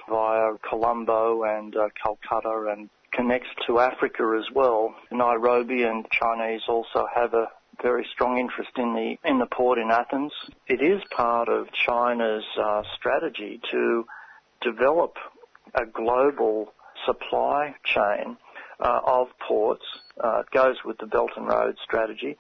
via 0.10 0.54
Colombo 0.68 1.44
and 1.44 1.76
uh, 1.76 1.90
Calcutta 2.02 2.72
and 2.72 2.90
connects 3.12 3.50
to 3.68 3.80
Africa 3.80 4.38
as 4.40 4.54
well. 4.54 4.96
Nairobi 5.12 5.84
and 5.84 6.06
Chinese 6.12 6.62
also 6.68 7.06
have 7.14 7.34
a 7.34 7.50
very 7.82 8.08
strong 8.14 8.38
interest 8.38 8.72
in 8.78 8.94
the 8.94 9.18
in 9.28 9.40
the 9.40 9.46
port 9.46 9.80
in 9.80 9.90
Athens. 9.92 10.32
It 10.68 10.82
is 10.82 11.02
part 11.12 11.50
of 11.50 11.68
China's 11.72 12.46
uh, 12.60 12.84
strategy 12.96 13.60
to 13.72 14.06
develop 14.62 15.16
a 15.74 15.86
global 15.86 16.74
supply 17.06 17.76
chain 17.84 18.38
uh, 18.84 19.00
of 19.06 19.28
ports. 19.40 19.86
Uh, 20.24 20.44
goes 20.52 20.76
with 20.86 20.98
the 21.00 21.08
Belt 21.08 21.32
and 21.36 21.48
Road 21.48 21.78
strategy. 21.84 22.38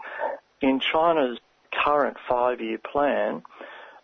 In 0.62 0.80
China's 0.80 1.40
current 1.84 2.18
five-year 2.30 2.78
plan, 2.78 3.42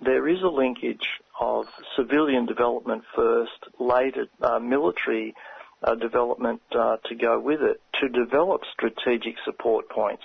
there 0.02 0.28
is 0.28 0.42
a 0.42 0.48
linkage 0.48 1.08
of 1.40 1.66
civilian 1.96 2.46
development 2.46 3.04
first, 3.16 3.66
later 3.80 4.28
uh, 4.42 4.60
military 4.60 5.36
uh, 5.84 5.96
development 5.96 6.62
uh, 6.72 6.98
to 7.06 7.16
go 7.16 7.40
with 7.40 7.62
it, 7.62 7.80
to 8.02 8.10
develop 8.10 8.62
strategic 8.74 9.36
support 9.46 9.90
points 9.90 10.24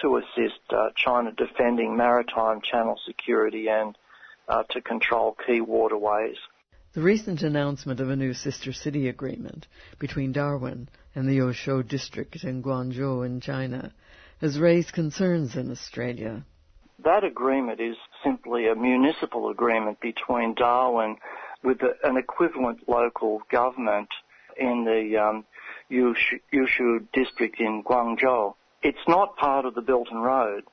to 0.00 0.16
assist 0.16 0.60
uh, 0.70 0.90
China 0.96 1.32
defending 1.32 1.96
maritime 1.96 2.60
channel 2.60 2.98
security 3.06 3.68
and 3.68 3.96
uh, 4.48 4.62
to 4.70 4.80
control 4.80 5.36
key 5.46 5.60
waterways. 5.60 6.36
The 6.92 7.02
recent 7.02 7.42
announcement 7.42 8.00
of 8.00 8.10
a 8.10 8.16
new 8.16 8.34
sister 8.34 8.72
city 8.72 9.08
agreement 9.08 9.66
between 9.98 10.32
Darwin 10.32 10.88
and 11.14 11.28
the 11.28 11.38
Yuzhou 11.38 11.86
district 11.86 12.44
in 12.44 12.62
Guangzhou 12.62 13.24
in 13.24 13.40
China 13.40 13.92
has 14.40 14.58
raised 14.58 14.92
concerns 14.92 15.56
in 15.56 15.70
Australia. 15.70 16.44
That 17.04 17.24
agreement 17.24 17.80
is 17.80 17.96
simply 18.24 18.68
a 18.68 18.74
municipal 18.74 19.50
agreement 19.50 20.00
between 20.00 20.54
Darwin 20.54 21.16
with 21.62 21.78
an 22.02 22.16
equivalent 22.16 22.88
local 22.88 23.42
government 23.50 24.08
in 24.56 24.84
the 24.84 25.18
um, 25.18 25.44
Yushu, 25.90 26.40
Yushu 26.52 27.06
district 27.12 27.60
in 27.60 27.82
Guangzhou. 27.82 28.54
It's 28.82 29.08
not 29.08 29.36
part 29.36 29.64
of 29.64 29.74
the 29.74 29.82
Belt 29.82 30.08
and 30.10 30.22
Road, 30.22 30.64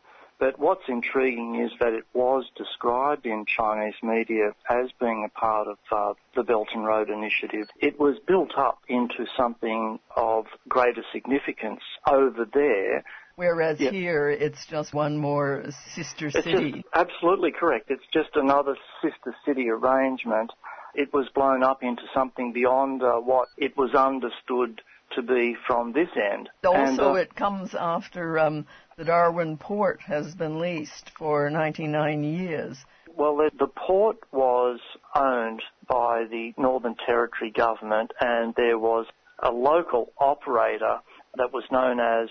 but 0.41 0.57
what's 0.57 0.81
intriguing 0.89 1.63
is 1.63 1.72
that 1.80 1.93
it 1.93 2.03
was 2.15 2.45
described 2.57 3.27
in 3.27 3.45
Chinese 3.45 3.93
media 4.01 4.53
as 4.68 4.88
being 4.99 5.23
a 5.23 5.39
part 5.39 5.68
of 5.68 5.77
uh, 5.91 6.13
the 6.35 6.65
and 6.73 6.84
Road 6.84 7.11
initiative. 7.11 7.68
It 7.80 7.99
was 7.99 8.18
built 8.27 8.57
up 8.57 8.80
into 8.89 9.27
something 9.38 9.99
of 10.18 10.45
greater 10.68 11.03
significance 11.13 11.81
over 12.09 12.45
there 12.51 13.03
Whereas 13.38 13.80
Yeah. 13.80 13.91
here, 13.91 14.30
it's 14.30 14.65
just 14.68 14.93
one 14.93 15.18
more 15.18 15.63
sister 15.95 16.30
city. 16.30 16.84
absolutely 16.93 17.51
correct. 17.51 17.89
It's 17.89 18.05
just 18.13 18.35
another 18.35 18.76
sister 19.01 19.34
city 19.45 19.69
arrangement. 19.69 20.51
It 20.93 21.13
was 21.13 21.27
blown 21.34 21.63
up 21.63 21.81
into 21.81 22.03
something 22.13 22.51
beyond 22.51 23.01
uh, 23.01 23.13
what 23.13 23.47
it 23.57 23.76
was 23.77 23.95
understood 23.95 24.81
to 25.15 25.21
be 25.21 25.55
from 25.67 25.93
this 25.93 26.09
end. 26.15 26.49
Also, 26.65 26.79
And, 26.79 26.99
uh, 26.99 27.13
it 27.13 27.35
comes 27.35 27.75
after 27.75 28.39
um, 28.39 28.65
the 28.97 29.05
Darwin 29.05 29.57
port 29.57 30.01
has 30.01 30.35
been 30.35 30.59
leased 30.59 31.11
for 31.17 31.49
99 31.49 32.23
years. 32.23 32.77
Well, 33.15 33.35
the, 33.38 33.51
the 33.57 33.67
port 33.67 34.17
was 34.31 34.79
owned 35.15 35.61
by 35.88 36.25
the 36.29 36.53
Northern 36.57 36.95
Territory 37.05 37.51
government, 37.51 38.11
and 38.19 38.53
there 38.55 38.79
was 38.79 39.05
a 39.39 39.51
local 39.51 40.13
operator 40.17 40.99
that 41.35 41.51
was 41.53 41.63
known 41.71 41.99
as 41.99 42.29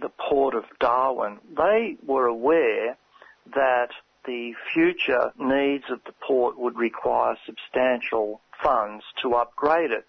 the 0.00 0.10
Port 0.10 0.54
of 0.54 0.64
Darwin. 0.80 1.38
They 1.56 1.96
were 2.06 2.26
aware 2.26 2.96
that 3.54 3.88
the 4.24 4.52
future 4.72 5.32
needs 5.38 5.84
of 5.90 6.00
the 6.04 6.12
port 6.26 6.58
would 6.58 6.76
require 6.76 7.36
substantial 7.44 8.40
funds 8.62 9.04
to 9.22 9.34
upgrade 9.34 9.90
it, 9.90 10.06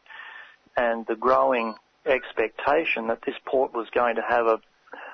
and 0.78 1.06
the 1.08 1.16
growing 1.16 1.76
expectation 2.06 3.08
that 3.08 3.20
this 3.26 3.36
port 3.46 3.74
was 3.74 3.88
going 3.94 4.16
to 4.16 4.22
have 4.28 4.46
a 4.46 4.60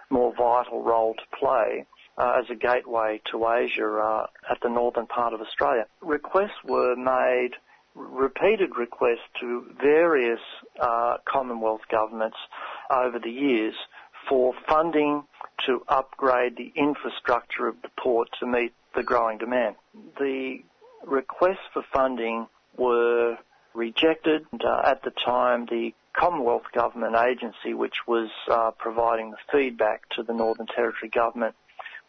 more 0.10 0.34
vital 0.36 0.82
role 0.82 1.14
to 1.14 1.38
play 1.38 1.86
uh, 2.18 2.40
as 2.40 2.50
a 2.50 2.56
gateway 2.56 3.22
to 3.32 3.48
Asia 3.48 3.88
uh, 3.88 4.26
at 4.50 4.60
the 4.62 4.70
northern 4.70 5.08
part 5.08 5.34
of 5.34 5.42
Australia. 5.42 5.86
Requests 6.02 6.64
were 6.66 6.96
made, 6.96 7.52
repeated 7.96 8.76
requests 8.78 9.28
to 9.40 9.66
various 9.82 10.42
uh, 10.80 11.18
Commonwealth 11.26 11.82
governments 11.90 12.38
over 12.90 13.20
the 13.20 13.30
years 13.30 13.76
for 14.28 14.54
funding 14.68 15.24
to 15.66 15.82
upgrade 15.88 16.58
the 16.58 16.72
infrastructure 16.76 17.68
of 17.68 17.82
the 17.82 17.90
port 17.98 18.30
to 18.40 18.46
meet 18.46 18.74
the 18.96 19.04
growing 19.04 19.38
demand. 19.38 19.76
The 20.20 20.60
requests 21.06 21.68
for 21.74 21.84
funding 21.94 22.48
were 22.78 23.38
rejected. 23.74 24.46
And, 24.52 24.64
uh, 24.64 24.82
at 24.86 25.04
the 25.04 25.12
time, 25.12 25.66
the 25.66 25.94
Commonwealth 26.14 26.64
Government 26.74 27.16
agency, 27.16 27.74
which 27.74 28.08
was 28.08 28.30
uh, 28.52 28.72
providing 28.78 29.32
the 29.32 29.38
feedback 29.52 30.08
to 30.16 30.24
the 30.24 30.34
Northern 30.34 30.68
Territory 30.68 31.10
Government, 31.10 31.56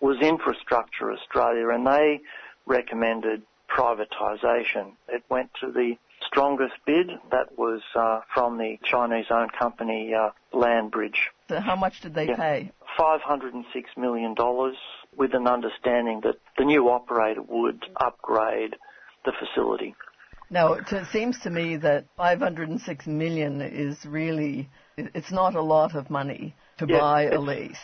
was 0.00 0.18
Infrastructure 0.20 1.12
Australia, 1.12 1.68
and 1.68 1.86
they 1.86 2.20
recommended 2.66 3.42
privatisation. 3.68 4.92
It 5.08 5.22
went 5.28 5.50
to 5.60 5.70
the 5.70 5.94
strongest 6.26 6.74
bid, 6.86 7.10
that 7.30 7.56
was 7.58 7.80
uh, 7.94 8.20
from 8.32 8.58
the 8.58 8.78
Chinese-owned 8.84 9.52
company 9.52 10.12
uh, 10.14 10.30
Landbridge. 10.52 11.28
So 11.48 11.60
how 11.60 11.76
much 11.76 12.00
did 12.00 12.14
they 12.14 12.28
Yeah. 12.28 12.36
pay? 12.36 12.72
$506 12.98 13.64
million 13.96 14.34
with 15.16 15.34
an 15.34 15.46
understanding 15.46 16.20
that 16.24 16.36
the 16.58 16.64
new 16.64 16.88
operator 16.90 17.42
would 17.42 17.84
upgrade 17.96 18.76
the 19.24 19.32
facility. 19.32 19.94
Now, 20.50 20.72
it 20.72 21.06
seems 21.12 21.38
to 21.44 21.50
me 21.50 21.76
that 21.76 22.06
506 22.16 23.06
million 23.06 23.60
is 23.60 23.96
really, 24.04 24.68
it's 24.96 25.30
not 25.30 25.54
a 25.54 25.62
lot 25.62 25.94
of 25.94 26.10
money 26.10 26.56
to 26.78 26.86
buy 26.88 27.26
a 27.26 27.40
lease. 27.40 27.78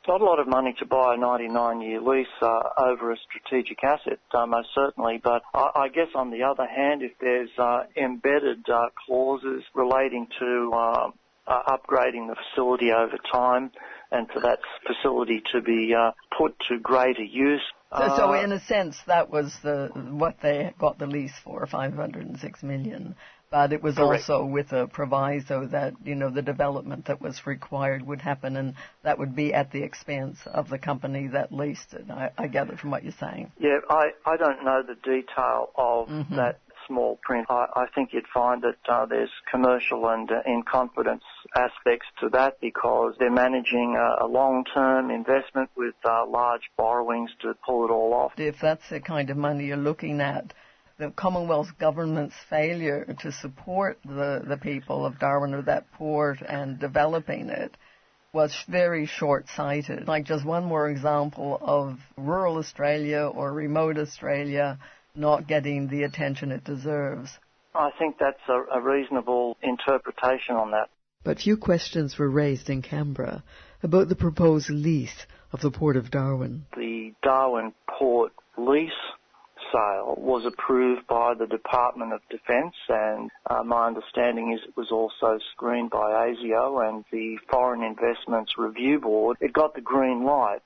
It's 0.00 0.08
not 0.08 0.20
a 0.20 0.24
lot 0.24 0.40
of 0.40 0.48
money 0.48 0.74
to 0.80 0.84
buy 0.84 1.14
a 1.14 1.16
99-year 1.16 2.00
lease 2.00 2.26
uh, 2.42 2.60
over 2.76 3.12
a 3.12 3.16
strategic 3.18 3.84
asset, 3.84 4.18
uh, 4.34 4.46
most 4.46 4.70
certainly. 4.74 5.20
But 5.22 5.42
I, 5.54 5.82
I 5.84 5.88
guess 5.88 6.08
on 6.16 6.32
the 6.32 6.42
other 6.42 6.66
hand, 6.66 7.02
if 7.02 7.12
there's 7.20 7.50
uh, 7.56 7.84
embedded 7.96 8.68
uh, 8.68 8.88
clauses 9.06 9.62
relating 9.72 10.26
to 10.40 10.70
uh, 10.74 11.10
uh, 11.46 11.62
upgrading 11.68 12.26
the 12.28 12.36
facility 12.50 12.90
over 12.90 13.16
time, 13.32 13.70
and 14.10 14.28
for 14.30 14.40
that 14.40 14.58
facility 14.86 15.40
to 15.52 15.62
be 15.62 15.94
uh, 15.94 16.10
put 16.36 16.56
to 16.68 16.80
greater 16.80 17.22
use. 17.22 17.62
So, 17.98 18.14
so 18.16 18.34
uh, 18.34 18.42
in 18.42 18.52
a 18.52 18.60
sense, 18.60 18.96
that 19.06 19.30
was 19.30 19.54
the 19.62 19.90
what 19.94 20.36
they 20.42 20.72
got 20.78 20.98
the 20.98 21.06
lease 21.06 21.34
for, 21.44 21.66
506 21.66 22.62
million. 22.62 23.14
But 23.50 23.74
it 23.74 23.82
was 23.82 23.96
Correct. 23.96 24.30
also 24.30 24.46
with 24.46 24.72
a 24.72 24.86
proviso 24.86 25.66
that 25.66 25.92
you 26.02 26.14
know 26.14 26.30
the 26.30 26.40
development 26.40 27.04
that 27.06 27.20
was 27.20 27.46
required 27.46 28.06
would 28.06 28.22
happen, 28.22 28.56
and 28.56 28.74
that 29.02 29.18
would 29.18 29.36
be 29.36 29.52
at 29.52 29.70
the 29.72 29.82
expense 29.82 30.38
of 30.46 30.70
the 30.70 30.78
company 30.78 31.28
that 31.28 31.52
leased 31.52 31.92
it. 31.92 32.10
I, 32.10 32.30
I 32.38 32.46
gather 32.46 32.78
from 32.78 32.90
what 32.92 33.02
you're 33.02 33.12
saying. 33.20 33.52
Yeah, 33.60 33.80
I, 33.90 34.12
I 34.24 34.36
don't 34.38 34.64
know 34.64 34.82
the 34.82 34.94
detail 34.94 35.68
of 35.76 36.08
Mhm. 36.08 36.36
that 36.36 36.60
small 36.86 37.18
print. 37.22 37.46
I, 37.48 37.66
I 37.74 37.86
think 37.94 38.12
you'd 38.12 38.26
find 38.32 38.62
that 38.62 38.76
uh, 38.88 39.06
there's 39.06 39.30
commercial 39.50 40.08
and 40.08 40.30
uh, 40.30 40.42
in 40.46 40.62
confidence 40.62 41.24
aspects 41.54 42.06
to 42.20 42.28
that 42.30 42.60
because 42.60 43.14
they're 43.18 43.30
managing 43.30 43.96
a, 43.96 44.24
a 44.24 44.26
long-term 44.26 45.10
investment 45.10 45.70
with 45.76 45.94
uh, 46.04 46.26
large 46.26 46.70
borrowings 46.76 47.30
to 47.42 47.54
pull 47.64 47.84
it 47.84 47.90
all 47.90 48.14
off. 48.14 48.32
If 48.36 48.56
that's 48.60 48.88
the 48.90 49.00
kind 49.00 49.30
of 49.30 49.36
money 49.36 49.66
you're 49.66 49.76
looking 49.76 50.20
at, 50.20 50.52
the 50.98 51.10
Commonwealth 51.10 51.68
government's 51.80 52.36
failure 52.48 53.16
to 53.20 53.32
support 53.32 53.98
the, 54.04 54.42
the 54.46 54.56
people 54.56 55.04
of 55.04 55.18
Darwin 55.18 55.54
or 55.54 55.62
that 55.62 55.90
port 55.92 56.38
and 56.46 56.78
developing 56.78 57.48
it 57.48 57.76
was 58.32 58.54
very 58.68 59.06
short-sighted. 59.06 60.08
Like 60.08 60.24
just 60.24 60.44
one 60.44 60.64
more 60.64 60.88
example 60.88 61.58
of 61.60 61.98
rural 62.16 62.56
Australia 62.58 63.30
or 63.34 63.52
remote 63.52 63.98
Australia 63.98 64.78
not 65.14 65.46
getting 65.46 65.88
the 65.88 66.04
attention 66.04 66.52
it 66.52 66.64
deserves. 66.64 67.30
I 67.74 67.90
think 67.98 68.16
that's 68.18 68.40
a, 68.48 68.78
a 68.78 68.80
reasonable 68.80 69.56
interpretation 69.62 70.56
on 70.56 70.72
that. 70.72 70.88
But 71.24 71.40
few 71.40 71.56
questions 71.56 72.18
were 72.18 72.28
raised 72.28 72.68
in 72.68 72.82
Canberra 72.82 73.44
about 73.82 74.08
the 74.08 74.16
proposed 74.16 74.70
lease 74.70 75.26
of 75.52 75.60
the 75.60 75.70
Port 75.70 75.96
of 75.96 76.10
Darwin. 76.10 76.66
The 76.76 77.12
Darwin 77.22 77.72
Port 77.88 78.32
lease 78.58 78.90
sale 79.72 80.14
was 80.18 80.44
approved 80.44 81.06
by 81.06 81.34
the 81.38 81.46
Department 81.46 82.12
of 82.12 82.20
Defence 82.30 82.74
and 82.88 83.30
uh, 83.48 83.62
my 83.62 83.86
understanding 83.86 84.52
is 84.52 84.60
it 84.68 84.76
was 84.76 84.90
also 84.90 85.38
screened 85.52 85.90
by 85.90 86.10
ASIO 86.10 86.88
and 86.88 87.04
the 87.10 87.38
Foreign 87.50 87.82
Investments 87.82 88.52
Review 88.58 89.00
Board. 89.00 89.36
It 89.40 89.52
got 89.52 89.74
the 89.74 89.80
green 89.80 90.24
light. 90.24 90.60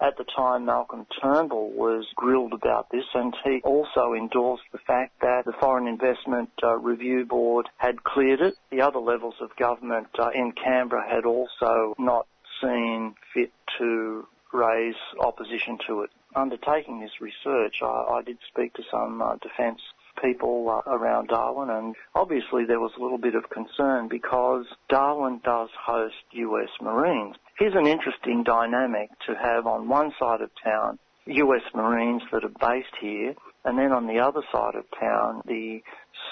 At 0.00 0.16
the 0.16 0.24
time, 0.24 0.64
Malcolm 0.64 1.06
Turnbull 1.20 1.72
was 1.72 2.06
grilled 2.14 2.52
about 2.52 2.88
this, 2.90 3.04
and 3.14 3.34
he 3.42 3.60
also 3.64 4.14
endorsed 4.14 4.70
the 4.70 4.78
fact 4.78 5.20
that 5.22 5.44
the 5.44 5.52
Foreign 5.60 5.88
Investment 5.88 6.50
uh, 6.62 6.76
Review 6.76 7.24
Board 7.24 7.68
had 7.78 8.04
cleared 8.04 8.40
it. 8.40 8.54
The 8.70 8.82
other 8.82 9.00
levels 9.00 9.34
of 9.40 9.56
government 9.56 10.08
uh, 10.16 10.30
in 10.32 10.52
Canberra 10.52 11.08
had 11.08 11.24
also 11.24 11.94
not 11.98 12.28
seen 12.62 13.16
fit 13.34 13.52
to 13.78 14.26
raise 14.52 14.94
opposition 15.18 15.78
to 15.88 16.02
it. 16.02 16.10
Undertaking 16.36 17.00
this 17.00 17.20
research, 17.20 17.82
I, 17.82 18.18
I 18.18 18.22
did 18.24 18.38
speak 18.48 18.74
to 18.74 18.82
some 18.90 19.20
uh, 19.20 19.36
defence 19.36 19.80
people 20.22 20.68
uh, 20.68 20.90
around 20.90 21.28
Darwin, 21.28 21.70
and 21.70 21.96
obviously 22.14 22.64
there 22.64 22.80
was 22.80 22.92
a 22.96 23.02
little 23.02 23.18
bit 23.18 23.34
of 23.34 23.50
concern 23.50 24.08
because 24.08 24.66
Darwin 24.88 25.40
does 25.44 25.70
host 25.80 26.14
US 26.32 26.70
Marines. 26.80 27.36
Here's 27.58 27.74
an 27.74 27.88
interesting 27.88 28.44
dynamic 28.44 29.10
to 29.26 29.34
have 29.34 29.66
on 29.66 29.88
one 29.88 30.12
side 30.16 30.42
of 30.42 30.50
town 30.62 31.00
US 31.26 31.62
Marines 31.74 32.22
that 32.30 32.44
are 32.44 32.48
based 32.48 32.94
here, 33.00 33.34
and 33.64 33.76
then 33.76 33.90
on 33.90 34.06
the 34.06 34.20
other 34.20 34.42
side 34.52 34.76
of 34.76 34.84
town, 34.98 35.42
the 35.44 35.82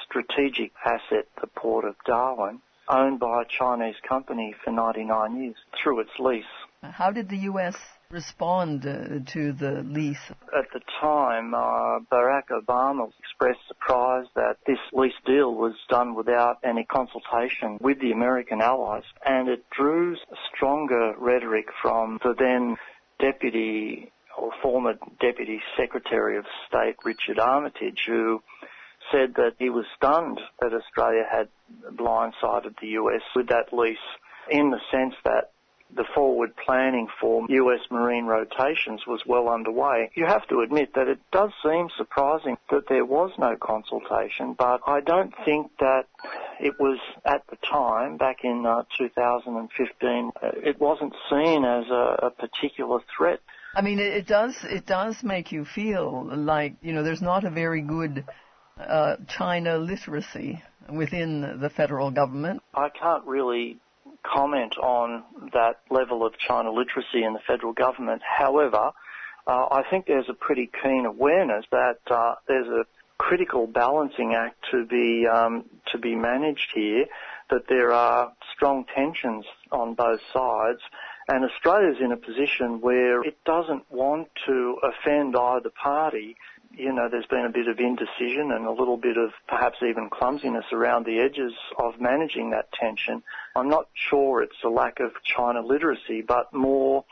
strategic 0.04 0.72
asset, 0.84 1.26
the 1.40 1.48
Port 1.48 1.84
of 1.84 1.96
Darwin, 2.06 2.60
owned 2.88 3.18
by 3.18 3.42
a 3.42 3.44
Chinese 3.44 3.96
company 4.08 4.54
for 4.64 4.70
99 4.70 5.42
years 5.42 5.56
through 5.82 6.00
its 6.00 6.12
lease. 6.20 6.44
How 6.82 7.10
did 7.10 7.28
the 7.28 7.38
U.S. 7.38 7.76
respond 8.10 8.86
uh, 8.86 9.20
to 9.32 9.52
the 9.52 9.82
lease? 9.84 10.30
At 10.56 10.66
the 10.72 10.80
time, 11.00 11.54
uh, 11.54 12.00
Barack 12.10 12.48
Obama 12.50 13.10
expressed 13.18 13.60
surprise 13.68 14.26
that 14.34 14.56
this 14.66 14.78
lease 14.92 15.12
deal 15.24 15.54
was 15.54 15.74
done 15.88 16.14
without 16.14 16.58
any 16.64 16.84
consultation 16.84 17.78
with 17.80 18.00
the 18.00 18.12
American 18.12 18.60
allies, 18.60 19.04
and 19.24 19.48
it 19.48 19.64
drew 19.70 20.16
stronger 20.54 21.14
rhetoric 21.18 21.66
from 21.82 22.18
the 22.22 22.34
then 22.38 22.76
Deputy 23.18 24.12
or 24.36 24.50
former 24.62 24.94
Deputy 25.20 25.60
Secretary 25.78 26.36
of 26.36 26.44
State 26.68 26.96
Richard 27.04 27.38
Armitage, 27.38 28.02
who 28.06 28.42
said 29.10 29.34
that 29.36 29.52
he 29.58 29.70
was 29.70 29.86
stunned 29.96 30.40
that 30.60 30.72
Australia 30.72 31.24
had 31.30 31.48
blindsided 31.94 32.74
the 32.80 32.88
US 32.88 33.22
with 33.34 33.48
that 33.48 33.72
lease 33.72 33.96
in 34.50 34.70
the 34.70 34.80
sense 34.90 35.14
that 35.24 35.52
the 35.94 36.04
forward 36.14 36.52
planning 36.56 37.08
for 37.20 37.46
US 37.48 37.80
marine 37.90 38.26
rotations 38.26 39.06
was 39.06 39.20
well 39.26 39.48
underway. 39.48 40.10
You 40.14 40.26
have 40.26 40.46
to 40.48 40.60
admit 40.60 40.94
that 40.94 41.08
it 41.08 41.18
does 41.32 41.50
seem 41.62 41.88
surprising 41.96 42.56
that 42.70 42.88
there 42.88 43.04
was 43.04 43.30
no 43.38 43.56
consultation, 43.56 44.54
but 44.58 44.80
I 44.86 45.00
don't 45.00 45.32
think 45.44 45.70
that 45.78 46.06
it 46.60 46.74
was 46.80 46.98
at 47.24 47.46
the 47.48 47.56
time, 47.56 48.16
back 48.16 48.38
in 48.44 48.66
uh, 48.66 48.84
2015, 48.98 50.32
uh, 50.42 50.48
it 50.62 50.80
wasn't 50.80 51.14
seen 51.30 51.64
as 51.64 51.84
a, 51.90 52.26
a 52.26 52.30
particular 52.30 53.00
threat. 53.16 53.40
I 53.74 53.82
mean, 53.82 53.98
it, 53.98 54.12
it 54.14 54.26
does 54.26 54.56
it 54.64 54.86
does 54.86 55.22
make 55.22 55.52
you 55.52 55.64
feel 55.64 56.24
like 56.34 56.76
you 56.80 56.92
know 56.92 57.02
there's 57.02 57.22
not 57.22 57.44
a 57.44 57.50
very 57.50 57.82
good 57.82 58.24
uh, 58.78 59.16
China 59.28 59.76
literacy 59.78 60.62
within 60.90 61.58
the 61.60 61.68
federal 61.68 62.10
government. 62.10 62.62
I 62.74 62.88
can't 62.88 63.24
really 63.26 63.78
comment 64.32 64.76
on 64.78 65.24
that 65.52 65.80
level 65.90 66.26
of 66.26 66.34
China 66.38 66.70
literacy 66.70 67.24
in 67.24 67.32
the 67.32 67.40
federal 67.46 67.72
government. 67.72 68.22
However, 68.22 68.92
uh, 69.46 69.66
I 69.70 69.82
think 69.90 70.06
there's 70.06 70.28
a 70.28 70.34
pretty 70.34 70.70
keen 70.82 71.06
awareness 71.06 71.64
that 71.70 71.98
uh, 72.10 72.34
there's 72.48 72.66
a 72.66 72.84
critical 73.18 73.66
balancing 73.66 74.34
act 74.34 74.56
to 74.70 74.84
be 74.86 75.26
um, 75.26 75.64
to 75.92 75.98
be 75.98 76.14
managed 76.14 76.68
here. 76.74 77.06
That 77.50 77.68
there 77.68 77.92
are 77.92 78.32
strong 78.54 78.84
tensions 78.92 79.44
on 79.70 79.94
both 79.94 80.20
sides, 80.32 80.80
and 81.28 81.44
Australia's 81.44 81.98
in 82.00 82.10
a 82.10 82.16
position 82.16 82.80
where 82.80 83.22
it 83.22 83.38
doesn't 83.44 83.84
want 83.90 84.28
to 84.46 84.78
offend 84.82 85.36
either 85.36 85.70
party 85.70 86.36
you 86.72 86.92
know, 86.92 87.08
there's 87.10 87.26
been 87.26 87.46
a 87.46 87.50
bit 87.50 87.68
of 87.68 87.78
indecision 87.78 88.52
and 88.52 88.66
a 88.66 88.70
little 88.70 88.96
bit 88.96 89.16
of 89.16 89.30
perhaps 89.48 89.78
even 89.82 90.10
clumsiness 90.10 90.64
around 90.72 91.06
the 91.06 91.18
edges 91.18 91.52
of 91.78 92.00
managing 92.00 92.50
that 92.50 92.72
tension. 92.72 93.22
I'm 93.54 93.68
not 93.68 93.88
sure 94.10 94.42
it's 94.42 94.62
a 94.64 94.68
lack 94.68 95.00
of 95.00 95.12
China 95.24 95.60
literacy, 95.60 96.22
but 96.26 96.52
more 96.52 97.04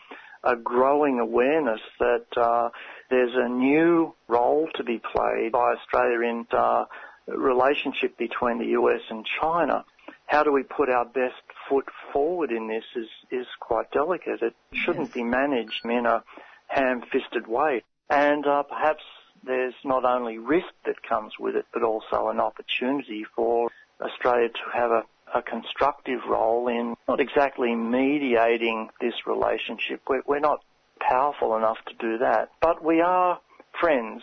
a 0.43 0.57
growing 0.57 1.19
awareness 1.21 1.81
that 1.99 2.27
uh, 2.37 2.69
there's 3.11 3.33
a 3.35 3.49
new 3.49 4.15
role 4.29 4.69
to 4.75 4.85
be 4.85 5.01
played 5.13 5.53
by 5.53 5.75
Australia 5.75 6.21
in 6.29 6.47
uh, 6.53 6.85
relationship 7.27 8.19
between 8.19 8.59
the 8.59 8.79
US 8.79 9.01
and 9.09 9.27
China. 9.41 9.85
How 10.27 10.43
do 10.43 10.53
we 10.53 10.63
put 10.63 10.91
our 10.91 11.05
best 11.05 11.43
foot 11.69 11.87
forward 12.13 12.51
in 12.51 12.69
this 12.69 12.85
is, 12.97 13.09
is 13.31 13.47
quite 13.61 13.91
delicate. 13.91 14.43
It 14.43 14.55
shouldn't 14.73 15.09
yes. 15.09 15.15
be 15.15 15.25
managed 15.25 15.85
in 15.85 16.07
a 16.07 16.23
ham-fisted 16.69 17.47
way. 17.47 17.83
And 18.11 18.47
uh, 18.47 18.65
perhaps 18.65 19.03
there's 19.47 19.75
not 19.85 20.05
only 20.05 20.39
risk 20.39 20.73
that 20.87 21.03
comes 21.03 21.33
with 21.39 21.57
it, 21.57 21.67
but 21.73 21.83
also 21.83 22.29
an 22.29 22.41
opportunity 22.41 23.25
for 23.35 23.71
Australia 24.01 24.49
to 24.49 24.71
have 24.73 24.91
a, 24.91 25.03
a 25.35 25.43
constructive 25.43 26.21
role 26.29 26.69
in 26.69 26.95
not 27.09 27.21
exactly 27.21 27.75
mediating 27.75 28.89
this 29.01 29.15
relationship. 29.27 30.01
We're, 30.09 30.23
we're 30.27 30.41
not 30.41 30.61
powerful 31.01 31.57
enough 31.57 31.79
to 31.87 31.95
do 31.95 32.19
that, 32.19 32.51
but 32.61 32.85
we 32.85 33.01
are 33.01 33.41
friends 33.81 34.23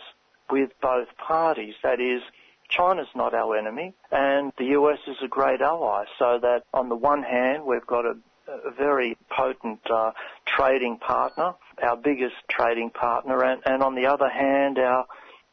with 0.50 0.70
both 0.80 1.08
parties. 1.16 1.74
That 1.82 2.00
is, 2.00 2.22
China's 2.68 3.08
not 3.14 3.34
our 3.34 3.56
enemy, 3.56 3.94
and 4.10 4.52
the 4.58 4.64
US 4.78 4.98
is 5.06 5.16
a 5.22 5.28
great 5.28 5.60
ally. 5.60 6.04
So 6.18 6.38
that 6.40 6.62
on 6.72 6.88
the 6.88 6.96
one 6.96 7.22
hand, 7.22 7.64
we've 7.64 7.86
got 7.86 8.04
a, 8.06 8.14
a 8.64 8.70
very 8.70 9.16
potent 9.30 9.80
uh, 9.90 10.12
trading 10.46 10.98
partner, 10.98 11.54
our 11.82 11.96
biggest 11.96 12.36
trading 12.50 12.90
partner, 12.90 13.42
and, 13.42 13.62
and 13.64 13.82
on 13.82 13.94
the 13.94 14.06
other 14.06 14.28
hand, 14.28 14.78
our 14.78 15.06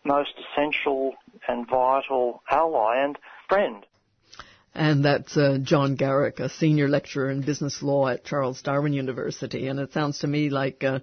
most 0.03 0.33
essential 0.37 1.13
and 1.47 1.67
vital 1.67 2.41
ally 2.49 3.03
and 3.03 3.17
friend. 3.47 3.85
And 4.75 5.03
that's 5.03 5.35
uh, 5.35 5.57
John 5.61 5.95
Garrick, 5.95 6.39
a 6.39 6.47
senior 6.47 6.87
lecturer 6.87 7.31
in 7.31 7.41
business 7.41 7.81
law 7.81 8.07
at 8.07 8.23
Charles 8.23 8.61
Darwin 8.61 8.93
University. 8.93 9.67
And 9.67 9.79
it 9.79 9.93
sounds 9.93 10.19
to 10.19 10.27
me 10.27 10.49
like 10.49 10.83
uh, 10.83 10.99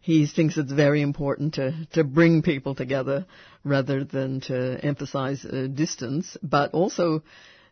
he 0.00 0.26
thinks 0.26 0.56
it's 0.56 0.72
very 0.72 1.02
important 1.02 1.54
to, 1.54 1.86
to 1.92 2.02
bring 2.02 2.42
people 2.42 2.74
together 2.74 3.26
rather 3.62 4.04
than 4.04 4.40
to 4.42 4.80
emphasize 4.82 5.44
uh, 5.44 5.68
distance, 5.72 6.36
but 6.42 6.72
also, 6.72 7.22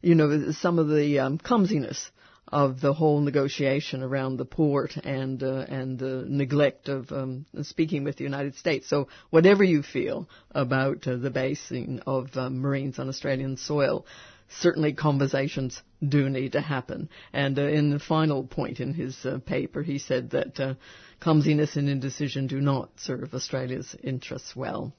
you 0.03 0.15
know, 0.15 0.53
some 0.53 0.79
of 0.79 0.89
the 0.89 1.19
um, 1.19 1.39
clumsiness 1.39 2.11
of 2.51 2.81
the 2.81 2.93
whole 2.93 3.21
negotiation 3.21 4.03
around 4.03 4.37
the 4.37 4.45
port 4.45 4.97
and 4.97 5.43
uh, 5.43 5.65
and 5.69 5.99
the 5.99 6.25
neglect 6.29 6.89
of 6.89 7.11
um, 7.13 7.47
speaking 7.63 8.05
with 8.05 8.17
the 8.17 8.25
United 8.25 8.55
States. 8.57 8.89
So 8.89 9.09
whatever 9.31 9.63
you 9.63 9.83
feel 9.83 10.29
about 10.51 11.07
uh, 11.07 11.17
the 11.17 11.31
basing 11.31 12.01
of 12.07 12.37
uh, 12.37 12.51
Marines 12.51 12.99
on 12.99 13.09
Australian 13.09 13.57
soil, 13.57 14.07
certainly 14.49 14.93
conversations 14.95 15.83
do 16.07 16.29
need 16.31 16.53
to 16.53 16.61
happen. 16.61 17.09
And 17.33 17.59
uh, 17.59 17.63
in 17.63 17.91
the 17.91 17.99
final 17.99 18.45
point 18.45 18.81
in 18.81 18.95
his 18.95 19.17
uh, 19.25 19.39
paper, 19.45 19.83
he 19.83 19.99
said 19.99 20.31
that 20.31 20.59
uh, 20.59 20.75
clumsiness 21.21 21.77
and 21.77 21.89
indecision 21.89 22.47
do 22.47 22.61
not 22.61 22.91
serve 22.97 23.35
Australia's 23.35 23.95
interests 24.03 24.57
well. 24.57 24.93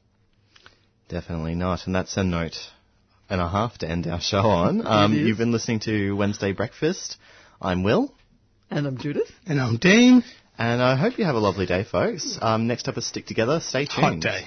Definitely 1.08 1.56
not, 1.56 1.88
and 1.88 1.96
that's 1.96 2.18
a 2.18 2.24
note 2.24 2.58
and 3.30 3.42
a 3.42 3.48
half 3.48 3.78
to 3.80 3.90
end 3.90 4.08
our 4.08 4.22
show 4.22 4.42
on. 4.42 4.86
Um, 4.86 5.14
you've 5.14 5.38
been 5.38 5.52
listening 5.52 5.80
to 5.82 6.14
Wednesday 6.14 6.52
Breakfast. 6.52 7.18
I'm 7.62 7.84
Will. 7.84 8.14
And 8.72 8.88
I'm 8.88 8.98
Judith. 8.98 9.30
And 9.46 9.60
I'm 9.60 9.76
Dean. 9.78 10.24
And 10.58 10.82
I 10.82 10.96
hope 10.96 11.18
you 11.18 11.26
have 11.26 11.36
a 11.36 11.40
lovely 11.40 11.66
day, 11.66 11.84
folks. 11.84 12.38
Um, 12.42 12.68
next 12.68 12.88
up 12.88 12.98
is 12.98 13.06
Stick 13.06 13.26
Together. 13.26 13.60
Stay 13.60 13.86
tuned. 13.86 14.24
Hot 14.24 14.34
day. 14.34 14.46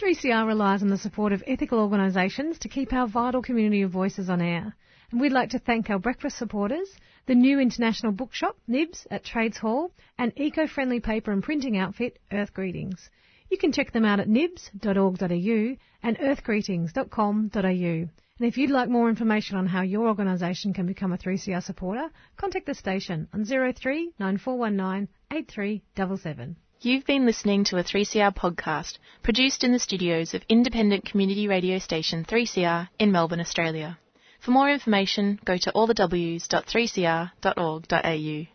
3CR 0.00 0.46
relies 0.46 0.82
on 0.82 0.88
the 0.88 0.98
support 0.98 1.32
of 1.32 1.42
ethical 1.46 1.80
organisations 1.80 2.60
to 2.60 2.68
keep 2.68 2.92
our 2.92 3.08
vital 3.08 3.42
community 3.42 3.82
of 3.82 3.90
voices 3.90 4.28
on 4.28 4.40
air. 4.40 4.76
And 5.10 5.20
we'd 5.20 5.32
like 5.32 5.50
to 5.50 5.58
thank 5.58 5.90
our 5.90 5.98
breakfast 5.98 6.38
supporters, 6.38 6.88
the 7.26 7.34
new 7.34 7.58
international 7.58 8.12
bookshop, 8.12 8.56
Nibs, 8.68 9.04
at 9.10 9.24
Trades 9.24 9.58
Hall, 9.58 9.90
and 10.16 10.32
eco-friendly 10.36 11.00
paper 11.00 11.32
and 11.32 11.42
printing 11.42 11.76
outfit, 11.76 12.18
Earth 12.30 12.54
Greetings. 12.54 13.10
You 13.50 13.58
can 13.58 13.72
check 13.72 13.92
them 13.92 14.04
out 14.04 14.20
at 14.20 14.28
nibs.org.au 14.28 15.76
and 16.02 16.18
earthgreetings.com.au. 16.18 18.08
And 18.42 18.48
if 18.48 18.58
you'd 18.58 18.70
like 18.70 18.88
more 18.88 19.08
information 19.08 19.56
on 19.56 19.68
how 19.68 19.82
your 19.82 20.08
organisation 20.08 20.74
can 20.74 20.84
become 20.84 21.12
a 21.12 21.16
3CR 21.16 21.62
supporter, 21.62 22.10
contact 22.36 22.66
the 22.66 22.74
station 22.74 23.28
on 23.32 23.44
03 23.44 24.14
9419 24.18 25.08
8377. 25.30 26.56
You've 26.80 27.06
been 27.06 27.24
listening 27.24 27.62
to 27.62 27.76
a 27.76 27.84
3CR 27.84 28.34
podcast 28.34 28.98
produced 29.22 29.62
in 29.62 29.70
the 29.70 29.78
studios 29.78 30.34
of 30.34 30.42
independent 30.48 31.04
community 31.04 31.46
radio 31.46 31.78
station 31.78 32.24
3CR 32.24 32.88
in 32.98 33.12
Melbourne, 33.12 33.38
Australia. 33.38 33.96
For 34.40 34.50
more 34.50 34.68
information, 34.68 35.38
go 35.44 35.56
to 35.56 35.70
allthews.3cr.org.au. 35.70 38.51